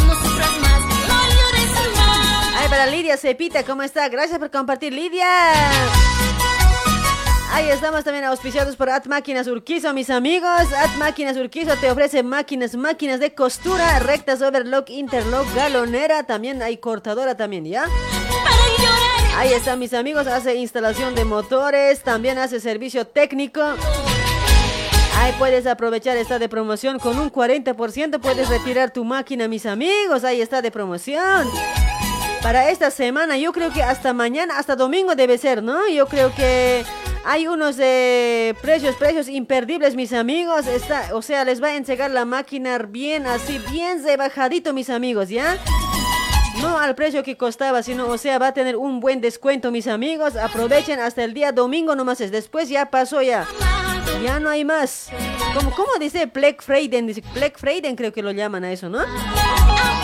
no 0.08 0.14
sufras 0.14 0.56
más, 0.60 0.82
no 1.08 1.18
llores 1.38 1.72
más. 1.96 2.54
Ay, 2.58 2.68
para 2.68 2.86
Lidia 2.88 3.16
Cepita, 3.16 3.64
¿cómo 3.64 3.82
está? 3.82 4.10
Gracias 4.10 4.40
por 4.40 4.52
compartir, 4.52 4.92
Lidia. 4.92 5.26
Ahí 7.56 7.70
estamos 7.70 8.04
también 8.04 8.26
auspiciados 8.26 8.76
por 8.76 8.90
At 8.90 9.06
Máquinas 9.06 9.48
Urquizo, 9.48 9.94
mis 9.94 10.10
amigos. 10.10 10.74
At 10.74 10.98
Máquinas 10.98 11.38
Urquizo 11.38 11.78
te 11.78 11.90
ofrece 11.90 12.22
máquinas, 12.22 12.76
máquinas 12.76 13.22
de 13.22 13.34
costura, 13.34 14.00
rectas, 14.00 14.42
overlock, 14.42 14.90
interlock, 14.90 15.48
galonera, 15.56 16.24
también 16.24 16.62
hay 16.62 16.76
cortadora 16.76 17.38
también, 17.38 17.64
¿ya? 17.64 17.86
Ahí 19.38 19.54
están 19.54 19.80
mis 19.80 19.94
amigos, 19.94 20.28
hace 20.28 20.56
instalación 20.56 21.16
de 21.16 21.24
motores, 21.24 22.04
también 22.04 22.38
hace 22.40 22.60
servicio 22.60 23.08
técnico. 23.08 23.62
Ahí 25.18 25.34
puedes 25.40 25.66
aprovechar 25.66 26.18
esta 26.18 26.40
de 26.40 26.50
promoción 26.50 27.00
con 27.00 27.18
un 27.18 27.32
40%, 27.32 28.20
puedes 28.20 28.50
retirar 28.50 28.92
tu 28.92 29.06
máquina, 29.06 29.48
mis 29.48 29.66
amigos, 29.66 30.26
ahí 30.26 30.42
está 30.42 30.62
de 30.62 30.72
promoción. 30.72 31.50
Para 32.42 32.70
esta 32.70 32.92
semana, 32.92 33.38
yo 33.38 33.54
creo 33.54 33.72
que 33.72 33.82
hasta 33.82 34.12
mañana, 34.12 34.60
hasta 34.60 34.76
domingo 34.76 35.16
debe 35.16 35.38
ser, 35.38 35.64
¿no? 35.64 35.88
Yo 35.88 36.06
creo 36.08 36.36
que 36.36 36.84
hay 37.26 37.48
unos 37.48 37.78
eh, 37.80 38.54
precios, 38.62 38.96
precios 38.96 39.28
imperdibles, 39.28 39.96
mis 39.96 40.14
amigos. 40.14 40.68
Está, 40.68 41.10
o 41.14 41.22
sea, 41.22 41.44
les 41.44 41.62
va 41.62 41.70
a 41.70 41.76
entregar 41.76 42.12
la 42.12 42.24
máquina 42.24 42.78
bien 42.78 43.26
así, 43.26 43.60
bien 43.72 44.04
rebajadito, 44.04 44.74
mis 44.74 44.92
amigos, 44.92 45.30
¿ya? 45.30 45.58
No 46.62 46.78
al 46.78 46.96
precio 46.96 47.24
que 47.24 47.36
costaba, 47.36 47.82
sino, 47.84 48.08
o 48.08 48.18
sea, 48.18 48.38
va 48.38 48.48
a 48.48 48.54
tener 48.54 48.76
un 48.76 49.00
buen 49.00 49.22
descuento, 49.22 49.72
mis 49.72 49.88
amigos. 49.88 50.36
Aprovechen 50.36 51.00
hasta 51.00 51.24
el 51.24 51.34
día 51.34 51.52
domingo 51.52 51.96
nomás. 51.96 52.22
es. 52.22 52.32
Después 52.32 52.70
ya 52.70 52.92
pasó 52.92 53.22
ya. 53.22 53.48
Ya 54.24 54.40
no 54.40 54.50
hay 54.50 54.66
más. 54.66 55.10
¿Cómo, 55.54 55.72
cómo 55.76 55.90
dice 56.00 56.26
Black 56.26 56.62
Friday? 56.62 57.24
Black 57.34 57.58
Friday 57.58 57.96
creo 57.96 58.12
que 58.12 58.22
lo 58.22 58.32
llaman 58.32 58.64
a 58.64 58.72
eso, 58.72 58.90
¿no? 58.90 59.00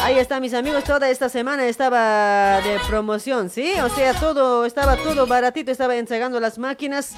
Ahí 0.04 0.18
está, 0.18 0.40
mis 0.40 0.54
amigos. 0.54 0.84
Toda 0.84 1.10
esta 1.10 1.30
semana 1.30 1.66
estaba 1.66 2.62
de 2.62 2.80
promoción, 2.88 3.50
¿sí? 3.50 3.74
O 3.84 3.90
sea, 3.90 4.14
todo 4.14 4.66
estaba 4.66 4.98
todo 4.98 5.28
baratito. 5.28 5.72
Estaba 5.72 5.96
entregando 5.96 6.40
las 6.40 6.58
máquinas 6.58 7.14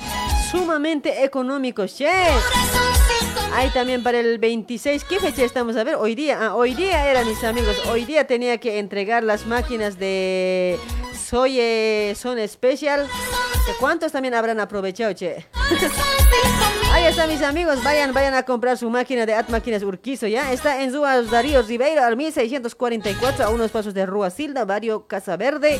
sumamente 0.52 1.24
económicos, 1.24 1.96
che. 1.96 2.10
Ahí 3.54 3.70
también 3.70 4.02
para 4.02 4.20
el 4.20 4.40
26, 4.40 5.04
¿qué 5.04 5.20
fecha 5.20 5.44
estamos 5.44 5.76
a 5.78 5.84
ver? 5.84 5.96
Hoy 5.96 6.16
día, 6.16 6.40
ah, 6.42 6.56
hoy 6.56 6.74
día 6.74 7.10
era, 7.10 7.24
mis 7.24 7.44
amigos, 7.44 7.78
hoy 7.88 8.04
día 8.04 8.26
tenía 8.26 8.58
que 8.58 8.80
entregar 8.80 9.24
las 9.24 9.46
máquinas 9.46 10.00
de 10.00 10.80
Soy 11.14 11.60
eh, 11.60 12.16
Son 12.18 12.38
Special. 12.48 13.02
¿De 13.04 13.74
¿Cuántos 13.80 14.12
también 14.12 14.34
habrán 14.34 14.60
aprovechado, 14.60 15.14
che? 15.14 15.46
Ahí 16.92 17.06
está, 17.06 17.26
mis 17.28 17.42
amigos, 17.42 17.84
vayan, 17.84 18.14
vayan 18.14 18.34
a 18.36 18.44
comprar 18.44 18.78
su 18.78 18.90
máquina 18.90 19.26
de 19.26 19.34
At 19.34 19.50
Máquinas 19.50 19.84
Urquizo, 19.84 20.28
¿ya? 20.28 20.52
Está 20.52 20.84
en 20.84 20.94
Rua 20.94 21.22
Darío 21.24 21.62
Ribeiro, 21.64 22.04
al 22.04 22.16
1644, 22.16 23.46
a 23.46 23.50
unos 23.50 23.72
pasos 23.72 23.94
de 23.94 24.06
Rua 24.06 24.30
Silda, 24.30 24.64
barrio 24.64 25.08
Casa 25.08 25.36
Verde, 25.36 25.80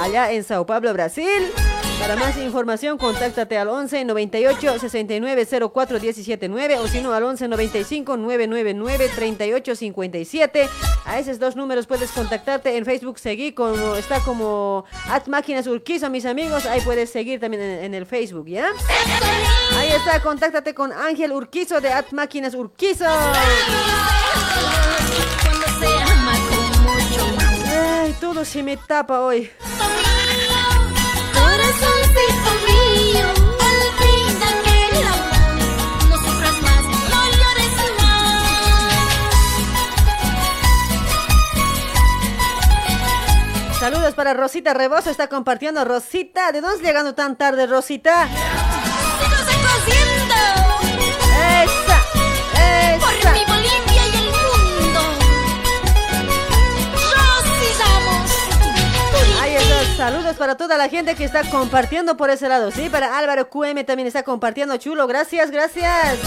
allá 0.00 0.32
en 0.32 0.42
Sao 0.42 0.64
Paulo, 0.64 0.92
Brasil. 0.92 1.52
Para 2.00 2.16
más 2.16 2.36
información, 2.38 2.96
contáctate 2.96 3.58
al 3.58 3.68
11 3.68 4.06
98 4.06 4.78
69 4.78 5.46
04 5.72 6.00
179 6.00 6.78
o 6.78 6.88
si 6.88 7.02
no 7.02 7.12
al 7.12 7.22
11 7.22 7.46
95 7.46 8.16
999 8.16 9.10
38 9.14 9.76
57. 9.76 10.68
A 11.04 11.18
esos 11.18 11.38
dos 11.38 11.56
números 11.56 11.86
puedes 11.86 12.10
contactarte 12.10 12.76
en 12.78 12.86
Facebook, 12.86 13.18
seguir 13.18 13.54
como 13.54 13.94
está 13.96 14.20
como 14.20 14.86
at 15.10 15.26
máquinas 15.28 15.66
Urquizo, 15.66 16.08
mis 16.08 16.24
amigos. 16.24 16.64
Ahí 16.64 16.80
puedes 16.80 17.10
seguir 17.10 17.38
también 17.38 17.62
en, 17.62 17.84
en 17.84 17.94
el 17.94 18.06
Facebook, 18.06 18.46
¿ya? 18.46 18.70
Ahí 19.76 19.90
está, 19.90 20.22
contáctate 20.22 20.72
con 20.74 20.92
Ángel 20.92 21.32
Urquizo 21.32 21.82
de 21.82 21.92
at 21.92 22.12
máquinas 22.12 22.54
Urquizo. 22.54 23.04
Ay, 27.68 28.14
todo 28.20 28.44
se 28.44 28.62
me 28.62 28.78
tapa 28.78 29.20
hoy. 29.20 29.50
Saludos 43.80 44.12
para 44.12 44.34
Rosita 44.34 44.74
Rebozo, 44.74 45.08
está 45.08 45.28
compartiendo. 45.28 45.82
Rosita, 45.86 46.52
¿de 46.52 46.60
dónde 46.60 46.84
llegando 46.84 47.14
tan 47.14 47.34
tarde, 47.38 47.66
Rosita? 47.66 48.28
Esa, 51.64 51.98
por 53.00 53.32
mi 53.32 53.44
Bolivia 53.46 54.06
y 54.12 54.16
el 54.18 54.24
mundo. 54.26 55.00
Ahí 59.40 59.54
está, 59.54 59.96
saludos 59.96 60.36
para 60.36 60.58
toda 60.58 60.76
la 60.76 60.90
gente 60.90 61.14
que 61.14 61.24
está 61.24 61.48
compartiendo 61.48 62.18
por 62.18 62.28
ese 62.28 62.50
lado, 62.50 62.70
¿sí? 62.70 62.90
Para 62.90 63.16
Álvaro 63.16 63.48
QM 63.48 63.82
también 63.86 64.08
está 64.08 64.24
compartiendo, 64.24 64.76
chulo, 64.76 65.06
gracias, 65.06 65.50
gracias. 65.50 66.18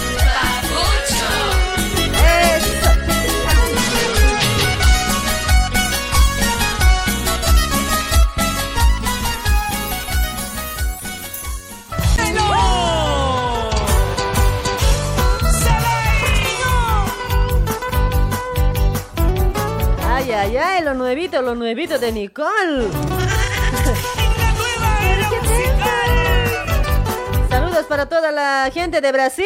Ay, 20.44 20.58
ay, 20.58 20.84
lo 20.84 20.94
nuevito, 20.94 21.42
lo 21.42 21.56
nuevito 21.56 21.98
de 22.00 22.12
Nicole. 22.12 22.90
Saludos 27.50 27.86
para 27.88 28.10
toda 28.10 28.30
la 28.30 28.70
gente 28.74 29.00
de 29.00 29.10
Brasil. 29.14 29.46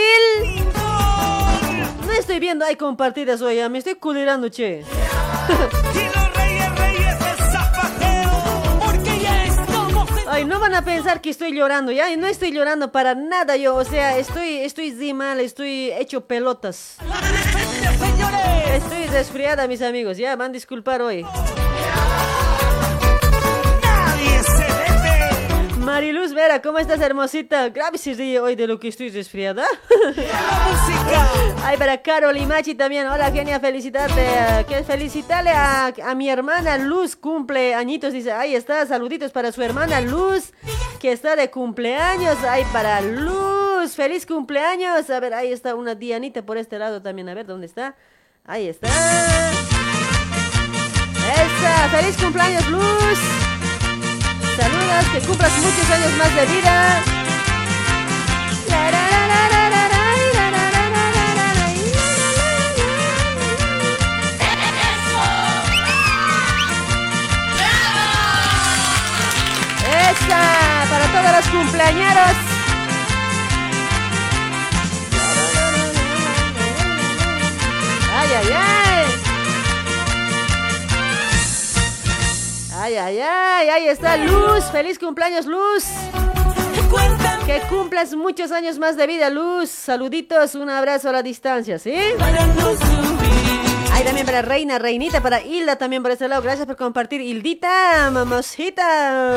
No 2.03 2.11
estoy 2.13 2.39
viendo, 2.39 2.65
hay 2.65 2.77
compartidas 2.77 3.43
hoy, 3.43 3.57
ya 3.57 3.69
me 3.69 3.77
estoy 3.77 3.93
culirando, 3.93 4.49
che. 4.49 4.83
Ay, 10.27 10.45
no 10.45 10.59
van 10.59 10.73
a 10.73 10.83
pensar 10.83 11.21
que 11.21 11.29
estoy 11.29 11.53
llorando, 11.53 11.91
ya, 11.91 12.11
y 12.11 12.17
no 12.17 12.25
estoy 12.25 12.51
llorando 12.51 12.91
para 12.91 13.13
nada 13.13 13.55
yo, 13.55 13.75
o 13.75 13.83
sea, 13.83 14.17
estoy, 14.17 14.57
estoy 14.57 15.13
mal, 15.13 15.39
estoy 15.39 15.91
hecho 15.91 16.25
pelotas. 16.25 16.97
Estoy 18.73 19.05
resfriada, 19.07 19.67
mis 19.67 19.81
amigos, 19.81 20.17
ya, 20.17 20.35
van 20.35 20.51
a 20.51 20.53
disculpar 20.53 21.01
hoy. 21.01 21.25
Mariluz 25.79 26.33
Vera, 26.33 26.61
¿cómo 26.61 26.79
estás, 26.79 26.99
hermosita? 26.99 27.69
Grave 27.69 27.97
se 27.97 28.13
ríe 28.13 28.39
hoy 28.41 28.55
de 28.55 28.67
lo 28.67 28.77
que 28.77 28.89
estoy 28.89 29.09
resfriada. 29.09 29.65
Ay, 31.63 31.77
para 31.77 32.01
Carol 32.01 32.35
y 32.37 32.45
Machi 32.45 32.75
también. 32.75 33.07
Hola, 33.07 33.31
genia, 33.31 33.59
felicitarte. 33.59 34.65
Que 34.67 34.83
felicitarle 34.83 35.51
a, 35.51 35.93
a 36.05 36.13
mi 36.13 36.29
hermana 36.29 36.77
Luz, 36.77 37.15
cumple 37.15 37.73
añitos. 37.73 38.11
Dice, 38.11 38.33
ahí 38.33 38.53
está, 38.53 38.85
saluditos 38.85 39.31
para 39.31 39.51
su 39.53 39.61
hermana 39.61 40.01
Luz, 40.01 40.51
que 40.99 41.13
está 41.13 41.37
de 41.37 41.49
cumpleaños. 41.49 42.37
Ay, 42.47 42.65
para 42.73 42.99
Luz, 43.01 43.66
Feliz 43.85 44.25
cumpleaños. 44.25 45.09
A 45.09 45.19
ver, 45.19 45.33
ahí 45.33 45.51
está 45.51 45.75
una 45.75 45.93
Dianita 45.93 46.41
por 46.43 46.57
este 46.57 46.79
lado 46.79 47.01
también. 47.01 47.29
A 47.29 47.33
ver, 47.33 47.45
¿dónde 47.45 47.67
está? 47.67 47.95
Ahí 48.45 48.67
está. 48.67 48.87
Esa, 51.27 51.89
feliz 51.89 52.17
cumpleaños, 52.17 52.67
Luz. 52.69 53.19
Saludas, 54.55 55.05
que 55.13 55.19
cumplas 55.27 55.51
muchos 55.59 55.91
años 55.91 56.11
más 56.17 56.35
de 56.35 56.45
vida. 56.55 57.03
Para 70.89 71.05
todos 71.11 71.31
los 71.35 71.47
cumpleañeros, 71.49 72.36
Ay, 78.37 78.45
ay, 78.45 78.53
ay. 78.53 79.17
Ay, 82.79 82.95
ay, 83.19 83.69
ahí 83.69 83.87
está 83.87 84.17
Luz. 84.17 84.65
Feliz 84.71 84.99
cumpleaños, 84.99 85.47
Luz. 85.47 85.85
Que 87.45 87.61
cumplas 87.69 88.13
muchos 88.13 88.51
años 88.51 88.77
más 88.77 88.95
de 88.95 89.07
vida, 89.07 89.31
Luz. 89.31 89.69
Saluditos, 89.69 90.53
un 90.53 90.69
abrazo 90.69 91.09
a 91.09 91.13
la 91.13 91.23
distancia, 91.23 91.79
¿sí? 91.79 91.95
Ay, 93.91 94.03
también 94.03 94.27
para 94.27 94.43
Reina, 94.43 94.77
Reinita, 94.77 95.21
para 95.21 95.41
Hilda 95.41 95.77
también 95.77 96.03
por 96.03 96.11
este 96.11 96.27
lado. 96.27 96.43
Gracias 96.43 96.67
por 96.67 96.77
compartir. 96.77 97.21
Hildita, 97.21 98.11
mamosita. 98.11 99.35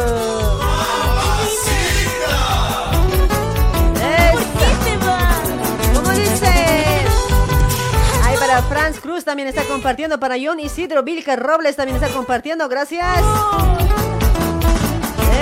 Esa. 3.97 4.61
¿Cómo 5.95 6.11
dice? 6.11 6.90
Para 8.51 8.63
Franz 8.63 8.99
Cruz 8.99 9.25
también 9.25 9.47
está 9.47 9.63
compartiendo. 9.63 10.19
Para 10.19 10.35
John 10.35 10.59
Isidro 10.59 11.05
Vilca 11.05 11.37
Robles 11.37 11.77
también 11.77 12.03
está 12.03 12.13
compartiendo. 12.13 12.69
Gracias. 12.69 13.07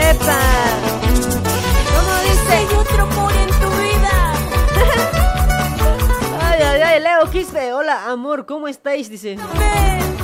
¡Epa! 0.03 0.39
¿Cómo 1.97 2.19
dice? 2.23 2.53
Hay 2.53 2.67
otro 2.77 3.05
amor 3.05 3.33
en 3.33 3.49
tu 3.49 3.71
vida. 3.81 4.35
Ay, 6.43 6.61
ay, 6.63 6.83
ay, 6.83 7.03
Leo 7.03 7.31
Quispe. 7.31 7.73
Hola, 7.73 8.11
amor, 8.11 8.45
¿cómo 8.45 8.69
estáis? 8.69 9.09
Dice. 9.09 9.39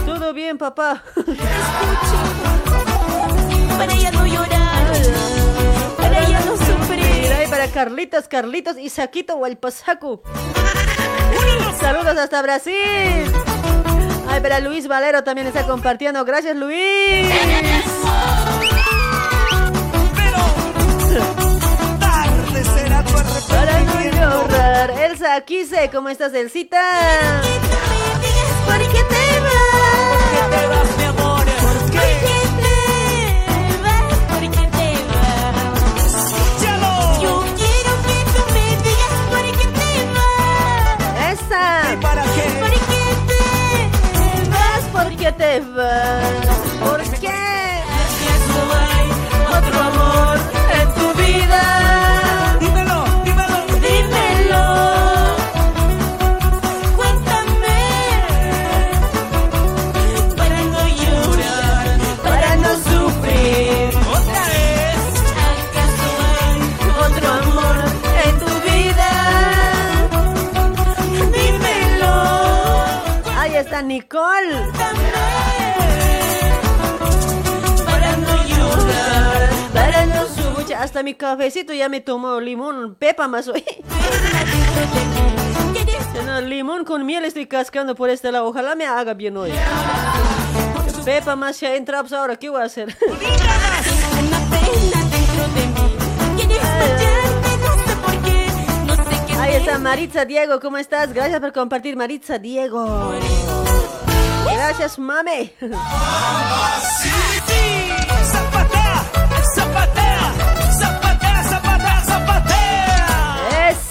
Todo 0.04 0.34
bien, 0.34 0.58
papá. 0.58 1.02
Para 3.78 3.94
ya 3.94 4.10
no 4.10 4.26
llorar. 4.26 4.92
Para 5.96 6.28
ya 6.28 6.40
no 6.40 6.54
sufrir. 6.58 7.32
Ay, 7.32 7.46
para 7.48 7.66
Carlitos, 7.68 8.28
Carlitos 8.28 8.76
y 8.76 8.90
Saquito 8.90 9.36
Hualpasaco. 9.36 10.20
Saludos 11.80 12.16
hasta 12.16 12.42
Brasil. 12.42 13.32
Ay, 14.28 14.40
para 14.40 14.60
Luis 14.60 14.86
Valero 14.88 15.22
también 15.22 15.46
está 15.46 15.64
compartiendo. 15.64 16.24
Gracias, 16.24 16.56
Luis. 16.56 17.28
Tarde 22.00 22.64
será 22.64 23.04
tu. 23.04 23.14
Elsa 25.04 25.40
Quise, 25.42 25.90
¿cómo 25.90 26.08
estás, 26.08 26.32
Elsita? 26.34 26.80
¿Por 28.66 28.78
qué 28.78 29.02
te 29.04 29.40
vas? 29.40 29.83
Te 45.36 45.60
vas? 45.60 46.32
¿Por 46.80 47.00
qué? 47.20 47.28
¿Acaso 47.28 48.60
hay 48.84 49.08
otro 49.58 49.76
amor 49.80 50.36
en 50.80 50.86
tu 50.94 51.06
vida? 51.20 51.62
Dímelo, 52.60 53.04
dímelo, 53.24 53.58
dímelo. 53.86 54.64
Cuéntame 56.96 57.78
para 60.36 60.60
no 60.72 60.82
llorar, 61.00 61.86
para 62.22 62.50
no 62.56 62.70
sufrir. 62.88 63.96
Otra 64.18 64.42
vez. 64.52 65.02
¿Acaso 65.50 66.08
hay 66.30 66.58
otro 67.06 67.26
amor 67.42 67.76
en 68.24 68.34
tu 68.40 68.50
vida? 68.68 69.10
Dímelo. 71.32 72.14
Ahí 73.38 73.54
está 73.56 73.82
Nicole. 73.82 74.73
Hasta 80.84 81.02
mi 81.02 81.14
cafecito 81.14 81.72
ya 81.72 81.88
me 81.88 82.00
tomó 82.02 82.38
limón, 82.40 82.94
pepa 82.94 83.26
más 83.26 83.48
hoy. 83.48 83.64
Limón 86.42 86.84
con 86.84 87.06
miel 87.06 87.24
estoy 87.24 87.46
cascando 87.46 87.94
por 87.94 88.10
este 88.10 88.30
lado. 88.30 88.46
Ojalá 88.46 88.74
me 88.74 88.84
haga 88.84 89.14
bien 89.14 89.36
hoy. 89.36 89.50
Pepa 91.04 91.36
más 91.36 91.58
ya 91.60 91.74
entra, 91.74 92.00
pues 92.00 92.12
ahora, 92.12 92.36
¿qué 92.36 92.50
voy 92.50 92.60
a 92.60 92.64
hacer? 92.64 92.94
Ahí 99.40 99.54
está 99.54 99.78
Maritza 99.78 100.24
Diego, 100.24 100.60
¿cómo 100.60 100.76
estás? 100.76 101.12
Gracias 101.12 101.40
por 101.40 101.52
compartir, 101.52 101.96
Maritza 101.96 102.38
Diego. 102.38 103.14
Gracias, 104.44 104.98
mame. 104.98 105.54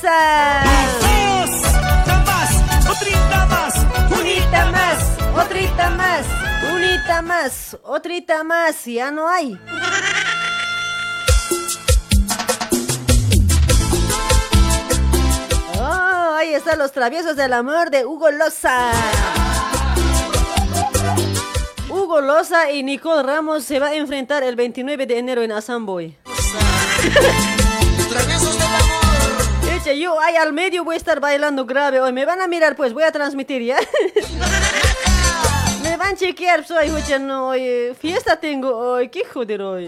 ¡Esa! 0.03 0.63
¡Otrita 2.91 3.45
más! 3.45 3.85
¡Unita 4.19 4.65
más! 4.69 5.17
¡Otrita 5.34 5.89
más! 5.91 6.25
¡Unita 6.73 7.21
más! 7.21 7.77
¡Otrita 7.84 8.43
más! 8.43 8.84
Ya 8.84 9.11
no 9.11 9.30
hay. 9.30 9.57
Oh, 15.80 16.35
ahí 16.35 16.53
están 16.53 16.80
los 16.80 16.91
traviesos 16.91 17.38
del 17.38 17.53
amor 17.53 17.89
de 17.89 18.05
Hugo 18.05 18.30
Loza. 18.30 18.91
Hugo 21.88 22.19
Loza 22.19 22.71
y 22.71 22.84
Nicole 22.84 23.23
Ramos 23.23 23.63
se 23.63 23.80
va 23.80 23.88
a 23.88 23.95
enfrentar 23.95 24.43
el 24.43 24.57
29 24.57 25.05
de 25.05 25.17
enero 25.17 25.43
en 25.43 25.53
Asamboy. 25.53 26.17
Yo 29.99 30.20
ahí 30.20 30.36
al 30.36 30.53
medio 30.53 30.84
voy 30.84 30.95
a 30.95 30.98
estar 30.98 31.20
bailando 31.20 31.65
grave 31.65 32.02
hoy. 32.02 32.11
Me 32.11 32.26
van 32.26 32.41
a 32.41 32.48
mirar, 32.48 32.76
pues 32.76 32.94
voy 32.94 33.03
a 33.03 33.11
transmitir 33.11 33.61
ya. 33.61 33.78
Me 35.84 35.98
van 35.98 36.14
a 36.14 36.18
chequear, 36.18 36.65
soy 36.65 36.90
no, 37.22 37.49
hoy. 37.49 37.95
Fiesta 37.99 38.40
tengo 38.40 38.76
hoy, 38.76 39.10
qué 39.10 39.24
joder 39.26 39.61
hoy. 39.61 39.88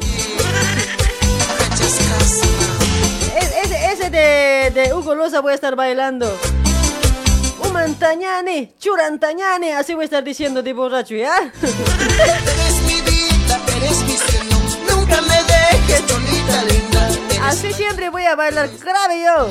Es- 3.37 3.55
Ese, 3.65 3.91
ese 3.91 4.09
de, 4.09 4.71
de 4.73 4.93
Hugo 4.93 5.15
Loza 5.15 5.41
voy 5.41 5.53
a 5.53 5.55
estar 5.55 5.75
bailando. 5.75 6.31
Umantañane, 7.67 8.73
churantañane, 8.79 9.73
así 9.75 9.93
voy 9.95 10.03
a 10.03 10.05
estar 10.05 10.23
diciendo 10.23 10.61
de 10.61 10.73
borracho, 10.73 11.15
¿ya? 11.15 11.51
Eres 11.61 12.81
mi 12.85 13.01
vida, 13.01 13.59
eres 13.77 14.01
mi. 14.03 14.15
Nunca 14.89 15.21
me 15.21 15.37
dejes, 15.43 16.03
linda. 16.69 16.94
Así 17.45 17.71
siempre 17.73 18.09
voy 18.09 18.23
a 18.23 18.35
bailar 18.35 18.69
grave 18.79 19.21
yo. 19.23 19.47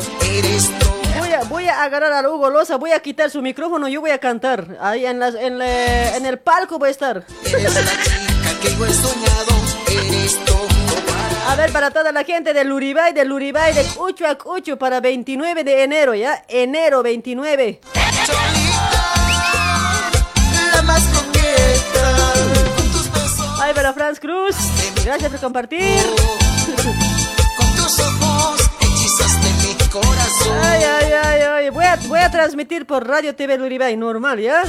Voy 1.17 1.31
a, 1.31 1.45
voy 1.45 1.69
a 1.69 1.85
agarrar 1.85 2.13
a 2.13 2.29
Hugo 2.29 2.51
Loza, 2.51 2.77
voy 2.77 2.91
a 2.91 2.99
quitar 2.99 3.31
su 3.31 3.41
micrófono, 3.41 3.87
yo 3.87 4.01
voy 4.01 4.11
a 4.11 4.19
cantar. 4.19 4.77
Ahí 4.81 5.07
en, 5.07 5.21
las, 5.21 5.37
en, 5.37 5.63
el 5.63 6.39
palco 6.41 6.79
voy 6.81 6.89
a 6.89 6.91
estar. 6.91 7.25
A 11.47 11.55
ver, 11.57 11.71
para 11.71 11.93
toda 11.93 12.11
la 12.11 12.25
gente 12.25 12.53
del 12.53 12.73
Uribay, 12.73 13.13
del 13.13 13.31
Uribay, 13.31 13.73
de 13.75 13.87
Ucho 13.99 14.27
a 14.27 14.37
Ucho, 14.45 14.77
para 14.77 14.99
29 14.99 15.63
de 15.63 15.85
enero, 15.85 16.15
¿ya? 16.15 16.45
Enero 16.49 17.03
29. 17.05 17.81
la 20.75 20.83
más. 20.83 21.03
Ay, 23.61 23.73
para 23.73 23.93
Franz 23.95 24.19
Cruz, 24.19 24.57
gracias 25.05 25.31
por 25.31 25.41
compartir. 25.41 25.81
corazón. 29.95 30.59
Ay, 30.63 30.83
ay, 30.83 31.13
ay, 31.13 31.41
ay. 31.43 31.71
Voy 31.71 31.85
a, 31.85 31.97
voy 32.09 32.19
a 32.19 32.31
transmitir 32.31 32.87
por 32.87 33.07
Radio 33.07 33.35
TV 33.35 33.57
Luribay, 33.57 33.97
normal, 33.97 34.41
¿ya? 34.41 34.65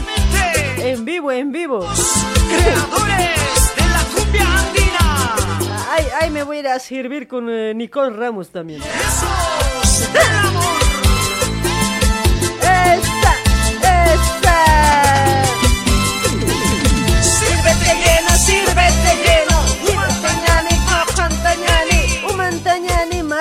En 0.78 1.04
vivo, 1.04 1.32
en 1.32 1.52
vivo. 1.52 1.80
Creadores 1.80 3.76
de 3.76 3.90
la 3.90 4.04
cumbia 4.14 4.46
andina. 4.60 5.36
Ay, 5.90 6.06
ay, 6.22 6.30
me 6.30 6.44
voy 6.44 6.58
a 6.58 6.60
ir 6.60 6.68
a 6.68 6.78
servir 6.80 7.28
con 7.28 7.50
eh, 7.50 7.74
Nicole 7.74 8.16
Ramos 8.16 8.52
también. 8.52 8.82
¡Esa! 8.82 10.85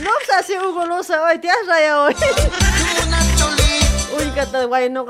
No 0.00 0.10
se 0.26 0.32
hace 0.38 0.58
Hugo 0.58 0.86
hoy, 1.24 1.38
te 1.40 1.50
has 1.50 1.66
rayado 1.66 2.04
hoy. 2.04 2.16
Uy, 4.16 4.30
kata 4.30 4.64
guay, 4.64 4.90
no 4.90 5.04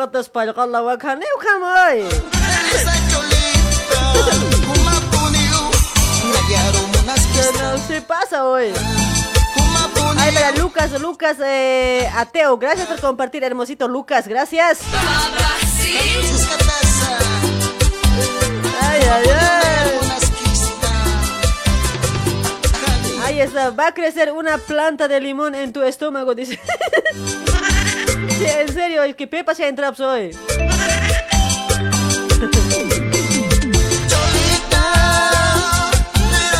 kala 0.54 0.82
wakane, 0.82 1.26
ukamay. 1.36 2.08
No 7.60 7.78
se 7.86 8.02
pasa 8.02 8.44
hoy. 8.46 8.72
Ay, 10.18 10.32
para 10.32 10.52
Lucas, 10.52 10.92
Lucas, 11.00 11.36
eh, 11.44 12.10
ateo, 12.14 12.56
gracias 12.56 12.86
por 12.88 13.00
compartir, 13.00 13.44
hermosito 13.44 13.88
Lucas, 13.88 14.26
gracias. 14.26 14.78
Ay, 18.80 19.00
ay, 19.02 19.24
ay. 19.28 19.59
Ahí 23.30 23.40
está, 23.40 23.70
va 23.70 23.86
a 23.86 23.94
crecer 23.94 24.32
una 24.32 24.58
planta 24.58 25.06
de 25.06 25.20
limón 25.20 25.54
en 25.54 25.72
tu 25.72 25.82
estómago, 25.84 26.34
dice. 26.34 26.58
Sí, 28.40 28.46
en 28.46 28.72
serio, 28.72 29.02
es 29.04 29.14
que 29.14 29.26
Pepa 29.26 29.54
se 29.54 29.64
ha 29.64 29.68
entrado 29.68 30.12
hoy. 30.12 30.30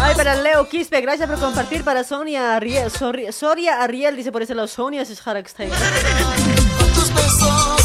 Ay, 0.03 0.15
para 0.15 0.35
Leo 0.37 0.69
Quispe, 0.69 1.01
gracias 1.01 1.29
por 1.29 1.39
compartir. 1.39 1.85
Para 1.85 2.05
Sonia 2.05 2.57
Ariel, 2.57 2.91
Sori- 2.91 3.31
Soria 3.33 3.83
Ariel, 3.83 4.17
dice 4.17 4.33
por 4.33 4.43
ese 4.43 4.55
lado, 4.55 4.69
Sonia 4.69 5.03
es. 5.03 5.09
Tus 6.95 7.15
besos 7.15 7.80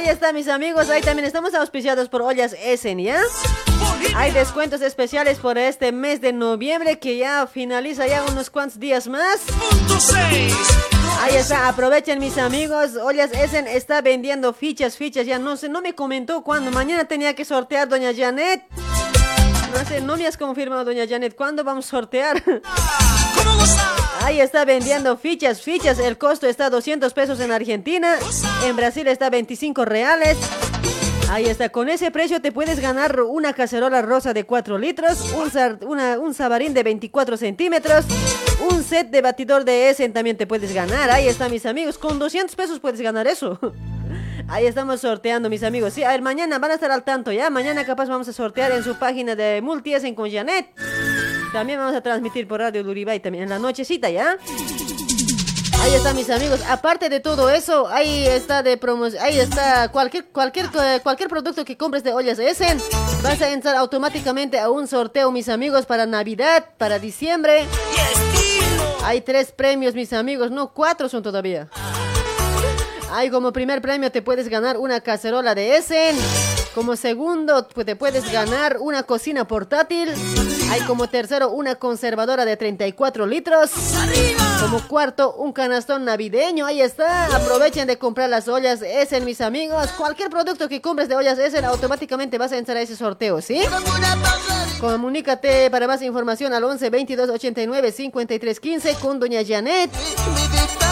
ahí 0.00 0.08
está, 0.08 0.32
mis 0.32 0.48
amigos. 0.48 0.88
Ahí 0.88 1.02
también 1.02 1.26
estamos 1.26 1.54
auspiciados 1.54 2.08
por 2.08 2.22
Ollas 2.22 2.54
Essen, 2.62 2.98
¿ya? 2.98 3.20
Hay 4.16 4.32
descuentos 4.32 4.80
especiales 4.80 5.38
por 5.38 5.58
este 5.58 5.92
mes 5.92 6.20
de 6.20 6.32
noviembre 6.32 6.98
que 6.98 7.18
ya 7.18 7.46
finaliza 7.46 8.06
ya 8.06 8.24
unos 8.24 8.50
cuantos 8.50 8.80
días 8.80 9.08
más. 9.08 9.40
Ahí 11.20 11.36
está, 11.36 11.68
aprovechen 11.68 12.18
mis 12.18 12.38
amigos. 12.38 12.96
Ollas 12.96 13.32
Essen 13.32 13.66
está 13.66 14.00
vendiendo 14.00 14.52
fichas, 14.54 14.96
fichas. 14.96 15.26
Ya 15.26 15.38
no 15.38 15.56
sé, 15.56 15.68
no 15.68 15.82
me 15.82 15.94
comentó 15.94 16.42
cuándo. 16.42 16.70
Mañana 16.70 17.04
tenía 17.04 17.34
que 17.34 17.44
sortear 17.44 17.88
doña 17.88 18.12
Janet. 18.16 18.62
No 19.72 19.84
sé, 19.86 20.00
no 20.00 20.16
me 20.16 20.26
has 20.26 20.36
confirmado, 20.36 20.84
doña 20.84 21.06
Janet, 21.08 21.34
¿cuándo 21.34 21.64
vamos 21.64 21.86
a 21.86 21.90
sortear? 21.90 22.42
Ahí 24.22 24.40
está 24.40 24.64
vendiendo 24.64 25.16
fichas, 25.16 25.62
fichas. 25.62 25.98
El 25.98 26.18
costo 26.18 26.46
está 26.46 26.68
200 26.70 27.12
pesos 27.14 27.40
en 27.40 27.50
Argentina. 27.52 28.16
En 28.64 28.76
Brasil 28.76 29.06
está 29.08 29.30
25 29.30 29.84
reales. 29.84 30.36
Ahí 31.30 31.46
está, 31.46 31.68
con 31.68 31.88
ese 31.88 32.10
precio 32.10 32.40
te 32.42 32.50
puedes 32.50 32.80
ganar 32.80 33.20
una 33.20 33.52
cacerola 33.52 34.02
rosa 34.02 34.32
de 34.34 34.44
4 34.44 34.78
litros, 34.78 35.20
un, 35.32 35.88
una- 35.88 36.18
un 36.18 36.34
sabarín 36.34 36.74
de 36.74 36.82
24 36.82 37.36
centímetros, 37.36 38.04
un 38.68 38.82
set 38.82 39.10
de 39.10 39.22
batidor 39.22 39.64
de 39.64 39.90
Essen 39.90 40.12
también 40.12 40.36
te 40.36 40.48
puedes 40.48 40.74
ganar. 40.74 41.08
Ahí 41.10 41.28
está, 41.28 41.48
mis 41.48 41.66
amigos, 41.66 41.98
con 41.98 42.18
200 42.18 42.56
pesos 42.56 42.80
puedes 42.80 43.00
ganar 43.00 43.26
eso. 43.28 43.58
Ahí 44.50 44.66
estamos 44.66 45.00
sorteando, 45.00 45.48
mis 45.48 45.62
amigos. 45.62 45.92
Sí, 45.92 46.02
a 46.02 46.08
ver, 46.08 46.22
mañana 46.22 46.58
van 46.58 46.72
a 46.72 46.74
estar 46.74 46.90
al 46.90 47.04
tanto, 47.04 47.30
¿ya? 47.30 47.50
Mañana 47.50 47.84
capaz 47.84 48.08
vamos 48.08 48.26
a 48.28 48.32
sortear 48.32 48.72
en 48.72 48.82
su 48.82 48.96
página 48.96 49.36
de 49.36 49.62
Multi 49.62 49.94
Essen 49.94 50.14
con 50.16 50.28
Janet. 50.30 50.66
También 51.52 51.78
vamos 51.78 51.94
a 51.94 52.00
transmitir 52.00 52.48
por 52.48 52.58
Radio 52.58 52.82
Luribay 52.82 53.20
también 53.20 53.44
en 53.44 53.50
la 53.50 53.58
nochecita, 53.60 54.10
¿ya? 54.10 54.36
Ahí 55.80 55.90
Ahí 55.90 55.94
está, 55.94 56.12
mis 56.14 56.28
amigos. 56.30 56.60
Aparte 56.68 57.08
de 57.08 57.20
todo 57.20 57.48
eso, 57.48 57.86
ahí 57.88 58.26
está 58.26 58.64
de 58.64 58.76
promoción. 58.76 59.22
Ahí 59.22 59.38
está 59.38 59.88
cualquier, 59.92 60.26
cualquier, 60.26 60.66
eh, 60.66 61.00
cualquier 61.00 61.28
producto 61.28 61.64
que 61.64 61.76
compres 61.76 62.02
de 62.02 62.12
ollas 62.12 62.40
Essen. 62.40 62.78
Vas 63.22 63.40
a 63.40 63.50
entrar 63.50 63.76
automáticamente 63.76 64.58
a 64.58 64.68
un 64.68 64.88
sorteo, 64.88 65.30
mis 65.30 65.48
amigos, 65.48 65.86
para 65.86 66.06
Navidad, 66.06 66.66
para 66.76 66.98
diciembre. 66.98 67.66
Hay 69.04 69.20
tres 69.20 69.52
premios, 69.52 69.94
mis 69.94 70.12
amigos. 70.12 70.50
No, 70.50 70.72
cuatro 70.74 71.08
son 71.08 71.22
todavía. 71.22 71.68
Hay 73.12 73.28
como 73.30 73.52
primer 73.52 73.82
premio 73.82 74.12
te 74.12 74.22
puedes 74.22 74.48
ganar 74.48 74.76
una 74.76 75.00
cacerola 75.00 75.54
de 75.54 75.76
Essen. 75.76 76.16
Como 76.74 76.96
segundo 76.96 77.66
pues, 77.74 77.84
te 77.84 77.96
puedes 77.96 78.30
ganar 78.30 78.78
una 78.78 79.02
cocina 79.02 79.46
portátil. 79.46 80.10
Hay 80.70 80.80
como 80.82 81.08
tercero 81.08 81.50
una 81.50 81.74
conservadora 81.74 82.44
de 82.44 82.56
34 82.56 83.26
litros. 83.26 83.70
Como 84.60 84.86
cuarto 84.86 85.34
un 85.34 85.52
canastón 85.52 86.04
navideño. 86.04 86.66
Ahí 86.66 86.80
está. 86.80 87.26
Aprovechen 87.34 87.86
de 87.86 87.98
comprar 87.98 88.28
las 88.28 88.46
ollas 88.46 88.82
Essen, 88.82 89.24
mis 89.24 89.40
amigos. 89.40 89.88
Cualquier 89.96 90.28
producto 90.30 90.68
que 90.68 90.80
compres 90.80 91.08
de 91.08 91.16
ollas 91.16 91.38
Essen 91.38 91.64
automáticamente 91.64 92.36
vas 92.38 92.52
a 92.52 92.58
entrar 92.58 92.76
a 92.76 92.82
ese 92.82 92.94
sorteo, 92.94 93.40
¿sí? 93.40 93.62
Comunícate 94.80 95.70
para 95.70 95.86
más 95.86 96.02
información 96.02 96.52
al 96.52 96.64
11 96.64 96.90
22 96.90 97.30
89 97.30 97.92
53 97.92 98.60
15 98.60 98.94
con 98.96 99.18
doña 99.18 99.40
Janet. 99.46 99.90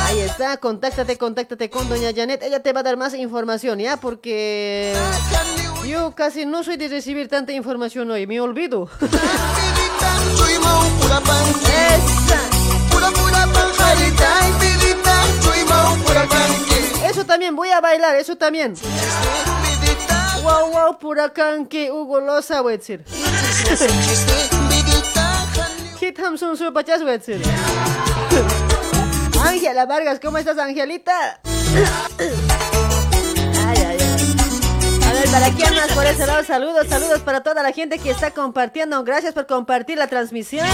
Ahí 0.06 0.20
está, 0.20 0.56
contáctate, 0.56 1.16
contáctate 1.18 1.68
con 1.68 1.88
doña 1.88 2.10
Janet. 2.14 2.42
Ella 2.42 2.60
te 2.62 2.72
va 2.72 2.80
a 2.80 2.82
dar 2.82 2.96
más 2.96 3.14
información, 3.14 3.78
¿ya? 3.78 3.98
Porque 3.98 4.94
yo 5.86 6.14
casi 6.14 6.46
no 6.46 6.64
soy 6.64 6.76
de 6.76 6.88
recibir 6.88 7.28
tanta 7.28 7.52
información 7.52 8.10
hoy, 8.10 8.26
me 8.26 8.40
olvido. 8.40 8.88
Eso 17.08 17.24
también, 17.24 17.56
voy 17.56 17.70
a 17.70 17.80
bailar, 17.80 18.16
eso 18.16 18.36
también. 18.36 18.74
Wow, 20.42 20.70
wow, 20.70 20.98
pura 20.98 21.32
canque, 21.32 21.90
Hugo 21.90 22.20
Loza, 22.20 22.60
voy 22.60 22.74
a 22.74 22.76
decir. 22.76 23.04
Hit 26.00 26.18
Hamsun, 26.20 26.56
su 26.56 26.72
pachas, 26.72 27.00
voy 27.00 27.10
a 27.10 27.18
decir. 27.18 27.42
Ángela 29.42 29.86
Vargas, 29.86 30.20
¿cómo 30.20 30.38
estás, 30.38 30.58
Angelita? 30.58 31.40
Ay, 33.66 33.76
ay, 33.76 33.98
ay. 34.00 34.36
A 35.06 35.12
ver, 35.12 35.30
¿para 35.30 35.50
quién 35.50 35.74
más 35.74 35.92
por 35.92 36.06
ese 36.06 36.26
lado? 36.26 36.44
Saludos, 36.44 36.86
saludos 36.88 37.20
para 37.20 37.42
toda 37.42 37.62
la 37.62 37.72
gente 37.72 37.98
que 37.98 38.10
está 38.10 38.30
compartiendo. 38.30 39.02
Gracias 39.04 39.34
por 39.34 39.46
compartir 39.46 39.98
la 39.98 40.06
transmisión. 40.06 40.66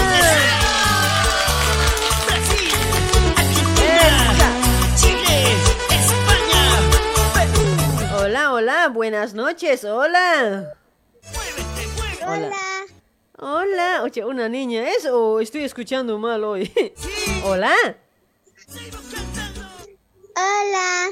Chile, 4.95 5.53
España, 5.89 6.63
Hola, 8.17 8.53
hola, 8.53 8.89
buenas 8.89 9.33
noches, 9.33 9.83
hola. 9.83 10.73
Hola. 12.21 12.85
Hola, 13.37 14.03
oye, 14.03 14.23
una 14.25 14.49
niña 14.49 14.89
es 14.89 15.05
o 15.05 15.39
estoy 15.39 15.63
escuchando 15.63 16.17
mal 16.17 16.43
hoy. 16.43 16.71
Hola. 17.43 17.73
Hola. 20.35 21.11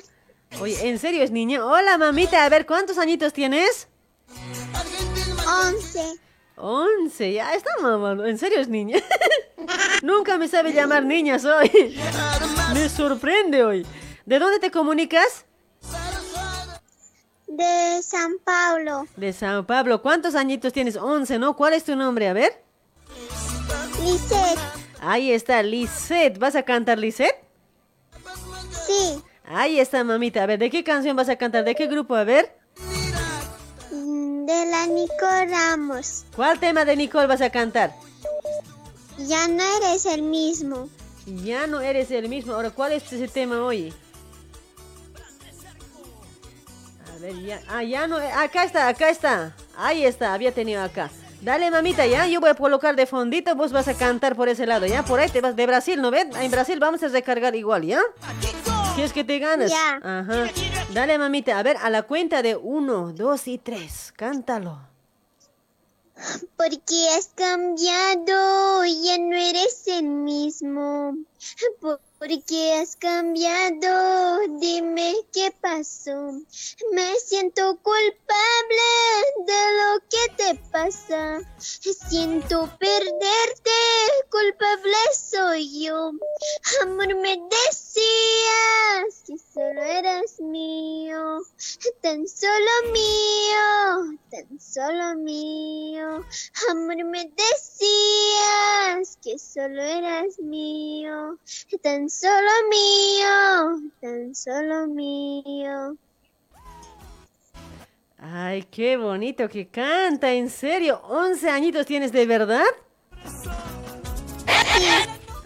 Oye, 0.60 0.90
¿en 0.90 1.00
serio 1.00 1.24
es 1.24 1.32
niña? 1.32 1.66
Hola, 1.66 1.98
mamita, 1.98 2.46
a 2.46 2.50
ver, 2.50 2.66
¿cuántos 2.66 2.98
añitos 2.98 3.34
tienes? 3.34 3.88
Once. 5.48 6.20
Once, 6.56 7.34
ya 7.34 7.54
está 7.54 7.72
mamando. 7.82 8.26
¿En 8.26 8.38
serio 8.38 8.60
es 8.60 8.68
niña? 8.68 8.98
Nunca 10.02 10.38
me 10.38 10.48
sabe 10.48 10.74
llamar 10.74 11.04
niñas 11.04 11.46
hoy. 11.46 11.70
Me 12.74 12.90
sorprende 12.90 13.64
hoy. 13.64 13.86
¿De 14.26 14.40
dónde 14.40 14.60
te 14.60 14.72
comunicas? 14.72 15.46
De 17.48 18.02
San 18.02 18.38
Paulo. 18.44 19.06
De 19.16 19.32
San 19.32 19.66
Pablo. 19.66 20.02
¿Cuántos 20.02 20.34
añitos 20.34 20.74
tienes? 20.74 20.96
Once, 20.96 21.38
¿no? 21.38 21.56
¿Cuál 21.56 21.74
es 21.74 21.84
tu 21.84 21.96
nombre? 21.96 22.28
A 22.28 22.34
ver. 22.34 22.64
Lisette. 24.04 24.60
Ahí 25.02 25.32
está, 25.32 25.62
Lisette. 25.62 26.40
¿Vas 26.40 26.56
a 26.56 26.64
cantar, 26.64 26.98
Lisette? 26.98 27.36
Sí. 28.88 29.22
Ahí 29.46 29.80
está, 29.80 30.04
mamita. 30.04 30.44
A 30.44 30.46
ver, 30.46 30.58
¿de 30.60 30.70
qué 30.70 30.84
canción 30.84 31.16
vas 31.16 31.30
a 31.30 31.36
cantar? 31.36 31.64
¿De 31.64 31.76
qué 31.76 31.88
grupo? 31.88 32.16
A 32.16 32.24
ver. 32.24 32.58
De 33.92 34.66
la 34.66 34.88
Nico 34.88 35.28
Ramos. 35.48 36.26
¿Cuál 36.36 36.60
tema 36.60 36.86
de 36.86 36.96
Nicole 36.96 37.28
vas 37.28 37.42
a 37.42 37.50
cantar? 37.50 37.94
Ya 39.18 39.48
no 39.48 39.64
eres 39.78 40.06
el 40.06 40.22
mismo. 40.22 40.90
Ya 41.26 41.68
no 41.68 41.80
eres 41.80 42.12
el 42.12 42.28
mismo. 42.30 42.54
Ahora, 42.54 42.72
¿cuál 42.72 42.94
es 42.94 43.12
ese 43.12 43.28
tema 43.28 43.62
hoy? 43.62 43.94
A 47.14 47.20
ver, 47.20 47.42
ya. 47.42 47.62
Ah, 47.70 47.84
ya 47.84 48.08
no. 48.08 48.18
Acá 48.18 48.64
está, 48.64 48.88
acá 48.88 49.10
está. 49.10 49.56
Ahí 49.78 50.06
está, 50.06 50.34
había 50.34 50.52
tenido 50.52 50.82
acá. 50.82 51.10
Dale, 51.42 51.70
mamita, 51.72 52.06
ya. 52.06 52.26
Yo 52.28 52.40
voy 52.40 52.50
a 52.50 52.56
colocar 52.56 52.96
de 52.96 53.06
fondito. 53.06 53.56
Vos 53.56 53.72
vas 53.72 53.88
a 53.88 53.94
cantar 53.94 54.36
por 54.36 54.50
ese 54.50 54.66
lado, 54.66 54.86
ya. 54.86 55.04
Por 55.04 55.20
ahí 55.20 55.30
te 55.30 55.42
vas 55.42 55.56
de 55.56 55.66
Brasil, 55.66 56.02
¿no 56.02 56.10
ven? 56.12 56.30
En 56.36 56.52
Brasil 56.52 56.80
vamos 56.80 57.04
a 57.04 57.08
recargar 57.10 57.56
igual, 57.56 57.84
¿ya? 57.84 58.02
¿Quieres 58.96 59.12
que 59.14 59.24
te 59.24 59.40
ganas? 59.40 59.72
Ya. 59.72 59.96
Ajá. 60.04 60.46
Dale, 60.94 61.18
mamita. 61.18 61.58
A 61.58 61.64
ver, 61.64 61.78
a 61.78 61.90
la 61.90 62.04
cuenta 62.04 62.42
de 62.42 62.56
uno, 62.56 63.12
dos 63.14 63.48
y 63.48 63.58
tres. 63.58 64.14
Cántalo. 64.16 64.93
Porque 66.56 67.10
has 67.10 67.28
cambiado, 67.36 68.86
ya 68.86 69.18
no 69.18 69.36
eres 69.36 69.88
el 69.88 70.04
mismo. 70.04 71.18
Porque 72.24 72.74
has 72.76 72.96
cambiado, 72.96 74.48
dime 74.58 75.14
qué 75.34 75.54
pasó. 75.60 76.32
Me 76.94 77.16
siento 77.20 77.78
culpable 77.82 78.92
de 79.46 79.62
lo 79.78 80.00
que 80.10 80.34
te 80.38 80.56
pasa. 80.72 81.42
Siento 81.60 82.70
perderte, 82.80 83.72
culpable 84.30 84.96
soy 85.14 85.84
yo. 85.84 86.12
Amor, 86.82 87.14
me 87.16 87.38
decías 87.50 89.24
que 89.28 89.38
solo 89.38 89.84
eras 89.84 90.40
mío, 90.40 91.40
tan 92.02 92.26
solo 92.26 92.72
mío, 92.94 94.18
tan 94.32 94.60
solo 94.62 95.16
mío. 95.16 96.26
Amor, 96.70 97.04
me 97.04 97.26
decías 97.26 99.18
que 99.22 99.38
solo 99.38 99.82
eras 99.82 100.40
mío, 100.40 101.38
solo 102.14 102.52
mío, 102.70 103.92
tan 104.02 104.36
solo 104.36 104.88
mío. 104.88 105.98
Ay, 108.20 108.64
qué 108.72 108.96
bonito 108.98 109.50
que 109.50 109.68
canta, 109.68 110.32
en 110.32 110.50
serio. 110.50 111.02
¿11 111.10 111.50
añitos 111.50 111.86
tienes 111.86 112.12
de 112.12 112.26
verdad? 112.26 112.64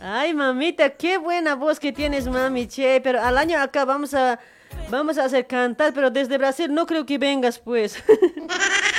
Ay, 0.01 0.33
mamita, 0.33 0.91
qué 0.91 1.17
buena 1.17 1.55
voz 1.55 1.79
que 1.79 1.91
tienes, 1.91 2.27
mami, 2.27 2.67
che. 2.67 3.01
Pero 3.01 3.21
al 3.21 3.37
año 3.37 3.59
acá 3.59 3.83
vamos 3.83 4.13
a, 4.13 4.39
vamos 4.89 5.17
a 5.17 5.25
hacer 5.25 5.47
cantar, 5.47 5.93
pero 5.93 6.11
desde 6.11 6.37
Brasil 6.37 6.71
no 6.71 6.85
creo 6.85 7.05
que 7.05 7.17
vengas, 7.17 7.57
pues. 7.57 7.97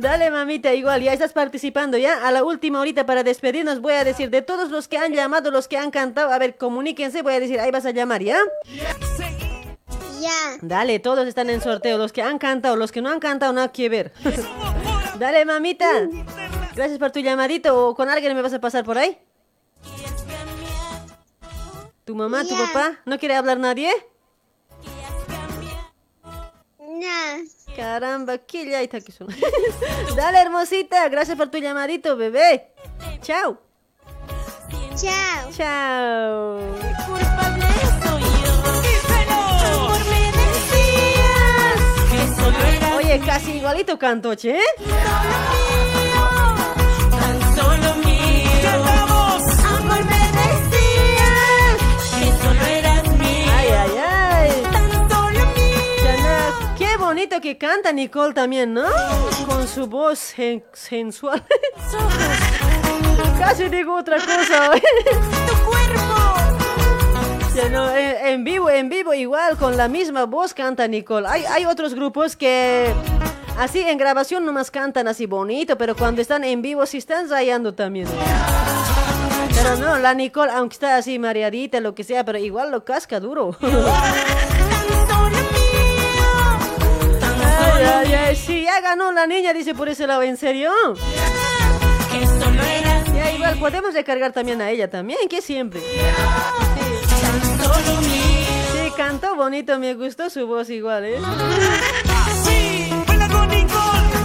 Dale, 0.00 0.30
mamita, 0.30 0.72
igual, 0.72 1.02
ya 1.02 1.12
estás 1.12 1.34
participando, 1.34 1.98
¿ya? 1.98 2.26
A 2.26 2.32
la 2.32 2.42
última 2.42 2.80
horita 2.80 3.04
para 3.04 3.22
despedirnos 3.22 3.82
voy 3.82 3.92
a 3.92 4.02
decir, 4.02 4.30
de 4.30 4.40
todos 4.40 4.70
los 4.70 4.88
que 4.88 4.96
han 4.96 5.12
llamado, 5.12 5.50
los 5.50 5.68
que 5.68 5.76
han 5.76 5.90
cantado, 5.90 6.32
a 6.32 6.38
ver, 6.38 6.56
comuníquense, 6.56 7.20
voy 7.20 7.34
a 7.34 7.40
decir, 7.40 7.60
ahí 7.60 7.70
vas 7.70 7.84
a 7.84 7.90
llamar, 7.90 8.22
¿ya? 8.22 8.38
Ya. 10.18 10.30
Dale, 10.62 11.00
todos 11.00 11.28
están 11.28 11.50
en 11.50 11.60
sorteo. 11.60 11.98
Los 11.98 12.12
que 12.12 12.22
han 12.22 12.38
cantado, 12.38 12.76
los 12.76 12.92
que 12.92 13.02
no 13.02 13.10
han 13.10 13.20
cantado, 13.20 13.52
nada 13.52 13.68
que 13.72 13.88
ver. 13.90 14.12
Dale, 15.18 15.44
mamita. 15.44 16.08
Gracias 16.74 16.98
por 16.98 17.10
tu 17.10 17.20
llamadito. 17.20 17.88
¿O 17.88 17.94
con 17.94 18.08
alguien 18.08 18.34
me 18.34 18.42
vas 18.42 18.52
a 18.52 18.60
pasar 18.60 18.84
por 18.84 18.98
ahí? 18.98 19.18
¿Tu 22.04 22.14
mamá, 22.14 22.44
tu 22.44 22.56
papá? 22.56 22.98
¿No 23.04 23.18
quiere 23.18 23.34
hablar 23.34 23.58
nadie? 23.58 23.90
No. 27.00 27.74
Caramba, 27.74 28.36
qué 28.38 28.68
ya 28.68 28.82
está 28.82 29.00
que 29.00 29.10
son. 29.10 29.28
Dale, 30.16 30.38
hermosita. 30.40 31.08
Gracias 31.08 31.36
por 31.36 31.48
tu 31.48 31.56
llamadito, 31.58 32.14
bebé. 32.16 32.72
Chao. 33.22 33.58
Chao. 34.96 35.50
Chao. 35.50 36.58
Culpable 37.06 37.66
soy 38.02 38.22
yo. 38.22 38.60
Oye, 42.96 43.18
casi 43.20 43.52
igualito 43.52 43.98
canto, 43.98 44.36
che. 44.36 44.58
Bonito 57.20 57.40
que 57.42 57.58
canta 57.58 57.92
Nicole 57.92 58.32
también, 58.32 58.72
¿no? 58.72 58.84
Con 59.46 59.68
su 59.68 59.86
voz 59.86 60.18
sen- 60.38 60.62
sensual. 60.72 61.44
Casi 63.38 63.68
digo 63.68 63.94
otra 63.96 64.16
cosa. 64.16 64.70
Tu 64.72 65.54
cuerpo 65.68 66.14
Ya 67.54 67.68
no, 67.68 67.90
en, 67.94 68.26
en 68.26 68.44
vivo, 68.44 68.70
en 68.70 68.88
vivo 68.88 69.12
igual, 69.12 69.58
con 69.58 69.76
la 69.76 69.88
misma 69.88 70.24
voz 70.24 70.54
canta 70.54 70.88
Nicole. 70.88 71.26
Hay, 71.28 71.44
hay 71.44 71.66
otros 71.66 71.92
grupos 71.94 72.36
que 72.36 72.90
así 73.58 73.80
en 73.80 73.98
grabación 73.98 74.46
nomás 74.46 74.70
cantan 74.70 75.06
así 75.06 75.26
bonito, 75.26 75.76
pero 75.76 75.94
cuando 75.94 76.22
están 76.22 76.42
en 76.44 76.62
vivo 76.62 76.86
sí 76.86 76.96
están 76.96 77.28
rayando 77.28 77.74
también. 77.74 78.08
Pero 79.54 79.76
no, 79.76 79.98
la 79.98 80.14
Nicole, 80.14 80.52
aunque 80.52 80.72
está 80.72 80.96
así 80.96 81.18
mareadita, 81.18 81.80
lo 81.80 81.94
que 81.94 82.02
sea, 82.02 82.24
pero 82.24 82.38
igual 82.38 82.70
lo 82.70 82.82
casca 82.82 83.20
duro. 83.20 83.54
Ay, 87.80 87.86
ay, 87.86 88.12
ay, 88.14 88.36
sí, 88.36 88.62
ya 88.64 88.80
ganó 88.82 89.10
la 89.10 89.26
niña, 89.26 89.54
dice 89.54 89.74
por 89.74 89.88
ese 89.88 90.06
lado, 90.06 90.22
¿en 90.22 90.36
serio? 90.36 90.70
Ya 93.14 93.32
igual 93.32 93.58
podemos 93.58 93.94
recargar 93.94 94.32
también 94.32 94.60
a 94.60 94.68
ella 94.70 94.90
también, 94.90 95.20
que 95.28 95.40
siempre. 95.40 95.80
Sí, 95.80 95.86
cantó 98.96 99.34
bonito, 99.34 99.78
me 99.78 99.94
gustó 99.94 100.28
su 100.28 100.46
voz 100.46 100.68
igual, 100.68 101.04
¿eh? 101.06 101.16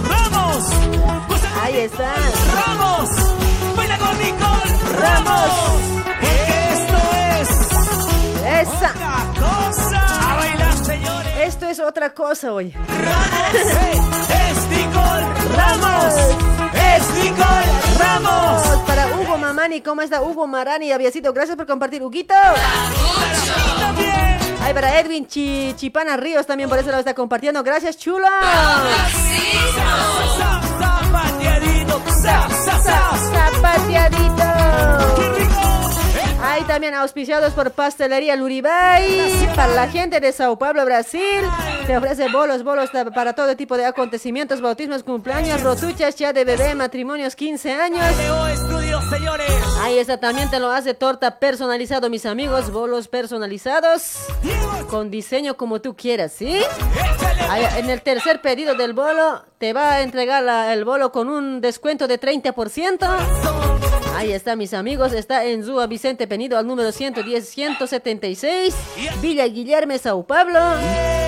¡Ramos! 0.08 0.64
Ahí 1.62 1.76
está. 1.78 2.14
¡Ramos! 2.54 3.08
¡Baila 3.74 3.96
con 3.98 4.18
Nicole! 4.18 4.74
¡Ramos! 5.00 5.50
Esto 6.20 6.98
es 7.40 7.48
Esa. 8.68 8.92
Esto 11.68 11.82
es 11.82 11.88
otra 11.88 12.14
cosa 12.14 12.52
hoy. 12.52 12.66
Es 12.68 12.74
Nicole 14.68 15.26
Ramos. 15.56 16.14
Es 16.72 17.10
Nicole 17.24 17.66
Ramos. 17.98 18.62
Para 18.86 19.08
Hugo 19.16 19.36
Mamani, 19.36 19.80
¿cómo 19.80 20.00
está 20.02 20.22
Hugo 20.22 20.46
Marani? 20.46 20.92
Aviasito, 20.92 21.32
gracias 21.32 21.56
por 21.56 21.66
compartir, 21.66 22.04
Huguito. 22.04 22.34
Ay, 24.62 24.74
para 24.74 25.00
Edwin 25.00 25.26
Chi- 25.26 25.74
Chipana 25.76 26.16
Ríos 26.16 26.46
también 26.46 26.68
por 26.68 26.78
eso 26.78 26.92
lo 26.92 26.98
está 27.00 27.14
compartiendo. 27.14 27.64
Gracias, 27.64 27.98
chula. 27.98 28.30
Zapateadito. 30.78 32.00
Za, 32.22 32.48
za, 32.48 32.78
za. 32.78 33.10
Zapateadito. 33.32 34.44
Hay 36.56 36.64
también 36.64 36.94
auspiciados 36.94 37.52
por 37.52 37.72
Pastelería 37.72 38.34
Luribay. 38.34 39.46
Para 39.54 39.74
la 39.74 39.88
gente 39.88 40.20
de 40.20 40.32
Sao 40.32 40.58
Paulo, 40.58 40.86
Brasil. 40.86 41.42
Te 41.86 41.94
ofrece 41.94 42.30
bolos, 42.30 42.64
bolos 42.64 42.88
para 43.14 43.34
todo 43.34 43.54
tipo 43.56 43.76
de 43.76 43.84
acontecimientos, 43.84 44.62
bautismos, 44.62 45.02
cumpleaños, 45.02 45.62
rotuchas, 45.62 46.16
ya 46.16 46.32
de 46.32 46.46
bebé, 46.46 46.74
matrimonios, 46.74 47.36
15 47.36 47.74
años. 47.74 48.02
Ahí 49.82 49.98
está, 49.98 50.18
también 50.18 50.48
te 50.48 50.58
lo 50.58 50.70
hace 50.70 50.94
torta 50.94 51.38
personalizado, 51.38 52.08
mis 52.08 52.24
amigos, 52.24 52.70
bolos 52.70 53.06
personalizados 53.08 54.16
con 54.88 55.10
diseño 55.10 55.58
como 55.58 55.82
tú 55.82 55.94
quieras, 55.94 56.32
¿sí? 56.32 56.58
Ahí, 57.50 57.66
en 57.76 57.90
el 57.90 58.00
tercer 58.00 58.40
pedido 58.40 58.74
del 58.74 58.94
bolo 58.94 59.44
te 59.58 59.74
va 59.74 59.92
a 59.92 60.00
entregar 60.00 60.42
el 60.72 60.86
bolo 60.86 61.12
con 61.12 61.28
un 61.28 61.60
descuento 61.60 62.08
de 62.08 62.18
30%. 62.18 63.65
Ahí 64.16 64.32
está, 64.32 64.56
mis 64.56 64.72
amigos, 64.72 65.12
está 65.12 65.44
en 65.44 65.62
Zúa 65.62 65.86
Vicente 65.86 66.26
Penido 66.26 66.56
al 66.56 66.66
número 66.66 66.88
110-176, 66.88 68.72
Villa 69.20 69.46
Guillermo, 69.46 69.98
Sao 69.98 70.26
Pablo. 70.26 70.58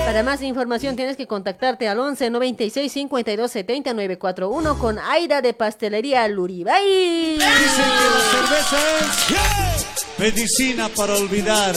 Para 0.06 0.22
más 0.22 0.40
información 0.40 0.96
tienes 0.96 1.18
que 1.18 1.26
contactarte 1.26 1.86
al 1.86 1.98
11 1.98 2.30
96 2.30 2.90
52 2.90 3.50
70 3.50 3.92
941 3.92 4.78
con 4.78 4.98
Aira 4.98 5.42
de 5.42 5.52
Pastelería 5.52 6.26
Luribay. 6.28 7.34
Dicen 7.34 7.44
que 7.44 8.08
la 8.14 8.20
cerveza 8.32 8.78
es 9.04 10.18
medicina 10.18 10.88
para 10.88 11.14
olvidar. 11.14 11.76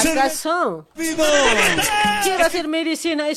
¿Acaso? 0.00 0.88
¡Vivo! 0.96 1.24
Quiero 2.22 2.46
hacer 2.46 2.66
medicina 2.68 3.28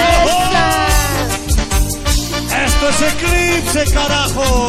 escuchinado. 0.00 0.86
Esto 2.66 2.88
es 2.88 3.02
Eclipse, 3.02 3.84
carajo. 3.94 4.68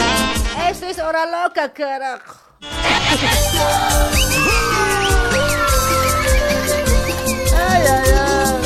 Esto 0.70 0.86
es 0.88 1.00
hora 1.00 1.26
loca, 1.26 1.74
carajo. 1.74 2.36
Ay, 7.58 7.84
ay, 7.90 8.10
ay. 8.20 8.62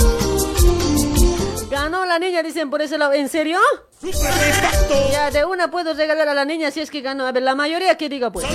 Ganó 1.69 2.05
la 2.05 2.19
niña, 2.19 2.43
dicen 2.43 2.69
por 2.69 2.81
ese 2.81 2.97
lado. 2.97 3.13
¿En 3.13 3.29
serio? 3.29 3.59
Ya, 5.11 5.31
de 5.31 5.45
una 5.45 5.71
puedo 5.71 5.93
regalar 5.93 6.29
a 6.29 6.33
la 6.33 6.45
niña 6.45 6.71
si 6.71 6.81
es 6.81 6.91
que 6.91 7.01
ganó. 7.01 7.25
A 7.25 7.31
ver, 7.31 7.43
la 7.43 7.55
mayoría 7.55 7.97
que 7.97 8.09
diga, 8.09 8.31
pues. 8.31 8.45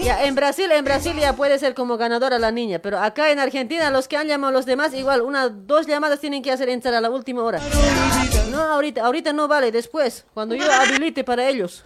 Ya, 0.00 0.24
en 0.24 0.34
Brasil, 0.34 0.70
en 0.72 0.84
Brasil 0.84 1.14
ya 1.18 1.34
puede 1.34 1.58
ser 1.58 1.74
como 1.74 1.96
ganadora 1.96 2.38
la 2.38 2.50
niña, 2.50 2.78
pero 2.80 2.98
acá 2.98 3.30
en 3.30 3.38
Argentina 3.38 3.90
los 3.90 4.08
que 4.08 4.16
han 4.16 4.26
llamado 4.26 4.50
a 4.50 4.52
los 4.52 4.66
demás, 4.66 4.94
igual, 4.94 5.20
una, 5.22 5.48
dos 5.48 5.86
llamadas 5.86 6.20
tienen 6.20 6.42
que 6.42 6.50
hacer 6.50 6.68
entrar 6.68 6.94
a 6.94 7.00
la 7.00 7.10
última 7.10 7.42
hora. 7.42 7.60
No, 8.50 8.60
ahorita, 8.60 9.04
ahorita 9.04 9.32
no 9.32 9.48
vale, 9.48 9.70
después, 9.70 10.24
cuando 10.34 10.54
yo 10.54 10.64
habilite 10.72 11.24
para 11.24 11.48
ellos. 11.48 11.82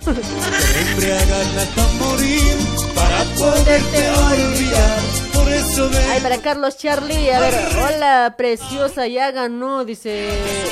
Para 2.96 3.22
poderte 3.38 4.10
olvidar. 4.10 4.98
Por 5.32 5.48
eso 5.52 5.88
de 5.88 5.98
Ay, 5.98 6.20
para 6.20 6.38
Carlos 6.38 6.76
Charlie, 6.76 7.30
a 7.30 7.38
ver, 7.38 7.54
hola, 7.76 8.34
preciosa, 8.36 9.06
ya 9.06 9.30
ganó, 9.30 9.84
dice, 9.84 10.30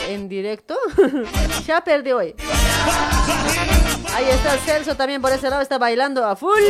en 0.09 0.29
directo. 0.29 0.77
ya 1.67 1.85
perdió 1.85 2.17
hoy. 2.17 2.35
Ahí 4.15 4.25
está 4.31 4.57
Celso 4.65 4.97
también 4.97 5.21
por 5.23 5.33
ese 5.33 5.51
lado, 5.51 5.63
está 5.63 5.79
bailando 5.79 6.25
a 6.25 6.35
full. 6.35 6.63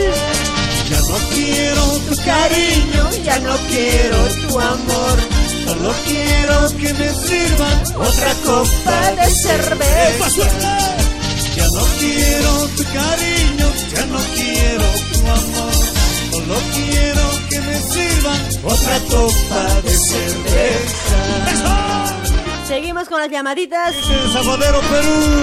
Ya 0.90 1.01
no 1.01 1.16
quiero 1.32 1.82
tu 2.09 2.16
cariño, 2.24 3.10
ya 3.24 3.39
no 3.39 3.56
quiero 3.68 4.18
tu 4.48 4.60
amor. 4.60 5.18
Solo 5.64 5.94
quiero 6.06 6.68
que 6.78 6.93
me 6.93 7.09
sirvan 7.09 7.82
otra 7.97 8.35
copa 8.44 9.12
de 9.12 9.31
cerveza. 9.31 10.48
Ya 11.56 11.66
no 11.68 11.85
quiero 11.98 12.68
tu 12.76 12.85
cariño, 12.93 13.34
otra 18.65 18.99
copa 19.11 19.81
de 19.82 19.91
cerveza. 19.91 21.19
Seguimos 22.66 23.09
con 23.09 23.20
las 23.20 23.31
llamaditas. 23.31 23.95
El 23.95 24.32
Salvadero, 24.32 24.81
Perú. 24.81 25.43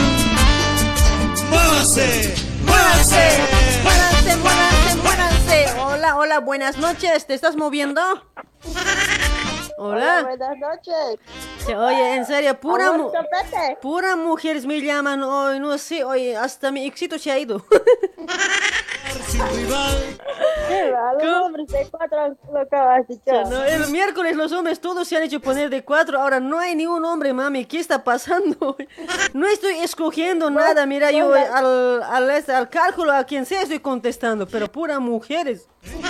¡Muévanse! 1.49 2.33
¡Muévanse! 2.65 3.39
Muéranse, 3.83 4.37
muéranse, 4.37 4.95
muéranse. 5.03 5.65
Hola, 5.81 6.17
hola, 6.17 6.39
buenas 6.39 6.77
noches. 6.77 7.25
¿Te 7.27 7.33
estás 7.33 7.55
moviendo? 7.55 8.01
Hola. 9.77 10.23
buenas 10.23 10.57
noches. 10.57 11.19
Sí, 11.65 11.73
Oye, 11.73 12.15
en 12.15 12.25
serio, 12.25 12.59
pura, 12.59 12.91
mu- 12.91 13.11
chapete. 13.11 13.77
pura 13.81 14.15
mujeres 14.15 14.65
me 14.65 14.81
llaman 14.81 15.21
hoy, 15.23 15.59
no 15.59 15.77
sé, 15.77 16.03
oye, 16.03 16.35
hasta 16.35 16.71
mi 16.71 16.85
éxito 16.87 17.19
se 17.19 17.31
ha 17.31 17.37
ido. 17.39 17.63
A 19.39 21.13
los 21.23 21.45
hombres 21.45 21.67
de 21.67 21.87
cuatro 21.89 22.37
lo 22.51 22.59
acabas 22.59 23.07
de 23.07 23.15
Ya, 23.25 23.41
echar. 23.41 23.47
no, 23.49 23.63
el 23.63 23.87
miércoles 23.91 24.35
los 24.35 24.51
hombres 24.51 24.79
todos 24.79 25.07
se 25.07 25.17
han 25.17 25.23
hecho 25.23 25.39
poner 25.39 25.69
de 25.69 25.83
cuatro, 25.83 26.19
ahora 26.19 26.39
no 26.39 26.59
hay 26.59 26.75
ni 26.75 26.85
un 26.87 27.03
hombre, 27.05 27.33
mami, 27.33 27.65
¿qué 27.65 27.79
está 27.79 28.03
pasando? 28.03 28.75
No 29.33 29.47
estoy 29.47 29.75
escogiendo 29.77 30.49
nada, 30.49 30.85
mira, 30.85 31.11
yo 31.11 31.33
al, 31.33 32.03
al, 32.03 32.29
al 32.29 32.69
cálculo, 32.69 33.11
a 33.13 33.23
quien 33.23 33.45
sea 33.45 33.61
estoy 33.61 33.79
contestando, 33.79 34.47
pero 34.47 34.71
pura 34.71 34.99
mujeres. 34.99 35.67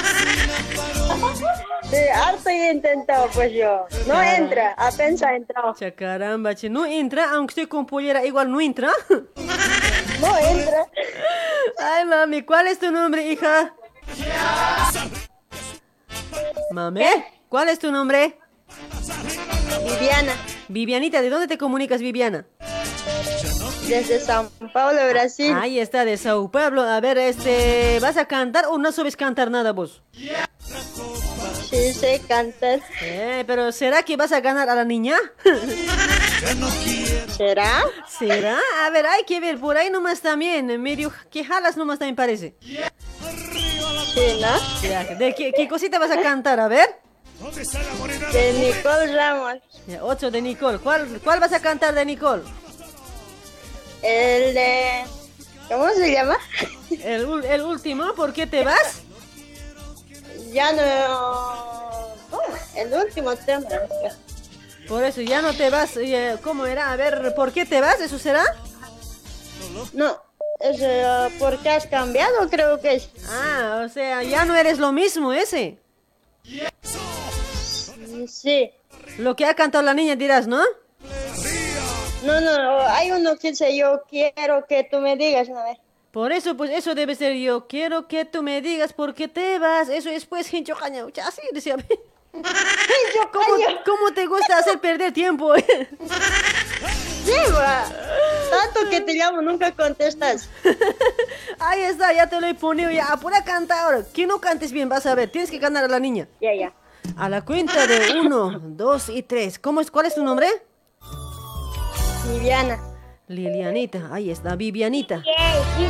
Sí, 1.89 1.97
harto 1.97 2.47
he 2.49 2.71
intentado, 2.71 3.27
pues 3.33 3.51
yo. 3.51 3.85
No 4.07 4.21
entra, 4.21 4.73
apenas 4.77 5.21
ha 5.23 5.35
entrado. 5.35 5.75
Cha, 5.77 5.91
caramba, 5.91 6.55
che, 6.55 6.69
no 6.69 6.85
entra, 6.85 7.31
aunque 7.31 7.51
estoy 7.51 7.67
con 7.67 7.85
pollera, 7.85 8.23
igual 8.25 8.49
no 8.49 8.61
entra. 8.61 8.89
No 10.21 10.37
entra. 10.37 10.87
Ay, 11.79 12.05
mami, 12.05 12.43
¿cuál 12.43 12.67
es 12.67 12.79
tu 12.79 12.91
nombre, 12.91 13.27
hija? 13.27 13.73
Mami, 16.71 17.03
¿cuál 17.49 17.69
es 17.69 17.79
tu 17.79 17.91
nombre? 17.91 18.37
Viviana, 19.83 20.33
Vivianita, 20.67 21.21
¿de 21.21 21.29
dónde 21.29 21.47
te 21.47 21.57
comunicas, 21.57 22.01
Viviana? 22.01 22.45
desde 23.91 24.19
Sao 24.21 24.49
Paulo, 24.73 25.01
Brasil. 25.09 25.53
Ahí 25.59 25.77
está, 25.79 26.05
de 26.05 26.15
Sao 26.17 26.49
Paulo. 26.49 26.81
A 26.81 26.99
ver, 27.01 27.17
este, 27.17 27.99
¿vas 27.99 28.15
a 28.15 28.25
cantar 28.25 28.65
o 28.67 28.77
no 28.77 28.91
sabes 28.91 29.17
cantar 29.17 29.51
nada 29.51 29.73
vos? 29.73 30.01
Sí, 31.69 31.93
sé 31.93 32.21
cantar. 32.27 32.79
Eh, 33.01 33.43
pero 33.45 33.71
¿será 33.71 34.03
que 34.03 34.15
vas 34.15 34.31
a 34.31 34.39
ganar 34.39 34.69
a 34.69 34.75
la 34.75 34.85
niña? 34.85 35.17
¿Será? 37.37 37.83
¿Será? 38.07 38.57
A 38.83 38.89
ver, 38.89 39.05
hay 39.05 39.23
que 39.25 39.39
ver, 39.39 39.59
por 39.59 39.77
ahí 39.77 39.89
nomás 39.89 40.21
también, 40.21 40.81
medio 40.81 41.11
que 41.29 41.43
jalas 41.43 41.77
nomás 41.77 41.99
también 41.99 42.15
parece. 42.15 42.55
Sí, 42.61 44.39
¿no? 44.41 44.81
Ya, 44.81 45.03
¿De 45.03 45.35
qué, 45.35 45.51
qué 45.55 45.67
cosita 45.67 45.99
vas 45.99 46.11
a 46.11 46.21
cantar? 46.21 46.59
A 46.59 46.67
ver. 46.67 46.99
De 48.33 48.53
Nicole 48.53 49.15
Ramos. 49.15 49.55
Ya, 49.87 50.03
ocho 50.03 50.31
de 50.31 50.41
Nicole. 50.41 50.79
¿Cuál, 50.79 51.19
¿Cuál 51.23 51.39
vas 51.39 51.53
a 51.53 51.59
cantar 51.59 51.93
de 51.93 52.05
Nicole? 52.05 52.43
El 54.01 54.53
de 54.53 55.03
¿Cómo 55.67 55.89
se 55.91 56.11
llama? 56.11 56.37
El 57.03 57.61
último, 57.61 58.13
¿por 58.15 58.33
qué 58.33 58.45
te 58.45 58.63
vas? 58.63 59.03
Ya 60.51 60.73
no. 60.73 60.81
Oh, 62.31 62.41
el 62.75 62.93
último 62.93 63.35
tema. 63.37 63.67
Por 64.91 65.05
eso 65.05 65.21
ya 65.21 65.41
no 65.41 65.53
te 65.53 65.69
vas. 65.69 65.95
eh, 65.95 66.35
¿Cómo 66.43 66.65
era? 66.65 66.91
A 66.91 66.97
ver, 66.97 67.33
¿por 67.33 67.53
qué 67.53 67.65
te 67.65 67.79
vas? 67.79 68.01
¿Eso 68.01 68.19
será? 68.19 68.43
No, 69.93 70.21
es 70.59 70.81
eh, 70.81 71.29
porque 71.39 71.69
has 71.69 71.87
cambiado, 71.87 72.49
creo 72.49 72.81
que 72.81 72.95
es. 72.95 73.09
Ah, 73.29 73.83
o 73.85 73.87
sea, 73.87 74.21
ya 74.23 74.43
no 74.43 74.53
eres 74.53 74.79
lo 74.79 74.91
mismo 74.91 75.31
ese. 75.31 75.77
Sí. 78.27 78.69
Lo 79.17 79.37
que 79.37 79.45
ha 79.45 79.53
cantado 79.53 79.81
la 79.81 79.93
niña 79.93 80.17
dirás, 80.17 80.45
¿no? 80.45 80.61
No, 82.25 82.41
no, 82.41 82.81
hay 82.89 83.11
uno 83.11 83.37
que 83.37 83.51
dice 83.51 83.73
yo 83.77 84.03
quiero 84.09 84.65
que 84.67 84.83
tú 84.83 84.99
me 84.99 85.15
digas, 85.15 85.47
¿no? 85.47 85.63
Por 86.11 86.33
eso, 86.33 86.57
pues 86.57 86.69
eso 86.69 86.95
debe 86.95 87.15
ser 87.15 87.35
yo. 87.35 87.65
Quiero 87.65 88.09
que 88.09 88.25
tú 88.25 88.43
me 88.43 88.61
digas 88.61 88.91
por 88.91 89.13
qué 89.13 89.29
te 89.29 89.57
vas. 89.57 89.87
Eso 89.87 90.09
es 90.09 90.25
pues 90.25 90.53
hincho 90.53 90.75
caña. 90.75 91.05
Así 91.25 91.41
decía. 91.53 91.77
¿Cómo, 92.31 93.55
¿Cómo 93.85 94.13
te 94.13 94.25
gusta 94.25 94.57
hacer 94.57 94.79
perder 94.79 95.11
tiempo? 95.13 95.53
Sí, 97.23 97.33
va. 97.53 97.85
Tanto 98.49 98.89
que 98.89 98.99
te 98.99 99.13
llamo, 99.13 99.43
nunca 99.43 99.71
contestas. 99.73 100.49
Ahí 101.59 101.81
está, 101.81 102.11
ya 102.13 102.27
te 102.27 102.41
lo 102.41 102.47
he 102.47 102.55
ponido. 102.55 102.89
Ya, 102.89 103.05
apura 103.05 103.43
canta 103.43 103.83
ahora. 103.83 104.03
Que 104.11 104.25
no 104.25 104.41
cantes 104.41 104.71
bien, 104.71 104.89
vas 104.89 105.05
a 105.05 105.13
ver. 105.13 105.29
Tienes 105.31 105.51
que 105.51 105.59
ganar 105.59 105.83
a 105.83 105.87
la 105.87 105.99
niña. 105.99 106.27
Ya, 106.41 106.53
ya. 106.55 106.73
A 107.15 107.29
la 107.29 107.43
cuenta 107.43 107.85
de 107.85 108.19
uno, 108.19 108.59
dos 108.59 109.09
y 109.09 109.21
tres. 109.21 109.59
¿Cómo 109.59 109.81
es? 109.81 109.91
¿Cuál 109.91 110.07
es 110.07 110.15
tu 110.15 110.23
nombre? 110.23 110.47
Viviana. 112.33 112.79
Lilianita, 113.27 114.09
ahí 114.11 114.29
está, 114.29 114.55
Vivianita. 114.55 115.23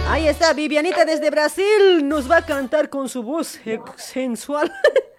Ahí 0.10 0.28
está, 0.28 0.54
Vivianita 0.54 1.06
desde 1.06 1.30
Brasil. 1.32 2.08
Nos 2.08 2.30
va 2.30 2.38
a 2.38 2.46
cantar 2.46 2.90
con 2.90 3.10
su 3.10 3.24
voz 3.24 3.60
sensual. 3.96 4.72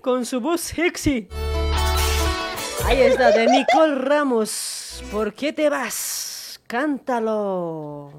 con 0.00 0.26
su 0.26 0.40
voz 0.40 0.60
sexy. 0.60 1.28
Ahí 2.84 3.00
está, 3.00 3.30
de 3.30 3.46
Nicole 3.46 3.94
Ramos. 3.94 5.02
¿Por 5.10 5.32
qué 5.32 5.52
te 5.52 5.70
vas? 5.70 6.60
Cántalo. 6.66 8.12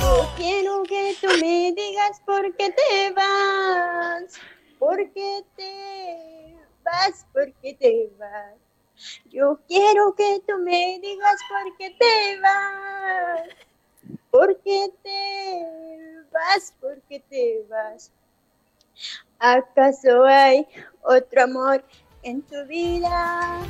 Yo 0.00 0.30
quiero 0.36 0.82
que 0.82 1.16
tú 1.20 1.28
me 1.40 1.72
digas 1.76 2.20
por 2.26 2.54
qué 2.56 2.70
te 2.70 3.12
vas. 3.12 4.34
¿Por 4.78 4.96
qué 5.12 5.44
te 5.56 6.56
vas? 6.84 7.26
¿Por 7.32 7.52
qué 7.62 7.74
te 7.74 8.10
vas? 8.18 8.54
Yo 9.30 9.60
quiero 9.68 10.14
que 10.16 10.42
tú 10.46 10.58
me 10.58 10.98
digas 11.00 11.36
por 11.48 11.76
qué 11.76 11.90
te 11.90 12.40
vas. 12.40 13.48
¿Por 14.30 14.60
qué 14.62 14.92
te 15.02 16.24
vas? 16.32 16.74
¿Por 16.80 17.00
qué 17.02 17.20
te 17.28 17.64
vas? 17.68 18.10
¿Acaso 19.38 20.24
hay 20.24 20.66
otro 21.02 21.44
amor 21.44 21.84
en 22.22 22.42
tu 22.42 22.64
vida? 22.66 23.60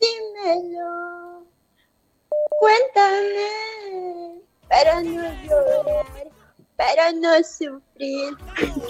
Dímelo. 0.00 1.44
Cuéntame 2.58 4.40
para 4.68 5.02
no 5.02 5.22
llorar, 5.44 6.06
para 6.76 7.12
no 7.12 7.42
sufrir. 7.42 8.36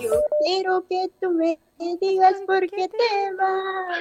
Yo 0.00 0.12
quiero 0.44 0.84
que 0.88 1.08
tú 1.20 1.30
me 1.30 1.58
digas 2.00 2.36
por 2.46 2.60
qué 2.60 2.88
te 2.88 3.34
vas. 3.36 3.98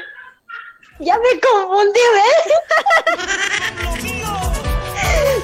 Ya 0.99 1.17
me 1.17 1.39
confundí, 1.39 1.99
¿ves? 2.13 2.53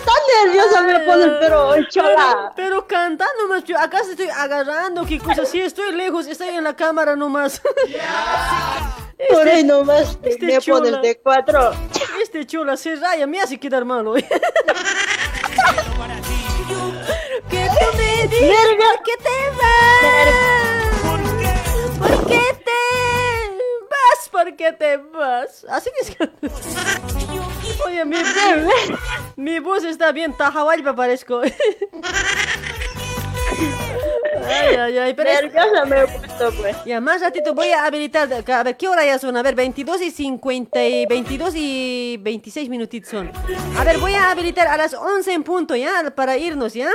Tan 0.05 0.21
nerviosa 0.45 0.81
me 0.83 0.99
pones, 0.99 1.27
pero 1.39 1.69
Pero, 1.73 1.87
chola. 1.89 2.53
pero 2.55 2.87
canta 2.87 3.25
nomás, 3.39 3.63
yo 3.63 3.77
acá 3.79 4.03
se 4.03 4.11
estoy 4.11 4.29
agarrando, 4.29 5.05
qué 5.05 5.19
cosa, 5.19 5.45
sí, 5.45 5.59
estoy 5.61 5.91
lejos, 5.93 6.27
estoy 6.27 6.49
en 6.49 6.63
la 6.63 6.75
cámara 6.75 7.15
nomás. 7.15 7.61
Por 9.29 9.47
ahí 9.47 9.63
nomás 9.63 10.19
me 10.21 10.29
este 10.29 10.59
chola. 10.59 10.81
pones 10.91 11.01
de 11.01 11.17
cuatro. 11.21 11.71
Este 12.21 12.45
chola 12.45 12.75
se 12.75 12.95
raya, 12.97 13.25
me 13.25 13.39
hace 13.41 13.57
quedar 13.57 13.85
malo. 13.85 14.13
que 17.49 17.67
tú 17.79 17.87
me 17.97 18.27
digas 18.27 18.67
por 18.77 19.03
qué 19.03 19.15
te 19.23 19.37
vas. 19.57 20.33
¿Por 21.99 22.27
qué 22.27 22.43
te 22.65 22.74
vas? 24.36 24.45
¿Por 24.45 24.56
qué 24.56 24.72
te 24.74 24.98
vas? 24.98 25.66
Así 25.70 25.90
que. 26.18 26.30
Oye, 27.86 28.06
mi, 28.06 28.18
mi 29.36 29.60
voz 29.60 29.84
está 29.84 30.12
bien 30.12 30.36
tajahualpa 30.36 30.95
parezco. 30.95 31.41
Ay, 34.48 34.76
ay, 34.76 34.98
ay, 34.98 35.14
pero 35.14 35.32
Nerviosa 35.32 35.86
me 35.86 36.02
he 36.02 36.07
puesto, 36.07 36.52
pues. 36.62 36.76
ya, 36.86 37.02
más 37.02 37.22
ratito 37.22 37.53
voy 37.53 37.70
a 37.70 37.86
habilitar. 37.86 38.30
A 38.32 38.64
ver, 38.64 38.78
¿qué 38.78 38.88
hora 38.88 39.06
ya 39.06 39.18
son? 39.18 39.36
A 39.38 39.44
ver, 39.44 39.56
22 39.56 40.02
y 40.02 40.12
50 40.12 40.84
y 40.84 41.06
22 41.07 41.53
y 41.56 42.18
26 42.22 42.70
minutitos 42.70 43.10
son. 43.10 43.32
A 43.78 43.84
ver, 43.84 43.98
voy 43.98 44.14
a 44.14 44.32
habilitar 44.32 44.68
a 44.68 44.78
las 44.78 44.94
11 44.94 45.34
en 45.34 45.44
punto, 45.44 45.76
¿ya? 45.76 46.14
Para 46.16 46.38
irnos, 46.38 46.74
¿ya? 46.74 46.91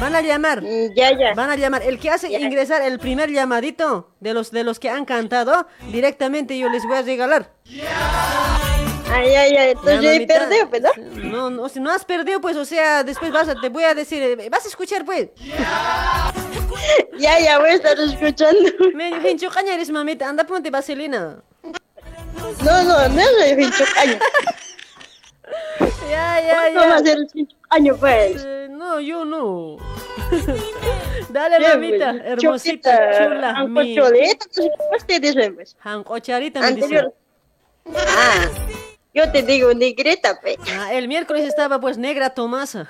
Van 0.00 0.16
a 0.16 0.22
llamar. 0.22 0.62
Ya, 0.96 1.10
ya. 1.10 1.34
Van 1.34 1.50
a 1.50 1.56
llamar. 1.56 1.82
El 1.82 1.98
que 1.98 2.10
hace 2.10 2.32
ingresar 2.32 2.80
el 2.82 2.98
primer 2.98 3.30
llamadito 3.30 4.14
de 4.20 4.32
los, 4.32 4.50
de 4.50 4.64
los 4.64 4.78
que 4.78 4.88
han 4.88 5.04
cantado, 5.04 5.66
directamente 5.92 6.58
yo 6.58 6.70
les 6.70 6.84
voy 6.84 6.96
a 6.96 7.02
regalar. 7.02 7.52
Ay, 9.12 9.34
ay, 9.34 9.56
ay, 9.56 9.70
entonces 9.70 10.00
Ya, 10.00 10.14
yo 10.14 10.22
he 10.22 10.26
perdido, 10.26 10.70
pues, 10.70 10.82
¿no? 10.82 10.90
No, 11.30 11.50
no, 11.50 11.68
si 11.68 11.80
no 11.80 11.90
has 11.90 12.04
perdido, 12.04 12.40
pues, 12.40 12.56
o 12.56 12.64
sea, 12.64 13.02
después 13.02 13.30
vas 13.32 13.48
a, 13.48 13.60
te 13.60 13.68
voy 13.68 13.84
a 13.84 13.92
decir, 13.92 14.22
eh, 14.22 14.48
vas 14.48 14.64
a 14.64 14.68
escuchar, 14.68 15.04
pues. 15.04 15.28
Ya, 17.18 17.38
ya, 17.38 17.58
voy 17.58 17.70
a 17.70 17.74
estar 17.74 17.98
escuchando. 18.00 18.70
Me 18.94 19.10
hincho 19.30 19.50
caña 19.50 19.74
eres 19.74 19.90
mamita, 19.90 20.26
anda 20.26 20.44
ponte 20.44 20.70
vaselina. 20.70 21.42
No, 22.64 22.84
no, 22.84 23.08
no 23.08 23.22
soy 23.22 23.54
pincho 23.56 23.84
caño. 23.94 24.18
Ya, 26.08 26.40
ya, 26.40 26.54
¿Cuánto 26.54 26.80
va 26.80 26.86
ya. 26.88 26.94
a 26.96 26.98
ser 27.00 27.18
el 27.18 27.48
caño, 27.68 27.96
pues? 27.96 28.42
Eh, 28.44 28.68
no, 28.70 29.00
yo 29.00 29.24
no. 29.24 29.76
Dale, 31.30 31.58
Bien, 31.58 31.70
mamita, 31.72 32.10
pues, 32.12 32.22
hermosita, 32.24 32.96
chulita, 32.96 33.24
chula. 33.28 33.50
Anco 33.50 33.80
mi- 33.80 33.94
cholita, 33.96 34.46
no 34.46 34.62
sé 34.62 34.70
cómo 34.76 35.06
te 35.06 35.20
dicen, 35.20 35.54
pues. 35.54 35.76
Jancocharita 35.80 36.60
me 36.60 36.66
Anterior. 36.66 37.14
dice. 37.84 37.98
Ah, 38.08 38.48
yo 39.14 39.30
te 39.30 39.42
digo 39.42 39.72
negrita, 39.74 40.40
pues. 40.40 40.56
Ah, 40.72 40.92
el 40.94 41.06
miércoles 41.08 41.44
estaba 41.46 41.80
pues 41.80 41.98
negra 41.98 42.30
Tomasa. 42.30 42.88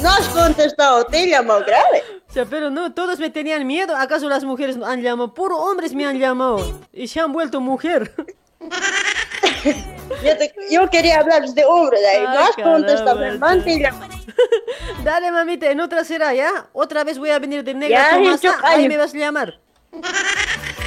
No 0.00 0.08
has 0.08 0.28
contestado, 0.28 1.04
te 1.06 1.24
he 1.24 1.28
llamado 1.28 1.60
grave. 1.64 2.02
O 2.28 2.32
sea, 2.32 2.46
pero 2.46 2.70
no, 2.70 2.94
todos 2.94 3.18
me 3.18 3.28
tenían 3.30 3.66
miedo. 3.66 3.94
¿Acaso 3.96 4.28
las 4.28 4.44
mujeres 4.44 4.78
han 4.84 5.02
llamado? 5.02 5.34
Puro 5.34 5.58
hombres 5.58 5.92
me 5.94 6.06
han 6.06 6.18
llamado. 6.18 6.80
Y 6.92 7.08
se 7.08 7.20
han 7.20 7.32
vuelto 7.32 7.60
mujer. 7.60 8.12
Yo, 10.22 10.36
te- 10.36 10.54
yo 10.70 10.88
quería 10.90 11.20
hablar 11.20 11.42
de 11.48 11.64
hombre, 11.64 12.00
de 12.00 12.06
ahí. 12.06 12.22
No 12.22 12.30
Ay, 12.30 12.36
has 12.38 13.66
he 13.66 13.78
llamado. 13.80 14.14
Dale, 15.04 15.30
mamita, 15.30 15.70
en 15.70 15.80
otra 15.80 16.04
será, 16.04 16.34
¿ya? 16.34 16.68
Otra 16.72 17.04
vez 17.04 17.18
voy 17.18 17.30
a 17.30 17.38
venir 17.38 17.64
de 17.64 17.74
negra 17.74 18.18
Ya, 18.20 18.34
hecho 18.34 18.52
Ahí 18.62 18.88
me 18.88 18.96
vas 18.96 19.14
a 19.14 19.18
llamar. 19.18 19.60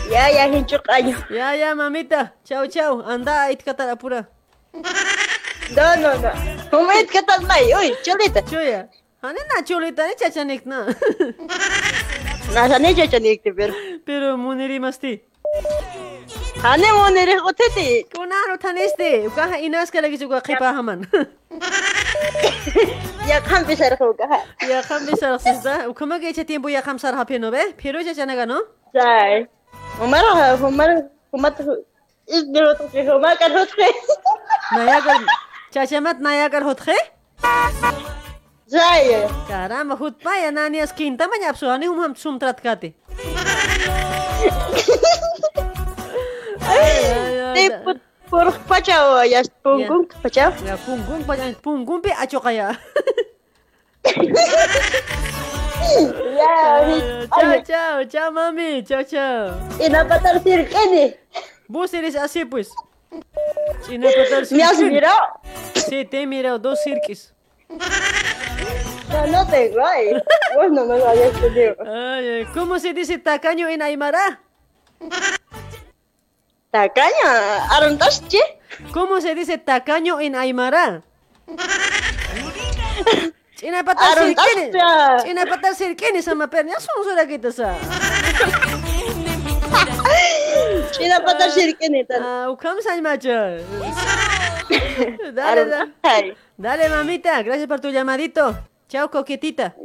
Ya, 0.09 0.31
ya, 0.31 0.47
hincho 0.47 0.81
caño. 0.81 1.17
Ya, 1.29 1.55
ya, 1.55 1.75
mamita. 1.75 2.33
Chao, 2.43 2.67
chao. 2.67 3.03
Anda, 3.07 3.51
itkatar 3.51 3.89
apura. 3.89 4.29
No, 5.75 5.95
no, 5.97 6.13
no. 6.15 6.31
¿Cómo 6.69 6.91
estás 6.91 7.41
mal? 7.41 7.63
Uy, 7.79 7.93
cholita. 8.03 8.43
Choya. 8.45 8.89
Hanena 9.21 9.63
cholita, 9.63 10.05
ni 10.07 10.15
chachanik 10.15 10.65
na. 10.65 10.85
Nasa 12.53 12.77
ne 12.79 12.93
chachanikte, 12.93 13.53
pero. 13.53 13.73
Pero 14.05 14.37
muniri 14.37 14.79
masti. 14.79 15.23
थाने 16.63 16.89
मोने 16.95 17.23
रे 17.25 17.35
ओथे 17.49 17.67
ते 17.75 17.85
कोनारो 18.15 18.55
थानेस 18.63 18.93
ते 18.99 19.09
कहा 19.35 19.55
इनास 19.67 19.89
के 19.91 19.99
लगी 20.01 20.17
जुगा 20.17 20.39
खिपा 20.47 20.69
हमन 20.79 20.99
يا 23.27 23.39
خم 23.39 23.63
بشر 23.63 23.95
خوقها 23.95 24.39
يا 24.69 24.81
خم 24.81 25.05
بشر 25.05 25.37
سيزا 25.37 25.85
وكما 25.87 26.17
جيت 26.17 26.39
تيمبو 26.39 26.67
يا 26.67 26.81
خم 26.81 26.97
صار 26.97 27.13
هابينو 27.15 27.51
به 27.51 27.73
بيروجا 27.83 28.13
جانا 28.13 28.35
غنو 28.35 28.65
زاي 28.93 29.47
ومرة 30.01 30.63
ومرة 30.63 31.09
ومت 31.33 31.61
ازدرو 32.29 32.73
تخي 32.73 33.09
وما 33.11 33.35
كان 33.35 33.51
هتخي 33.51 33.91
نياغر 34.73 35.25
چاچمت 35.75 36.15
نياغر 36.21 36.71
هتخي 36.71 36.97
زاي 38.67 39.27
كارام 39.49 39.95
خود 39.95 40.13
پایا 40.25 40.49
نانی 40.49 40.83
اسکین 40.83 41.17
تمنیا 41.17 41.51
بسوانی 41.51 41.85
هم 41.85 41.99
هم 41.99 42.13
سومترات 42.13 42.59
کاتی 42.59 42.93
kate. 46.63 47.53
Te 47.53 47.69
put 47.83 47.97
por 48.29 48.49
pachao 48.65 49.23
ya 49.25 49.43
punggung 49.63 50.07
pachao. 50.23 50.51
Ya 50.65 50.77
punggung 50.77 51.23
pa 51.23 51.35
punggung 51.61 52.01
pe 52.01 52.11
acho 52.11 52.39
kaya. 52.39 52.73
Ya. 54.03 54.43
Chao, 57.29 57.61
chao, 57.61 58.03
chao 58.05 58.31
mami, 58.31 58.81
chao, 58.87 59.03
chao. 59.03 59.53
Ina 59.79 60.07
patar 60.07 60.39
sir 60.41 60.65
kene. 60.65 61.19
Vos 61.67 61.93
eres 61.93 62.15
así 62.15 62.45
pues. 62.45 62.71
China 63.85 64.09
Patar 64.15 64.43
¿Me 64.51 64.63
has 64.63 64.79
mirado? 64.79 65.17
Sí, 65.75 66.05
te 66.05 66.21
he 66.21 66.27
mirado, 66.27 66.59
dos 66.59 66.79
cirquis. 66.83 67.33
No, 67.69 69.27
no 69.27 69.47
tengo, 69.47 69.85
ay. 69.85 70.13
Vos 70.55 70.71
no 70.71 70.85
me 70.85 70.97
lo 70.97 71.07
habías 71.07 71.31
ay, 71.85 72.45
¿Cómo 72.53 72.79
se 72.79 72.93
dice 72.93 73.17
tacaño 73.17 73.67
en 73.67 73.81
Aymara? 73.81 74.41
¿Tacaño? 76.73 77.29
¿Arontasche? 77.69 78.39
¿Cómo 78.91 79.21
se 79.21 79.35
dice 79.35 79.59
tacaño 79.59 80.19
en 80.19 80.35
Aymara? 80.35 81.03
China 83.55 83.83
Cirquín. 83.85 83.99
Arontasche. 83.99 84.71
China 85.23 85.45
Patar 85.45 85.75
Cirquín, 85.75 86.23
sama 86.23 86.47
perna. 86.49 86.73
Son 86.79 87.03
sura 87.03 87.27
kita 87.27 87.51
sa. 87.51 87.77
China 90.97 91.23
Patar 91.23 91.51
Cirquín. 91.51 92.07
Ah, 92.09 92.49
ukam 92.49 92.77
macho. 93.03 93.29
Dale, 95.31 95.65
dale. 96.01 96.35
Dale, 96.57 96.89
mamita. 96.89 97.43
Gracias 97.43 97.67
por 97.67 97.81
tu 97.81 97.91
llamadito. 97.91 98.57
Chao, 98.89 99.11
coquetita. 99.11 99.75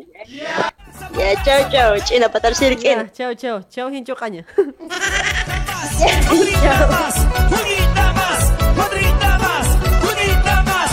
Ya, 1.12 1.42
chao, 1.44 1.70
chao. 1.70 1.98
China 1.98 2.30
Patar 2.30 2.54
Cirquín. 2.54 2.98
Ya, 2.98 3.12
chao, 3.12 3.34
chao. 3.34 3.62
Chao, 3.68 3.90
hincho 3.90 4.16
caña. 4.16 4.46
más, 5.78 5.94
más, 6.88 7.14
Juanita 7.48 8.12
más, 8.12 8.42
Juanita 8.76 9.38
más, 9.38 9.66
Juanita 10.02 10.62
más, 10.62 10.92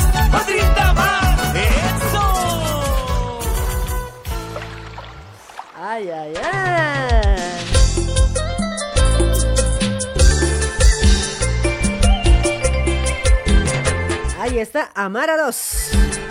más. 0.94 1.56
¡Eso! 1.56 2.24
Ay, 5.76 6.10
ay, 6.10 6.34
ay. 6.44 6.56
Ahí 14.40 14.60
está 14.60 14.92
Amara 14.94 15.38
2. 15.38 16.25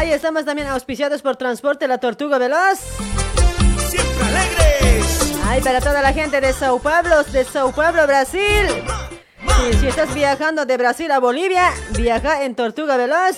Ahí 0.00 0.12
estamos 0.12 0.46
también 0.46 0.66
auspiciados 0.68 1.20
por 1.20 1.36
Transporte 1.36 1.86
La 1.86 1.98
Tortuga 1.98 2.38
Veloz. 2.38 2.78
Siempre 3.90 4.24
alegres. 4.24 5.36
Ay, 5.44 5.60
para 5.60 5.78
toda 5.82 6.00
la 6.00 6.14
gente 6.14 6.40
de 6.40 6.54
Sao 6.54 6.78
Paulo, 6.78 7.22
de 7.24 7.44
Sao 7.44 7.70
Paulo, 7.70 8.06
Brasil. 8.06 8.66
Sí, 9.58 9.78
si 9.78 9.88
estás 9.88 10.14
viajando 10.14 10.64
de 10.64 10.78
Brasil 10.78 11.10
a 11.10 11.18
Bolivia, 11.18 11.70
viaja 11.98 12.44
en 12.44 12.54
Tortuga 12.54 12.96
Veloz. 12.96 13.36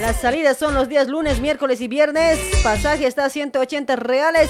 Las 0.00 0.16
salidas 0.22 0.56
son 0.56 0.72
los 0.72 0.88
días 0.88 1.06
lunes, 1.06 1.38
miércoles 1.38 1.82
y 1.82 1.88
viernes. 1.88 2.38
Pasaje 2.62 3.06
está 3.06 3.26
a 3.26 3.28
180 3.28 3.94
reales. 3.96 4.48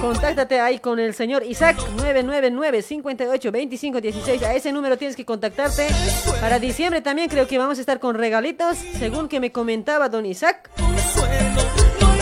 Contáctate 0.02 0.60
ahí 0.60 0.80
con 0.80 1.00
el 1.00 1.14
señor 1.14 1.46
Isaac 1.46 1.78
999-582516. 1.96 4.44
A 4.44 4.54
ese 4.54 4.74
número 4.74 4.98
tienes 4.98 5.16
que 5.16 5.24
contactarte. 5.24 5.88
Para 6.42 6.60
diciembre 6.60 7.00
también 7.00 7.30
creo 7.30 7.48
que 7.48 7.58
vamos 7.58 7.78
a 7.78 7.82
estar 7.82 8.02
con 8.02 8.16
regalitos, 8.16 8.78
según 9.00 9.30
que 9.30 9.40
me 9.40 9.54
comentaba 9.54 10.10
don 10.10 10.26
Isaac. 10.26 10.70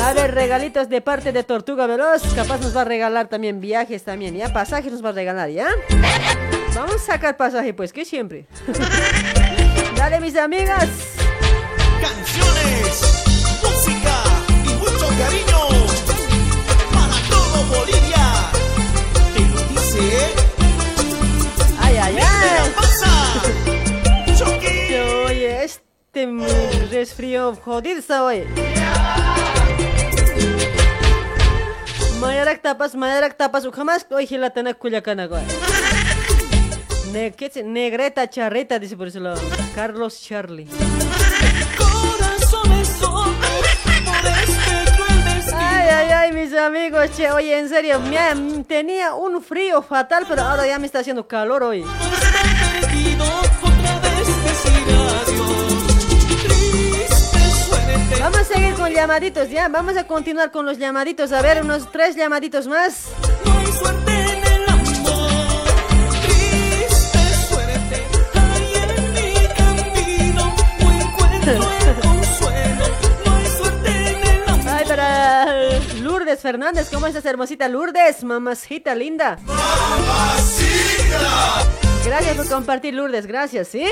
A 0.01 0.09
haber 0.09 0.33
regalitos 0.33 0.89
de 0.89 0.99
parte 0.99 1.31
de 1.31 1.43
Tortuga 1.43 1.85
Veloz. 1.85 2.23
Capaz 2.33 2.59
nos 2.59 2.75
va 2.75 2.81
a 2.81 2.85
regalar 2.85 3.27
también 3.27 3.61
viajes 3.61 4.03
también, 4.03 4.35
¿ya? 4.35 4.51
Pasajes 4.51 4.91
nos 4.91 5.05
va 5.05 5.09
a 5.09 5.11
regalar, 5.11 5.49
¿ya? 5.51 5.69
Vamos 6.73 6.95
a 6.95 6.99
sacar 6.99 7.37
pasaje, 7.37 7.73
pues, 7.75 7.93
que 7.93 8.03
siempre. 8.03 8.47
Dale, 9.95 10.19
mis 10.19 10.35
amigas. 10.35 10.87
Canciones, 12.01 13.59
música 13.61 14.23
y 14.65 14.73
mucho 14.73 15.07
cariño. 15.19 15.69
Para 16.91 17.15
todo 17.29 17.63
Bolivia. 17.65 18.49
Te 19.35 19.39
lo 19.41 19.61
dice. 19.69 20.33
Ay, 21.79 21.97
ay, 21.97 22.13
Mira, 22.15 22.41
ay. 22.41 22.60
Oye, 26.13 26.27
mm, 26.27 26.41
resfrío 26.91 27.55
jodido 27.55 27.99
está 27.99 28.23
hoy. 28.25 28.43
Mayarak 32.19 32.61
tapas, 32.61 32.95
mayarak 32.95 33.37
tapas, 33.37 33.65
jamás 33.73 34.05
hoy 34.11 34.27
gilatana 34.27 34.73
culiacana, 34.73 35.27
güey. 35.27 35.43
Negreta 37.63 38.29
charreta, 38.29 38.77
dice 38.79 38.97
por 38.97 39.07
ese 39.07 39.19
lado. 39.21 39.41
Carlos 39.73 40.21
Charlie. 40.21 40.67
Ay, 45.53 45.87
ay, 45.89 46.09
ay, 46.11 46.31
mis 46.33 46.53
amigos, 46.53 47.09
che, 47.15 47.31
oye, 47.31 47.57
en 47.57 47.69
serio, 47.69 47.99
me- 47.99 48.63
tenía 48.65 49.13
un 49.15 49.41
frío 49.41 49.81
fatal, 49.81 50.25
pero 50.27 50.41
ahora 50.41 50.67
ya 50.67 50.77
me 50.79 50.85
está 50.85 50.99
haciendo 50.99 51.27
calor 51.27 51.63
hoy. 51.63 51.83
Vamos 58.31 58.49
a 58.49 58.53
seguir 58.53 58.73
con 58.75 58.93
llamaditos, 58.93 59.49
ya, 59.49 59.67
vamos 59.67 59.97
a 59.97 60.07
continuar 60.07 60.51
con 60.51 60.65
los 60.65 60.77
llamaditos, 60.77 61.33
a 61.33 61.41
ver, 61.41 61.61
unos 61.63 61.91
tres 61.91 62.15
llamaditos 62.15 62.65
más. 62.65 63.07
Ay, 74.65 74.85
para 74.87 75.79
Lourdes 76.01 76.39
Fernández, 76.39 76.89
¿cómo 76.89 77.07
estás, 77.07 77.25
hermosita 77.25 77.67
Lourdes? 77.67 78.23
Mamacita 78.23 78.95
linda. 78.95 79.39
Gracias 82.05 82.37
por 82.37 82.47
compartir, 82.47 82.93
Lourdes, 82.93 83.27
gracias, 83.27 83.67
¿sí? 83.67 83.85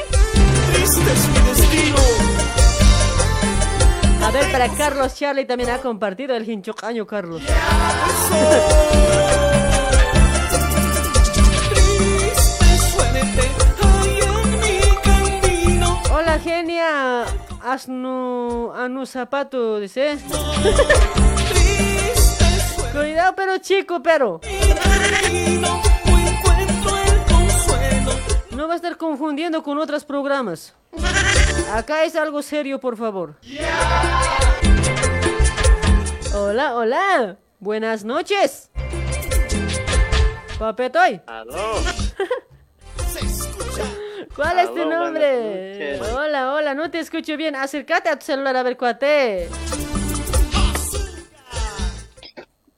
Triste 0.72 1.12
es 1.12 1.28
mi 1.28 1.50
destino. 1.50 2.59
A 4.22 4.32
ver, 4.32 4.52
para 4.52 4.70
Carlos 4.70 5.16
Charlie 5.16 5.46
también 5.46 5.70
ha 5.70 5.80
compartido 5.80 6.36
el 6.36 6.48
hinchocaño, 6.50 7.08
Carlos. 7.08 7.42
Hola, 16.12 16.40
genia. 16.40 17.26
Asnu, 17.62 18.72
anu 18.76 19.06
zapato, 19.06 19.80
dice. 19.80 20.18
Cuidado, 22.94 23.34
pero 23.36 23.58
chico, 23.60 24.02
pero. 24.02 24.42
No 28.52 28.68
va 28.68 28.74
a 28.74 28.76
estar 28.76 28.98
confundiendo 28.98 29.64
con 29.64 29.78
otros 29.78 30.04
programas. 30.04 30.74
Acá 31.72 32.04
es 32.04 32.16
algo 32.16 32.42
serio, 32.42 32.80
por 32.80 32.98
favor. 32.98 33.36
Hola, 36.34 36.76
hola. 36.76 37.38
Buenas 37.60 38.04
noches. 38.04 38.72
Papetoy. 40.58 41.22
Aló. 41.28 41.56
¿Cuál 44.36 44.60
es 44.60 44.74
tu 44.74 44.86
nombre? 44.86 46.00
Hola, 46.14 46.54
hola, 46.54 46.74
no 46.74 46.90
te 46.90 47.00
escucho 47.00 47.38
bien. 47.38 47.56
Acércate 47.56 48.10
a 48.10 48.18
tu 48.18 48.26
celular 48.26 48.56
a 48.56 48.64
ver 48.64 48.78
cuate. 48.78 49.50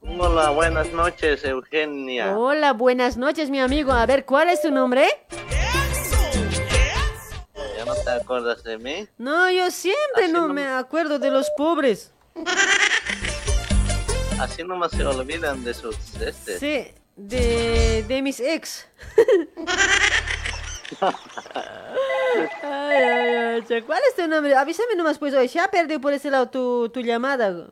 Hola, 0.01 0.49
buenas 0.49 0.91
noches, 0.91 1.43
Eugenia. 1.45 2.37
Hola, 2.37 2.73
buenas 2.73 3.17
noches, 3.17 3.49
mi 3.49 3.59
amigo. 3.59 3.91
A 3.91 4.05
ver, 4.05 4.25
¿cuál 4.25 4.49
es 4.49 4.61
tu 4.61 4.71
nombre? 4.71 5.07
¿Ya 8.05 8.11
no 8.13 8.17
te 8.17 8.23
acuerdas 8.23 8.63
de 8.63 8.77
mí? 8.77 9.07
No, 9.17 9.49
yo 9.51 9.69
siempre 9.71 10.23
Así 10.25 10.31
no 10.33 10.47
no- 10.47 10.53
me 10.53 10.67
acuerdo 10.67 11.19
de 11.19 11.29
los 11.31 11.49
pobres. 11.57 12.11
Así 14.39 14.63
nomás 14.63 14.91
se 14.91 15.05
olvidan 15.05 15.63
de 15.63 15.73
sus 15.73 15.95
este. 16.19 16.57
Sí, 16.59 16.93
de, 17.15 18.03
de 18.07 18.21
mis 18.21 18.39
ex. 18.39 18.87
Ay, 22.63 22.97
ay, 22.97 23.63
ay, 23.69 23.81
¿Cuál 23.83 24.01
es 24.07 24.15
tu 24.15 24.27
nombre? 24.27 24.55
Avísame 24.55 24.95
nomás, 24.95 25.17
pues, 25.17 25.33
hoy 25.33 25.47
ya 25.47 25.69
perdí 25.69 25.97
por 25.97 26.13
ese 26.13 26.29
lado 26.29 26.49
tu, 26.49 26.89
tu 26.89 27.01
llamada. 27.01 27.67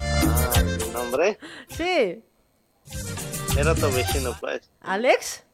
Ah, 0.00 0.62
¿mi 0.62 0.92
nombre? 0.92 1.38
Sí. 1.68 2.22
Era 3.56 3.74
tu 3.74 3.86
vecino, 3.92 4.36
pues. 4.40 4.68
¿Alex? 4.80 5.44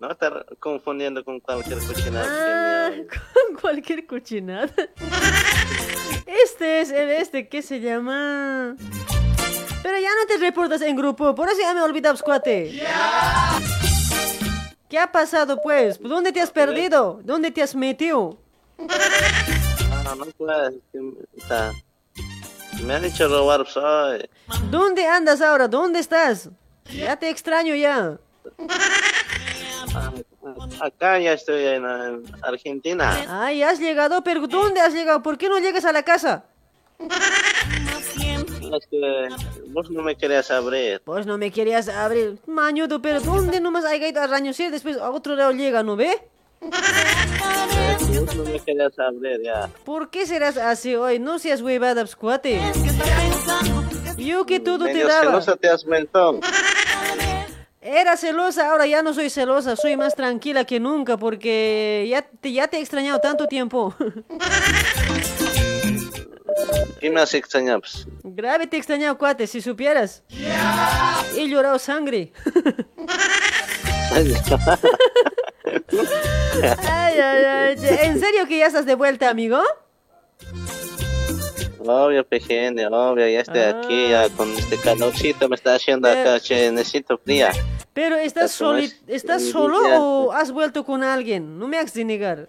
No 0.00 0.10
estar 0.10 0.46
confundiendo 0.58 1.24
con 1.24 1.38
cualquier 1.40 1.78
cochinada. 1.78 2.26
Ah, 2.28 2.90
con 3.48 3.56
cualquier 3.60 4.06
cochinada. 4.06 4.70
Este 6.26 6.80
es 6.80 6.90
el 6.90 7.10
este, 7.10 7.48
¿qué 7.48 7.62
se 7.62 7.80
llama? 7.80 8.76
Pero 9.82 9.98
ya 9.98 10.10
no 10.14 10.26
te 10.26 10.38
reportas 10.38 10.82
en 10.82 10.96
grupo, 10.96 11.34
por 11.34 11.48
eso 11.48 11.60
ya 11.60 11.72
me 11.74 11.82
olvidabas, 11.82 12.22
cuate. 12.22 12.82
¿Qué 14.88 14.98
ha 14.98 15.10
pasado, 15.10 15.60
pues? 15.62 16.00
¿Dónde 16.00 16.32
te 16.32 16.40
has 16.40 16.50
perdido? 16.50 17.20
¿Dónde 17.22 17.50
te 17.50 17.62
has 17.62 17.74
metido? 17.74 18.38
No, 20.04 20.14
no 20.16 20.24
puedes. 20.36 20.74
está- 21.36 21.72
Me 22.84 22.94
han 22.94 23.04
hecho 23.04 23.28
robar, 23.28 23.66
soy. 23.68 24.28
¿Dónde 24.70 25.06
andas 25.06 25.40
ahora? 25.40 25.68
¿Dónde 25.68 26.00
estás? 26.00 26.48
Ya 26.86 27.16
te 27.16 27.28
extraño 27.30 27.74
ya. 27.74 28.18
Acá 30.80 31.18
ya 31.18 31.32
estoy 31.34 31.64
en, 31.64 31.84
en 31.84 32.22
Argentina. 32.42 33.16
Ay, 33.28 33.62
has 33.62 33.78
llegado, 33.78 34.22
pero 34.22 34.46
¿dónde 34.46 34.80
has 34.80 34.94
llegado? 34.94 35.22
¿Por 35.22 35.36
qué 35.38 35.48
no 35.48 35.58
llegas 35.58 35.84
a 35.84 35.92
la 35.92 36.02
casa? 36.02 36.44
Es 37.00 38.86
que 38.90 39.28
vos 39.68 39.90
no 39.90 40.02
me 40.02 40.16
querías 40.16 40.50
abrir. 40.50 41.00
Pues 41.04 41.26
no 41.26 41.36
me 41.38 41.50
querías 41.50 41.88
abrir. 41.88 42.38
Mañudo, 42.46 43.02
pero 43.02 43.20
¿dónde 43.20 43.60
nomás 43.60 43.84
hay 43.84 44.04
ido 44.04 44.22
a 44.22 44.26
rañocer? 44.26 44.70
Después 44.70 44.96
a 44.96 45.10
otro 45.10 45.34
lado 45.34 45.52
llega, 45.52 45.82
¿no 45.82 45.96
ve? 45.96 46.10
Vos 46.60 46.70
no 48.36 48.44
me 48.44 48.60
querías 48.60 48.98
abrir 48.98 49.40
ya. 49.42 49.68
¿Por 49.84 50.10
qué 50.10 50.26
serás 50.26 50.56
así 50.56 50.94
hoy? 50.94 51.18
No 51.18 51.38
seas 51.38 51.62
huevada, 51.62 52.02
pues, 52.02 52.14
cuate. 52.16 52.60
Yo 54.18 54.44
que 54.46 54.60
todo 54.60 54.84
te 54.84 54.92
Medio 54.92 55.08
daba. 55.08 55.24
celosa 55.30 55.56
te 55.56 55.68
has 55.68 55.84
mentón. 55.86 56.40
Era 57.82 58.18
celosa, 58.18 58.70
ahora 58.70 58.86
ya 58.86 59.02
no 59.02 59.14
soy 59.14 59.30
celosa, 59.30 59.74
soy 59.74 59.96
más 59.96 60.14
tranquila 60.14 60.64
que 60.64 60.78
nunca 60.78 61.16
porque 61.16 62.06
ya 62.10 62.20
te, 62.20 62.52
ya 62.52 62.68
te 62.68 62.76
he 62.76 62.80
extrañado 62.80 63.20
tanto 63.20 63.46
tiempo. 63.46 63.94
¿Qué 67.00 67.06
extrañado? 67.38 67.80
Pues, 67.80 68.06
Grave 68.22 68.66
te 68.66 68.76
he 68.76 68.78
extrañado, 68.78 69.16
cuate, 69.16 69.46
si 69.46 69.62
supieras. 69.62 70.22
He 71.34 71.48
llorado 71.48 71.78
sangre. 71.78 72.34
Ay, 74.12 74.34
ay, 76.86 77.18
ay. 77.18 77.76
¿En 78.02 78.20
serio 78.20 78.46
que 78.46 78.58
ya 78.58 78.66
estás 78.66 78.84
de 78.84 78.94
vuelta, 78.94 79.30
amigo? 79.30 79.62
Obvio, 81.84 82.24
pequeño, 82.26 82.88
obvio, 82.88 83.26
ya 83.28 83.40
estoy 83.40 83.60
aquí, 83.60 84.10
ya 84.10 84.28
con 84.30 84.50
este 84.52 84.76
calorcito 84.76 85.48
me 85.48 85.56
está 85.56 85.74
haciendo 85.76 86.08
acá, 86.10 86.38
che, 86.38 86.70
necesito 86.70 87.16
fría. 87.18 87.52
Pero 87.94 88.16
¿estás, 88.16 88.60
es- 88.60 89.00
¿estás 89.08 89.42
es 89.42 89.50
solo 89.50 89.78
o 90.28 90.32
has 90.32 90.52
vuelto 90.52 90.84
con 90.84 91.02
alguien? 91.02 91.58
No 91.58 91.66
me 91.68 91.78
hagas 91.78 91.94
de 91.94 92.04
negar. 92.04 92.48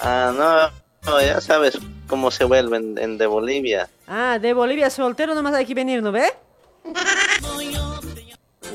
Ah, 0.00 0.32
no, 0.36 1.10
no, 1.10 1.20
ya 1.20 1.40
sabes 1.40 1.78
cómo 2.06 2.30
se 2.30 2.44
vuelven 2.44 2.96
en, 2.98 3.16
de 3.18 3.26
Bolivia. 3.26 3.88
Ah, 4.06 4.38
de 4.38 4.52
Bolivia 4.52 4.90
soltero 4.90 5.34
nomás 5.34 5.54
hay 5.54 5.64
que 5.64 5.74
venir, 5.74 6.02
¿no 6.02 6.12
ve? 6.12 6.26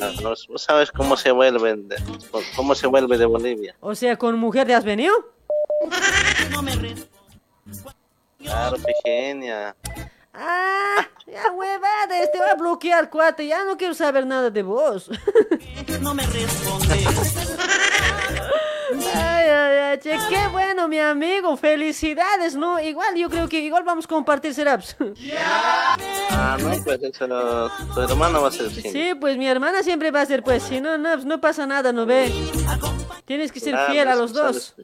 Ah, 0.02 0.12
no, 0.24 0.36
sabes 0.58 0.92
cómo 0.92 1.16
se 1.16 1.32
vuelven, 1.32 1.88
de, 1.88 1.96
cómo 2.56 2.74
se 2.74 2.88
vuelve 2.88 3.18
de 3.20 3.26
Bolivia. 3.26 3.76
O 3.80 3.94
sea, 3.94 4.18
¿con 4.18 4.38
mujer 4.40 4.66
te 4.66 4.74
has 4.74 4.84
venido? 4.84 5.14
Claro, 8.44 8.78
pequeña. 8.78 9.76
Ah, 10.34 11.08
ya 11.28 11.52
huevada, 11.52 12.32
te 12.32 12.40
va 12.40 12.52
a 12.52 12.56
bloquear, 12.56 13.10
cuate. 13.10 13.46
Ya 13.48 13.64
no 13.66 13.78
quiero 13.78 13.94
saber 13.94 14.26
nada 14.26 14.50
de 14.50 14.64
vos. 14.64 15.10
No 16.02 16.14
me 16.16 16.26
responde. 16.26 17.06
Ay, 19.14 19.50
ay, 19.50 19.78
ay, 19.78 20.00
che, 20.00 20.18
qué 20.30 20.48
bueno, 20.52 20.88
mi 20.88 21.00
amigo. 21.00 21.56
Felicidades, 21.58 22.56
¿no? 22.56 22.80
Igual, 22.80 23.16
yo 23.16 23.30
creo 23.30 23.48
que 23.48 23.60
igual 23.60 23.84
vamos 23.84 24.06
a 24.06 24.08
compartir 24.08 24.54
Seraps. 24.54 24.96
Ah, 26.32 26.58
no, 26.60 26.72
pues 26.84 27.02
eso, 27.04 27.72
tu 27.94 28.02
hermano 28.02 28.42
va 28.42 28.48
a 28.48 28.52
ser. 28.52 28.70
Sí, 28.72 29.14
pues 29.20 29.38
mi 29.38 29.48
hermana 29.48 29.84
siempre 29.84 30.12
va 30.12 30.22
a 30.22 30.26
ser, 30.26 30.44
pues, 30.44 30.64
si 30.64 30.82
no, 30.82 30.98
no, 30.98 31.16
no 31.18 31.40
pasa 31.40 31.68
nada, 31.68 31.94
¿no 31.94 32.06
ve? 32.06 32.32
Tienes 33.26 33.52
que 33.52 33.60
ser 33.60 33.74
Claro, 33.74 33.92
fiel 33.92 34.08
a 34.08 34.12
eso 34.14 34.22
los 34.22 34.34
dos. 34.34 34.76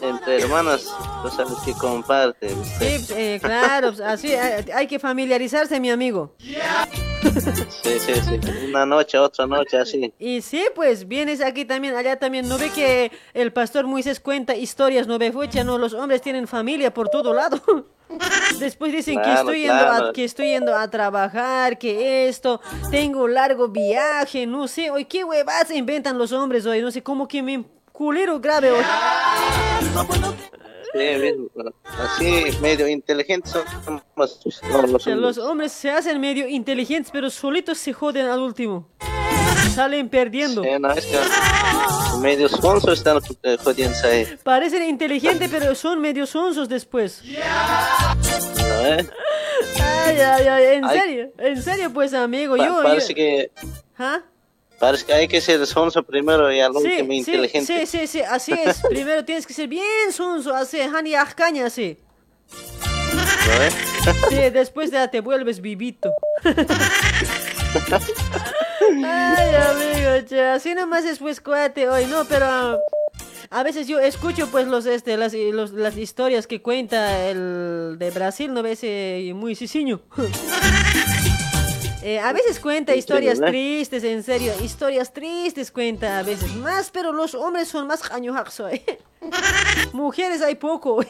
Entre 0.00 0.42
hermanas, 0.42 0.86
tú 1.22 1.28
sabes 1.30 1.54
que 1.64 1.72
comparten. 1.72 2.64
Sí, 2.64 3.06
eh, 3.10 3.38
claro, 3.42 3.92
así 4.04 4.32
hay, 4.32 4.64
hay 4.72 4.86
que 4.86 4.98
familiarizarse, 4.98 5.80
mi 5.80 5.90
amigo. 5.90 6.34
Sí, 7.82 7.98
sí, 7.98 8.14
sí. 8.14 8.40
Una 8.68 8.86
noche, 8.86 9.18
otra 9.18 9.46
noche, 9.46 9.76
así. 9.78 10.12
Y 10.18 10.40
sí, 10.40 10.64
pues 10.74 11.08
vienes 11.08 11.40
aquí 11.40 11.64
también, 11.64 11.94
allá 11.94 12.18
también. 12.18 12.48
¿No 12.48 12.58
ve 12.58 12.70
que 12.70 13.10
el 13.34 13.52
pastor 13.52 13.86
Moisés 13.86 14.20
cuenta 14.20 14.54
historias, 14.56 15.06
no 15.06 15.18
ve 15.18 15.32
fucha, 15.32 15.64
no? 15.64 15.78
Los 15.78 15.94
hombres 15.94 16.22
tienen 16.22 16.46
familia 16.46 16.94
por 16.94 17.08
todo 17.08 17.34
lado. 17.34 17.60
Después 18.60 18.92
dicen 18.92 19.16
que, 19.16 19.22
Claro, 19.22 19.40
estoy 19.40 19.60
yendo 19.62 19.74
a, 19.74 20.12
que 20.12 20.24
estoy 20.24 20.46
yendo 20.48 20.76
a 20.76 20.88
trabajar, 20.88 21.78
que 21.78 22.28
esto, 22.28 22.60
tengo 22.90 23.28
largo 23.28 23.68
viaje, 23.68 24.46
no 24.46 24.68
sé. 24.68 24.90
Hoy 24.90 25.04
qué 25.04 25.24
huevas 25.24 25.70
inventan 25.70 26.16
los 26.18 26.32
hombres 26.32 26.64
hoy, 26.66 26.80
no 26.80 26.90
sé, 26.90 27.02
como 27.02 27.26
que 27.28 27.42
me 27.42 27.64
culero 27.98 28.38
grave 28.38 28.70
hoy. 28.70 28.84
Así, 31.98 32.44
medio 32.62 32.86
inteligentes 32.86 33.52
somos 33.84 34.02
los 34.16 34.38
sea, 35.02 35.16
los 35.16 35.36
hombres. 35.36 35.38
hombres 35.38 35.72
se 35.72 35.90
hacen 35.90 36.20
medio 36.20 36.46
inteligentes, 36.48 37.10
pero 37.12 37.28
solitos 37.28 37.76
se 37.78 37.92
joden 37.92 38.26
al 38.28 38.38
último. 38.38 38.88
Salen 39.74 40.08
perdiendo. 40.08 40.62
Sí, 40.62 40.70
no, 40.80 40.92
es 40.92 41.04
que 41.06 41.18
medio 42.20 42.48
sonsos 42.48 42.98
están 42.98 43.20
jodiendo 43.64 43.96
ahí. 44.04 44.26
Parecen 44.44 44.84
inteligentes, 44.84 45.50
pero 45.50 45.74
son 45.74 46.00
medio 46.00 46.24
sonsos 46.24 46.68
después. 46.68 47.22
¿no, 47.24 48.86
eh? 48.86 49.08
Ay, 49.82 50.16
ay, 50.20 50.46
ay, 50.46 50.64
en 50.76 50.84
Ay. 50.84 50.98
serio, 51.00 51.32
en 51.38 51.62
serio, 51.62 51.92
pues, 51.92 52.14
amigo, 52.14 52.56
Pa- 52.56 52.64
yo... 52.64 52.82
parece 52.82 53.08
yo- 53.08 53.16
que 53.16 53.50
¿Ah? 53.98 54.22
Parece 54.78 55.04
que 55.06 55.12
hay 55.12 55.28
que 55.28 55.40
ser 55.40 55.66
sonso 55.66 56.02
primero 56.02 56.52
y 56.52 56.60
al 56.60 56.72
Sí, 56.72 56.78
último 56.78 57.12
sí, 57.12 57.18
inteligente. 57.18 57.86
sí, 57.86 57.98
sí, 57.98 58.06
sí, 58.06 58.20
así 58.20 58.52
es. 58.52 58.80
Primero 58.88 59.24
tienes 59.24 59.46
que 59.46 59.52
ser 59.54 59.68
bien 59.68 60.12
sonso, 60.12 60.54
así, 60.54 60.80
hani 60.80 61.12
caña, 61.36 61.66
así. 61.66 61.98
¿no? 63.46 64.12
Sí, 64.28 64.36
después 64.52 64.90
ya 64.90 65.08
te 65.08 65.20
vuelves 65.20 65.60
vivito. 65.60 66.10
Ay, 69.04 69.54
amigo, 69.54 70.26
che, 70.26 70.40
así 70.46 70.74
nomás 70.74 71.04
es 71.04 71.18
pues 71.18 71.40
cuate 71.40 71.88
hoy, 71.88 72.06
no, 72.06 72.24
pero 72.24 72.78
a 73.50 73.62
veces 73.62 73.86
yo 73.86 73.98
escucho 73.98 74.48
pues 74.48 74.66
los 74.66 74.86
este 74.86 75.16
las, 75.16 75.32
los- 75.34 75.72
las 75.72 75.96
historias 75.96 76.46
que 76.46 76.62
cuenta 76.62 77.26
el 77.28 77.96
de 77.98 78.10
Brasil, 78.10 78.52
no 78.54 78.62
ves 78.62 78.80
Eh, 78.82 79.32
muy 79.34 79.54
sisiño. 79.54 80.00
Eh, 82.02 82.20
a 82.20 82.32
veces 82.32 82.60
cuenta 82.60 82.94
historias 82.94 83.40
tristes, 83.40 84.04
en 84.04 84.22
serio, 84.22 84.52
historias 84.62 85.12
tristes 85.12 85.72
cuenta 85.72 86.18
a 86.18 86.22
veces 86.22 86.54
más, 86.56 86.90
pero 86.90 87.12
los 87.12 87.34
hombres 87.34 87.68
son 87.68 87.86
más 87.86 88.02
jañojos 88.02 88.60
hoy. 88.60 88.82
Mujeres 89.92 90.40
hay 90.42 90.54
poco. 90.54 91.02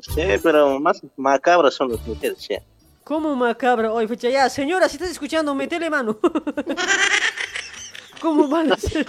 Sí, 0.00 0.22
pero 0.42 0.80
más 0.80 1.02
macabras 1.16 1.74
son 1.74 1.92
las 1.92 2.06
mujeres, 2.06 2.38
sí. 2.40 2.56
¿Cómo 3.04 3.34
macabro 3.34 3.94
hoy, 3.94 4.06
fecha? 4.06 4.28
Ya, 4.28 4.48
señora, 4.48 4.88
si 4.88 4.96
estás 4.96 5.10
escuchando, 5.10 5.54
metele 5.54 5.90
mano. 5.90 6.18
¿Cómo 8.20 8.48
van 8.48 8.72
a 8.72 8.76
ser 8.76 9.06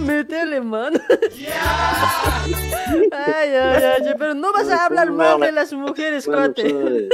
Metele 0.00 0.60
mano. 0.60 0.98
Ay, 3.12 3.54
ay, 3.54 3.82
ay, 3.84 4.14
pero 4.18 4.34
no 4.34 4.52
vas 4.52 4.68
a 4.70 4.86
hablar 4.86 5.10
mal 5.12 5.40
de 5.40 5.52
las 5.52 5.72
mujeres, 5.72 6.24
cuate. 6.26 7.08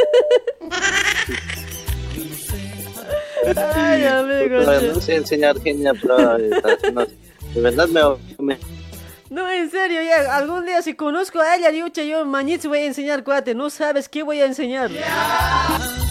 Ay, 3.74 4.04
amigo. 4.04 4.62
Pero 4.64 4.80
che. 4.80 4.88
no 4.88 5.00
sé 5.00 5.14
enseñar 5.16 5.60
genia, 5.60 5.92
pero 5.94 6.38
de 6.38 7.60
verdad 7.60 7.88
me, 7.88 8.00
me- 8.38 8.58
No, 9.34 9.50
en 9.50 9.68
serio, 9.68 10.00
ya, 10.00 10.36
algún 10.36 10.64
día 10.64 10.80
si 10.80 10.94
conozco 10.94 11.40
a 11.40 11.56
ella, 11.56 11.72
yo, 11.72 11.88
che, 11.88 12.06
yo 12.06 12.24
mañana 12.24 12.62
voy 12.66 12.78
a 12.78 12.86
enseñar, 12.86 13.24
cuate. 13.24 13.52
No 13.52 13.68
sabes 13.68 14.08
qué 14.08 14.22
voy 14.22 14.40
a 14.40 14.46
enseñar. 14.46 14.92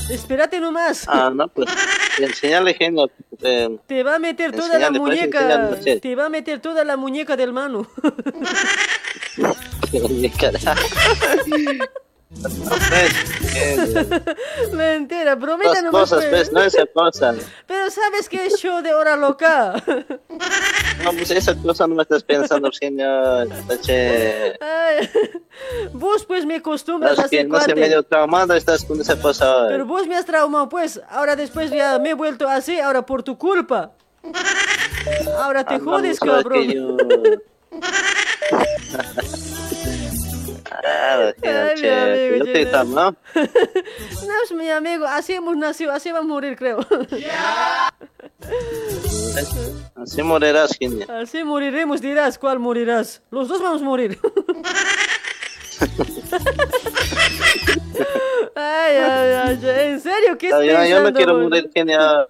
Espérate 0.09 0.59
nomás. 0.59 1.05
Ah, 1.07 1.31
no, 1.33 1.47
pues 1.47 1.69
enseñarle 2.19 2.73
genio. 2.73 3.09
eh, 3.41 3.77
Te 3.87 4.03
va 4.03 4.15
a 4.15 4.19
meter 4.19 4.51
toda 4.51 4.77
la 4.77 4.89
pues, 4.89 4.99
muñeca. 4.99 5.69
sí. 5.81 6.01
Te 6.01 6.15
va 6.15 6.25
a 6.25 6.29
meter 6.29 6.59
toda 6.59 6.83
la 6.83 6.97
muñeca 6.97 7.37
del 7.37 7.53
mano. 7.53 7.87
No, 12.41 12.49
Mentira, 14.77 15.37
prometa 15.37 15.73
Dos 15.75 15.83
nomás. 15.83 16.09
cosas, 16.09 16.25
pues. 16.25 16.51
no 16.51 16.61
esa 16.61 16.85
cosa. 16.87 17.35
Pero 17.67 17.89
sabes 17.89 18.27
que 18.27 18.45
es 18.47 18.55
show 18.59 18.81
de 18.81 18.93
hora 18.93 19.15
loca. 19.15 19.73
No, 21.03 21.11
pues 21.13 21.31
esa 21.31 21.55
cosa 21.55 21.87
no 21.87 21.95
me 21.95 22.03
estás 22.03 22.23
pensando, 22.23 22.71
señor. 22.71 23.47
Che. 23.81 24.57
Ay, 24.59 25.09
vos 25.93 26.25
pues 26.25 26.45
me 26.45 26.55
acostumbras 26.55 27.17
así, 27.19 27.37
que 27.37 27.43
no 27.43 27.51
cuate. 27.57 27.75
medio 27.75 28.03
traumado 28.03 28.53
estás 28.55 28.83
con 28.83 28.99
esa 28.99 29.19
cosa. 29.19 29.67
Pero 29.69 29.85
vos 29.85 30.07
me 30.07 30.15
has 30.15 30.25
traumado, 30.25 30.67
pues. 30.69 30.99
Ahora 31.09 31.35
después 31.35 31.71
ya 31.71 31.97
me 31.99 32.09
he 32.11 32.13
vuelto 32.13 32.47
así, 32.47 32.79
ahora 32.79 33.05
por 33.05 33.23
tu 33.23 33.37
culpa. 33.37 33.91
Ahora 35.37 35.63
te 35.63 35.75
Ah, 35.75 35.79
no, 35.79 35.91
jodes, 35.91 36.19
no 36.23 36.31
cabrón. 36.33 37.41
Ay, 40.83 41.33
che, 41.75 41.89
amigo, 41.91 42.45
che, 42.45 42.65
tramo, 42.65 42.95
¿no? 42.95 43.15
No, 43.35 44.33
es 44.43 44.51
mi 44.51 44.69
amigo, 44.69 45.05
así 45.05 45.33
hemos 45.33 45.55
nacido, 45.55 45.91
así 45.91 46.11
vamos 46.11 46.29
a 46.31 46.33
morir, 46.33 46.55
creo. 46.57 46.79
Así 49.95 50.21
morirás, 50.21 50.77
genial. 50.77 51.09
Así 51.09 51.43
moriremos, 51.43 52.01
dirás, 52.01 52.37
¿cuál 52.37 52.59
morirás? 52.59 53.23
Los 53.31 53.47
dos 53.47 53.61
vamos 53.61 53.81
a 53.81 53.85
morir. 53.85 54.19
ay, 58.55 58.95
ay, 58.97 59.31
ay, 59.43 59.59
en 59.63 60.01
serio, 60.01 60.37
¿qué 60.37 60.47
estás 60.47 60.65
yo 60.89 61.01
no 61.01 61.13
quiero 61.13 61.37
morir, 61.39 61.71
genial. 61.73 62.27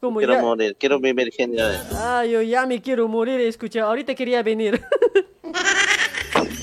¿Cómo 0.00 0.18
quiero 0.18 0.34
ya? 0.34 0.42
morir, 0.42 0.76
quiero 0.78 1.00
vivir, 1.00 1.32
genial. 1.32 1.84
Ah, 1.94 2.24
yo 2.24 2.42
ya 2.42 2.64
me 2.66 2.80
quiero 2.80 3.08
morir, 3.08 3.40
escucha, 3.40 3.82
ahorita 3.82 4.14
quería 4.14 4.42
venir. 4.42 4.80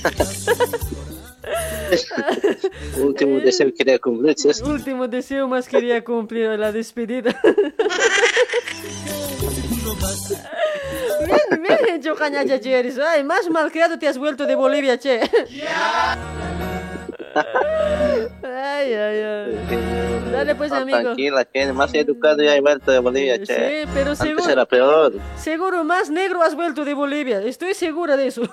Último 2.97 3.39
deseo 3.39 3.67
que 3.67 3.73
quería 3.73 3.99
cumplir, 3.99 4.35
¿sí? 4.37 4.49
Último 4.63 5.07
deseo 5.07 5.47
más 5.47 5.67
quería 5.67 6.03
cumplir 6.03 6.47
la 6.59 6.71
despedida. 6.71 7.35
bien, 11.25 11.63
bien 11.63 11.79
hecho, 11.95 12.15
cañacha, 12.15 12.59
che, 12.59 12.79
eres. 12.79 12.97
Ay, 12.99 13.23
más 13.23 13.49
malcriado 13.49 13.97
te 13.99 14.07
has 14.07 14.17
vuelto 14.17 14.45
de 14.45 14.55
Bolivia, 14.55 14.97
che. 14.97 15.19
ay, 18.43 18.93
ay, 18.93 18.95
ay. 19.19 19.59
Dale 20.31 20.55
pues, 20.55 20.71
No, 20.71 20.77
amigo. 20.77 21.01
Tranquila, 21.01 21.45
que 21.45 21.73
más 21.73 21.93
educado 21.93 22.41
ya 22.41 22.55
he 22.55 22.61
vuelto 22.61 22.91
de 22.91 22.99
Bolivia, 22.99 23.37
che. 23.43 23.45
Sí, 23.45 23.89
pero 23.93 24.11
Antes 24.11 24.27
seguro- 24.27 24.49
era 24.49 24.65
peor. 24.65 25.13
Seguro 25.37 25.83
más 25.83 26.09
negro 26.09 26.41
has 26.41 26.55
vuelto 26.55 26.85
de 26.85 26.93
Bolivia. 26.93 27.41
Estoy 27.41 27.73
segura 27.73 28.15
de 28.15 28.27
eso. 28.27 28.43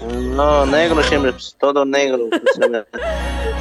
No, 0.00 0.64
negro 0.66 1.02
siempre, 1.02 1.32
pues, 1.32 1.56
todo 1.58 1.84
negro. 1.84 2.28
pues, 2.30 2.42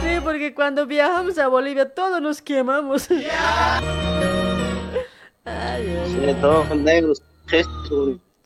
sí, 0.01 0.19
porque 0.23 0.53
cuando 0.53 0.85
viajamos 0.85 1.37
a 1.39 1.47
Bolivia 1.47 1.89
todos 1.93 2.21
nos 2.21 2.41
quemamos. 2.41 3.09
ay, 3.11 3.27
ay, 5.45 5.97
sí, 6.07 6.35
todos 6.41 6.69
negros. 6.77 7.21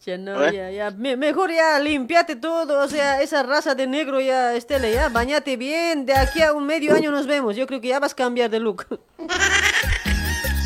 Ya 0.05 0.17
no, 0.17 0.43
¿Eh? 0.45 0.53
ya, 0.55 0.71
ya. 0.71 0.91
Me- 0.91 1.15
mejor 1.17 1.51
ya 1.51 1.77
limpiate 1.79 2.35
todo, 2.35 2.83
o 2.83 2.87
sea, 2.87 3.21
esa 3.21 3.43
raza 3.43 3.75
de 3.75 3.85
negro 3.87 4.19
ya, 4.19 4.55
Estela, 4.55 4.89
ya, 4.89 5.09
bañate 5.09 5.57
bien. 5.57 6.05
De 6.05 6.13
aquí 6.15 6.41
a 6.41 6.53
un 6.53 6.65
medio 6.65 6.95
año 6.95 7.11
nos 7.11 7.27
vemos. 7.27 7.55
Yo 7.55 7.67
creo 7.67 7.81
que 7.81 7.89
ya 7.89 7.99
vas 7.99 8.13
a 8.13 8.15
cambiar 8.15 8.49
de 8.49 8.59
look. 8.59 8.85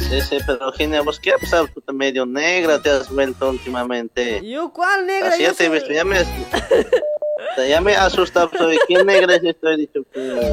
Sí, 0.10 0.22
sí, 0.22 0.38
pero 0.45 0.72
Genia, 0.74 1.02
¿vos 1.02 1.20
qué 1.20 1.34
ha 1.34 1.38
pasado? 1.38 1.68
Puta, 1.68 1.92
medio 1.92 2.26
negra 2.26 2.82
te 2.82 2.90
has 2.92 3.10
vuelto 3.10 3.50
últimamente. 3.50 4.42
¿Yo 4.48 4.72
cuál 4.72 5.06
negra? 5.08 5.30
Así 5.30 5.44
Yo 5.44 5.50
ya 5.50 5.54
te 5.56 5.64
he 5.64 5.68
soy- 5.68 5.76
visto, 5.80 5.92
ya 5.94 6.06
me, 6.06 6.18
ya 7.64 7.82
me 7.82 7.95
asustado. 7.95 8.50
Soy, 8.58 8.77
¿quién 8.88 9.06
negra 9.06 9.35
es 9.35 9.43
esto? 9.43 9.69
He 9.69 9.77
dicho, 9.77 10.01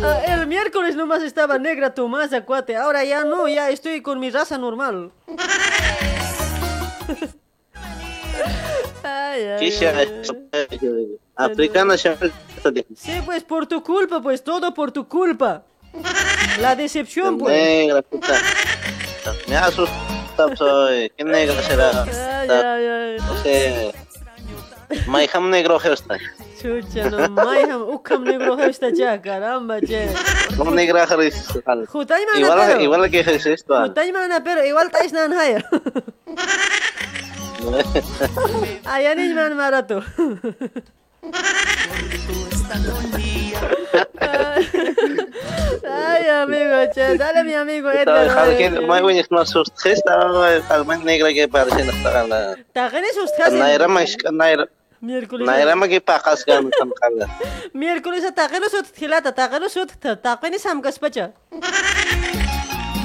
Ah, 0.03 0.23
el 0.29 0.47
miércoles 0.47 0.95
nomás 0.97 1.23
estaba 1.23 1.59
negra 1.59 1.95
Tomás 1.95 2.33
Acuate. 2.33 2.77
Ahora 2.77 3.05
ya 3.05 3.25
no, 3.25 3.49
ya 3.49 3.71
estoy 3.71 4.03
con 4.03 4.21
mi 4.21 4.31
raza 4.31 4.59
normal. 4.59 5.11
ay, 9.03 9.43
ay, 9.43 9.71
¿qué 9.79 9.89
ay. 9.89 10.23
Africana. 11.37 11.97
Sí, 11.97 12.09
pues 13.25 13.43
por 13.45 13.67
tu 13.67 13.83
culpa, 13.83 14.21
pues 14.21 14.45
todo 14.45 14.73
por 14.75 14.93
tu 14.93 15.09
culpa. 15.09 15.65
La 16.61 16.77
decepción, 16.77 17.39
pues. 17.39 17.55
Negra, 17.55 18.03
puta. 18.03 18.35
Me 19.49 19.57
ha 19.57 19.67
asustado, 19.67 20.57
soy. 20.57 21.11
¿Qué 21.17 21.25
negra 21.25 21.63
será? 21.63 22.05
No 23.19 23.43
sé. 23.43 23.93
Maiham 25.07 25.51
negro 25.51 25.79
está. 25.81 26.19
Chucha, 26.61 27.11
no, 27.11 27.29
maiham, 27.29 27.83
ukam 27.89 28.25
negro 28.25 28.59
está 28.61 28.91
ya, 28.91 29.21
caramba, 29.21 29.81
che. 29.81 30.09
No 30.57 30.71
negra 30.71 31.05
haris. 31.05 31.47
Jutay 31.89 32.25
mana, 32.27 32.41
Igual, 32.41 32.59
pero. 32.67 32.81
igual 32.81 33.11
que 33.11 33.21
es 33.21 33.47
esto. 33.47 33.75
Jutay 33.87 34.13
mana, 34.13 34.43
pero 34.45 34.65
igual 34.65 34.91
tais 34.91 35.13
nan 35.13 35.33
haya. 35.33 35.65
Allá 38.85 39.15
ni 39.19 39.35
man 39.35 39.57
marato. 39.57 40.03
Ay, 45.89 46.27
amigo, 46.29 46.77
che, 46.95 47.17
dale 47.17 47.45
mi 47.45 47.55
amigo 47.55 47.91
Edgar. 47.91 48.25
dejando 48.25 48.57
que 48.59 48.71
muy 48.87 49.01
buenas 49.01 49.31
más 49.31 49.51
sus 49.51 49.69
estaba 49.85 50.49
al 50.69 51.05
negra 51.05 51.33
que 51.33 51.49
parece 51.49 51.85
no 51.85 51.93
está 51.93 52.27
la 52.27 52.57
Tagane 52.73 53.09
sus 53.13 53.31
casas. 53.37 53.55
Naira 53.55 53.89
naira 54.33 54.69
Miércoles. 55.03 55.45
naira 55.47 55.75
más 55.75 55.89
que 55.89 56.01
pajas 56.01 56.45
gan 56.47 56.71
tan 56.79 56.91
kala 57.01 57.27
Miércoles 57.75 58.25
a 58.25 58.33
tagane 58.33 58.69
sut 58.71 58.87
hilata, 59.01 59.31
tagane 59.35 59.69
sut, 59.69 59.91
tagane 60.23 60.59
samgas 60.59 60.99
pacha. 61.03 61.33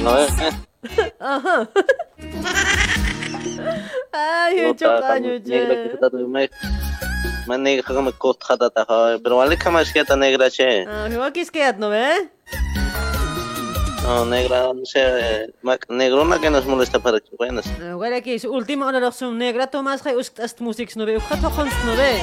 no 0.04 0.12
eh 0.22 0.30
Ajá. 1.20 1.68
Ay, 4.14 4.56
no 4.62 4.68
hecho 4.70 4.88
está 4.96 5.08
caño, 5.08 5.32
negra 5.44 5.76
que 5.76 5.90
che. 5.90 5.94
está 5.96 6.10
tu 6.10 6.28
me 6.28 6.50
man 7.48 7.64
negra 7.64 7.84
como 7.96 8.12
cot 8.14 8.38
khata 8.46 8.70
ta 8.70 8.86
pero 9.24 9.38
vale 9.38 9.58
que 9.58 9.70
más 9.70 9.92
que 9.92 10.04
ta 10.06 10.16
negra 10.16 10.50
che 10.50 10.86
Ah, 10.88 11.08
no 14.04 14.08
ve. 14.08 14.08
no 14.08 14.26
negra 14.26 14.74
no 14.74 14.86
sé 14.86 15.54
negrona 15.90 16.40
que 16.40 16.50
nos 16.50 16.66
molesta 16.66 17.00
para 17.00 17.20
que 17.20 17.30
buenas 17.38 17.66
que 18.22 18.36
es 18.36 18.46
última 18.46 18.88
hora 18.88 19.12
son 19.12 19.38
negra, 19.38 19.68
Tomás, 19.68 20.06
hay 20.06 20.16
ust 20.16 20.40
música 20.62 20.92
no 20.96 21.06
ve, 21.06 21.18
ujato 21.18 21.50
konst 21.52 21.76
no 21.86 21.96
ve. 21.96 22.20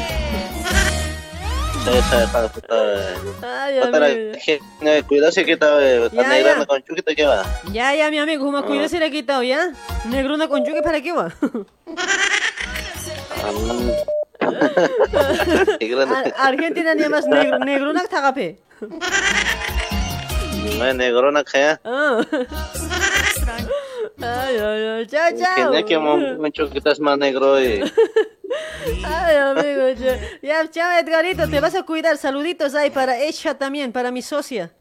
sí 1.84 1.90
sí 1.90 2.16
para 2.32 2.48
puta 2.48 2.74
Ay, 3.42 3.80
para 3.92 4.06
amigo. 4.06 4.32
que 4.44 5.02
cuidase 5.04 5.44
que 5.44 5.56
ta 5.56 5.78
Ya, 5.80 6.08
ta 6.22 6.28
negra 6.28 6.52
ya. 6.52 6.58
me 6.58 6.66
conchu 6.66 6.94
que 6.94 7.02
queda 7.14 7.44
Ya, 7.72 7.94
ya, 7.94 8.10
mi 8.10 8.18
amigo, 8.18 8.44
como 8.44 8.64
cuida 8.64 8.88
se 8.88 8.98
le 8.98 9.06
ha 9.06 9.10
quitado, 9.10 9.42
¿ya? 9.42 9.70
Negruna 10.06 10.48
con 10.48 10.64
yuque, 10.64 10.82
¿para 10.82 11.00
qué 11.02 11.12
va? 11.12 11.32
Ar- 16.14 16.34
Argentina 16.38 16.94
ni 16.94 17.08
más 17.08 17.26
negro, 17.26 17.58
negruna 17.58 18.04
tagape. 18.04 18.58
No 20.78 20.94
negrona 20.94 21.44
que 21.44 21.76
Ah. 21.84 22.20
Ay, 24.16 24.56
ay, 24.56 24.82
ay, 24.86 25.06
chao, 25.06 25.28
que 25.30 25.42
chao. 25.42 25.70
ne 25.72 25.84
que 25.84 25.98
mucho 25.98 26.70
que 26.70 26.78
estás 26.78 27.00
más 27.00 27.18
negro 27.18 27.60
y 27.60 27.82
Ay, 29.04 29.36
amigo, 29.36 29.88
ya, 29.98 30.18
ya, 30.40 30.70
chao, 30.70 30.98
Edgarito, 30.98 31.48
te 31.48 31.60
vas 31.60 31.74
a 31.74 31.82
cuidar. 31.82 32.16
Saluditos 32.16 32.74
ahí 32.74 32.90
para 32.90 33.18
ella 33.18 33.58
también, 33.58 33.92
para 33.92 34.10
mi 34.10 34.22
socia. 34.22 34.72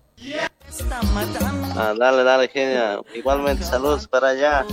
Ah, 1.75 1.93
dale, 1.97 2.23
dale, 2.23 2.47
genia. 2.47 2.99
Igualmente, 3.13 3.63
saludos 3.63 4.07
para 4.07 4.29
allá. 4.29 4.65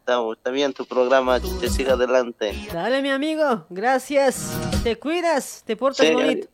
Está, 0.00 0.50
bien 0.50 0.72
tu 0.72 0.86
programa, 0.86 1.38
que 1.60 1.68
siga 1.68 1.92
adelante. 1.92 2.54
Dale, 2.72 3.02
mi 3.02 3.10
amigo, 3.10 3.66
gracias. 3.68 4.52
Te 4.82 4.96
cuidas, 4.96 5.62
te 5.66 5.76
portas 5.76 6.06
Sí, 6.06 6.12
bonito. 6.14 6.48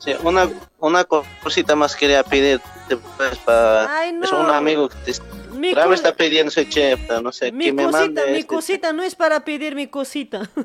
Sí, 0.00 0.14
una, 0.22 0.48
una 0.78 1.04
cosita 1.04 1.76
más 1.76 1.94
quería 1.94 2.22
pedir. 2.24 2.60
Pues, 3.16 3.38
para, 3.38 3.98
Ay, 4.00 4.12
no. 4.12 4.24
Es 4.24 4.32
un 4.32 4.50
amigo 4.50 4.88
que 4.88 4.96
te 5.12 5.12
Mi 5.52 5.70
está 5.70 6.12
pidiendo 6.14 6.48
ese 6.50 6.68
chef, 6.68 7.00
no 7.22 7.30
sé, 7.30 7.52
Mi 7.52 7.66
que 7.66 7.72
me 7.72 7.84
cosita, 7.84 7.98
mande 8.00 8.26
mi 8.32 8.38
este- 8.38 8.46
cosita 8.46 8.92
no 8.92 9.02
es 9.04 9.14
para 9.14 9.44
pedir 9.44 9.74
mi 9.76 9.86
cosita. 9.86 10.50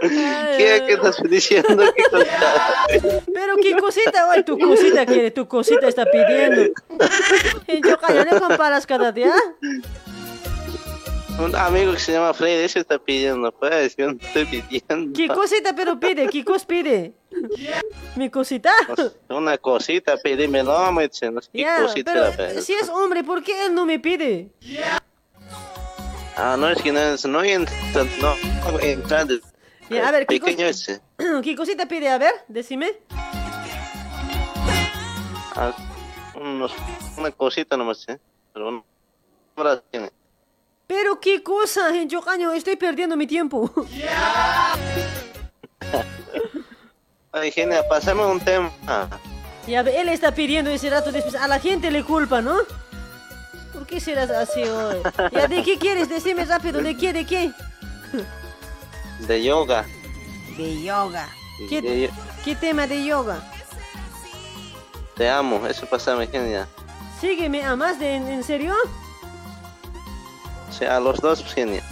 ¿Qué, 0.00 0.82
¿Qué 0.86 0.92
estás 0.94 1.22
diciendo? 1.22 1.84
¿Qué 1.94 2.02
cosa? 2.10 2.26
Pero 3.32 3.56
qué 3.62 3.76
cosita, 3.76 4.28
oye, 4.28 4.42
tu 4.42 4.58
cosita 4.58 5.06
quiere, 5.06 5.30
tu 5.30 5.46
cosita 5.46 5.88
está 5.88 6.04
pidiendo. 6.06 6.72
Yo 7.68 8.24
no 8.24 8.40
comparas 8.48 8.86
cada 8.86 9.12
día. 9.12 9.32
Un 11.38 11.54
amigo 11.56 11.92
que 11.92 11.98
se 11.98 12.12
llama 12.12 12.32
Freddy, 12.32 12.64
ese 12.64 12.78
está 12.80 12.96
pidiendo, 12.98 13.50
pues, 13.52 13.96
yo 13.96 14.12
no 14.12 14.18
estoy 14.20 14.44
pidiendo. 14.44 15.12
¿Qué 15.16 15.26
cosita 15.28 15.74
pero 15.74 15.98
pide? 15.98 16.28
¿Qué 16.28 16.44
cos 16.44 16.64
pide? 16.64 17.12
¿Mi 18.14 18.30
cosita? 18.30 18.70
Una 19.28 19.58
cosita, 19.58 20.14
me 20.92 21.08
dice, 21.08 21.30
no 21.32 21.40
sé 21.42 21.48
qué 21.52 21.66
cosita 21.82 22.12
pero 22.36 22.60
si 22.62 22.72
es 22.74 22.88
hombre, 22.88 23.24
¿por 23.24 23.42
qué 23.42 23.66
él 23.66 23.74
no 23.74 23.84
me 23.84 23.98
pide? 23.98 24.50
Ah, 26.36 26.56
no, 26.58 26.68
es 26.68 26.80
que 26.80 26.92
no, 26.92 27.00
es- 27.00 27.24
no 27.26 27.42
entra, 27.42 27.74
no, 28.20 28.78
entra 28.80 29.26
Ya, 29.90 30.08
a 30.08 30.12
ver, 30.12 30.26
¿qué, 30.26 30.40
cos- 30.40 30.44
pequeño 30.44 30.66
ese. 30.68 31.00
¿qué 31.42 31.56
cosita 31.56 31.86
pide? 31.86 32.10
A 32.10 32.18
ver, 32.18 32.32
decime. 32.46 32.92
Ah, 35.56 35.74
unos, 36.34 36.72
una 37.16 37.30
cosita 37.32 37.76
nomás, 37.76 38.04
¿eh? 38.08 38.18
Pero. 38.52 38.84
Genia. 39.92 40.10
Pero 40.86 41.18
qué 41.20 41.42
cosa, 41.42 41.94
en 41.96 42.08
Chocaño, 42.08 42.52
estoy 42.52 42.76
perdiendo 42.76 43.16
mi 43.16 43.26
tiempo. 43.26 43.70
Ay, 47.32 47.50
Genia, 47.50 47.86
pásame 47.88 48.24
un 48.24 48.38
tema. 48.40 48.70
Ya 49.66 49.80
él 49.80 50.08
está 50.08 50.32
pidiendo 50.32 50.70
ese 50.70 50.90
rato 50.90 51.10
después. 51.10 51.34
A 51.34 51.48
la 51.48 51.58
gente 51.58 51.90
le 51.90 52.04
culpa, 52.04 52.40
¿no? 52.40 52.58
¿Por 53.72 53.86
qué 53.86 53.98
serás 54.00 54.30
así 54.30 54.62
hoy? 54.62 54.98
Ya, 55.32 55.48
¿de 55.48 55.62
qué 55.62 55.78
quieres? 55.78 56.08
Decime 56.08 56.44
rápido, 56.44 56.80
¿de 56.80 56.96
qué? 56.96 57.12
¿De 57.12 57.26
qué? 57.26 57.50
De 59.26 59.42
yoga. 59.42 59.84
De 60.56 60.82
yoga. 60.82 61.28
¿Qué, 61.68 61.82
De- 61.82 62.10
qué 62.44 62.54
tema 62.54 62.86
de 62.86 63.04
yoga? 63.04 63.38
te 65.16 65.28
amo, 65.30 65.64
eso 65.68 65.86
pásame, 65.86 66.26
Genia. 66.26 66.66
Sígueme, 67.20 67.64
¿amas 67.64 67.98
de, 68.00 68.16
en 68.16 68.42
serio? 68.44 68.74
A 70.82 71.00
los 71.00 71.20
dos, 71.20 71.42
pues, 71.42 71.54
Genia. 71.54 71.82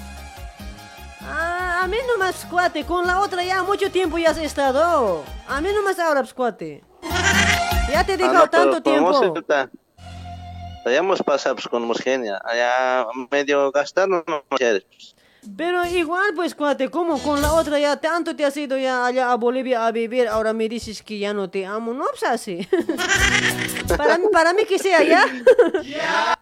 Ah, 1.25 1.83
a 1.85 1.87
mí 1.87 1.97
nomás, 2.09 2.45
cuate. 2.51 2.85
Con 2.85 3.07
la 3.07 3.21
otra 3.21 3.43
ya 3.45 3.63
mucho 3.63 3.91
tiempo 3.91 4.19
ya 4.19 4.31
has 4.31 4.39
estado. 4.39 5.23
A 5.49 5.61
mí 5.61 5.69
nomás 5.75 5.99
ahora, 5.99 6.21
pues, 6.21 6.35
cuate. 6.35 6.83
Ya 7.91 8.05
te 8.05 8.13
he 8.13 8.15
Ah, 8.15 8.19
dejado 8.19 8.35
no, 8.45 8.51
pero 8.51 8.63
tanto 8.71 8.73
con 8.73 8.83
tiempo. 8.83 9.11
música, 9.35 9.71
Ya 10.85 10.93
hemos 10.97 11.23
pasado 11.23 11.55
pues, 11.57 11.69
con 11.69 11.83
Musgenia. 11.85 12.41
Allá 12.45 13.07
medio 13.31 13.71
gastar 13.71 14.09
no 14.09 14.25
no 14.27 14.43
quieres. 14.57 14.85
pues. 14.85 15.15
Pero 15.57 15.85
igual, 15.87 16.35
pues, 16.37 16.55
cuate, 16.55 16.89
como 16.89 17.19
con 17.21 17.43
la 17.43 17.53
otra 17.53 17.77
ya 17.79 17.97
tanto 17.97 18.37
te 18.37 18.45
has 18.45 18.57
ido 18.57 18.79
ya 18.79 19.05
allá 19.07 19.33
a 19.33 19.35
Bolivia 19.37 19.87
a 19.87 19.91
vivir, 19.91 20.29
ahora 20.29 20.53
me 20.53 20.69
dices 20.69 21.03
que 21.03 21.19
ya 21.19 21.35
no 21.35 21.51
te 21.51 21.67
amo, 21.67 21.93
no, 21.93 22.05
pues 22.11 22.23
así. 22.23 22.69
para, 23.97 24.19
mí, 24.19 24.27
para 24.33 24.53
mí 24.53 24.65
que 24.65 24.79
sea 24.79 25.03
ya. 25.03 25.25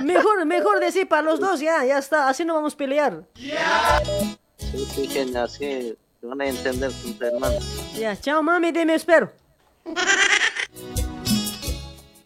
Mejor, 0.00 0.44
mejor 0.46 0.80
decir 0.80 1.08
para 1.08 1.22
los 1.22 1.40
dos, 1.40 1.60
ya, 1.60 1.84
ya 1.84 1.98
está, 1.98 2.28
así 2.28 2.44
no 2.44 2.54
vamos 2.54 2.74
a 2.74 2.76
pelear. 2.76 3.24
Sí, 3.34 4.86
sí, 4.94 5.06
Genia, 5.08 5.46
sí. 5.48 5.96
Te 6.20 6.26
van 6.26 6.40
a 6.40 6.46
entender 6.46 6.90
con 7.02 7.14
tu 7.14 7.24
hermano. 7.24 7.56
Ya, 7.94 8.18
chao 8.18 8.42
mami, 8.42 8.72
te 8.72 8.84
me 8.86 8.94
espero. 8.94 9.30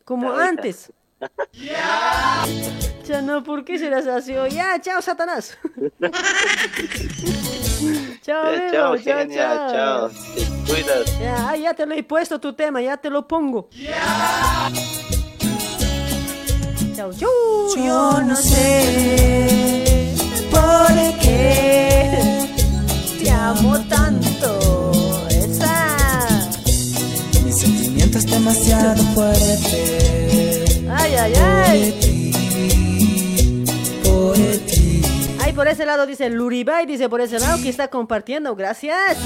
Como 0.05 0.33
antes. 0.33 0.93
Ya 3.09 3.23
no, 3.23 3.43
¿por 3.43 3.65
qué 3.65 3.79
serás 3.79 4.07
así? 4.07 4.35
Ya, 4.51 4.79
chao, 4.83 5.01
Satanás. 5.01 5.57
chao, 8.21 8.55
chao, 8.71 8.71
chao, 8.71 8.99
Genia, 8.99 9.37
chao. 9.37 9.71
chao. 9.73 10.11
Te 10.35 10.45
cuidas. 10.71 11.19
Ya, 11.19 11.57
ya 11.57 11.73
te 11.73 11.87
lo 11.87 11.95
he 11.95 12.03
puesto 12.03 12.39
tu 12.39 12.53
tema, 12.53 12.83
ya 12.83 12.99
te 12.99 13.09
lo 13.09 13.27
pongo. 13.27 13.71
Chao, 13.73 14.71
Yo 16.99 18.21
no 18.27 18.35
sé 18.35 20.13
por 20.51 20.89
qué 21.21 22.49
te 23.23 23.31
amo 23.31 23.79
tanto. 23.89 24.91
Esa. 25.31 25.97
mi 27.45 27.53
sentimiento 27.53 28.19
es 28.19 28.27
demasiado 28.27 29.01
fuerte. 29.15 30.65
Ay, 30.91 31.15
ay, 31.15 31.33
ay. 31.37 31.95
Por 34.03 34.35
ti, 34.67 35.01
Ay, 35.41 35.53
por 35.53 35.69
ese 35.69 35.87
lado 35.87 36.05
dice 36.05 36.29
Luribay, 36.31 36.85
dice 36.85 37.09
por 37.09 37.21
ese 37.21 37.39
lado 37.39 37.63
que 37.63 37.69
está 37.69 37.87
compartiendo. 37.87 38.57
Gracias. 38.57 39.19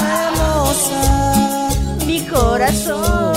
hermosa, 0.00 1.68
Mi 2.06 2.22
corazón. 2.22 3.34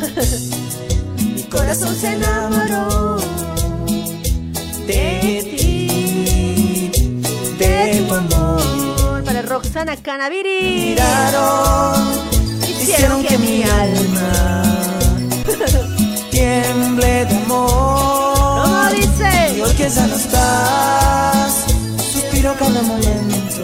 corazón 1.50 1.94
se 1.96 2.12
enamoró 2.12 3.16
de 4.86 5.42
ti, 5.56 6.90
de 7.58 8.04
tu 8.08 8.14
amor. 8.14 9.24
Para 9.24 9.42
Roxana 9.42 9.96
Canaviri. 9.96 10.62
Miraron, 10.62 12.08
hicieron 12.80 13.24
que 13.24 13.38
mi 13.38 13.62
alma 13.62 14.62
tiemble 16.30 17.24
de 17.26 17.36
amor. 17.44 18.62
¿Cómo 18.62 18.90
dice? 18.90 19.56
Y 19.56 19.60
hoy 19.60 19.74
que 19.74 19.90
ya 19.90 20.06
no 20.06 20.16
estás, 20.16 21.64
suspiro 22.12 22.54
cada 22.58 22.82
momento 22.82 23.62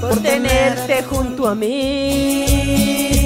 Por 0.00 0.22
tenerte 0.22 1.02
junto 1.02 1.48
a 1.48 1.54
mí. 1.54 3.19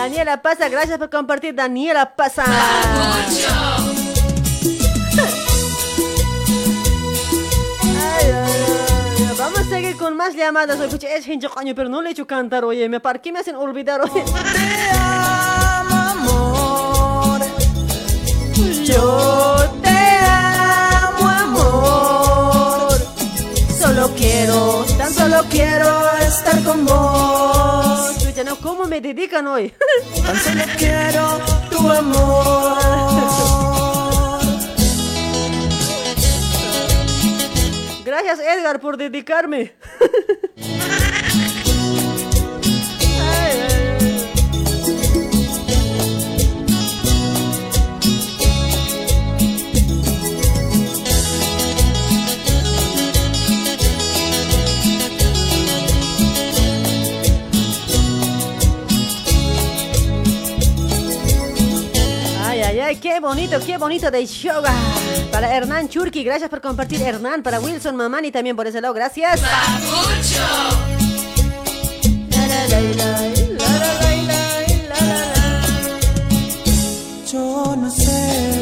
Daniela 0.00 0.40
Pasa, 0.40 0.70
gracias 0.70 0.96
por 0.98 1.10
compartir. 1.10 1.54
Daniela 1.54 2.14
Pasa. 2.16 2.44
Vamos 9.38 9.58
a 9.60 9.64
seguir 9.64 9.96
con 9.96 10.16
más 10.16 10.34
llamadas. 10.34 10.78
Oye, 10.80 11.16
es 11.16 11.24
gente 11.24 11.48
coño, 11.48 11.74
pero 11.74 11.88
no 11.88 12.02
le 12.02 12.10
he 12.10 12.12
hecho 12.12 12.26
cantar, 12.26 12.64
oye. 12.64 12.88
¿me- 12.88 13.00
¿Para 13.00 13.18
qué 13.20 13.32
me 13.32 13.38
hacen 13.40 13.56
olvidar, 13.56 14.00
oye? 14.02 14.22
amor. 15.90 17.40
Yo 18.84 19.56
te 19.82 19.98
amo, 20.28 21.28
amor. 21.28 22.92
Solo 23.80 24.10
quiero, 24.16 24.84
tan 24.98 25.12
solo 25.12 25.44
quiero 25.48 25.88
estar 26.18 26.62
con 26.62 26.84
vos. 26.84 27.39
¿Cómo 28.56 28.84
me 28.86 29.00
dedican 29.00 29.46
hoy? 29.46 29.72
Tan 30.24 30.36
solo 30.36 30.64
quiero 30.76 31.38
tu 31.70 31.90
amor. 31.90 32.78
Gracias, 38.04 38.40
Edgar, 38.40 38.80
por 38.80 38.96
dedicarme. 38.96 39.72
Ay, 62.90 62.96
qué 62.96 63.20
bonito, 63.20 63.60
qué 63.64 63.78
bonito 63.78 64.10
de 64.10 64.26
yoga. 64.26 64.74
Para 65.30 65.54
Hernán 65.54 65.88
Churki, 65.88 66.24
gracias 66.24 66.50
por 66.50 66.60
compartir. 66.60 67.00
Hernán, 67.00 67.40
para 67.40 67.60
Wilson 67.60 67.94
Mamani 67.94 68.32
también 68.32 68.56
por 68.56 68.66
ese 68.66 68.80
lado, 68.80 68.92
gracias. 68.94 69.40
Yo 77.32 77.76
no 77.76 77.90
sé. 77.92 78.59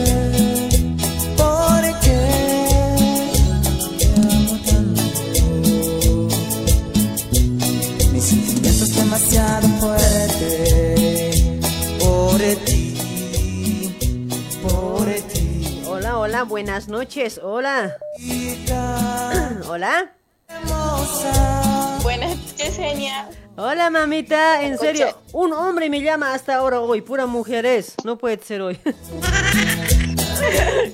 Hola, 16.39 16.45
buenas 16.49 16.87
noches, 16.87 17.41
hola. 17.43 17.99
Hola. 19.67 20.15
Buenas 22.05 22.37
noches, 22.37 22.77
genia. 22.77 23.29
Hola, 23.57 23.91
mamita, 23.91 24.63
en 24.63 24.79
serio, 24.79 25.19
un 25.33 25.53
hombre 25.53 25.91
me 25.91 26.01
llama 26.01 26.33
hasta 26.33 26.55
ahora 26.55 26.79
hoy, 26.79 27.01
pura 27.01 27.27
mujeres, 27.27 27.97
no 28.05 28.19
puede 28.19 28.39
ser 28.39 28.63
hoy. 28.63 28.77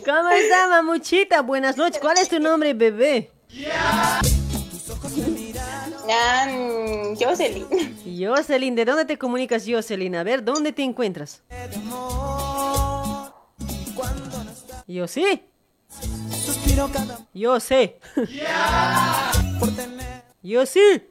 ¿Cómo 0.07 0.31
está, 0.31 0.69
mamuchita? 0.71 1.43
Buenas 1.43 1.77
noches, 1.77 2.01
¿cuál 2.01 2.17
es 2.17 2.31
tu 2.31 2.41
nombre, 2.41 2.73
bebé? 2.73 3.31
Ah, 6.11 6.47
mm, 6.49 7.23
Jocelyn. 7.23 7.67
Jocelyn, 8.19 8.75
¿de 8.75 8.87
dónde 8.87 9.05
te 9.05 9.19
comunicas, 9.19 9.65
Jocelyn? 9.69 10.17
A 10.17 10.23
ver, 10.25 10.43
¿dónde 10.43 10.73
te 10.73 10.85
encuentras? 10.85 11.43
Yo 14.87 15.07
sí. 15.09 15.43
Suspiro 16.45 16.91
cada 16.93 17.19
Yo 17.33 17.59
sé. 17.61 17.99
Yo 20.43 20.67
sí. 20.67 21.03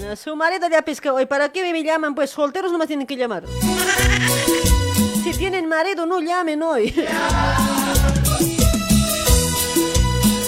No, 0.00 0.16
Su 0.16 0.34
marido 0.36 0.68
ya 0.68 0.82
pescado. 0.82 1.16
hoy. 1.16 1.26
¿Para 1.26 1.50
qué 1.50 1.72
me 1.72 1.82
llaman? 1.84 2.14
Pues 2.14 2.30
solteros 2.30 2.72
nomás 2.72 2.88
tienen 2.88 3.06
que 3.06 3.16
llamar. 3.16 3.44
Si 5.22 5.32
tienen 5.36 5.68
marido, 5.68 6.06
no 6.06 6.20
llamen 6.20 6.62
hoy. 6.62 6.94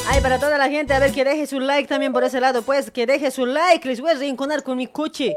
Ay, 0.08 0.20
para 0.22 0.40
toda 0.40 0.58
la 0.58 0.68
gente, 0.68 0.92
a 0.92 0.98
ver, 0.98 1.12
que 1.12 1.24
deje 1.24 1.46
su 1.46 1.60
like 1.60 1.86
también 1.88 2.12
por 2.12 2.24
ese 2.24 2.40
lado, 2.40 2.62
pues, 2.62 2.90
que 2.90 3.06
deje 3.06 3.30
su 3.30 3.46
like, 3.46 3.86
les 3.86 4.00
voy 4.00 4.10
a 4.10 4.14
reenconar 4.14 4.64
con 4.64 4.76
mi 4.76 4.88
coche. 4.88 5.36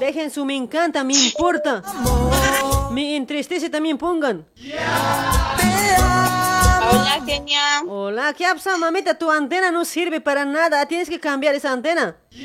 Dejen 0.00 0.30
su 0.32 0.44
me 0.44 0.56
encanta, 0.56 1.04
me 1.04 1.14
importa. 1.14 1.82
Me 2.92 3.16
entristece 3.16 3.70
también 3.70 3.96
pongan. 3.98 4.46
Hola, 6.90 7.20
genia. 7.24 7.82
Hola, 7.88 8.34
¿qué 8.34 8.44
ha 8.46 8.54
pasado, 8.54 8.78
mamita? 8.78 9.14
Tu 9.18 9.30
antena 9.30 9.70
no 9.70 9.84
sirve 9.84 10.20
para 10.20 10.44
nada, 10.44 10.84
tienes 10.86 11.08
que 11.08 11.18
cambiar 11.18 11.54
esa 11.54 11.72
antena. 11.72 12.16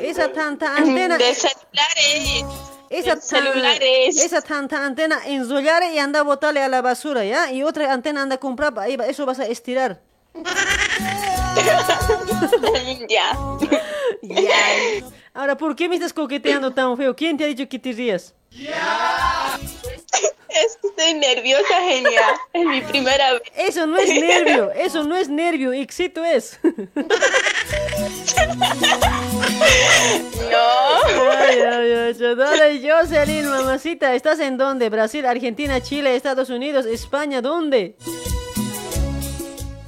Esa 0.00 0.32
tanta 0.32 0.76
antena. 0.76 1.16
De 1.16 1.32
celulares. 1.34 2.44
Esa, 2.90 3.10
tan- 3.12 3.22
celulares. 3.22 4.22
esa 4.22 4.42
tanta 4.42 4.84
antena 4.84 5.20
enrollar 5.24 5.82
y 5.84 5.98
anda 5.98 6.20
a 6.20 6.22
botarle 6.24 6.62
a 6.62 6.68
la 6.68 6.82
basura, 6.82 7.24
¿ya? 7.24 7.50
Y 7.52 7.62
otra 7.62 7.90
antena 7.92 8.22
anda 8.22 8.34
a 8.34 8.38
comprar, 8.38 8.74
eso 9.08 9.24
vas 9.24 9.38
a 9.38 9.46
estirar. 9.46 10.00
ya. 13.08 13.32
Ya. 14.22 15.02
Ahora, 15.34 15.56
¿por 15.56 15.74
qué 15.74 15.88
me 15.88 15.94
estás 15.94 16.12
coqueteando 16.12 16.72
tan 16.72 16.94
feo? 16.96 17.16
¿Quién 17.16 17.38
te 17.38 17.44
ha 17.44 17.46
dicho 17.46 17.66
que 17.68 17.78
te 17.78 17.92
rías? 17.92 18.34
Es 20.54 20.76
que 20.76 20.88
estoy 20.88 21.14
nerviosa, 21.14 21.80
genia. 21.88 22.20
Es 22.52 22.66
mi 22.66 22.82
primera 22.82 23.32
vez. 23.32 23.42
Eso 23.56 23.86
no 23.86 23.96
es 23.96 24.10
nervio, 24.10 24.70
eso 24.72 25.04
no 25.04 25.16
es 25.16 25.30
nervio, 25.30 25.72
éxito 25.72 26.22
es. 26.22 26.60
No. 30.50 30.58
Ay, 31.30 31.60
ay, 31.60 31.92
ay. 31.92 32.34
Dale, 32.36 32.90
Jocelyn, 32.90 33.48
mamacita, 33.48 34.14
¿estás 34.14 34.38
en 34.40 34.58
dónde? 34.58 34.90
Brasil, 34.90 35.24
Argentina, 35.24 35.80
Chile, 35.80 36.14
Estados 36.14 36.50
Unidos, 36.50 36.84
España, 36.84 37.40
¿dónde? 37.40 37.96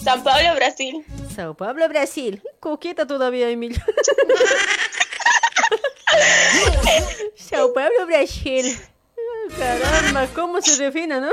San 0.03 0.25
Pablo, 0.25 0.55
Brasil. 0.57 1.05
Sao 1.35 1.55
Paulo, 1.55 1.89
Brasil. 1.89 2.41
Coqueta 2.61 3.07
todavía, 3.07 3.51
Emilio. 3.51 3.81
Sao 7.37 7.73
Paulo, 7.73 8.07
Brasil. 8.07 8.79
Caramba, 9.59 10.27
¿cómo 10.35 10.61
se 10.61 10.83
defina, 10.83 11.21
no? 11.21 11.33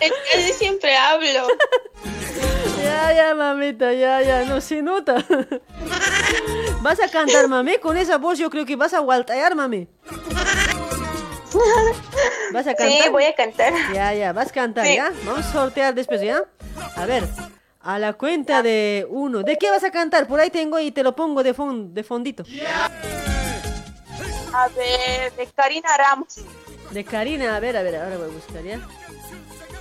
Es 0.00 0.12
que 0.12 0.38
así 0.38 0.52
siempre 0.52 0.96
hablo. 0.96 1.48
Ya, 2.82 3.12
ya, 3.12 3.34
mamita, 3.34 3.92
ya, 3.92 4.22
ya, 4.22 4.44
no 4.44 4.60
se 4.60 4.82
nota. 4.82 5.24
¿Vas 6.80 7.00
a 7.00 7.08
cantar, 7.08 7.48
mami? 7.48 7.78
Con 7.78 7.96
esa 7.96 8.18
voz 8.18 8.38
yo 8.38 8.50
creo 8.50 8.64
que 8.66 8.76
vas 8.76 8.94
a 8.94 9.00
waltear, 9.00 9.54
mami. 9.54 9.88
¿Vas 12.52 12.66
a 12.66 12.74
cantar? 12.74 13.02
Sí, 13.02 13.08
voy 13.10 13.24
a 13.24 13.34
cantar. 13.34 13.72
Ya, 13.92 14.12
ya, 14.14 14.32
vas 14.32 14.48
a 14.48 14.52
cantar, 14.52 14.86
Sí. 14.86 14.96
¿ya? 14.96 15.12
Vamos 15.24 15.46
a 15.46 15.52
sortear 15.52 15.94
después, 15.94 16.20
¿ya? 16.20 16.42
A 16.96 17.06
ver, 17.06 17.24
a 17.86 17.98
la 18.00 18.14
cuenta 18.14 18.62
de 18.62 19.06
uno. 19.08 19.42
¿De 19.44 19.56
qué 19.56 19.70
vas 19.70 19.84
a 19.84 19.92
cantar? 19.92 20.26
Por 20.26 20.40
ahí 20.40 20.50
tengo 20.50 20.80
y 20.80 20.90
te 20.90 21.04
lo 21.04 21.14
pongo 21.14 21.42
de, 21.44 21.54
fon- 21.54 21.92
de 21.92 22.02
fondito. 22.02 22.42
A 24.52 24.68
ver, 24.68 25.32
de 25.36 25.46
Karina 25.54 25.88
Ramos. 25.96 26.38
De 26.90 27.04
Karina, 27.04 27.54
a 27.54 27.60
ver, 27.60 27.76
a 27.76 27.82
ver, 27.82 27.96
ahora 27.96 28.16
voy 28.16 28.26
a 28.26 28.32
buscar, 28.32 28.62
¿ya? 28.64 28.80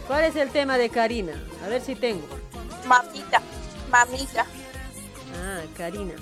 ¿Cuál 0.07 0.25
es 0.25 0.35
el 0.35 0.49
tema 0.51 0.77
de 0.77 0.89
Karina? 0.89 1.33
A 1.65 1.67
ver 1.67 1.81
si 1.81 1.95
tengo. 1.95 2.27
Mamita. 2.85 3.41
Mamita. 3.89 4.45
Ah, 5.43 5.61
Karina. 5.75 6.13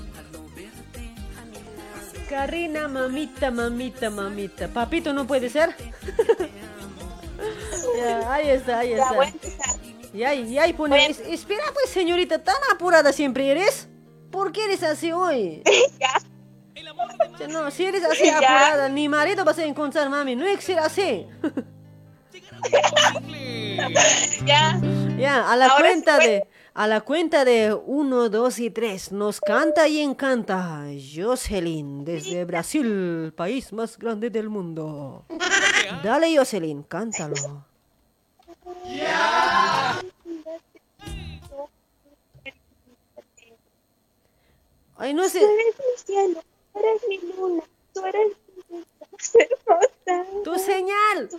Karina, 2.30 2.88
mamita, 2.88 3.52
mamita, 3.52 4.10
mamita. 4.10 4.68
Papito, 4.70 5.12
¿no 5.14 5.28
puede 5.28 5.50
ser? 5.50 5.76
ya, 7.98 8.34
ahí 8.34 8.50
está, 8.50 8.80
ahí 8.80 8.94
está. 8.94 9.14
Y 10.14 10.24
ahí, 10.24 10.44
y 10.54 10.58
ahí 10.60 10.74
pone, 10.74 11.08
"Es- 11.08 11.20
espera 11.22 11.64
pues 11.74 11.90
señorita, 11.90 12.44
tan 12.44 12.56
apurada 12.74 13.12
siempre 13.12 13.50
eres. 13.50 13.90
¿Por 14.32 14.52
qué 14.52 14.66
eres 14.66 14.84
así 14.84 15.12
hoy? 15.12 15.62
Ya, 16.00 17.48
No, 17.48 17.70
si 17.72 17.86
eres 17.86 18.04
así 18.04 18.26
Ya. 18.26 18.38
apurada, 18.38 18.90
ni 18.90 19.08
marido 19.10 19.44
vas 19.46 19.58
a 19.60 19.66
encontrar, 19.66 20.10
mami. 20.10 20.36
No 20.36 20.46
hay 20.46 20.56
que 20.56 20.62
ser 20.62 20.80
así. 20.80 21.26
Ya. 24.46 24.80
Ya, 25.18 25.52
a 25.52 25.56
la 25.56 25.66
Ahora 25.68 25.78
cuenta 25.84 26.20
sí. 26.22 26.28
de 26.28 26.48
a 26.76 26.88
la 26.88 27.02
cuenta 27.02 27.46
de 27.46 27.74
1, 27.74 28.30
2 28.30 28.60
y 28.60 28.70
3 28.72 29.12
nos 29.12 29.40
canta 29.40 29.88
y 29.88 30.00
encanta 30.00 30.86
Jocelyn 31.16 32.04
desde 32.04 32.46
Brasil, 32.46 33.32
país 33.36 33.72
más 33.74 33.98
grande 33.98 34.30
del 34.32 34.50
mundo. 34.50 35.26
Dale 36.04 36.36
Jocelyn, 36.36 36.84
cántalo. 36.84 37.66
Ay, 44.98 45.14
no 45.14 45.28
sé. 45.28 45.40
Tú 45.40 45.46
eres 45.46 45.76
mi 45.80 46.04
cielo, 46.06 46.44
tú 46.72 46.80
eres 46.80 47.02
mi 47.10 47.18
luna, 47.18 47.64
tú 47.94 48.06
eres 48.06 48.38
mi 48.70 48.84
hermosa. 49.42 50.44
Tu 50.44 50.60
señal. 50.60 51.30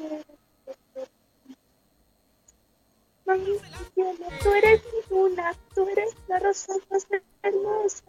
Mami, 3.24 3.52
mi 3.52 3.58
cielo, 3.94 4.26
tú 4.42 4.52
eres 4.52 4.82
mi 4.84 5.16
luna, 5.16 5.54
tú 5.74 5.88
eres 5.88 6.14
la 6.28 6.38
rosa 6.40 6.74
más 6.90 7.06
hermosa. 7.42 8.02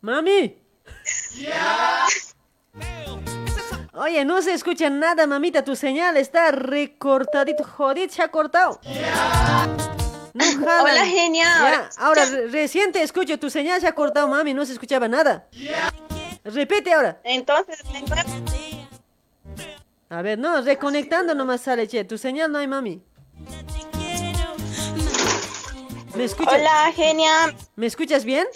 Mami. 0.00 0.58
Oye, 3.94 4.24
no 4.24 4.40
se 4.40 4.54
escucha 4.54 4.88
nada, 4.88 5.26
mamita. 5.26 5.62
Tu 5.64 5.76
señal 5.76 6.16
está 6.16 6.50
recortadito. 6.50 7.62
Jodid, 7.64 8.08
se 8.10 8.22
ha 8.22 8.28
cortado. 8.28 8.80
No 10.34 10.44
jalan. 10.44 10.80
Hola, 10.80 11.04
genia. 11.06 11.44
Ya, 11.44 11.90
ahora 11.98 12.24
re- 12.24 12.46
recién 12.48 12.90
te 12.90 13.02
escucho. 13.02 13.38
Tu 13.38 13.50
señal 13.50 13.80
se 13.82 13.86
ha 13.86 13.94
cortado, 13.94 14.28
mami. 14.28 14.54
No 14.54 14.64
se 14.64 14.72
escuchaba 14.72 15.08
nada. 15.08 15.46
Repite 16.44 16.92
ahora. 16.92 17.20
Entonces. 17.22 17.80
A 20.08 20.22
ver, 20.22 20.38
no, 20.38 20.60
reconectando 20.62 21.34
nomás 21.34 21.60
sale, 21.60 21.86
che. 21.86 22.04
Tu 22.04 22.16
señal 22.16 22.50
no 22.50 22.58
hay, 22.58 22.66
mami. 22.68 23.02
¿Me 26.14 26.24
escuchas? 26.24 26.54
Hola, 26.54 26.92
genia. 26.94 27.54
¿Me 27.76 27.86
escuchas 27.86 28.24
bien? 28.24 28.46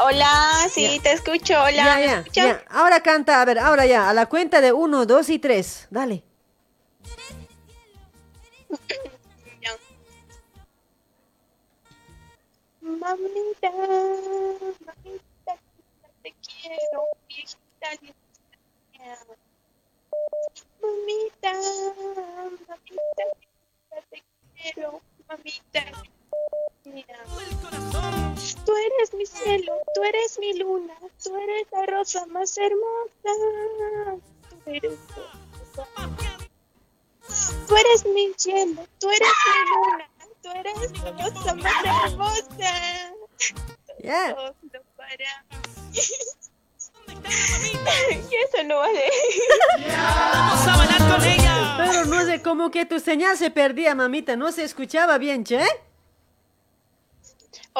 Hola, 0.00 0.68
sí, 0.70 1.00
te 1.02 1.12
escucho. 1.12 1.54
Hola, 1.60 1.70
Ya, 1.72 1.94
¿me 1.96 2.06
ya, 2.06 2.18
escuchas? 2.20 2.62
Ahora 2.70 3.00
canta, 3.02 3.40
a 3.40 3.44
ver, 3.44 3.58
ahora 3.58 3.86
ya. 3.86 4.08
A 4.08 4.14
la 4.14 4.26
cuenta 4.26 4.60
de 4.60 4.72
uno, 4.72 5.06
dos 5.06 5.28
y 5.28 5.38
tres. 5.38 5.88
Dale. 5.90 6.22
Mamita, 12.80 13.70
mamita, 14.86 15.52
te 16.22 16.34
quiero, 16.46 17.00
viejita 17.28 17.88
linda. 18.00 19.18
Mamita, 20.80 21.52
mamita, 22.68 23.24
te 24.10 24.22
quiero, 24.56 25.00
mamita. 25.28 25.82
Tú 28.64 28.72
eres 28.76 29.14
mi 29.14 29.26
cielo, 29.26 29.72
tú 29.94 30.02
eres 30.02 30.38
mi 30.38 30.58
luna, 30.58 30.94
tú 31.22 31.36
eres 31.36 31.66
la 31.72 31.86
rosa 31.86 32.26
más 32.26 32.56
hermosa. 32.56 33.32
Tú 34.64 34.70
eres, 34.70 34.98
tú 37.66 37.76
eres 37.76 38.06
mi 38.06 38.32
cielo, 38.36 38.86
tú 38.98 39.10
eres 39.10 39.28
mi 39.46 39.60
luna, 39.70 40.08
tú 40.42 40.50
eres 40.50 41.02
la 41.02 41.10
rosa 41.12 41.54
más 41.54 41.84
hermosa. 41.84 42.72
Para 44.96 45.18
mí. 47.58 47.70
Y 48.30 48.34
eso 48.34 48.62
no 48.64 48.76
vale. 48.78 49.04
Vamos 49.88 50.66
a 50.66 50.76
bailar 50.76 50.98
con 51.10 51.24
ella. 51.26 51.74
Pero 51.78 52.04
no 52.04 52.24
sé, 52.24 52.42
como 52.42 52.70
que 52.70 52.86
tu 52.86 53.00
señal 53.00 53.36
se 53.36 53.50
perdía, 53.50 53.94
mamita. 53.94 54.36
No 54.36 54.52
se 54.52 54.64
escuchaba 54.64 55.18
bien, 55.18 55.44
che. 55.44 55.60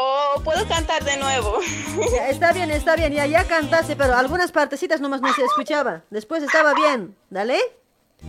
Oh, 0.01 0.41
puedo 0.45 0.67
cantar 0.69 1.05
de 1.05 1.17
nuevo. 1.17 1.59
Ya, 2.13 2.29
está 2.29 2.53
bien, 2.53 2.71
está 2.71 2.95
bien. 2.95 3.13
Ya, 3.13 3.27
ya 3.27 3.43
cantaste, 3.45 3.97
pero 3.97 4.15
algunas 4.15 4.53
partecitas 4.53 5.01
nomás 5.01 5.21
no 5.21 5.33
se 5.35 5.45
escuchaba. 5.45 6.03
Después 6.11 6.45
estaba 6.45 6.73
bien. 6.73 7.17
Dale. 7.29 7.59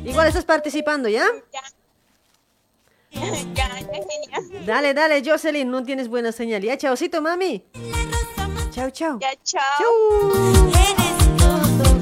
Igual 0.04 0.28
estás 0.28 0.46
participando, 0.46 1.08
¿ya? 1.08 1.28
Ya, 1.54 1.62
ya, 3.54 3.68
genial. 3.70 4.66
Dale, 4.66 4.94
dale, 4.96 5.22
Jocelyn. 5.24 5.70
No 5.70 5.84
tienes 5.84 6.08
buena 6.08 6.32
señal. 6.32 6.64
Ya, 6.64 6.78
chaucito, 6.78 7.22
mami. 7.22 7.64
Chao, 8.72 8.90
chao. 8.90 9.20
Ya, 9.20 9.34
chao. 9.44 9.62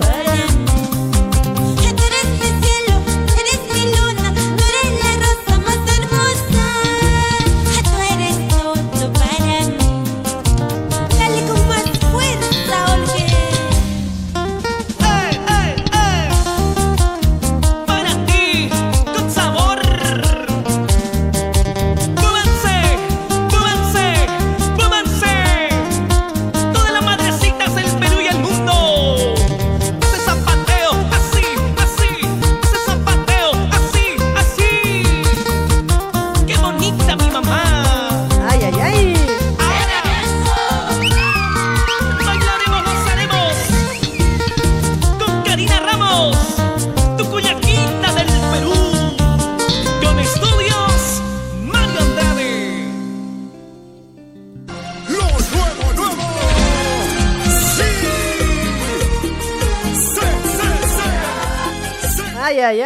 Eres 0.01 0.56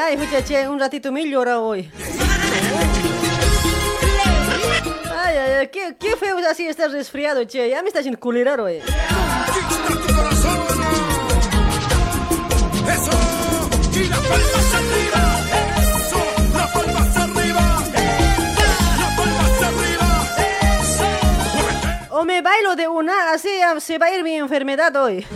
Ay, 0.03 0.17
che, 0.43 0.67
un 0.67 0.79
ratito 0.79 1.11
me 1.11 1.23
llora 1.27 1.59
hoy. 1.59 1.91
Ay, 5.15 5.37
ay, 5.37 5.51
ay, 5.59 5.67
qué, 5.67 5.95
qué 5.99 6.15
feo 6.15 6.39
es 6.39 6.45
así 6.47 6.65
estar 6.67 6.89
resfriado, 6.89 7.43
che. 7.43 7.69
Ya 7.69 7.83
me 7.83 7.89
está 7.89 7.99
haciendo 7.99 8.19
culirar 8.19 8.59
hoy. 8.59 8.77
Eso, 8.77 8.87
y 13.93 14.03
las 14.05 14.19
palmas 14.19 14.73
arriba. 14.79 15.21
Eso, 15.93 16.19
las 16.55 16.71
palmas 16.71 17.17
arriba. 17.17 17.83
Las 18.97 19.11
palmas 19.15 19.61
arriba. 19.69 20.09
Eso. 20.81 22.15
O 22.15 22.25
me 22.25 22.41
bailo 22.41 22.75
de 22.75 22.87
una, 22.87 23.33
así 23.33 23.49
ya 23.59 23.79
se 23.79 23.99
va 23.99 24.07
a 24.07 24.15
ir 24.15 24.23
mi 24.23 24.35
enfermedad 24.35 24.95
hoy. 24.95 25.27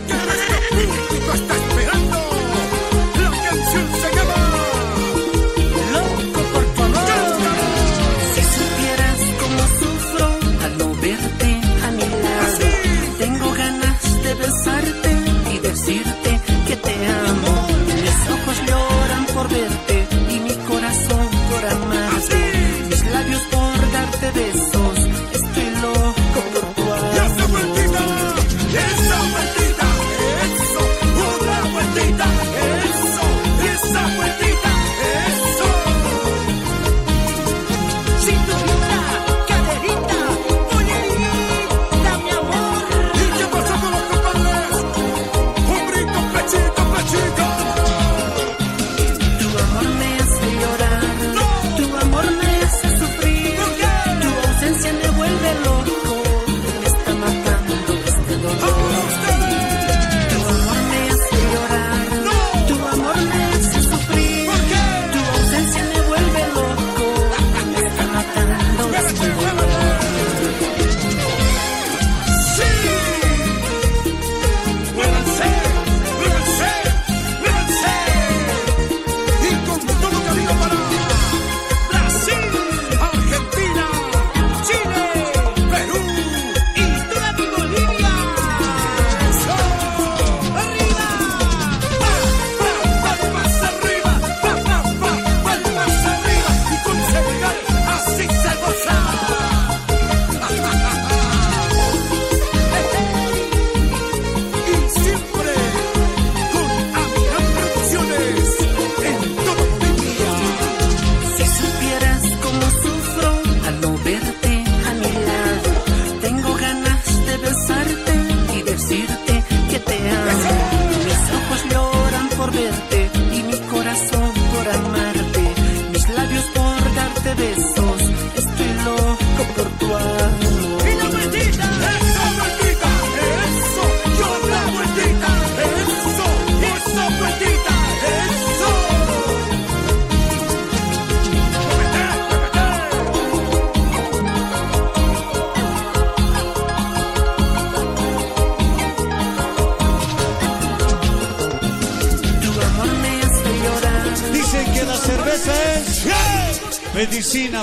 Besarte 14.38 15.15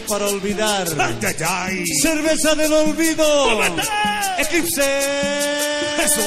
para 0.08 0.28
olvidar. 0.28 0.88
Cerveza 2.02 2.56
del 2.56 2.74
olvido. 2.74 3.26
Eclipse. 4.38 4.84
Eso. 6.04 6.22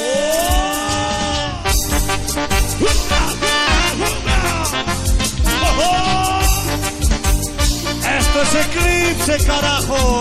Esto 8.18 8.42
es 8.42 8.54
Eclipse, 8.54 9.46
carajo. 9.46 10.20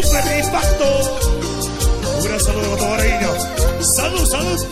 Super 0.00 0.44
impacto. 0.44 0.84
Un 2.18 2.24
gran 2.24 2.40
saludo 2.40 2.94
a. 2.94 3.82
Salud, 3.82 4.26
salud. 4.30 4.66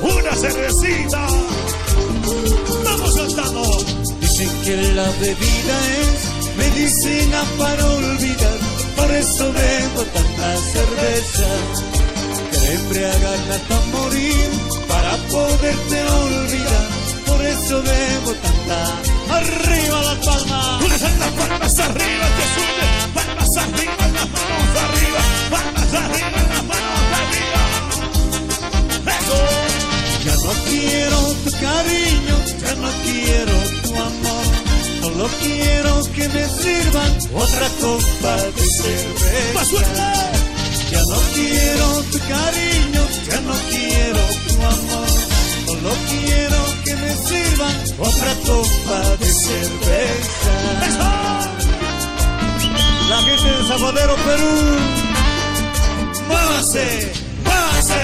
Una 0.00 0.34
cervecita. 0.34 1.26
Vamos 2.82 3.14
saltando. 3.14 3.62
Dicen 4.20 4.48
que 4.64 4.76
la 4.94 5.08
bebida 5.20 5.76
es 6.00 6.56
medicina 6.56 7.42
para 7.58 7.84
olvidar. 7.84 8.58
Por 8.96 9.10
eso 9.10 9.52
bebo 9.52 10.02
tanta 10.14 10.56
cerveza. 10.72 11.48
Que 12.50 12.72
embriagarme 12.72 13.54
hasta 13.54 13.80
morir 13.92 14.50
para 14.88 15.16
poderte 15.28 16.02
olvidar. 16.24 16.88
Por 17.26 17.44
eso 17.44 17.82
bebo 17.82 18.32
tanta. 18.40 19.36
Arriba 19.36 20.02
las 20.02 20.26
palmas. 20.26 20.88
Las 20.88 21.30
palmas 21.32 21.78
arriba 21.78 22.26
que 22.36 22.71
arriba, 25.98 26.78
arriba. 27.20 27.62
Ya 30.24 30.34
no 30.36 30.52
quiero 30.68 31.18
tu 31.44 31.50
cariño, 31.60 32.36
ya 32.62 32.74
no 32.76 32.88
quiero 33.04 33.56
tu 33.82 33.90
amor. 33.96 34.46
Solo 35.02 35.28
quiero 35.40 35.92
que 36.14 36.28
me 36.28 36.44
sirvan 36.48 37.12
otra 37.34 37.68
copa 37.80 38.36
de 38.56 38.66
cerveza. 38.80 40.12
Ya 40.92 41.00
no 41.02 41.18
quiero 41.34 41.86
tu 42.12 42.18
cariño, 42.18 43.02
ya 43.28 43.40
no 43.40 43.54
quiero 43.70 44.22
tu 44.48 44.54
amor. 44.62 45.08
Solo 45.66 45.90
quiero 46.08 46.60
que 46.84 46.94
me 46.96 47.10
sirvan 47.26 47.76
otra 47.98 48.34
copa 48.46 49.16
de 49.18 49.26
cerveza. 49.26 50.54
La 53.08 53.18
gente 53.22 53.48
de 53.48 53.68
Zapadero, 53.68 54.14
Perú. 54.16 55.11
¡Muévase! 56.32 57.12
¡Muévase! 57.44 58.02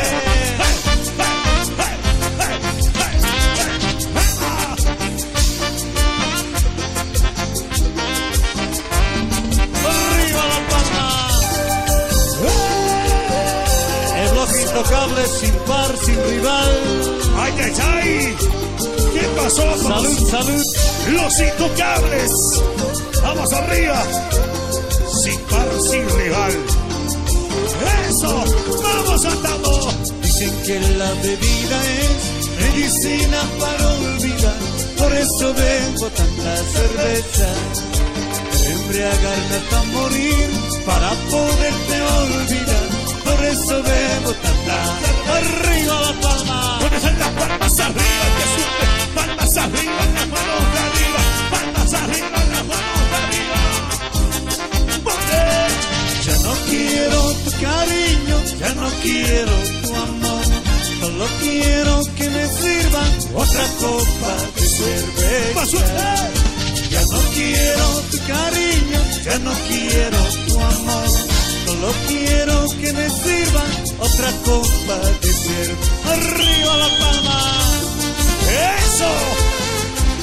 Bloque 14.32 14.60
intocable 14.60 15.26
sin 15.26 15.54
par, 15.66 15.96
sin 16.04 16.16
rival. 16.30 16.72
¡Ay, 17.40 17.52
ay, 17.64 17.72
ay! 17.82 18.36
¿Qué 19.14 19.26
pasó? 19.36 19.76
Salud, 19.78 20.30
salud. 20.30 20.64
Los 21.10 21.40
intocables. 21.40 22.32
Vamos 23.22 23.52
arriba. 23.52 24.02
Sin 25.22 25.40
paro, 25.46 25.80
sin 25.80 26.06
legal. 26.18 26.77
Eso. 28.18 28.34
Vamos 28.82 29.22
tambor. 29.22 29.92
Dicen 30.22 30.52
que 30.66 30.80
la 30.98 31.10
bebida 31.22 31.78
es 32.02 32.48
medicina 32.58 33.40
para 33.60 33.86
olvidar. 33.94 34.58
Por 34.98 35.12
eso 35.14 35.54
bebo 35.54 36.06
tanta 36.10 36.56
cerveza. 36.74 37.48
Embriagarme 38.74 39.56
hasta 39.60 39.82
morir 39.92 40.50
para 40.84 41.10
poderte 41.30 41.96
olvidar. 42.22 42.86
Por 43.24 43.44
eso 43.44 43.82
bebo 43.84 44.32
tanta 44.42 44.78
arriba 45.38 46.00
la 46.00 46.12
palma. 46.20 46.78
¿Dónde 46.80 46.96
están 46.96 47.18
las 47.20 47.30
palmas 47.30 47.80
arriba? 47.80 48.24
Que 48.36 48.44
suerte. 48.54 48.84
Palmas 49.14 49.56
arriba, 49.58 50.02
las 50.14 50.26
manos 50.34 50.64
arriba. 50.86 51.22
Palmas 51.52 51.94
arriba, 51.94 52.38
las 52.50 52.64
manos 52.66 53.10
arriba. 53.20 53.58
Ya 56.26 56.36
no 56.42 56.52
quiero 56.68 57.47
cariño, 57.60 58.36
ya 58.58 58.74
no 58.74 58.88
quiero 59.02 59.52
tu 59.82 59.94
amor. 59.94 60.44
Solo 61.00 61.26
quiero 61.40 62.04
que 62.16 62.28
me 62.30 62.46
sirvan 62.46 63.10
otra 63.34 63.64
copa 63.80 64.34
de 64.56 64.66
cerveza. 64.68 66.30
Ya 66.90 67.02
no 67.02 67.18
quiero 67.34 67.86
tu 68.10 68.18
cariño, 68.26 69.00
ya 69.24 69.38
no 69.38 69.52
quiero 69.68 70.18
tu 70.46 70.60
amor. 70.60 71.08
Solo 71.66 71.92
quiero 72.08 72.68
que 72.80 72.92
me 72.92 73.08
sirvan 73.10 73.70
otra 74.00 74.30
copa 74.44 74.96
de 75.22 75.32
cerveza. 75.32 76.12
Arriba 76.12 76.76
la 76.76 76.88
palma. 76.98 77.38
¡Eso! 78.78 79.10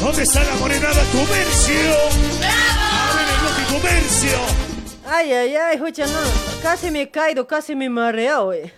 ¿Dónde 0.01 0.23
está 0.23 0.43
la 0.43 0.55
morenada 0.55 1.03
comercio? 1.11 1.91
¡A 2.41 3.15
ver 3.15 3.27
el 3.59 3.73
comercio! 3.73 4.37
Ay, 5.07 5.31
ay, 5.31 5.55
ay, 5.55 5.75
escucha, 5.75 6.05
no. 6.07 6.54
Casi 6.65 6.89
me 6.89 7.03
he 7.03 7.11
caído, 7.11 7.45
casi 7.45 7.75
me 7.75 7.87
mareado, 7.91 8.51
eh. 8.51 8.73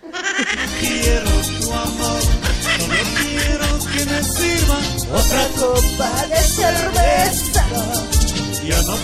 Quiero 0.78 1.30
tu 1.58 1.72
amor, 1.72 2.20
solo 2.60 2.94
quiero 3.18 3.66
que 3.90 4.04
me 4.04 4.22
sirvan 4.22 4.84
otra 5.10 5.46
copa 5.58 6.26
de 6.26 6.36
cerveza. 6.36 7.64
Ya 8.62 8.82
no 8.82 8.94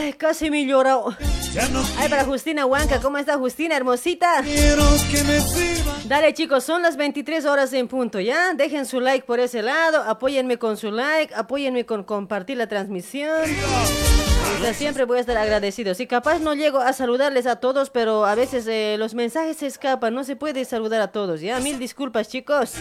Ay, 0.00 0.14
casi 0.14 0.48
me 0.48 0.64
llorado. 0.64 1.14
Ya 1.52 1.68
no 1.68 1.82
Ay, 1.98 2.08
para 2.08 2.24
Justina 2.24 2.64
Huanca, 2.64 2.98
¿cómo 3.02 3.18
está 3.18 3.36
Justina, 3.36 3.76
hermosita? 3.76 4.40
quiero 4.42 4.84
que 5.10 5.22
me 5.24 5.40
sirvan. 5.42 6.08
Dale 6.08 6.32
chicos, 6.32 6.64
son 6.64 6.80
las 6.80 6.96
23 6.96 7.44
horas 7.44 7.74
en 7.74 7.88
punto, 7.88 8.20
¿ya? 8.20 8.54
Dejen 8.54 8.86
su 8.86 9.00
like 9.00 9.26
por 9.26 9.38
ese 9.38 9.60
lado, 9.60 10.02
apóyenme 10.04 10.58
con 10.58 10.78
su 10.78 10.90
like, 10.90 11.34
apóyenme 11.34 11.84
con 11.84 12.04
compartir 12.04 12.56
la 12.56 12.68
transmisión. 12.68 13.42
O 13.42 14.19
sea, 14.60 14.74
siempre 14.74 15.04
voy 15.04 15.18
a 15.18 15.20
estar 15.20 15.36
agradecido. 15.36 15.94
Si 15.94 16.06
capaz 16.06 16.38
no 16.38 16.54
llego 16.54 16.80
a 16.80 16.92
saludarles 16.92 17.46
a 17.46 17.56
todos, 17.56 17.90
pero 17.90 18.26
a 18.26 18.34
veces 18.34 18.66
eh, 18.66 18.96
los 18.98 19.14
mensajes 19.14 19.56
se 19.56 19.66
escapan, 19.66 20.14
no 20.14 20.24
se 20.24 20.36
puede 20.36 20.64
saludar 20.64 21.00
a 21.00 21.08
todos, 21.08 21.40
¿ya? 21.40 21.58
Mil 21.60 21.78
disculpas, 21.78 22.28
chicos. 22.28 22.74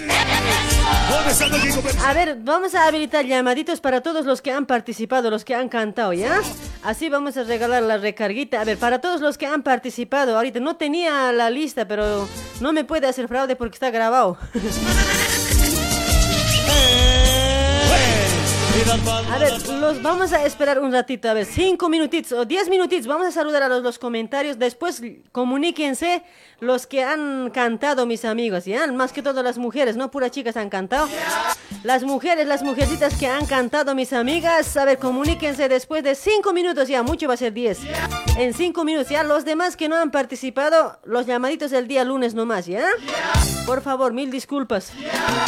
A 2.05 2.13
ver, 2.13 2.37
vamos 2.41 2.75
a 2.75 2.87
habilitar 2.87 3.25
llamaditos 3.25 3.79
para 3.79 4.01
todos 4.01 4.25
los 4.25 4.41
que 4.41 4.51
han 4.51 4.65
participado, 4.65 5.29
los 5.29 5.45
que 5.45 5.55
han 5.55 5.69
cantado, 5.69 6.13
¿ya? 6.13 6.41
Así 6.83 7.09
vamos 7.09 7.37
a 7.37 7.43
regalar 7.43 7.83
la 7.83 7.97
recarguita. 7.97 8.61
A 8.61 8.65
ver, 8.65 8.77
para 8.77 8.99
todos 8.99 9.21
los 9.21 9.37
que 9.37 9.45
han 9.45 9.63
participado, 9.63 10.35
ahorita 10.35 10.59
no 10.59 10.75
tenía 10.75 11.31
la 11.31 11.49
lista, 11.49 11.87
pero 11.87 12.27
no 12.59 12.73
me 12.73 12.83
puede 12.83 13.07
hacer 13.07 13.27
fraude 13.27 13.55
porque 13.55 13.75
está 13.75 13.89
grabado. 13.89 14.37
A 18.79 19.37
ver, 19.37 19.69
los 19.73 20.01
vamos 20.01 20.31
a 20.31 20.45
esperar 20.45 20.79
un 20.79 20.93
ratito, 20.93 21.29
a 21.29 21.33
ver, 21.33 21.45
cinco 21.45 21.89
minutitos 21.89 22.31
o 22.31 22.45
diez 22.45 22.69
minutitos, 22.69 23.07
vamos 23.07 23.27
a 23.27 23.31
saludar 23.31 23.63
a 23.63 23.67
los, 23.67 23.83
los 23.83 23.99
comentarios, 23.99 24.57
después 24.57 25.01
comuníquense 25.33 26.23
los 26.61 26.87
que 26.87 27.03
han 27.03 27.49
cantado, 27.49 28.05
mis 28.05 28.23
amigos, 28.23 28.65
¿ya? 28.65 28.87
Más 28.87 29.11
que 29.11 29.21
todo 29.21 29.43
las 29.43 29.57
mujeres, 29.57 29.97
no 29.97 30.11
puras 30.11 30.31
chicas 30.31 30.55
han 30.55 30.69
cantado. 30.69 31.09
Las 31.83 32.03
mujeres, 32.03 32.47
las 32.47 32.63
mujercitas 32.63 33.15
que 33.15 33.27
han 33.27 33.45
cantado, 33.45 33.95
mis 33.95 34.13
amigas, 34.13 34.75
a 34.77 34.85
ver, 34.85 34.97
comuníquense 34.97 35.67
después 35.67 36.03
de 36.03 36.15
cinco 36.15 36.53
minutos, 36.53 36.87
ya, 36.87 37.03
mucho 37.03 37.27
va 37.27 37.33
a 37.33 37.37
ser 37.37 37.53
diez. 37.53 37.79
En 38.37 38.53
cinco 38.53 38.85
minutos, 38.85 39.09
ya, 39.09 39.23
los 39.23 39.43
demás 39.45 39.75
que 39.75 39.89
no 39.89 39.97
han 39.97 40.11
participado, 40.11 40.99
los 41.03 41.25
llamaditos 41.25 41.71
del 41.71 41.87
día 41.87 42.03
lunes 42.05 42.33
nomás, 42.33 42.65
¿ya? 42.65 42.87
Por 43.65 43.81
favor, 43.81 44.13
mil 44.13 44.31
disculpas. 44.31 44.91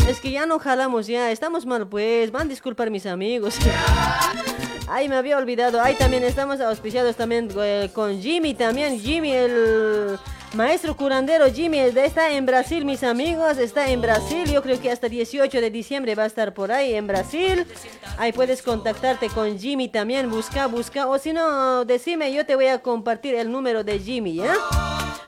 Es 0.07 0.19
que 0.19 0.31
ya 0.31 0.45
no 0.45 0.59
jalamos, 0.59 1.07
ya, 1.07 1.31
estamos 1.31 1.65
mal, 1.65 1.87
pues, 1.87 2.31
van 2.31 2.47
a 2.47 2.49
disculpar 2.49 2.89
mis 2.89 3.05
amigos. 3.05 3.20
Ay, 4.90 5.08
me 5.08 5.16
había 5.16 5.38
olvidado. 5.38 5.80
Ahí 5.82 5.95
también 5.95 6.24
estamos 6.24 6.59
auspiciados 6.59 7.16
también 7.16 7.50
eh, 7.61 7.90
con 7.93 8.22
Jimmy 8.22 8.53
también. 8.53 9.00
Jimmy, 9.00 9.32
el 9.32 10.17
maestro 10.53 10.95
curandero 10.95 11.45
Jimmy, 11.51 11.80
está 11.80 12.33
en 12.33 12.45
Brasil, 12.45 12.85
mis 12.85 13.03
amigos. 13.03 13.57
Está 13.57 13.89
en 13.89 14.01
Brasil. 14.01 14.45
Yo 14.51 14.61
creo 14.61 14.80
que 14.80 14.91
hasta 14.91 15.07
18 15.07 15.61
de 15.61 15.71
diciembre 15.71 16.15
va 16.15 16.23
a 16.23 16.27
estar 16.27 16.53
por 16.53 16.71
ahí 16.71 16.93
en 16.93 17.07
Brasil. 17.07 17.65
Ahí 18.17 18.31
puedes 18.31 18.61
contactarte 18.61 19.30
con 19.30 19.57
Jimmy 19.57 19.88
también. 19.88 20.30
Busca, 20.30 20.67
busca. 20.67 21.07
O 21.07 21.17
si 21.17 21.33
no, 21.33 21.85
decime, 21.85 22.33
yo 22.33 22.45
te 22.45 22.55
voy 22.55 22.67
a 22.67 22.80
compartir 22.80 23.35
el 23.35 23.51
número 23.51 23.83
de 23.83 23.99
Jimmy, 23.99 24.35
¿ya? 24.35 24.53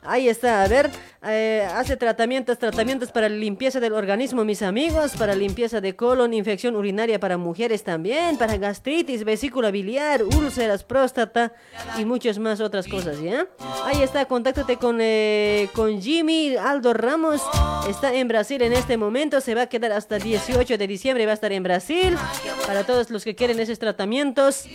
Ahí 0.06 0.27
está, 0.27 0.64
a 0.64 0.68
ver, 0.68 0.92
eh, 1.26 1.66
hace 1.76 1.95
tratamientos, 1.95 2.60
tratamientos 2.60 3.10
para 3.10 3.30
limpieza 3.30 3.80
del 3.80 3.93
organismo, 3.93 4.43
mis 4.43 4.61
amigos, 4.61 5.14
para 5.18 5.34
limpieza 5.34 5.80
de 5.80 5.95
colon, 5.95 6.34
infección 6.34 6.76
urinaria 6.76 7.22
para 7.22 7.38
mujeres 7.38 7.85
también, 7.85 8.38
para 8.38 8.58
gastritis, 8.58 9.24
vesícula 9.24 9.72
biliar, 9.72 10.24
úlceras, 10.24 10.84
próstata 10.84 11.53
y 11.98 12.03
muchas 12.03 12.38
más 12.38 12.60
otras 12.60 12.85
cosas, 12.85 13.22
¿ya? 13.22 13.48
Ahí 13.85 14.02
está, 14.02 14.26
contáctate 14.26 14.76
con, 14.76 15.00
eh, 15.00 15.12
con 15.74 16.01
Jimmy 16.01 16.56
Aldo 16.56 16.93
Ramos, 16.93 17.42
está 17.90 18.14
en 18.14 18.27
Brasil 18.27 18.61
en 18.61 18.74
este 18.74 18.98
momento, 18.98 19.42
se 19.42 19.56
va 19.56 19.64
a 19.64 19.67
quedar 19.67 19.92
hasta 19.92 20.17
18 20.17 20.77
de 20.77 20.88
diciembre, 20.88 21.25
va 21.25 21.32
a 21.32 21.35
estar 21.35 21.51
en 21.51 21.64
Brasil. 21.64 22.16
Para 22.66 22.83
todos 22.85 23.09
los 23.09 23.24
que 23.24 23.35
quieren 23.35 23.59
esos 23.59 23.80
tratamientos, 23.80 24.66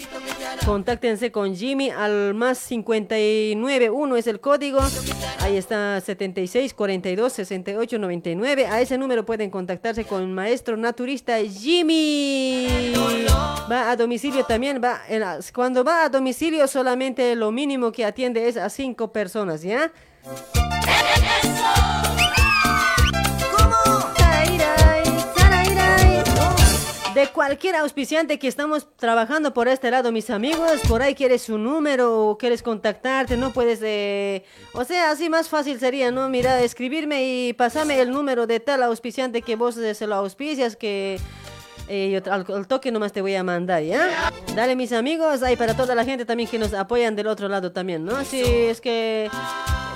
contáctense 0.64 1.32
con 1.32 1.54
Jimmy 1.54 1.90
al 1.90 2.34
más 2.34 2.66
591 2.66 4.16
es 4.16 4.26
el 4.26 4.40
código. 4.40 4.80
Ahí 5.40 5.56
está 5.56 6.00
76 6.00 6.74
42 6.74 7.32
68 7.32 7.98
99. 7.98 8.66
A 8.66 8.80
ese 8.80 8.98
número 8.98 9.24
pueden 9.24 9.50
contactarse 9.50 10.04
con 10.04 10.22
el 10.22 10.28
maestro 10.28 10.76
naturista 10.76 11.38
Jimmy. 11.38 12.94
Va 13.70 13.90
a 13.90 13.96
domicilio 13.96 14.44
también. 14.44 14.80
Cuando 15.54 15.84
va 15.84 16.04
a 16.04 16.08
domicilio 16.08 16.66
solamente 16.66 17.34
lo 17.36 17.52
mínimo 17.52 17.92
que 17.92 18.04
atiende 18.04 18.48
es 18.48 18.56
a 18.56 18.68
cinco 18.68 19.12
personas, 19.12 19.62
¿ya? 19.62 19.92
De 27.14 27.26
cualquier 27.32 27.74
auspiciante 27.74 28.38
que 28.38 28.46
estamos 28.46 28.86
trabajando 28.96 29.52
por 29.52 29.66
este 29.66 29.90
lado, 29.90 30.12
mis 30.12 30.30
amigos, 30.30 30.80
por 30.86 31.02
ahí 31.02 31.16
quieres 31.16 31.42
su 31.42 31.58
número 31.58 32.28
o 32.28 32.38
quieres 32.38 32.62
contactarte, 32.62 33.36
no 33.36 33.52
puedes, 33.52 33.80
eh, 33.82 34.44
o 34.72 34.84
sea, 34.84 35.10
así 35.10 35.28
más 35.28 35.48
fácil 35.48 35.80
sería, 35.80 36.12
¿no? 36.12 36.28
Mira, 36.28 36.62
escribirme 36.62 37.24
y 37.24 37.52
pasarme 37.54 38.00
el 38.00 38.12
número 38.12 38.46
de 38.46 38.60
tal 38.60 38.84
auspiciante 38.84 39.42
que 39.42 39.56
vos 39.56 39.76
eh, 39.78 39.96
se 39.96 40.06
lo 40.06 40.14
auspicias, 40.14 40.76
que 40.76 41.18
eh, 41.88 42.10
yo 42.24 42.32
al, 42.32 42.66
toque 42.66 42.92
nomás 42.92 43.12
te 43.12 43.20
voy 43.22 43.34
a 43.34 43.42
mandar, 43.42 43.82
¿ya? 43.82 44.30
Dale, 44.54 44.76
mis 44.76 44.92
amigos, 44.92 45.42
ahí 45.42 45.56
para 45.56 45.74
toda 45.74 45.94
la 45.94 46.04
gente 46.04 46.24
también 46.24 46.48
que 46.48 46.58
nos 46.58 46.74
apoyan 46.74 47.16
del 47.16 47.26
otro 47.28 47.48
lado 47.48 47.72
también, 47.72 48.04
¿no? 48.04 48.24
Sí, 48.24 48.42
es 48.42 48.80
que 48.80 49.30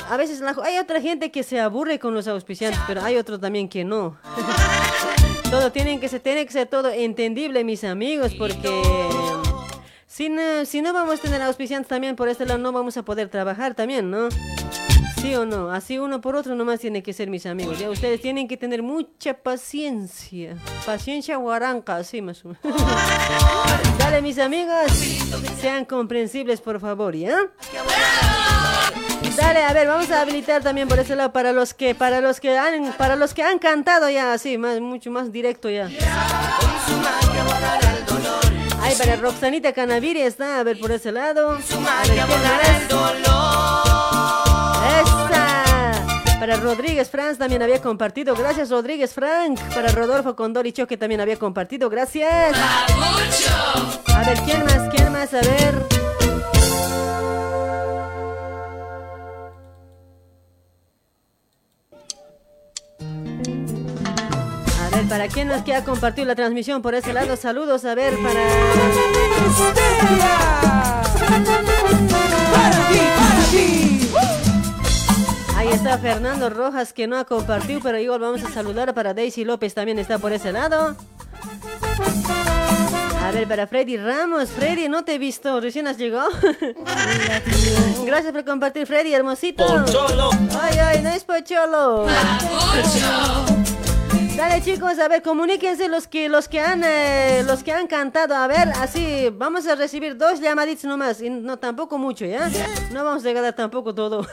a 0.08 0.16
veces 0.16 0.40
la- 0.40 0.56
hay 0.64 0.78
otra 0.78 1.00
gente 1.00 1.30
que 1.30 1.42
se 1.42 1.60
aburre 1.60 1.98
con 1.98 2.14
los 2.14 2.26
auspiciantes, 2.28 2.80
pero 2.86 3.02
hay 3.02 3.16
otro 3.16 3.38
también 3.38 3.68
que 3.68 3.84
no. 3.84 4.16
todo 5.50 5.70
tienen 5.72 6.00
que 6.00 6.08
se 6.08 6.18
tiene 6.20 6.46
que 6.46 6.52
ser 6.52 6.66
todo 6.66 6.90
entendible, 6.90 7.62
mis 7.64 7.84
amigos, 7.84 8.32
porque 8.38 8.70
si 10.06 10.28
no, 10.28 10.64
si 10.64 10.82
no 10.82 10.92
vamos 10.92 11.18
a 11.18 11.22
tener 11.22 11.42
auspiciantes 11.42 11.88
también 11.88 12.16
por 12.16 12.28
este 12.28 12.46
lado, 12.46 12.58
no 12.58 12.72
vamos 12.72 12.96
a 12.96 13.02
poder 13.02 13.28
trabajar 13.28 13.74
también, 13.74 14.10
¿no? 14.10 14.28
¿Sí 15.22 15.36
o 15.36 15.46
no? 15.46 15.70
Así 15.70 16.00
uno 16.00 16.20
por 16.20 16.34
otro 16.34 16.56
nomás 16.56 16.80
tiene 16.80 17.00
que 17.00 17.12
ser 17.12 17.30
mis 17.30 17.46
amigos. 17.46 17.80
Ustedes 17.80 18.20
tienen 18.20 18.48
que 18.48 18.56
tener 18.56 18.82
mucha 18.82 19.34
paciencia. 19.34 20.56
Paciencia 20.84 21.36
guaranca, 21.36 21.94
así 21.94 22.20
más 22.20 22.44
o 22.44 22.48
menos. 22.48 22.82
Dale, 23.98 24.20
mis 24.20 24.40
amigos. 24.40 24.90
Sean 25.60 25.84
comprensibles, 25.84 26.60
por 26.60 26.80
favor, 26.80 27.14
¿ya? 27.14 27.38
Dale, 29.36 29.62
a 29.62 29.72
ver, 29.72 29.86
vamos 29.86 30.10
a 30.10 30.22
habilitar 30.22 30.60
también 30.60 30.88
por 30.88 30.98
ese 30.98 31.14
lado 31.14 31.32
para 31.32 31.52
los 31.52 31.72
que, 31.72 31.94
para 31.94 32.20
los 32.20 32.40
que 32.40 32.58
han, 32.58 32.92
para 32.94 33.14
los 33.14 33.32
que 33.32 33.44
han 33.44 33.60
cantado 33.60 34.10
ya, 34.10 34.32
así, 34.32 34.58
más, 34.58 34.80
mucho 34.80 35.12
más 35.12 35.30
directo 35.30 35.70
ya. 35.70 35.88
Ay, 38.80 38.96
para 38.98 39.14
Roxanita 39.14 39.72
Canaviri 39.72 40.22
está, 40.22 40.58
a 40.58 40.64
ver 40.64 40.80
por 40.80 40.90
ese 40.90 41.12
lado. 41.12 41.58
¡Esa! 45.00 46.38
Para 46.40 46.56
Rodríguez 46.56 47.08
Franz 47.08 47.38
también 47.38 47.62
había 47.62 47.80
compartido. 47.80 48.34
Gracias, 48.34 48.68
Rodríguez 48.68 49.14
Frank. 49.14 49.60
Para 49.74 49.92
Rodolfo 49.92 50.34
Condoricho 50.34 50.88
que 50.88 50.96
también 50.96 51.20
había 51.20 51.36
compartido. 51.38 51.88
Gracias. 51.88 52.56
A 54.14 54.24
ver, 54.26 54.40
¿quién 54.40 54.64
más? 54.64 54.88
¿Quién 54.92 55.12
más? 55.12 55.32
A 55.34 55.40
ver. 55.40 55.86
A 64.80 64.96
ver, 64.96 65.08
¿para 65.08 65.28
quién 65.28 65.46
más 65.46 65.62
que 65.62 65.76
ha 65.76 65.84
compartido 65.84 66.26
la 66.26 66.34
transmisión 66.34 66.82
por 66.82 66.96
ese 66.96 67.12
lado? 67.12 67.36
Saludos, 67.36 67.84
a 67.84 67.94
ver, 67.94 68.16
para... 68.18 68.40
¡Para 72.52 72.70
ti, 72.88 72.98
para 73.16 73.44
ti! 73.50 74.08
Ahí 75.72 75.78
está 75.78 75.96
Fernando 75.96 76.50
Rojas 76.50 76.92
que 76.92 77.06
no 77.06 77.16
ha 77.16 77.24
compartido, 77.24 77.80
pero 77.82 77.98
igual 77.98 78.20
vamos 78.20 78.44
a 78.44 78.50
saludar 78.50 78.92
para 78.92 79.14
Daisy 79.14 79.42
López 79.42 79.72
también 79.72 79.98
está 79.98 80.18
por 80.18 80.30
ese 80.30 80.52
lado. 80.52 80.94
A 83.22 83.30
ver, 83.30 83.48
para 83.48 83.66
Freddy 83.66 83.96
Ramos. 83.96 84.50
Freddy, 84.50 84.90
no 84.90 85.02
te 85.02 85.14
he 85.14 85.18
visto, 85.18 85.62
recién 85.62 85.88
has 85.88 85.96
llegado. 85.96 86.28
Gracias 88.04 88.32
por 88.34 88.44
compartir, 88.44 88.86
Freddy, 88.86 89.14
hermosito. 89.14 89.64
Pocholo. 89.66 90.28
Ay, 90.60 90.78
ay, 90.78 91.02
no 91.02 91.08
es 91.08 91.24
Pocholo. 91.24 92.04
Dale 94.36 94.62
chicos, 94.62 94.98
a 94.98 95.08
ver, 95.08 95.22
comuníquense 95.22 95.88
los 95.88 96.06
que 96.06 96.28
los 96.28 96.48
que 96.48 96.60
han 96.60 96.82
eh, 96.84 97.44
los 97.46 97.62
que 97.62 97.72
han 97.72 97.86
cantado, 97.86 98.34
a 98.34 98.46
ver, 98.46 98.70
así 98.80 99.28
vamos 99.30 99.66
a 99.66 99.74
recibir 99.74 100.16
dos 100.16 100.40
llamaditos 100.40 100.84
nomás, 100.84 101.20
y 101.20 101.28
no 101.28 101.58
tampoco 101.58 101.98
mucho, 101.98 102.24
¿ya? 102.24 102.50
No 102.92 103.04
vamos 103.04 103.24
a 103.24 103.28
llegar 103.28 103.44
a 103.44 103.52
tampoco 103.52 103.94
todo. 103.94 104.26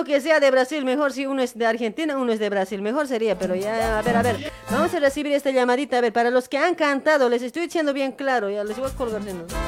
Uno 0.00 0.06
que 0.06 0.20
sea 0.22 0.40
de 0.40 0.50
Brasil, 0.50 0.82
mejor 0.84 1.12
si 1.12 1.26
uno 1.26 1.42
es 1.42 1.56
de 1.56 1.66
Argentina, 1.66 2.16
uno 2.16 2.32
es 2.32 2.38
de 2.38 2.48
Brasil, 2.48 2.80
mejor 2.80 3.06
sería, 3.06 3.38
pero 3.38 3.54
ya, 3.54 3.98
a 3.98 4.02
ver, 4.02 4.16
a 4.16 4.22
ver, 4.22 4.50
vamos 4.70 4.94
a 4.94 4.98
recibir 4.98 5.32
esta 5.32 5.50
llamadita, 5.50 5.98
a 5.98 6.00
ver, 6.00 6.10
para 6.10 6.30
los 6.30 6.48
que 6.48 6.56
han 6.56 6.74
cantado, 6.74 7.28
les 7.28 7.42
estoy 7.42 7.64
diciendo 7.64 7.92
bien 7.92 8.12
claro, 8.12 8.48
ya 8.48 8.64
les 8.64 8.78
voy 8.78 8.90
a 8.90 8.94
colgar. 8.94 9.20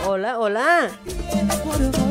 Hola, 0.07 0.39
hola. 0.39 0.91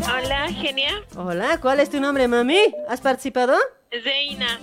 Hola, 0.05 0.47
genia. 0.49 1.01
Hola, 1.15 1.57
¿cuál 1.59 1.79
es 1.79 1.89
tu 1.89 1.99
nombre, 1.99 2.27
mami? 2.27 2.59
¿Has 2.87 3.01
participado? 3.01 3.57
Zeina. 4.03 4.59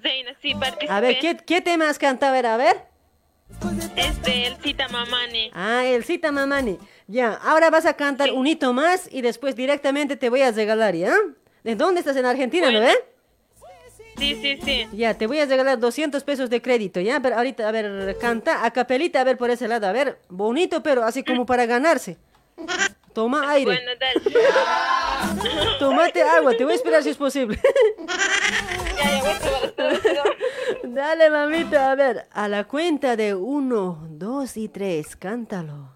Zeina, 0.00 0.30
sí, 0.40 0.54
participé. 0.54 0.92
A 0.92 1.00
ver, 1.00 1.18
¿qué, 1.18 1.36
qué 1.36 1.60
tema 1.60 1.88
has 1.88 1.98
cantado? 1.98 2.30
A 2.30 2.36
ver, 2.36 2.46
a 2.46 2.56
ver. 2.56 2.76
Este, 3.96 4.46
el 4.46 4.56
Cita 4.58 4.88
Mamani. 4.88 5.50
Ah, 5.52 5.84
el 5.84 6.04
Cita 6.04 6.30
Mamani. 6.30 6.78
Ya, 7.08 7.34
ahora 7.34 7.70
vas 7.70 7.86
a 7.86 7.94
cantar 7.94 8.30
un 8.30 8.46
hito 8.46 8.72
más 8.72 9.08
y 9.10 9.20
después 9.20 9.56
directamente 9.56 10.16
te 10.16 10.30
voy 10.30 10.42
a 10.42 10.52
regalar, 10.52 10.94
¿ya? 10.94 11.12
¿De 11.64 11.74
dónde 11.74 12.00
estás? 12.00 12.16
En 12.16 12.26
Argentina, 12.26 12.70
¿no 12.70 12.80
ve? 12.80 12.92
Sí, 14.16 14.34
sí, 14.42 14.58
sí. 14.62 14.86
Ya, 14.92 15.14
te 15.14 15.26
voy 15.26 15.40
a 15.40 15.46
regalar 15.46 15.78
200 15.78 16.22
pesos 16.24 16.50
de 16.50 16.60
crédito, 16.60 17.00
¿ya? 17.00 17.20
Pero 17.20 17.36
ahorita, 17.36 17.66
a 17.66 17.72
ver, 17.72 18.16
canta 18.20 18.64
a 18.64 18.70
capelita, 18.70 19.20
a 19.20 19.24
ver 19.24 19.38
por 19.38 19.50
ese 19.50 19.66
lado, 19.66 19.86
a 19.86 19.92
ver, 19.92 20.18
bonito, 20.28 20.82
pero 20.82 21.04
así 21.04 21.22
como 21.24 21.46
para 21.46 21.64
ganarse. 21.64 22.18
Toma 23.14 23.50
aire. 23.50 23.72
Bueno, 23.72 23.90
dale. 23.98 24.20
Tómate 25.78 26.22
agua, 26.22 26.56
te 26.56 26.64
voy 26.64 26.74
a 26.74 26.76
esperar 26.76 27.02
si 27.02 27.10
es 27.10 27.16
posible. 27.16 27.58
ya, 28.98 29.22
ya. 29.22 30.22
Dale, 30.84 31.30
mamita, 31.30 31.90
a 31.90 31.94
ver, 31.94 32.26
a 32.30 32.46
la 32.48 32.64
cuenta 32.64 33.16
de 33.16 33.34
uno, 33.34 34.06
dos 34.10 34.56
y 34.56 34.68
tres, 34.68 35.16
cántalo. 35.16 35.94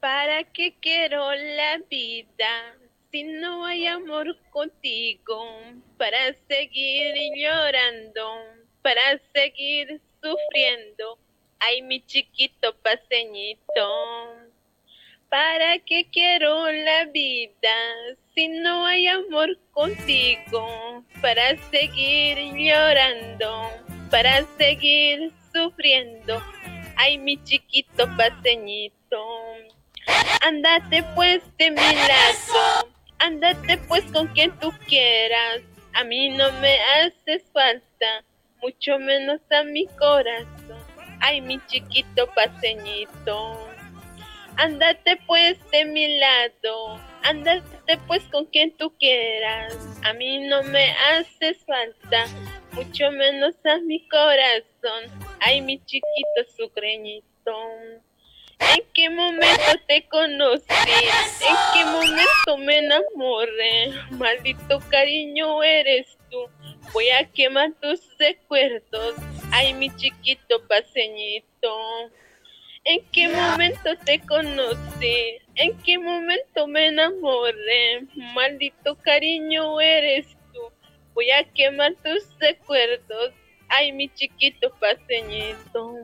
¿Para 0.00 0.44
qué 0.44 0.76
quiero 0.80 1.34
la 1.34 1.78
vida 1.90 2.77
si 3.10 3.22
no 3.22 3.64
hay 3.64 3.86
amor 3.86 4.36
contigo? 4.50 5.42
Para 5.96 6.34
seguir 6.46 7.14
llorando, 7.36 8.28
para 8.82 9.20
seguir 9.34 10.00
sufriendo. 10.22 11.18
Ay, 11.60 11.82
mi 11.82 12.04
chiquito 12.04 12.76
paseñito. 12.82 14.38
¿Para 15.28 15.78
qué 15.80 16.06
quiero 16.10 16.70
la 16.70 17.04
vida 17.06 17.76
si 18.34 18.48
no 18.48 18.86
hay 18.86 19.08
amor 19.08 19.58
contigo? 19.72 21.04
Para 21.20 21.56
seguir 21.70 22.38
llorando, 22.54 23.70
para 24.10 24.44
seguir 24.56 25.32
sufriendo. 25.52 26.42
Ay, 26.96 27.18
mi 27.18 27.42
chiquito 27.44 28.08
paseñito. 28.16 29.24
Andate 30.40 31.02
pues 31.14 31.42
de 31.58 31.70
mi 31.72 31.76
lado, 31.76 32.88
andate 33.18 33.78
pues 33.88 34.04
con 34.12 34.26
quien 34.28 34.50
tú 34.58 34.72
quieras. 34.86 35.62
A 35.94 36.04
mí 36.04 36.28
no 36.30 36.50
me 36.60 36.78
haces 36.80 37.42
falta, 37.52 38.24
mucho 38.62 38.98
menos 38.98 39.40
a 39.50 39.62
mi 39.64 39.86
corazón. 39.98 40.78
Ay, 41.20 41.40
mi 41.40 41.58
chiquito 41.66 42.28
paseñito. 42.34 43.68
Andate 44.56 45.18
pues 45.26 45.56
de 45.70 45.84
mi 45.84 46.18
lado, 46.18 47.00
andate 47.22 47.98
pues 48.08 48.24
con 48.24 48.44
quien 48.46 48.76
tú 48.76 48.92
quieras. 48.98 49.76
A 50.02 50.12
mí 50.12 50.46
no 50.48 50.64
me 50.64 50.90
haces 50.90 51.58
falta, 51.64 52.26
mucho 52.72 53.10
menos 53.12 53.54
a 53.64 53.78
mi 53.78 54.08
corazón. 54.08 55.04
Ay, 55.40 55.60
mi 55.60 55.78
chiquito 55.84 56.44
sucreñito. 56.56 57.52
¿En 58.60 58.82
qué 58.92 59.08
momento 59.10 59.72
te 59.86 60.06
conocí? 60.08 60.64
¿En 60.68 61.56
qué 61.72 61.84
momento 61.84 62.58
me 62.58 62.78
enamoré? 62.78 63.92
Maldito 64.10 64.80
cariño 64.90 65.62
eres 65.62 66.18
tú. 66.30 66.38
Voy 66.92 67.08
a 67.10 67.24
quemar 67.30 67.72
tus 67.80 68.00
recuerdos. 68.18 69.14
Ay, 69.52 69.74
mi 69.74 69.94
chiquito 69.96 70.66
paseñito. 70.66 71.76
¿En 72.84 73.04
qué 73.12 73.28
momento 73.28 73.90
te 74.04 74.20
conocí? 74.20 75.38
¿En 75.54 75.76
qué 75.82 75.98
momento 75.98 76.66
me 76.66 76.88
enamoré? 76.88 78.06
Maldito 78.34 78.96
cariño 78.96 79.80
eres 79.80 80.26
tú. 80.52 80.60
Voy 81.14 81.30
a 81.30 81.44
quemar 81.52 81.94
tus 82.02 82.26
recuerdos. 82.38 83.32
Ay, 83.68 83.92
mi 83.92 84.08
chiquito 84.08 84.72
paseñito. 84.80 85.94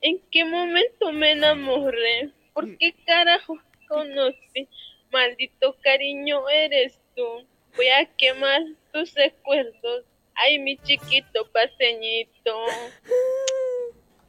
¿En 0.00 0.20
qué 0.30 0.44
momento 0.44 1.12
me 1.12 1.32
enamoré? 1.32 2.30
¿Por 2.52 2.76
qué 2.78 2.94
carajo 3.06 3.58
conocí? 3.88 4.68
Maldito 5.10 5.76
cariño 5.82 6.48
eres 6.48 6.98
tú. 7.16 7.44
Voy 7.76 7.88
a 7.88 8.06
quemar 8.16 8.62
tus 8.92 9.12
recuerdos. 9.14 10.04
Ay, 10.34 10.58
mi 10.60 10.76
chiquito 10.78 11.50
paseñito. 11.52 12.64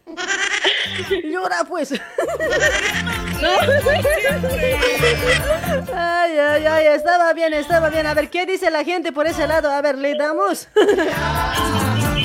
Llora 1.23 1.63
pues. 1.67 1.91
Ay, 5.93 6.37
ay, 6.37 6.65
ay, 6.65 6.87
estaba 6.87 7.31
bien, 7.33 7.53
estaba 7.53 7.89
bien. 7.89 8.05
A 8.05 8.13
ver, 8.13 8.29
¿qué 8.29 8.45
dice 8.45 8.69
la 8.69 8.83
gente 8.83 9.13
por 9.13 9.27
ese 9.27 9.47
lado? 9.47 9.71
A 9.71 9.81
ver, 9.81 9.97
¿le 9.97 10.13
damos? 10.15 10.67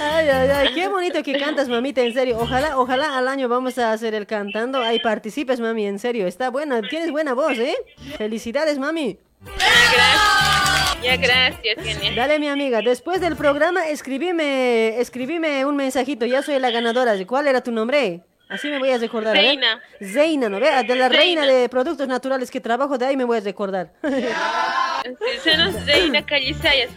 Ay, 0.00 0.28
ay, 0.28 0.48
ay, 0.48 0.74
qué 0.74 0.88
bonito 0.88 1.22
que 1.22 1.38
cantas, 1.38 1.68
mamita, 1.68 2.00
en 2.00 2.14
serio. 2.14 2.38
Ojalá, 2.40 2.78
ojalá 2.78 3.18
al 3.18 3.28
año 3.28 3.48
vamos 3.48 3.76
a 3.78 3.92
hacer 3.92 4.14
el 4.14 4.26
cantando. 4.26 4.80
Ahí 4.82 4.98
participes, 4.98 5.60
mami, 5.60 5.86
en 5.86 5.98
serio. 5.98 6.26
Está 6.26 6.48
buena, 6.50 6.80
tienes 6.82 7.10
buena 7.10 7.34
voz, 7.34 7.58
¿eh? 7.58 7.76
Felicidades, 8.16 8.78
mami. 8.78 9.18
Gracias. 9.44 11.02
Ya, 11.02 11.16
gracias, 11.16 11.82
genial. 11.82 12.14
Dale, 12.14 12.38
mi 12.38 12.48
amiga, 12.48 12.80
después 12.82 13.20
del 13.20 13.36
programa, 13.36 13.88
escribime, 13.88 15.00
escribime 15.00 15.64
un 15.64 15.76
mensajito. 15.76 16.26
Ya 16.26 16.42
soy 16.42 16.58
la 16.58 16.70
ganadora. 16.70 17.14
¿Cuál 17.26 17.48
era 17.48 17.62
tu 17.62 17.72
nombre? 17.72 18.22
Así 18.48 18.68
me 18.68 18.78
voy 18.78 18.90
a 18.90 18.98
recordar. 18.98 19.36
a 19.36 19.40
ver. 19.40 19.50
Zeina. 19.50 19.80
Zeina, 20.02 20.48
¿no? 20.48 20.58
Ve, 20.60 20.66
De 20.66 20.96
la 20.96 21.08
Zeina. 21.08 21.08
reina 21.08 21.46
de 21.46 21.68
productos 21.68 22.06
naturales 22.08 22.50
que 22.50 22.60
trabajo, 22.60 22.98
de 22.98 23.06
ahí 23.06 23.16
me 23.16 23.24
voy 23.24 23.38
a 23.38 23.40
recordar. 23.40 23.92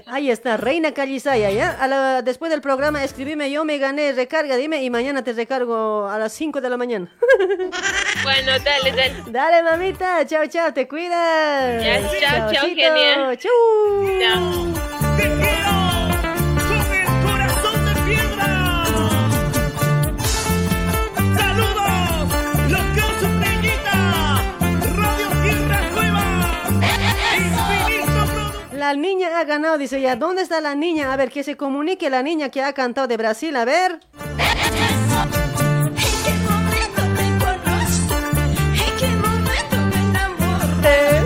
Ahí 0.07 0.29
está, 0.31 0.57
Reina 0.57 0.93
Callisaya, 0.93 1.49
¿ya? 1.51 1.71
A 1.79 1.87
la- 1.87 2.21
después 2.21 2.51
del 2.51 2.61
programa, 2.61 3.03
escribime, 3.03 3.49
yo 3.51 3.65
me 3.65 3.77
gané, 3.77 4.11
recarga, 4.13 4.55
dime, 4.57 4.83
y 4.83 4.89
mañana 4.89 5.23
te 5.23 5.33
recargo 5.33 6.07
a 6.07 6.17
las 6.19 6.33
5 6.33 6.61
de 6.61 6.69
la 6.69 6.77
mañana. 6.77 7.07
Bueno, 8.23 8.51
dale, 8.63 8.91
dale. 8.91 9.13
Dale, 9.27 9.63
mamita, 9.63 10.25
chao, 10.25 10.45
chao, 10.47 10.73
te 10.73 10.87
cuidas. 10.87 11.83
Ya, 11.83 12.01
chao, 12.19 12.51
chao, 12.53 12.65
genial. 12.67 13.37
chau. 13.37 13.51
Chao. 14.21 15.53
La 28.83 28.93
niña 28.93 29.39
ha 29.39 29.45
ganado, 29.45 29.77
dice 29.77 30.01
ya. 30.01 30.17
¿Dónde 30.17 30.41
está 30.41 30.59
la 30.59 30.75
niña? 30.75 31.13
A 31.13 31.15
ver, 31.15 31.31
que 31.31 31.41
se 31.41 31.55
comunique 31.55 32.09
la 32.09 32.21
niña 32.21 32.49
que 32.49 32.61
ha 32.61 32.73
cantado 32.73 33.07
de 33.07 33.15
Brasil, 33.15 33.55
a 33.55 33.63
ver. 33.63 33.91
¿En 33.93 33.97
qué 38.99 39.07
momento 39.21 39.77
me 40.81 41.22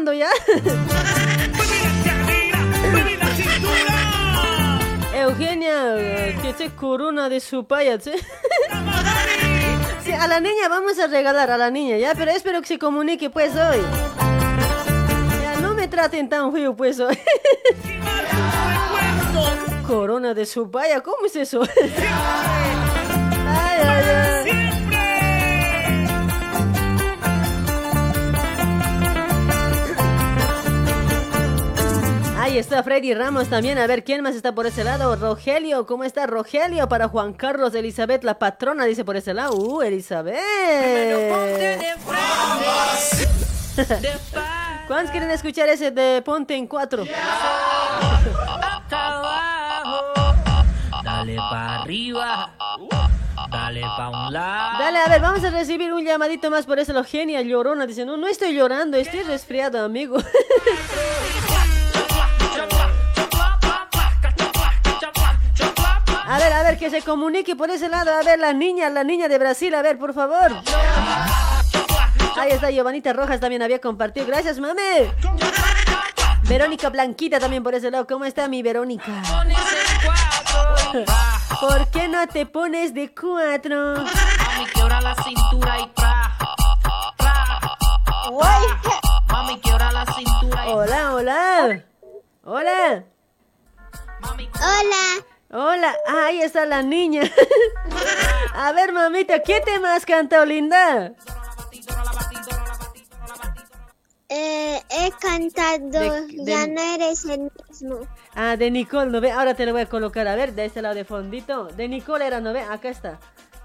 ya. 0.00 0.30
Eugenia, 5.14 5.94
que 6.40 6.54
se 6.56 6.70
corona 6.70 7.28
de 7.28 7.40
su 7.40 7.64
paya, 7.66 7.94
¿eh? 7.94 8.00
sí, 10.04 10.12
a 10.12 10.26
la 10.26 10.40
niña 10.40 10.68
vamos 10.68 10.98
a 10.98 11.06
regalar, 11.06 11.50
a 11.50 11.58
la 11.58 11.70
niña, 11.70 11.98
¿ya? 11.98 12.14
Pero 12.14 12.30
espero 12.30 12.60
que 12.62 12.68
se 12.68 12.78
comunique, 12.78 13.28
pues, 13.30 13.54
hoy. 13.54 13.82
Ya, 15.42 15.60
no 15.60 15.74
me 15.74 15.88
traten 15.88 16.28
tan 16.28 16.52
feo, 16.52 16.74
pues, 16.74 16.98
hoy. 16.98 17.18
corona 19.86 20.32
de 20.32 20.46
su 20.46 20.70
paya, 20.70 21.02
¿cómo 21.02 21.26
es 21.26 21.36
eso? 21.36 21.62
ay, 21.62 22.00
ay, 23.46 24.04
ay. 24.08 24.31
Ahí 32.42 32.58
está 32.58 32.82
Freddy 32.82 33.14
Ramos 33.14 33.48
también. 33.48 33.78
A 33.78 33.86
ver, 33.86 34.02
¿quién 34.02 34.20
más 34.20 34.34
está 34.34 34.52
por 34.52 34.66
ese 34.66 34.82
lado? 34.82 35.14
Rogelio, 35.14 35.86
¿cómo 35.86 36.02
está 36.02 36.26
Rogelio? 36.26 36.88
Para 36.88 37.06
Juan 37.06 37.34
Carlos 37.34 37.72
Elizabeth, 37.72 38.24
la 38.24 38.36
patrona, 38.40 38.84
dice 38.84 39.04
por 39.04 39.16
ese 39.16 39.32
lado. 39.32 39.54
Uh, 39.54 39.82
Elizabeth. 39.82 40.40
¿Cuántos 44.88 45.12
quieren 45.12 45.30
escuchar 45.30 45.68
ese 45.68 45.92
de 45.92 46.20
Ponte 46.22 46.56
en 46.56 46.66
Cuatro? 46.66 47.04
Dale 51.04 51.36
pa' 51.36 51.82
arriba. 51.82 52.50
Dale 53.52 53.82
pa' 53.82 54.08
un 54.10 54.32
lado. 54.32 54.78
Dale, 54.80 54.98
a 54.98 55.08
ver, 55.08 55.20
vamos 55.20 55.44
a 55.44 55.50
recibir 55.50 55.92
un 55.92 56.04
llamadito 56.04 56.50
más 56.50 56.66
por 56.66 56.80
ese. 56.80 56.92
Lo 56.92 57.04
genia 57.04 57.40
llorona. 57.40 57.86
Dice, 57.86 58.04
no, 58.04 58.16
no 58.16 58.26
estoy 58.26 58.52
llorando, 58.52 58.96
estoy 58.96 59.22
resfriado, 59.22 59.84
amigo. 59.84 60.16
A 66.32 66.38
ver, 66.38 66.50
a 66.50 66.62
ver, 66.62 66.78
que 66.78 66.88
se 66.88 67.02
comunique 67.02 67.54
por 67.54 67.70
ese 67.70 67.90
lado. 67.90 68.10
A 68.10 68.22
ver, 68.22 68.38
la 68.38 68.54
niña, 68.54 68.88
la 68.88 69.04
niña 69.04 69.28
de 69.28 69.36
Brasil, 69.36 69.74
a 69.74 69.82
ver, 69.82 69.98
por 69.98 70.14
favor. 70.14 70.50
Ahí 72.38 72.52
está, 72.52 72.70
Giovanita 72.70 73.12
Rojas 73.12 73.38
también 73.38 73.60
había 73.60 73.82
compartido. 73.82 74.24
Gracias, 74.24 74.58
mami. 74.58 74.80
Verónica 76.44 76.88
Blanquita 76.88 77.38
también 77.38 77.62
por 77.62 77.74
ese 77.74 77.90
lado. 77.90 78.06
¿Cómo 78.06 78.24
está 78.24 78.48
mi 78.48 78.62
Verónica? 78.62 79.12
¿Por 81.60 81.90
qué 81.90 82.08
no 82.08 82.26
te 82.26 82.46
pones 82.46 82.94
de 82.94 83.14
cuatro? 83.14 83.96
Mami, 83.96 84.66
quiebra 84.72 85.02
la 85.02 85.14
cintura 85.22 85.80
y 85.80 85.86
tra. 85.88 86.38
Mami, 89.26 89.60
quiebra 89.60 89.92
la 89.92 90.06
cintura 90.14 90.66
y 90.66 90.72
Hola, 90.72 91.14
hola. 91.14 91.84
Hola. 92.42 93.04
Hola. 94.24 95.31
Hola, 95.52 95.94
ah, 96.06 96.26
ahí 96.26 96.40
está 96.40 96.64
la 96.64 96.82
niña. 96.82 97.22
A 98.54 98.72
ver, 98.72 98.92
mamita, 98.92 99.42
¿qué 99.42 99.60
tema 99.60 99.94
has 99.94 100.06
cantado, 100.06 100.44
linda? 100.46 101.12
Eh, 104.28 104.80
he 104.88 105.10
cantado 105.20 105.88
De- 105.90 106.26
de- 106.26 106.44
Ya 106.50 106.66
no 106.66 106.80
eres 106.94 107.24
el 107.26 107.50
mismo. 107.68 108.00
Ah, 108.34 108.56
de 108.56 108.70
Nicole, 108.70 109.10
¿no 109.10 109.20
ve? 109.20 109.30
Ahora 109.30 109.54
te 109.54 109.66
lo 109.66 109.72
voy 109.72 109.82
a 109.82 109.88
colocar, 109.88 110.26
a 110.26 110.34
ver, 110.36 110.54
de 110.54 110.64
este 110.64 110.80
lado 110.80 110.94
de 110.94 111.04
fondito. 111.04 111.66
De 111.66 111.86
Nicole 111.86 112.26
era, 112.26 112.40
¿no 112.40 112.54
ve? 112.54 112.60
Acá 112.62 112.88
está. 112.88 113.20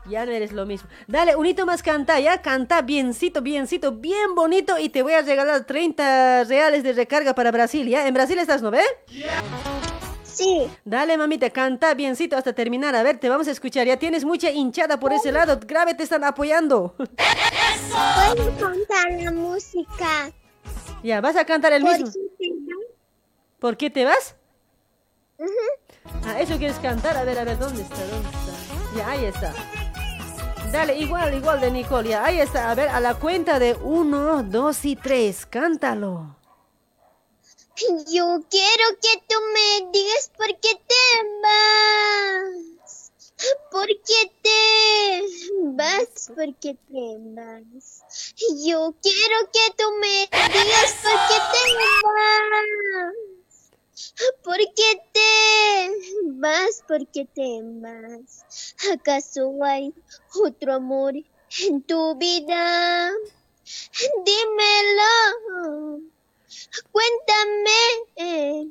Ya 0.10 0.26
no 0.26 0.32
eres 0.34 0.52
lo 0.52 0.66
mismo. 0.66 0.90
Dale, 1.08 1.36
un 1.38 1.46
hito 1.46 1.66
más 1.66 1.84
canta, 1.84 2.20
ya 2.20 2.42
canta 2.42 2.82
biencito, 2.82 3.42
biencito, 3.42 3.94
bien 3.94 4.36
bonito 4.36 4.78
y 4.78 4.90
te 4.90 5.04
voy 5.04 5.14
a 5.14 5.22
regalar 5.22 5.64
30 5.66 6.44
reales 6.46 6.84
de 6.84 6.94
recarga 6.94 7.34
para 7.34 7.52
Brasil, 7.52 7.88
¿ya? 7.88 8.08
En 8.08 8.14
Brasil 8.14 8.38
estás, 8.40 8.62
¿no 8.62 8.72
ve? 8.72 8.82
Sí. 10.38 10.70
Dale, 10.86 11.18
mamita, 11.18 11.50
canta 11.50 11.96
biencito 11.96 12.38
hasta 12.38 12.54
terminar. 12.54 12.96
A 12.96 13.02
ver, 13.02 13.18
te 13.18 13.28
vamos 13.28 13.48
a 13.48 13.52
escuchar. 13.52 13.88
Ya 13.88 13.98
tienes 13.98 14.24
mucha 14.24 14.52
hinchada 14.52 15.00
por 15.00 15.12
ese 15.12 15.32
lado. 15.32 15.60
Grave 15.66 15.96
te 15.96 16.04
están 16.04 16.24
apoyando. 16.24 16.94
Puedo 16.96 18.52
contar 18.60 19.12
la 19.20 19.32
música. 19.32 20.32
ya, 21.02 21.22
vas 21.22 21.36
a 21.36 21.44
cantar 21.46 21.74
el 21.74 21.84
mismo. 21.84 22.08
¿Por 23.58 23.78
qué 23.78 23.90
te 23.90 24.06
vas? 24.06 24.36
Ah, 26.24 26.40
eso 26.40 26.58
quieres 26.58 26.78
cantar. 26.78 27.18
A 27.18 27.24
ver, 27.24 27.40
a 27.40 27.44
ver, 27.44 27.58
¿dónde 27.58 27.82
está? 27.82 28.06
¿Dónde 28.06 28.30
está? 28.30 28.96
Ya, 28.96 29.10
ahí 29.10 29.26
está. 29.26 29.54
Dale, 30.72 30.98
igual, 30.98 31.34
igual 31.34 31.60
de 31.62 31.72
Nicole. 31.72 32.10
Ya, 32.10 32.24
ahí 32.24 32.40
está. 32.40 32.70
A 32.70 32.76
ver, 32.76 32.90
a 32.90 33.00
la 33.00 33.16
cuenta 33.16 33.58
de 33.58 33.74
uno, 33.82 34.44
dos 34.44 34.86
y 34.86 34.96
tres. 34.96 35.48
Cántalo. 35.48 36.37
Yo 37.80 38.44
quiero 38.50 38.86
que 39.00 39.22
tú 39.30 39.36
me 39.54 39.92
digas 39.92 40.32
por 40.36 40.48
qué 40.48 40.74
te 40.88 41.06
vas. 41.44 43.12
¿Por 43.70 43.86
qué 43.86 44.32
te 44.42 45.22
vas? 45.76 46.32
¿Por 46.36 46.56
qué 46.56 46.74
te 46.74 47.18
vas? 47.36 48.04
Yo 48.66 48.96
quiero 49.00 49.52
que 49.54 49.74
tú 49.78 49.84
me 50.02 50.28
digas 50.28 50.96
por 51.04 51.20
qué 51.28 51.38
te 51.54 51.64
vas. 52.08 53.22
¿Por 54.44 54.58
qué 54.58 54.92
te 55.14 55.32
vas? 56.32 56.84
¿Por 56.88 57.08
qué 57.12 57.26
te 57.26 57.62
vas? 57.62 58.44
¿Acaso 58.92 59.64
hay 59.64 59.94
otro 60.44 60.74
amor 60.74 61.14
en 61.60 61.84
tu 61.84 62.16
vida? 62.16 63.12
Dímelo. 64.26 66.17
Cuéntame 66.92 67.80
eh, 68.16 68.68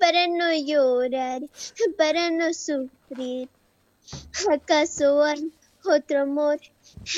para 0.00 0.26
no 0.26 0.52
llorar, 0.54 1.42
para 1.96 2.30
no 2.30 2.52
sufrir. 2.52 3.48
¿Acaso 4.50 5.22
hay 5.22 5.52
otro 5.84 6.22
amor 6.22 6.60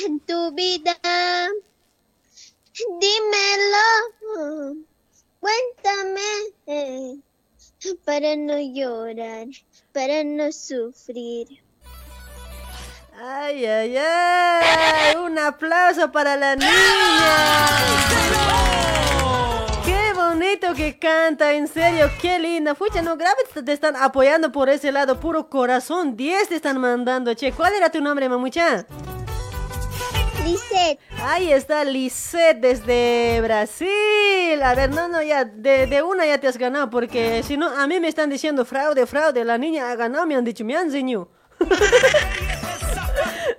en 0.05 0.19
tu 0.19 0.51
vida? 0.51 0.97
Dímelo. 2.99 4.77
Cuéntame 5.39 6.21
eh, 6.67 7.19
para 8.05 8.35
no 8.35 8.59
llorar, 8.59 9.47
para 9.93 10.23
no 10.23 10.51
sufrir. 10.51 11.61
Ay, 13.19 13.65
ay, 13.65 13.97
ay. 13.97 15.15
Un 15.15 15.39
aplauso 15.39 16.11
para 16.11 16.35
la 16.35 16.55
niña. 16.55 16.77
Bonito 20.29 20.73
que 20.73 20.99
canta, 20.99 21.53
en 21.53 21.69
serio, 21.69 22.11
qué 22.21 22.37
linda. 22.37 22.75
Fucha, 22.75 23.01
no 23.01 23.15
grave, 23.15 23.37
te 23.63 23.71
están 23.71 23.95
apoyando 23.95 24.51
por 24.51 24.67
ese 24.67 24.91
lado, 24.91 25.21
puro 25.21 25.49
corazón. 25.49 26.17
10 26.17 26.49
te 26.49 26.55
están 26.55 26.81
mandando, 26.81 27.33
che. 27.33 27.53
¿Cuál 27.53 27.75
era 27.75 27.89
tu 27.89 28.01
nombre, 28.01 28.27
mamucha? 28.27 28.85
Lisette. 30.43 30.99
Ahí 31.23 31.53
está 31.53 31.85
Lisette 31.85 32.59
desde 32.59 33.39
Brasil. 33.41 34.61
A 34.61 34.75
ver, 34.75 34.89
no, 34.89 35.07
no, 35.07 35.23
ya, 35.23 35.45
de, 35.45 35.87
de 35.87 36.03
una 36.03 36.25
ya 36.25 36.37
te 36.37 36.47
has 36.47 36.57
ganado, 36.57 36.89
porque 36.89 37.41
si 37.43 37.55
no, 37.55 37.69
a 37.69 37.87
mí 37.87 37.97
me 38.01 38.09
están 38.09 38.29
diciendo 38.29 38.65
fraude, 38.65 39.07
fraude. 39.07 39.45
La 39.45 39.57
niña 39.57 39.89
ha 39.89 39.95
ganado, 39.95 40.27
me 40.27 40.35
han 40.35 40.43
dicho, 40.43 40.65
me 40.65 40.75
han 40.75 40.87
enseñado. 40.87 41.31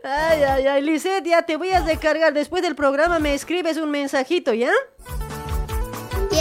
Ay, 0.05 0.43
ay, 0.43 0.67
ay, 0.67 0.83
Lisette, 0.83 1.27
ya 1.27 1.43
te 1.43 1.57
voy 1.57 1.71
a 1.71 1.83
descargar. 1.83 2.33
Después 2.33 2.63
del 2.63 2.75
programa 2.75 3.19
me 3.19 3.35
escribes 3.35 3.77
un 3.77 3.91
mensajito, 3.91 4.55
¿ya? 4.55 4.71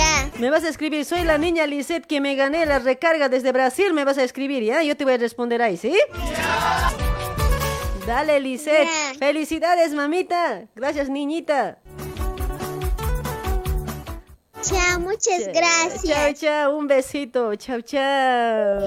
Ya. 0.07 0.31
Me 0.39 0.49
vas 0.49 0.63
a 0.63 0.69
escribir, 0.69 1.03
soy 1.05 1.23
la 1.23 1.37
niña 1.37 1.65
Lisette 1.65 2.05
que 2.05 2.21
me 2.21 2.35
gané 2.35 2.65
la 2.65 2.79
recarga 2.79 3.27
desde 3.29 3.51
Brasil. 3.51 3.93
Me 3.93 4.03
vas 4.05 4.17
a 4.17 4.23
escribir, 4.23 4.63
¿ya? 4.63 4.83
Yo 4.83 4.95
te 4.95 5.03
voy 5.03 5.13
a 5.13 5.17
responder 5.17 5.61
ahí, 5.61 5.77
¿sí? 5.77 5.97
Dale, 8.05 8.39
Lisette. 8.39 8.87
Felicidades, 9.19 9.93
mamita. 9.93 10.63
Gracias, 10.75 11.09
niñita. 11.09 11.79
Chao, 14.61 14.99
muchas 14.99 15.43
Chao, 15.45 15.53
gracias. 15.53 16.39
chao. 16.39 16.77
Un 16.77 16.87
besito. 16.87 17.55
Chao, 17.55 17.81
chao. 17.81 18.79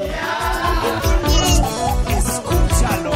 Escúchalo. 2.19 3.13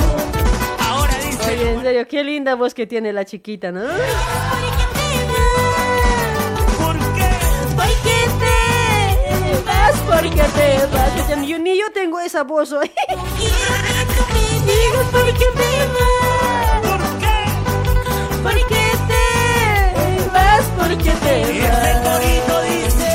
Ahora 0.80 1.14
dice. 1.18 1.50
Oye, 1.50 1.72
en 1.72 1.82
serio, 1.82 2.08
qué 2.08 2.24
linda 2.24 2.54
voz 2.54 2.74
que 2.74 2.86
tiene 2.86 3.12
la 3.12 3.24
chiquita, 3.24 3.72
¿no? 3.72 3.82
Porque 10.14 10.42
te 10.56 10.86
vas. 10.92 11.46
Yo, 11.46 11.58
ni 11.58 11.78
yo 11.78 11.90
tengo 11.92 12.20
esa 12.20 12.42
voz 12.44 12.72
hoy. 12.72 12.90
Digas 14.66 15.06
por 15.12 15.26
qué 15.26 15.46
te 15.56 15.72
vas. 15.94 16.80
¿Por 16.82 17.02
qué? 17.20 17.38
Porque 18.42 18.82
te 19.10 19.24
vas, 20.32 20.64
porque 20.76 21.10
te 21.10 21.42
Ese 21.42 21.68
vas. 21.68 21.96
corito 22.06 22.54
dice. 22.62 23.12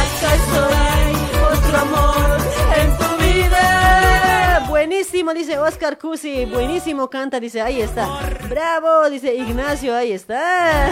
¿Acaso 0.00 0.60
hay 0.74 1.14
otro 1.52 1.78
amor 1.78 2.38
en 2.76 2.88
tu 2.98 3.08
vida? 3.22 4.66
Buenísimo, 4.68 5.34
dice 5.34 5.58
Oscar 5.58 5.98
Cusi. 5.98 6.46
Buenísimo 6.46 7.08
canta, 7.08 7.38
dice, 7.38 7.60
ahí 7.60 7.80
está. 7.82 8.08
Bravo, 8.48 9.08
dice 9.10 9.34
Ignacio, 9.34 9.94
ahí 9.94 10.12
está. 10.12 10.88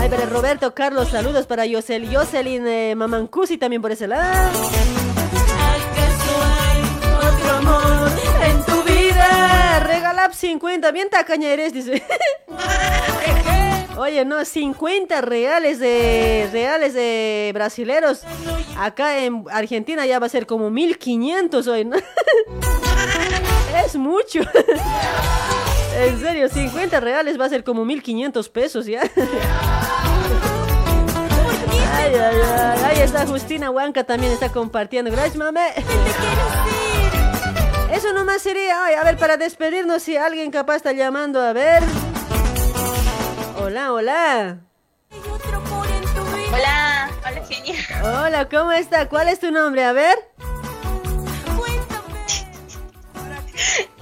Ay, 0.00 0.08
para 0.08 0.24
Roberto 0.24 0.74
Carlos, 0.74 1.08
saludos 1.10 1.46
para 1.46 1.66
Yosel, 1.66 2.08
Jocelyn 2.10 2.66
eh, 2.66 2.94
Mamancusi 2.96 3.58
también 3.58 3.82
por 3.82 3.92
ese 3.92 4.06
lado. 4.06 4.48
¿Acaso 5.58 6.32
hay 6.58 6.80
otro 7.28 7.52
amor 7.56 8.08
en 8.42 8.64
tu 8.64 8.82
Ya 8.82 10.32
50, 10.32 10.90
bien 10.92 11.10
tacaña 11.10 11.50
eres, 11.50 11.74
dice. 11.74 12.02
Oye, 13.98 14.24
no, 14.24 14.42
50 14.42 15.20
reales 15.20 15.78
de 15.78 16.48
reales 16.50 16.94
de 16.94 17.50
brasileros. 17.52 18.22
Acá 18.78 19.18
en 19.18 19.44
Argentina 19.50 20.06
ya 20.06 20.18
va 20.18 20.24
a 20.26 20.30
ser 20.30 20.46
como 20.46 20.70
1500 20.70 21.66
hoy, 21.66 21.84
¿no? 21.84 21.96
Es 23.84 23.96
mucho. 23.96 24.40
En 25.96 26.20
serio, 26.20 26.48
50 26.48 27.00
reales 27.00 27.38
va 27.38 27.46
a 27.46 27.48
ser 27.48 27.64
como 27.64 27.84
1500 27.84 28.48
pesos 28.48 28.86
ya. 28.86 29.02
Ay, 31.92 32.14
ay, 32.14 32.14
ay. 32.14 32.80
Ahí 32.84 32.98
está 33.00 33.26
Justina 33.26 33.70
Huanca 33.70 34.04
también 34.04 34.32
está 34.32 34.50
compartiendo. 34.50 35.10
Gracias, 35.10 35.36
mame. 35.36 35.60
Eso 37.92 38.12
nomás 38.12 38.42
sería. 38.42 38.84
Ay, 38.84 38.94
a 38.94 39.04
ver, 39.04 39.16
para 39.16 39.36
despedirnos, 39.36 40.02
si 40.02 40.16
alguien 40.16 40.50
capaz 40.50 40.76
está 40.76 40.92
llamando, 40.92 41.40
a 41.40 41.52
ver. 41.52 41.82
Hola, 43.62 43.92
hola. 43.92 44.58
Hola, 46.52 47.10
hola 47.26 47.44
genia. 47.46 47.74
Hola, 48.02 48.48
¿cómo 48.48 48.72
está? 48.72 49.08
¿Cuál 49.08 49.28
es 49.28 49.38
tu 49.40 49.50
nombre? 49.50 49.84
A 49.84 49.92
ver. 49.92 50.18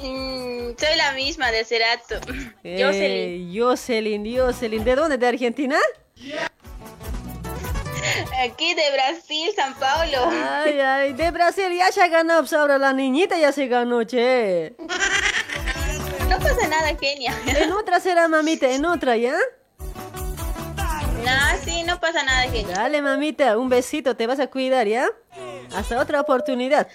Mm, 0.01 0.58
soy 0.77 0.97
la 0.97 1.13
misma 1.13 1.51
de 1.51 1.65
Cerato. 1.65 2.21
Eh, 2.65 2.83
Jocelyn. 2.83 3.55
Jocelyn, 3.57 4.37
Jocelyn. 4.37 4.85
¿De 4.85 4.95
dónde? 4.95 5.19
¿De 5.19 5.27
Argentina? 5.27 5.77
Aquí 8.43 8.75
de 8.75 8.93
Brasil, 8.93 9.51
San 9.55 9.75
Paulo. 9.75 10.31
Ay, 10.31 10.81
ay, 10.81 11.13
de 11.13 11.31
Brasil 11.31 11.67
ya 11.77 11.93
se 11.93 12.09
ganó, 12.09 12.39
pues 12.39 12.53
ahora 12.53 12.79
la 12.79 12.93
niñita 12.93 13.37
ya 13.39 13.53
se 13.53 13.67
ganó, 13.67 14.05
che. 14.05 14.75
No 16.29 16.39
pasa 16.39 16.69
nada, 16.69 16.97
genia. 17.01 17.35
En 17.47 17.73
otra 17.73 18.01
será, 18.01 18.29
mamita, 18.29 18.71
en 18.71 18.85
otra, 18.85 19.17
¿ya? 19.17 19.37
No, 19.79 21.65
sí, 21.65 21.83
no 21.83 21.99
pasa 22.01 22.23
nada, 22.23 22.43
genia. 22.51 22.75
Dale, 22.75 23.03
mamita, 23.03 23.59
un 23.59 23.69
besito, 23.69 24.17
te 24.17 24.27
vas 24.27 24.41
a 24.41 24.47
cuidar, 24.47 24.87
¿ya? 24.87 25.09
Hasta 25.75 26.01
otra 26.01 26.21
oportunidad. 26.21 26.89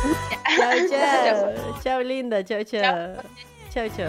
chao, 0.56 0.88
chao. 0.88 1.80
Chao, 1.82 2.00
linda, 2.00 2.42
chao, 2.44 2.62
chao. 2.64 3.22
Chao, 3.72 3.88
chao. 3.96 4.08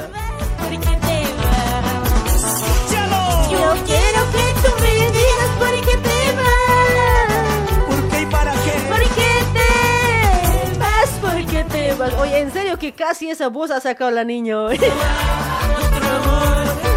Yo 3.52 3.60
quiero 3.86 4.22
que 4.32 4.46
tú 4.64 4.72
me 4.82 4.94
digas 5.12 5.52
por 5.60 5.74
qué 5.86 5.96
te 5.98 6.20
vas. 6.38 7.88
¿Por 7.88 8.02
qué 8.10 8.22
y 8.22 8.26
para 8.26 8.52
qué? 8.54 8.74
¿Por 8.90 9.02
qué 9.02 9.32
te 9.54 10.80
vas? 10.80 11.10
¿Por 11.22 11.46
qué 11.46 11.64
te 11.66 11.94
vas? 11.96 12.14
Oye, 12.14 12.40
en 12.40 12.52
serio 12.52 12.80
que 12.80 12.94
casi 12.94 13.30
esa 13.30 13.50
voz 13.50 13.72
ha 13.72 13.82
sacado 13.82 14.12
la 14.12 14.24
niña 14.24 14.60
hoy. 14.62 14.76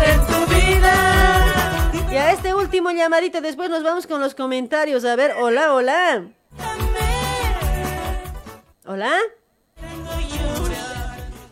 En 0.05 0.20
tu 0.26 0.47
vida. 0.55 0.94
Y 2.12 2.16
a 2.16 2.32
este 2.32 2.55
último 2.55 2.90
llamadito, 2.92 3.40
después 3.40 3.68
nos 3.68 3.82
vamos 3.82 4.06
con 4.06 4.20
los 4.20 4.34
comentarios. 4.34 5.05
A 5.05 5.16
ver, 5.16 5.34
hola, 5.40 5.74
hola. 5.74 6.23
¿Hola? 8.87 9.13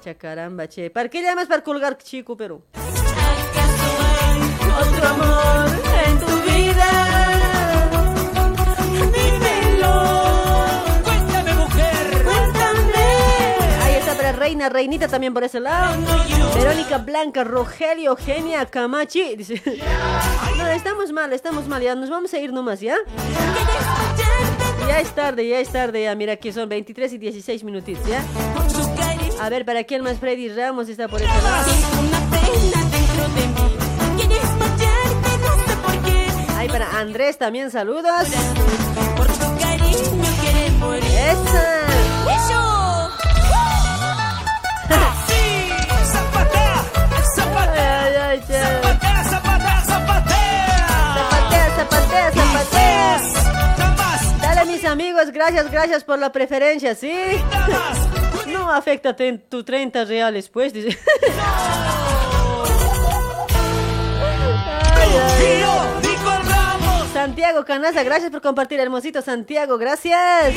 Chacaramba, 0.05 0.69
che. 0.69 0.91
¿Para 0.91 1.09
qué 1.09 1.23
llamas 1.23 1.47
para 1.47 1.63
colgar, 1.63 1.97
chico, 1.97 2.37
pero? 2.37 2.63
Otro 4.81 5.09
amor 5.09 5.69
en 6.07 6.19
tu 6.19 6.27
vida. 6.43 6.91
Dímelo. 9.15 9.95
Cuéntame, 11.05 11.55
mujer. 11.55 12.23
Cuéntame. 12.25 13.05
Ahí 13.83 13.95
está 13.95 14.15
para 14.15 14.33
Reina, 14.33 14.69
Reinita 14.69 15.09
también 15.09 15.33
por 15.33 15.45
ese 15.45 15.61
lado. 15.61 15.97
Verónica 16.55 16.99
Blanca, 16.99 17.45
Rogelio, 17.45 18.11
Eugenia, 18.11 18.67
Camachi. 18.67 19.37
Dice. 19.37 19.63
No, 20.59 20.69
estamos 20.69 21.11
mal, 21.13 21.33
estamos 21.33 21.67
mal. 21.67 21.83
Ya 21.83 21.95
nos 21.95 22.11
vamos 22.11 22.33
a 22.35 22.39
ir 22.39 22.53
nomás, 22.53 22.81
¿ya? 22.81 22.97
Ya 24.93 25.01
es 25.01 25.15
tarde, 25.15 25.49
ya 25.49 25.59
es 25.59 25.71
tarde. 25.73 26.03
Ya, 26.03 26.15
mira 26.15 26.37
que 26.37 26.53
son 26.53 26.69
23 26.69 27.15
y 27.15 27.19
16 27.19 27.65
minutitos, 27.65 28.07
¿ya? 28.07 28.23
A 29.41 29.49
ver, 29.49 29.65
¿para 29.65 29.85
quién 29.85 30.03
más? 30.03 30.19
Freddy 30.19 30.51
Ramos 30.51 30.87
está 30.91 31.09
por 31.09 31.23
ese 31.23 31.33
lado. 31.33 31.73
Ahí 36.59 36.69
para 36.69 37.01
Andrés 37.01 37.39
también, 37.39 37.71
saludos. 37.71 38.29
¡Esa! 38.29 38.53
¡Zapatea! 46.05 46.85
¡Zapatea! 47.35 48.03
Ay, 48.03 48.15
ay, 48.15 48.41
ay. 48.41 48.43
¡Zapatea, 48.47 49.25
zapatea, 49.25 49.85
zapatea! 49.87 50.77
Zapatea, 51.17 51.77
zapatea, 51.77 52.33
zapatea. 52.33 52.93
Mis 54.73 54.87
amigos, 54.87 55.31
gracias, 55.33 55.71
gracias 55.71 56.03
por 56.03 56.19
la 56.19 56.33
preferencia, 56.33 56.95
¿sí? 56.95 57.13
No 58.47 58.73
afecta 58.73 59.15
tu 59.15 59.63
30 59.63 60.07
reales, 60.07 60.49
pues, 60.49 60.73
dice. 60.73 60.99
Ay, 64.95 65.11
ay. 65.39 65.65
Santiago 67.13 67.65
Canaza, 67.67 68.03
gracias 68.03 68.31
por 68.31 68.41
compartir, 68.41 68.81
hermosito 68.81 69.21
Santiago, 69.21 69.77
gracias. 69.77 70.55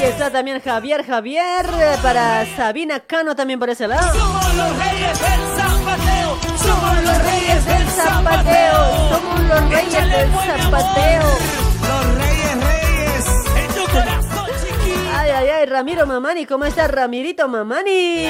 Ahí 0.00 0.06
está 0.06 0.30
también 0.30 0.62
Javier, 0.62 1.04
Javier, 1.04 1.66
eh, 1.78 1.96
para 2.02 2.46
Sabina 2.56 3.00
Cano 3.00 3.36
también 3.36 3.58
por 3.58 3.68
ese 3.68 3.86
lado. 3.86 4.18
Somos 4.18 4.54
los 4.54 4.78
reyes 4.78 5.20
del 5.20 5.40
zapateo. 5.58 6.38
Somos 6.56 7.04
los 7.04 7.18
reyes 7.22 7.66
del 7.66 7.86
zapateo. 7.88 9.10
Somos 9.10 9.40
los 9.40 9.68
reyes 9.68 10.08
del 10.08 10.32
zapateo. 10.32 11.22
Los 11.82 12.14
reyes, 12.14 12.64
reyes. 12.64 13.26
En 13.56 13.74
tu 13.74 13.92
corazón, 13.92 14.46
chiqui. 14.62 14.94
Ay, 15.14 15.30
ay, 15.32 15.48
ay, 15.48 15.66
Ramiro 15.66 16.06
Mamani, 16.06 16.46
¿cómo 16.46 16.64
está 16.64 16.88
Ramirito 16.88 17.46
Mamani? 17.46 18.26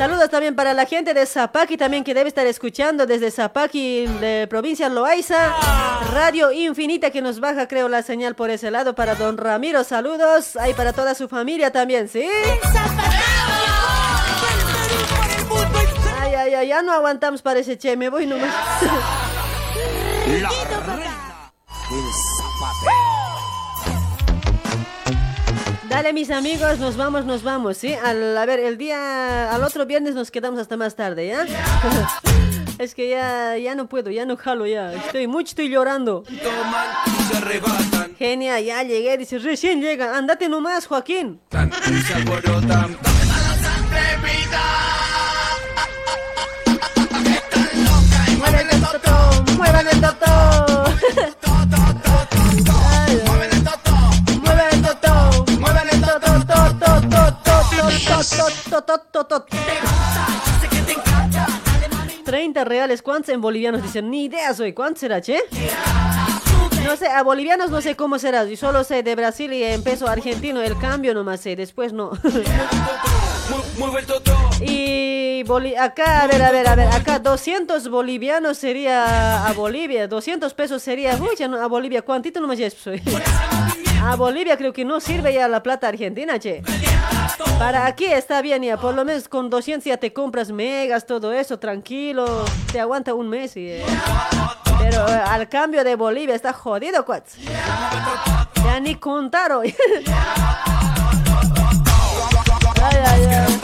Saludos 0.00 0.30
también 0.30 0.56
para 0.56 0.72
la 0.72 0.86
gente 0.86 1.12
de 1.12 1.26
Zapaki 1.26 1.76
también 1.76 2.04
que 2.04 2.14
debe 2.14 2.28
estar 2.28 2.46
escuchando 2.46 3.04
desde 3.04 3.30
Zapaki, 3.30 4.06
de 4.06 4.46
provincia 4.48 4.88
Loaiza. 4.88 5.54
Radio 6.14 6.50
Infinita 6.52 7.10
que 7.10 7.20
nos 7.20 7.38
baja, 7.38 7.68
creo, 7.68 7.86
la 7.86 8.00
señal 8.00 8.34
por 8.34 8.48
ese 8.48 8.70
lado. 8.70 8.94
Para 8.94 9.14
don 9.14 9.36
Ramiro, 9.36 9.84
saludos. 9.84 10.56
Ahí 10.56 10.72
para 10.72 10.94
toda 10.94 11.14
su 11.14 11.28
familia 11.28 11.70
también, 11.70 12.08
¿sí? 12.08 12.26
Ay, 16.18 16.34
ay, 16.34 16.54
ay, 16.54 16.68
ya 16.68 16.80
no 16.80 16.94
aguantamos 16.94 17.42
para 17.42 17.60
ese 17.60 17.76
che, 17.76 17.94
me 17.94 18.08
voy 18.08 18.24
nomás. 18.24 18.54
La 20.40 20.48
reina 20.96 21.52
del 21.90 22.04
zapateo. 22.38 23.19
Dale, 25.90 26.12
mis 26.12 26.30
amigos, 26.30 26.78
nos 26.78 26.96
vamos, 26.96 27.24
nos 27.24 27.42
vamos, 27.42 27.76
¿sí? 27.76 27.94
A 27.94 28.12
ver, 28.46 28.60
el 28.60 28.78
día, 28.78 29.52
al 29.52 29.64
otro 29.64 29.86
viernes 29.86 30.14
nos 30.14 30.30
quedamos 30.30 30.60
hasta 30.60 30.76
más 30.76 30.94
tarde, 30.94 31.26
¿ya? 31.26 31.44
es 32.78 32.94
que 32.94 33.10
ya, 33.10 33.58
ya 33.58 33.74
no 33.74 33.88
puedo, 33.88 34.08
ya 34.08 34.24
no 34.24 34.36
jalo, 34.36 34.68
ya. 34.68 34.92
Estoy 34.92 35.26
mucho, 35.26 35.48
estoy 35.48 35.68
llorando. 35.68 36.22
Toman 36.22 36.86
Genia, 38.16 38.60
ya 38.60 38.84
llegué, 38.84 39.18
dice, 39.18 39.40
recién 39.40 39.80
llega, 39.80 40.16
andate 40.16 40.48
nomás, 40.48 40.86
Joaquín. 40.86 41.40
tan. 41.48 42.96
Muevan 48.38 48.70
el 48.70 48.80
totó, 48.80 49.44
muevan 49.56 49.88
el 49.88 50.00
totó. 50.00 50.19
30 62.24 62.64
reales, 62.64 63.02
¿cuántos 63.02 63.30
en 63.30 63.40
bolivianos? 63.40 63.82
Dicen, 63.82 64.10
ni 64.10 64.24
idea 64.24 64.54
soy, 64.54 64.72
¿cuánto 64.72 65.00
será, 65.00 65.20
che? 65.20 65.40
No 66.84 66.96
sé, 66.96 67.08
a 67.08 67.22
bolivianos 67.22 67.70
no 67.70 67.80
sé 67.80 67.96
cómo 67.96 68.18
será, 68.18 68.44
yo 68.44 68.56
solo 68.56 68.84
sé 68.84 69.02
de 69.02 69.14
Brasil 69.14 69.52
y 69.52 69.62
en 69.62 69.82
peso 69.82 70.08
argentino, 70.08 70.60
el 70.60 70.78
cambio 70.78 71.12
nomás 71.14 71.40
sé, 71.40 71.56
después 71.56 71.92
no. 71.92 72.12
Y 74.60 75.42
acá, 75.78 76.22
a 76.22 76.26
ver, 76.26 76.42
a 76.42 76.52
ver, 76.52 76.68
a 76.68 76.74
ver, 76.76 76.88
acá 76.88 77.18
200 77.18 77.88
bolivianos 77.88 78.58
sería 78.58 79.46
a 79.46 79.52
Bolivia, 79.52 80.06
200 80.06 80.54
pesos 80.54 80.82
sería, 80.82 81.16
uy, 81.16 81.30
ya 81.38 81.48
no, 81.48 81.60
a 81.60 81.66
Bolivia, 81.66 82.02
¿cuántito 82.02 82.40
nomás 82.40 82.58
ya 82.58 82.70
soy? 82.70 83.02
A 84.02 84.16
Bolivia 84.16 84.56
creo 84.56 84.72
que 84.72 84.84
no 84.84 85.00
sirve 85.00 85.34
ya 85.34 85.46
la 85.48 85.62
plata 85.62 85.88
argentina, 85.88 86.38
che. 86.38 86.62
Para 87.58 87.86
aquí 87.86 88.06
está 88.06 88.40
bien 88.42 88.62
ya, 88.62 88.76
por 88.78 88.94
lo 88.94 89.04
menos 89.04 89.28
con 89.28 89.50
200 89.50 89.84
ya 89.84 89.96
te 89.98 90.12
compras 90.12 90.50
megas, 90.50 91.06
todo 91.06 91.32
eso, 91.32 91.58
tranquilo, 91.58 92.44
te 92.72 92.80
aguanta 92.80 93.12
un 93.14 93.28
mes 93.28 93.56
y... 93.56 93.68
eh. 93.68 93.84
Pero 94.78 95.06
eh, 95.08 95.20
al 95.26 95.48
cambio 95.48 95.84
de 95.84 95.94
Bolivia 95.94 96.34
está 96.34 96.54
jodido, 96.54 97.04
cuates. 97.04 97.36
Ya 98.64 98.80
ni 98.80 98.94
contaron. 98.94 99.64
Ay, 102.82 102.96
ay, 103.04 103.24
ay. 103.26 103.60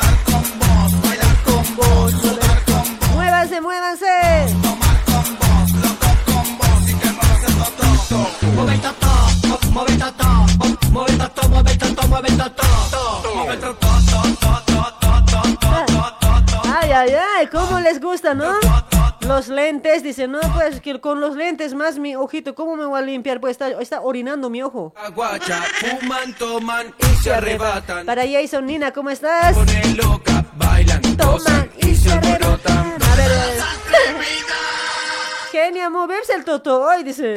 Muévanse, 3.14 3.60
muévanse. 3.62 4.06
Ay, 16.64 16.92
ay, 16.92 17.14
ay, 17.36 17.46
¿cómo 17.48 17.80
les 17.80 18.00
gusta, 18.00 18.32
no? 18.32 18.54
Los 19.20 19.48
lentes, 19.48 20.02
dicen, 20.02 20.32
no, 20.32 20.40
pues 20.54 20.80
que 20.80 20.98
con 21.00 21.20
los 21.20 21.36
lentes 21.36 21.74
más 21.74 21.98
mi 21.98 22.16
ojito, 22.16 22.54
¿cómo 22.54 22.76
me 22.76 22.86
voy 22.86 22.98
a 22.98 23.02
limpiar? 23.02 23.40
Pues 23.40 23.52
está, 23.52 23.68
está 23.80 24.00
orinando 24.00 24.48
mi 24.48 24.62
ojo. 24.62 24.94
Guacha, 25.14 25.62
fuman, 25.80 26.32
toman 26.34 26.94
y 26.98 27.22
se 27.22 27.34
arrebatan. 27.34 28.06
Para 28.06 28.22
Jason 28.26 28.64
Nina, 28.64 28.92
¿cómo 28.92 29.10
estás? 29.10 29.54
Ponen 29.54 29.96
loca, 29.96 30.44
bailan, 30.54 31.02
toman 31.16 31.70
y 31.78 31.94
se 31.94 32.12
alborotan. 32.12 32.94
A 33.02 33.16
ver. 33.16 33.30
Genia, 35.52 35.90
moverse 35.90 36.34
el 36.34 36.44
toto 36.44 36.82
hoy, 36.82 37.02
dice. 37.02 37.36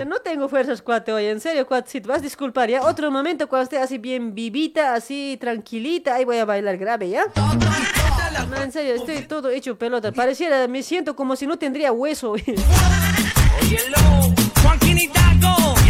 Que 0.00 0.06
No 0.06 0.20
tengo 0.20 0.48
fuerzas, 0.48 0.80
cuate, 0.80 1.12
hoy. 1.12 1.26
En 1.26 1.40
serio, 1.40 1.66
cuate, 1.66 1.90
si 1.90 2.00
te 2.00 2.08
vas 2.08 2.20
a 2.20 2.22
disculpar, 2.22 2.70
¿ya? 2.70 2.80
Otro 2.80 3.10
momento, 3.10 3.50
cuando 3.50 3.64
esté 3.64 3.76
así 3.76 3.98
bien 3.98 4.34
vivita, 4.34 4.94
así 4.94 5.36
tranquilita, 5.38 6.14
ahí 6.14 6.24
voy 6.24 6.38
a 6.38 6.46
bailar 6.46 6.78
grave, 6.78 7.10
¿ya? 7.10 7.24
No, 8.48 8.56
en 8.62 8.72
serio, 8.72 8.94
estoy 8.94 9.20
todo 9.26 9.50
hecho 9.50 9.76
pelota. 9.76 10.10
Pareciera, 10.10 10.66
me 10.68 10.82
siento 10.82 11.14
como 11.14 11.36
si 11.36 11.46
no 11.46 11.58
tendría 11.58 11.92
hueso. 11.92 12.34
Y 12.38 12.40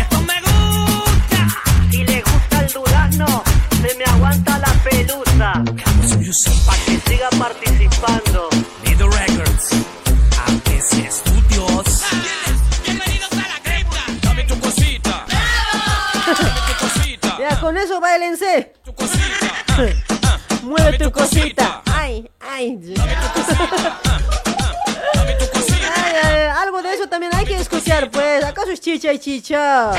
esto 0.01 0.21
me 0.23 0.41
gusta. 0.41 1.47
Y 1.93 2.05
le 2.05 2.21
gusta 2.23 2.65
el 2.65 2.73
durazno, 2.73 3.45
se 3.81 3.95
me 3.95 4.05
aguanta 4.07 4.59
la 4.59 4.73
pelusa. 4.83 5.63
Pa' 6.67 6.77
que 6.85 6.99
siga 7.09 7.29
participando. 7.39 8.49
Nido 8.85 9.09
Records, 9.09 9.71
aunque 10.49 10.81
sea 10.81 11.09
estudios. 11.09 11.50
Con 17.71 17.79
eso 17.79 18.01
bailense. 18.01 18.73
Mueve 20.65 20.99
tu 20.99 21.13
cosita. 21.13 21.83
Ay, 21.87 22.29
ay. 22.41 22.81
Ay, 25.95 26.15
ay, 26.21 26.49
algo 26.61 26.83
de 26.83 26.95
eso 26.95 27.09
también 27.09 27.33
hay 27.33 27.45
que 27.45 27.55
escuchar, 27.55 28.11
pues. 28.11 28.43
¿Acaso 28.43 28.73
es 28.73 28.81
chicha 28.81 29.13
y 29.13 29.21
chicha? 29.21 29.93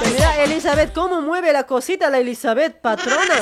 Que 0.00 0.10
Mira, 0.10 0.44
Elizabeth, 0.44 0.94
¿cómo 0.94 1.20
mueve 1.20 1.52
la 1.52 1.64
cosita 1.64 2.08
la 2.08 2.18
Elizabeth, 2.18 2.80
patrona? 2.80 3.24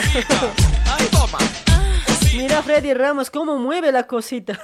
Mira, 2.34 2.60
Freddy 2.65 2.93
Ramos, 2.93 3.31
¿cómo 3.31 3.57
mueve 3.59 3.93
la 3.93 4.09
cosita? 4.09 4.59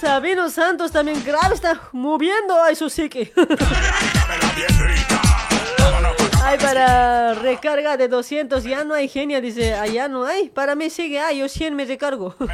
Sabino 0.00 0.50
Santos 0.50 0.92
también 0.92 1.22
grave 1.24 1.54
está 1.54 1.80
moviendo 1.92 2.60
ay 2.62 2.76
su 2.76 2.90
psique. 2.90 3.32
Ay, 6.44 6.58
para 6.58 7.34
recarga 7.34 7.96
de 7.96 8.06
200 8.06 8.62
ya 8.62 8.84
no 8.84 8.94
hay 8.94 9.08
genia, 9.08 9.40
dice, 9.40 9.74
allá 9.74 10.06
no 10.06 10.24
hay. 10.24 10.48
Para 10.48 10.76
mí 10.76 10.90
sigue, 10.90 11.18
ah, 11.18 11.32
yo 11.32 11.48
100 11.48 11.74
me 11.74 11.84
recargo. 11.84 12.36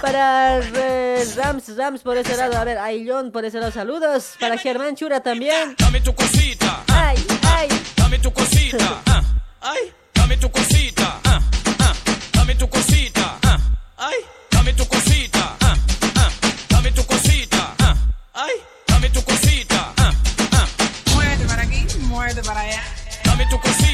para 0.00 0.58
eh, 0.60 1.26
Rams, 1.36 1.76
Rams 1.76 2.00
por 2.02 2.16
ese 2.16 2.34
lado, 2.38 2.56
a 2.56 2.64
ver, 2.64 2.78
Aillón 2.78 3.32
por 3.32 3.44
ese 3.44 3.58
lado, 3.58 3.70
saludos. 3.70 4.36
Para 4.40 4.56
Germán 4.56 4.96
Chura 4.96 5.20
también. 5.20 5.74
Dame 5.78 6.00
tu 6.00 6.14
cosita. 6.14 6.84
Ay, 6.88 7.16
ay. 7.54 7.68
Dame 7.96 8.18
tu 8.18 8.32
cosita. 8.32 9.02
ah, 9.06 9.22
Ay, 9.60 9.92
dame 10.14 10.38
tu 10.38 10.50
cosita. 10.50 11.20
ah, 11.24 11.38
ah, 11.80 11.92
Dame 12.32 12.54
tu 12.54 12.66
cosita. 12.66 13.36
ah, 13.42 13.58
Ay, 13.98 14.16
dame 14.60 14.74
tu 14.74 14.84
cosita. 14.86 15.56
ah, 15.62 15.74
ah, 16.16 16.30
Dame 16.68 16.92
tu 16.92 17.02
cosita. 17.04 17.74
ah, 17.80 17.94
Ay, 18.34 18.54
dame 18.86 19.08
tu 19.10 19.22
cosita. 19.24 19.92
ah, 19.96 20.12
ah, 20.52 20.66
para 21.48 21.62
aquí, 21.62 21.86
muévete 22.00 22.42
para 22.42 22.60
allá. 22.60 22.82
Dame 23.24 23.46
tu 23.48 23.58
cosita. 23.58 23.89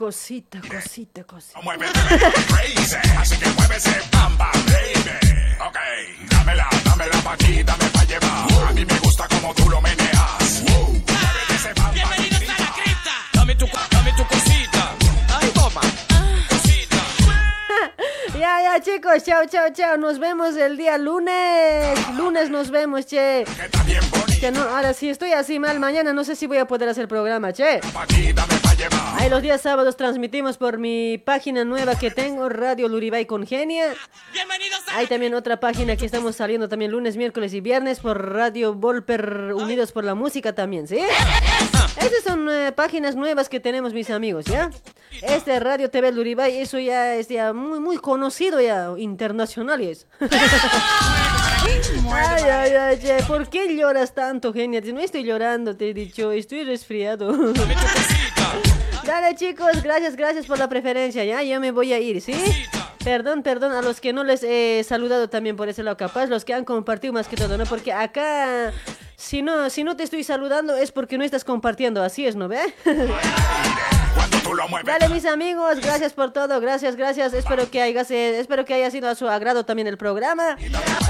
Cosita, 0.00 0.60
cosita, 0.60 1.24
cosita. 1.24 1.58
Así 3.18 3.36
que 3.36 3.48
muévese, 3.48 4.00
bamba, 4.12 4.48
baby. 4.66 5.10
Ok, 5.58 5.76
dámela, 6.30 6.68
dámela 6.84 7.20
pa' 7.24 7.32
aquí, 7.32 7.64
dame 7.64 7.84
pa' 7.90 8.04
llevar. 8.04 8.68
A 8.68 8.72
mí 8.74 8.84
me 8.84 8.96
gusta 9.00 9.26
como 9.26 9.52
tú 9.54 9.68
lo 9.68 9.80
meneas. 9.80 10.62
Bienvenidos 11.92 12.42
a 12.48 12.62
la 12.62 12.72
cripta. 12.76 13.10
Dame 13.32 13.56
tu, 13.56 13.66
dame 13.90 14.12
tu 14.16 14.24
cosita. 14.28 14.94
Ay, 15.36 15.50
toma. 15.52 15.80
Ya, 18.38 18.62
ya, 18.62 18.80
chicos, 18.80 19.24
chao, 19.24 19.46
chao, 19.46 19.70
chao. 19.72 19.96
Nos 19.96 20.20
vemos 20.20 20.56
el 20.56 20.76
día 20.76 20.96
lunes. 20.96 21.98
Lunes 22.14 22.50
nos 22.50 22.70
vemos, 22.70 23.04
che. 23.04 23.44
Que 24.37 24.37
no, 24.52 24.62
ahora 24.62 24.94
sí 24.94 25.08
estoy 25.10 25.32
así 25.32 25.58
mal. 25.58 25.80
Mañana 25.80 26.12
no 26.12 26.22
sé 26.24 26.36
si 26.36 26.46
voy 26.46 26.58
a 26.58 26.66
poder 26.66 26.88
hacer 26.88 27.08
programa, 27.08 27.52
che. 27.52 27.80
Ahí 29.16 29.28
los 29.28 29.42
días 29.42 29.60
sábados 29.60 29.96
transmitimos 29.96 30.56
por 30.56 30.78
mi 30.78 31.18
página 31.18 31.64
nueva 31.64 31.98
que 31.98 32.10
tengo, 32.10 32.48
Radio 32.48 32.88
Luribay 32.88 33.26
con 33.26 33.46
Genia. 33.46 33.94
Hay 34.94 35.06
también 35.06 35.34
otra 35.34 35.58
página 35.58 35.96
que 35.96 36.06
estamos 36.06 36.36
saliendo 36.36 36.68
también 36.68 36.92
lunes, 36.92 37.16
miércoles 37.16 37.52
y 37.52 37.60
viernes 37.60 37.98
por 38.00 38.32
Radio 38.32 38.74
Volper 38.74 39.52
Unidos 39.54 39.92
por 39.92 40.04
la 40.04 40.14
Música 40.14 40.54
también, 40.54 40.86
¿sí? 40.86 41.00
Esas 41.96 42.22
son 42.24 42.48
eh, 42.48 42.72
páginas 42.72 43.16
nuevas 43.16 43.48
que 43.48 43.58
tenemos 43.58 43.92
mis 43.92 44.08
amigos, 44.10 44.44
¿ya? 44.44 44.70
Este 45.22 45.58
Radio 45.58 45.90
TV 45.90 46.12
Luribay, 46.12 46.58
eso 46.58 46.78
ya 46.78 47.16
es 47.16 47.28
ya 47.28 47.52
muy, 47.52 47.80
muy 47.80 47.98
conocido 47.98 48.60
ya, 48.60 48.90
internacional 48.96 49.82
y 49.82 49.90
es. 49.90 50.06
Ay, 52.12 52.42
ay, 52.44 52.72
ay, 52.72 52.98
che, 52.98 53.22
¿por 53.26 53.48
qué 53.48 53.74
lloras 53.74 54.14
tanto, 54.14 54.52
Genia? 54.52 54.80
No 54.80 55.00
estoy 55.00 55.24
llorando, 55.24 55.76
te 55.76 55.90
he 55.90 55.94
dicho, 55.94 56.32
estoy 56.32 56.64
resfriado. 56.64 57.32
Dale, 59.04 59.34
chicos, 59.36 59.82
gracias, 59.82 60.16
gracias 60.16 60.46
por 60.46 60.58
la 60.58 60.68
preferencia, 60.68 61.24
ya, 61.24 61.42
ya 61.42 61.58
me 61.60 61.70
voy 61.70 61.92
a 61.92 61.98
ir, 61.98 62.20
¿sí? 62.20 62.34
Perdón, 63.02 63.42
perdón 63.42 63.72
a 63.72 63.80
los 63.80 64.00
que 64.00 64.12
no 64.12 64.22
les 64.22 64.42
he 64.42 64.84
saludado 64.84 65.30
también 65.30 65.56
por 65.56 65.68
ese 65.68 65.82
lado, 65.82 65.96
capaz, 65.96 66.26
los 66.26 66.44
que 66.44 66.52
han 66.52 66.64
compartido 66.64 67.14
más 67.14 67.26
que 67.26 67.36
todo, 67.36 67.56
¿no? 67.56 67.64
Porque 67.64 67.92
acá, 67.92 68.72
si 69.16 69.40
no, 69.40 69.70
si 69.70 69.82
no 69.82 69.96
te 69.96 70.02
estoy 70.02 70.24
saludando 70.24 70.76
es 70.76 70.92
porque 70.92 71.16
no 71.16 71.24
estás 71.24 71.44
compartiendo, 71.44 72.02
así 72.02 72.26
es, 72.26 72.36
¿no 72.36 72.48
ve? 72.48 72.60
Dale, 74.84 75.08
mis 75.14 75.26
amigos, 75.26 75.80
gracias 75.80 76.12
por 76.12 76.32
todo, 76.32 76.60
gracias, 76.60 76.96
gracias. 76.96 77.32
Espero 77.34 77.70
que 77.70 77.82
haya, 77.82 78.00
espero 78.02 78.64
que 78.64 78.74
haya 78.74 78.90
sido 78.90 79.08
a 79.08 79.14
su 79.14 79.28
agrado 79.28 79.64
también 79.64 79.86
el 79.88 79.98
programa, 79.98 80.56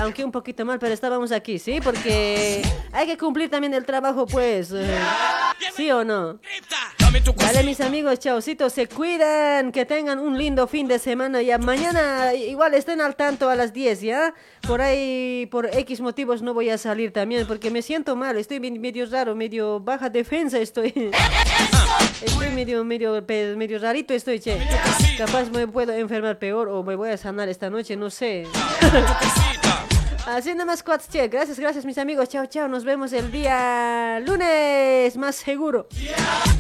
aunque 0.01 0.25
un 0.25 0.33
poquito 0.33 0.65
mal, 0.65 0.79
pero 0.79 0.93
estábamos 0.95 1.31
aquí, 1.33 1.59
¿sí? 1.59 1.81
Porque 1.83 2.63
hay 2.93 3.07
que 3.07 3.17
cumplir 3.17 3.51
también 3.51 3.75
el 3.75 3.85
trabajo, 3.85 4.27
pues. 4.27 4.71
eh, 4.73 4.87
¿Sí 5.77 5.91
o 5.91 6.05
no? 6.05 6.39
Dale, 7.47 7.63
mis 7.63 7.81
amigos, 7.81 8.19
chaucitos, 8.19 8.73
se 8.73 8.87
cuidan, 8.89 9.73
que 9.73 9.85
tengan 9.87 10.19
un 10.19 10.37
lindo 10.37 10.67
fin 10.67 10.87
de 10.89 10.99
semana. 10.99 11.41
Ya 11.43 11.57
mañana 11.59 12.35
igual 12.35 12.75
estén 12.75 13.01
al 13.01 13.17
tanto 13.17 13.49
a 13.49 13.55
las 13.57 13.73
10, 13.73 14.01
¿ya? 14.03 14.35
Por 14.67 14.83
ahí, 14.83 15.47
por 15.51 15.67
X 15.67 16.01
motivos 16.01 16.43
no 16.43 16.53
voy 16.55 16.71
a 16.71 16.79
salir 16.79 17.13
también, 17.13 17.47
porque 17.47 17.71
me 17.71 17.83
siento 17.83 18.17
mal, 18.17 18.37
estoy 18.37 18.61
me- 18.61 18.79
medio 18.79 19.07
raro, 19.07 19.35
medio 19.35 19.81
baja 19.81 20.11
defensa 20.11 20.59
estoy. 20.59 20.93
Estoy 22.21 22.51
medio, 22.51 22.85
medio, 22.85 23.23
medio 23.57 23.79
rarito 23.79 24.15
estoy, 24.15 24.41
che. 24.41 24.59
Capaz 25.17 25.51
me 25.51 25.67
puedo 25.67 25.93
enfermar 25.93 26.39
peor 26.39 26.69
o 26.69 26.83
me 26.83 26.97
voy 26.97 27.11
a 27.11 27.17
sanar 27.17 27.49
esta 27.49 27.71
noche, 27.71 27.97
no 27.97 28.11
sé. 28.11 28.47
Así 30.29 30.55
nomás, 30.55 30.83
cuates, 30.83 31.09
che. 31.09 31.27
Gracias, 31.29 31.59
gracias, 31.59 31.87
mis 31.87 31.97
amigos. 31.97 32.29
Chao, 32.29 32.45
chao. 32.45 32.69
Nos 32.69 32.85
vemos 32.85 33.15
el 33.15 33.33
día 33.33 34.21
lunes, 34.21 35.17
más 35.17 35.37
seguro. 35.37 35.89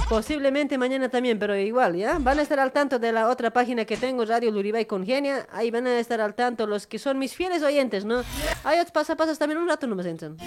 Posiblemente 0.08 0.78
mañana 0.78 1.10
también, 1.10 1.38
pero 1.38 1.54
igual, 1.54 1.94
¿ya? 1.94 2.16
Van 2.18 2.38
a 2.38 2.42
estar 2.42 2.58
al 2.60 2.72
tanto 2.72 2.98
de 2.98 3.12
la 3.12 3.28
otra 3.28 3.50
página 3.50 3.84
que 3.84 3.98
tengo, 3.98 4.24
Radio 4.24 4.50
Luribay 4.50 4.86
Congenia. 4.86 5.46
Ahí 5.52 5.70
van 5.70 5.86
a 5.86 5.98
estar 5.98 6.18
al 6.22 6.34
tanto 6.34 6.66
los 6.66 6.86
que 6.86 6.98
son 6.98 7.18
mis 7.18 7.34
fieles 7.34 7.62
oyentes, 7.62 8.06
¿no? 8.06 8.22
Hay 8.64 8.78
otros 8.78 8.92
pasapasas 8.92 9.38
también, 9.38 9.60
un 9.60 9.68
rato 9.68 9.86
no 9.86 9.94
me 9.96 10.02
sientan. 10.02 10.38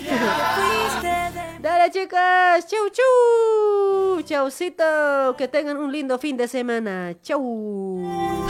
Dale, 1.62 1.92
chicas. 1.92 2.66
Chau, 2.66 2.90
chau. 2.90 4.22
Chaucito. 4.24 5.36
Que 5.38 5.48
tengan 5.48 5.78
un 5.78 5.92
lindo 5.92 6.18
fin 6.18 6.36
de 6.38 6.48
semana. 6.48 7.14
Chau. 7.22 8.48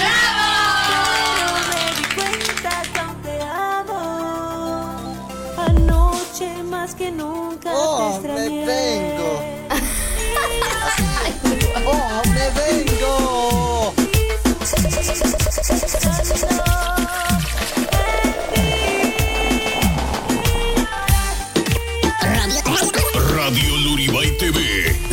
Más 6.81 6.95
que 6.95 7.11
nunca 7.11 7.71
Oh, 7.75 8.19
te 8.23 8.27
me 8.27 8.65
vengo. 8.65 9.43
¡Oh, 11.85 12.21
me 12.33 12.49
vengo! 12.59 13.93
Radio 23.35 23.77
Luribay 23.77 24.35
TV, 24.39 24.59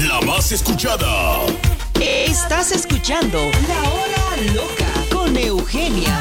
la 0.08 0.22
más 0.22 0.50
escuchada. 0.52 1.42
Estás 2.00 2.72
escuchando 2.72 3.50
La 3.68 3.80
Hora 3.90 4.36
Loca 4.54 4.86
con 5.12 5.36
Eugenia, 5.36 6.16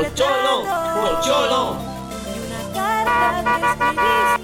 Pocholo, 0.00 0.64
pocholo. 0.94 1.76
Y 2.24 2.40
una 2.40 2.62
carta 2.72 3.44
que 3.44 3.66
escribiste 3.66 4.39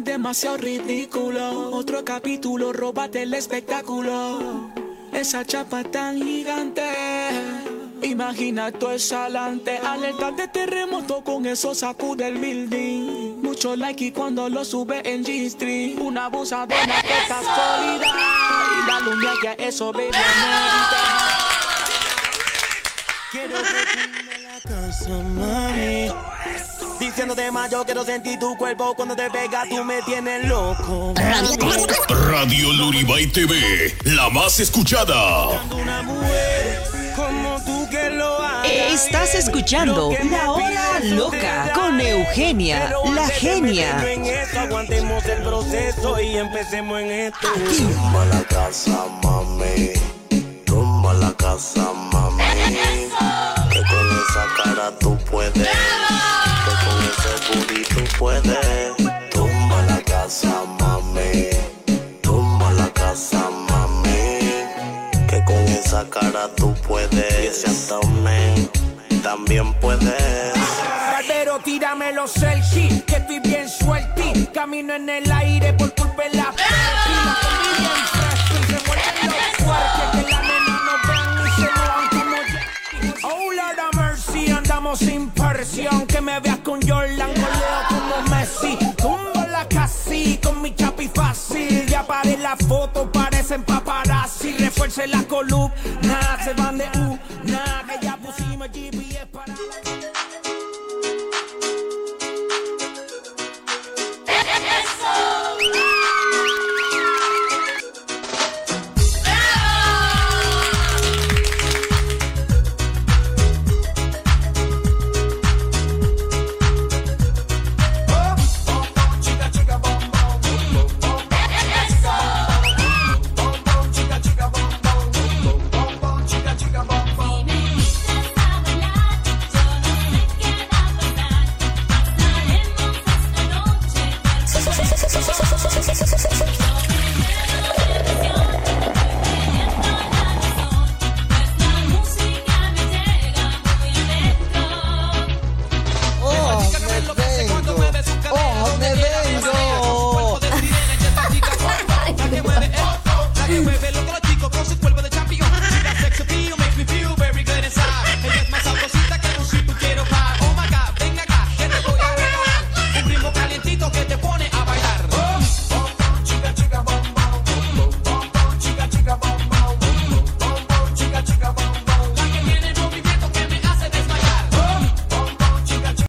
demasiado 0.00 0.56
ridículo. 0.58 1.70
Otro 1.70 2.04
capítulo, 2.04 2.72
róbate 2.72 3.22
el 3.22 3.34
espectáculo. 3.34 4.70
Esa 5.12 5.44
chapa 5.44 5.82
tan 5.84 6.22
gigante. 6.22 6.82
Imagina 8.02 8.70
tu 8.70 8.88
exhalante. 8.90 9.78
Alerta 9.78 10.30
de 10.32 10.48
terremoto, 10.48 11.22
con 11.24 11.46
eso 11.46 11.74
sacude 11.74 12.28
el 12.28 12.38
building. 12.38 13.42
Mucho 13.42 13.74
like 13.76 14.04
y 14.04 14.12
cuando 14.12 14.48
lo 14.48 14.64
sube 14.64 15.00
en 15.04 15.24
G-Street. 15.24 15.98
Una 15.98 16.26
abusadora 16.26 17.02
que 17.02 17.18
está 17.18 17.40
sólida. 17.40 18.06
Y 18.76 18.86
la 18.88 19.00
luna 19.00 19.32
que 19.42 19.66
eso, 19.66 19.92
baby, 19.92 20.06
amerita. 20.06 21.18
Quiero 23.32 23.54
la 24.42 24.60
casa, 24.60 25.10
mami. 25.10 26.08
Diciéndote 26.98 27.50
más, 27.52 27.70
yo 27.70 27.84
quiero 27.84 28.04
sentir 28.04 28.38
tu 28.40 28.56
cuerpo 28.56 28.92
cuando 28.94 29.14
te 29.14 29.30
pega, 29.30 29.64
tú 29.68 29.84
me 29.84 30.02
tienes 30.02 30.48
loco. 30.48 31.14
Radio 32.26 32.72
Luribay 32.72 33.26
TV, 33.28 33.94
la 34.04 34.28
más 34.30 34.58
escuchada. 34.58 35.62
Una 35.70 36.02
mujer 36.02 36.82
como 37.14 37.60
tú 37.64 37.88
que 37.88 38.10
lo 38.10 38.38
hagas. 38.38 38.68
Estás 38.70 39.34
escuchando 39.36 40.12
La 40.28 40.50
Hora 40.50 41.00
Loca 41.04 41.72
con. 41.74 42.00
Eugenia, 42.00 42.92
la 43.14 43.28
genia. 43.28 44.04
aguantemos 44.58 45.24
el 45.26 45.42
proceso 45.42 46.20
y 46.20 46.36
empecemos 46.36 47.00
en 47.00 47.10
esto. 47.10 47.48
Tumba 47.76 48.24
la 48.26 48.42
casa, 48.42 49.06
mami. 49.22 49.90
Tumba 50.64 51.14
la 51.14 51.32
casa, 51.34 51.92
mami. 52.12 52.42
Que 53.70 53.82
con 53.82 54.06
esa 54.08 54.64
cara 54.64 54.98
tú 54.98 55.16
puedes. 55.30 55.68
Puedes. 58.18 58.96
Tumba 59.30 59.82
la 59.86 60.00
casa, 60.02 60.64
mami. 60.80 61.50
Tumba 62.20 62.72
la 62.72 62.88
casa, 62.92 63.48
mami. 63.70 64.40
Que 65.28 65.44
con 65.46 65.56
esa 65.68 66.04
cara 66.10 66.48
tú 66.56 66.74
puedes. 66.86 67.44
Y 67.44 67.46
ese 67.46 67.68
abdomen 67.70 68.68
también 69.22 69.72
puedes. 69.74 70.52
Barbero, 71.12 71.60
tírame 71.60 72.12
los 72.12 72.32
selfies, 72.32 73.04
que 73.04 73.16
estoy 73.16 73.38
bien 73.40 73.68
suelti. 73.68 74.46
Camino 74.52 74.94
en 74.94 75.08
el 75.08 75.30
aire 75.30 75.72
por 75.74 75.94
culpa 75.94 76.24
de 76.24 76.36
la. 76.36 76.54
Oh, 83.22 83.52
Lord 83.52 83.78
of 83.78 83.94
mercy, 83.96 84.50
andamos 84.50 84.98
sin 84.98 85.30
presión. 85.30 86.06
Que 86.06 86.20
me 86.20 86.40
veas 86.40 86.58
con 86.58 86.80
Jordan, 86.82 87.32
con 90.36 90.62
mi 90.62 90.74
chapi 90.74 91.08
fácil. 91.08 91.86
Ya 91.86 92.06
paré 92.06 92.36
la 92.36 92.56
foto, 92.56 93.10
parecen 93.10 93.62
paparazzi. 93.64 94.52
Refuerce 94.58 95.06
la 95.06 95.22
columna, 95.24 96.38
se 96.44 96.52
van 96.54 96.78
de 96.78 96.84
U. 96.98 97.18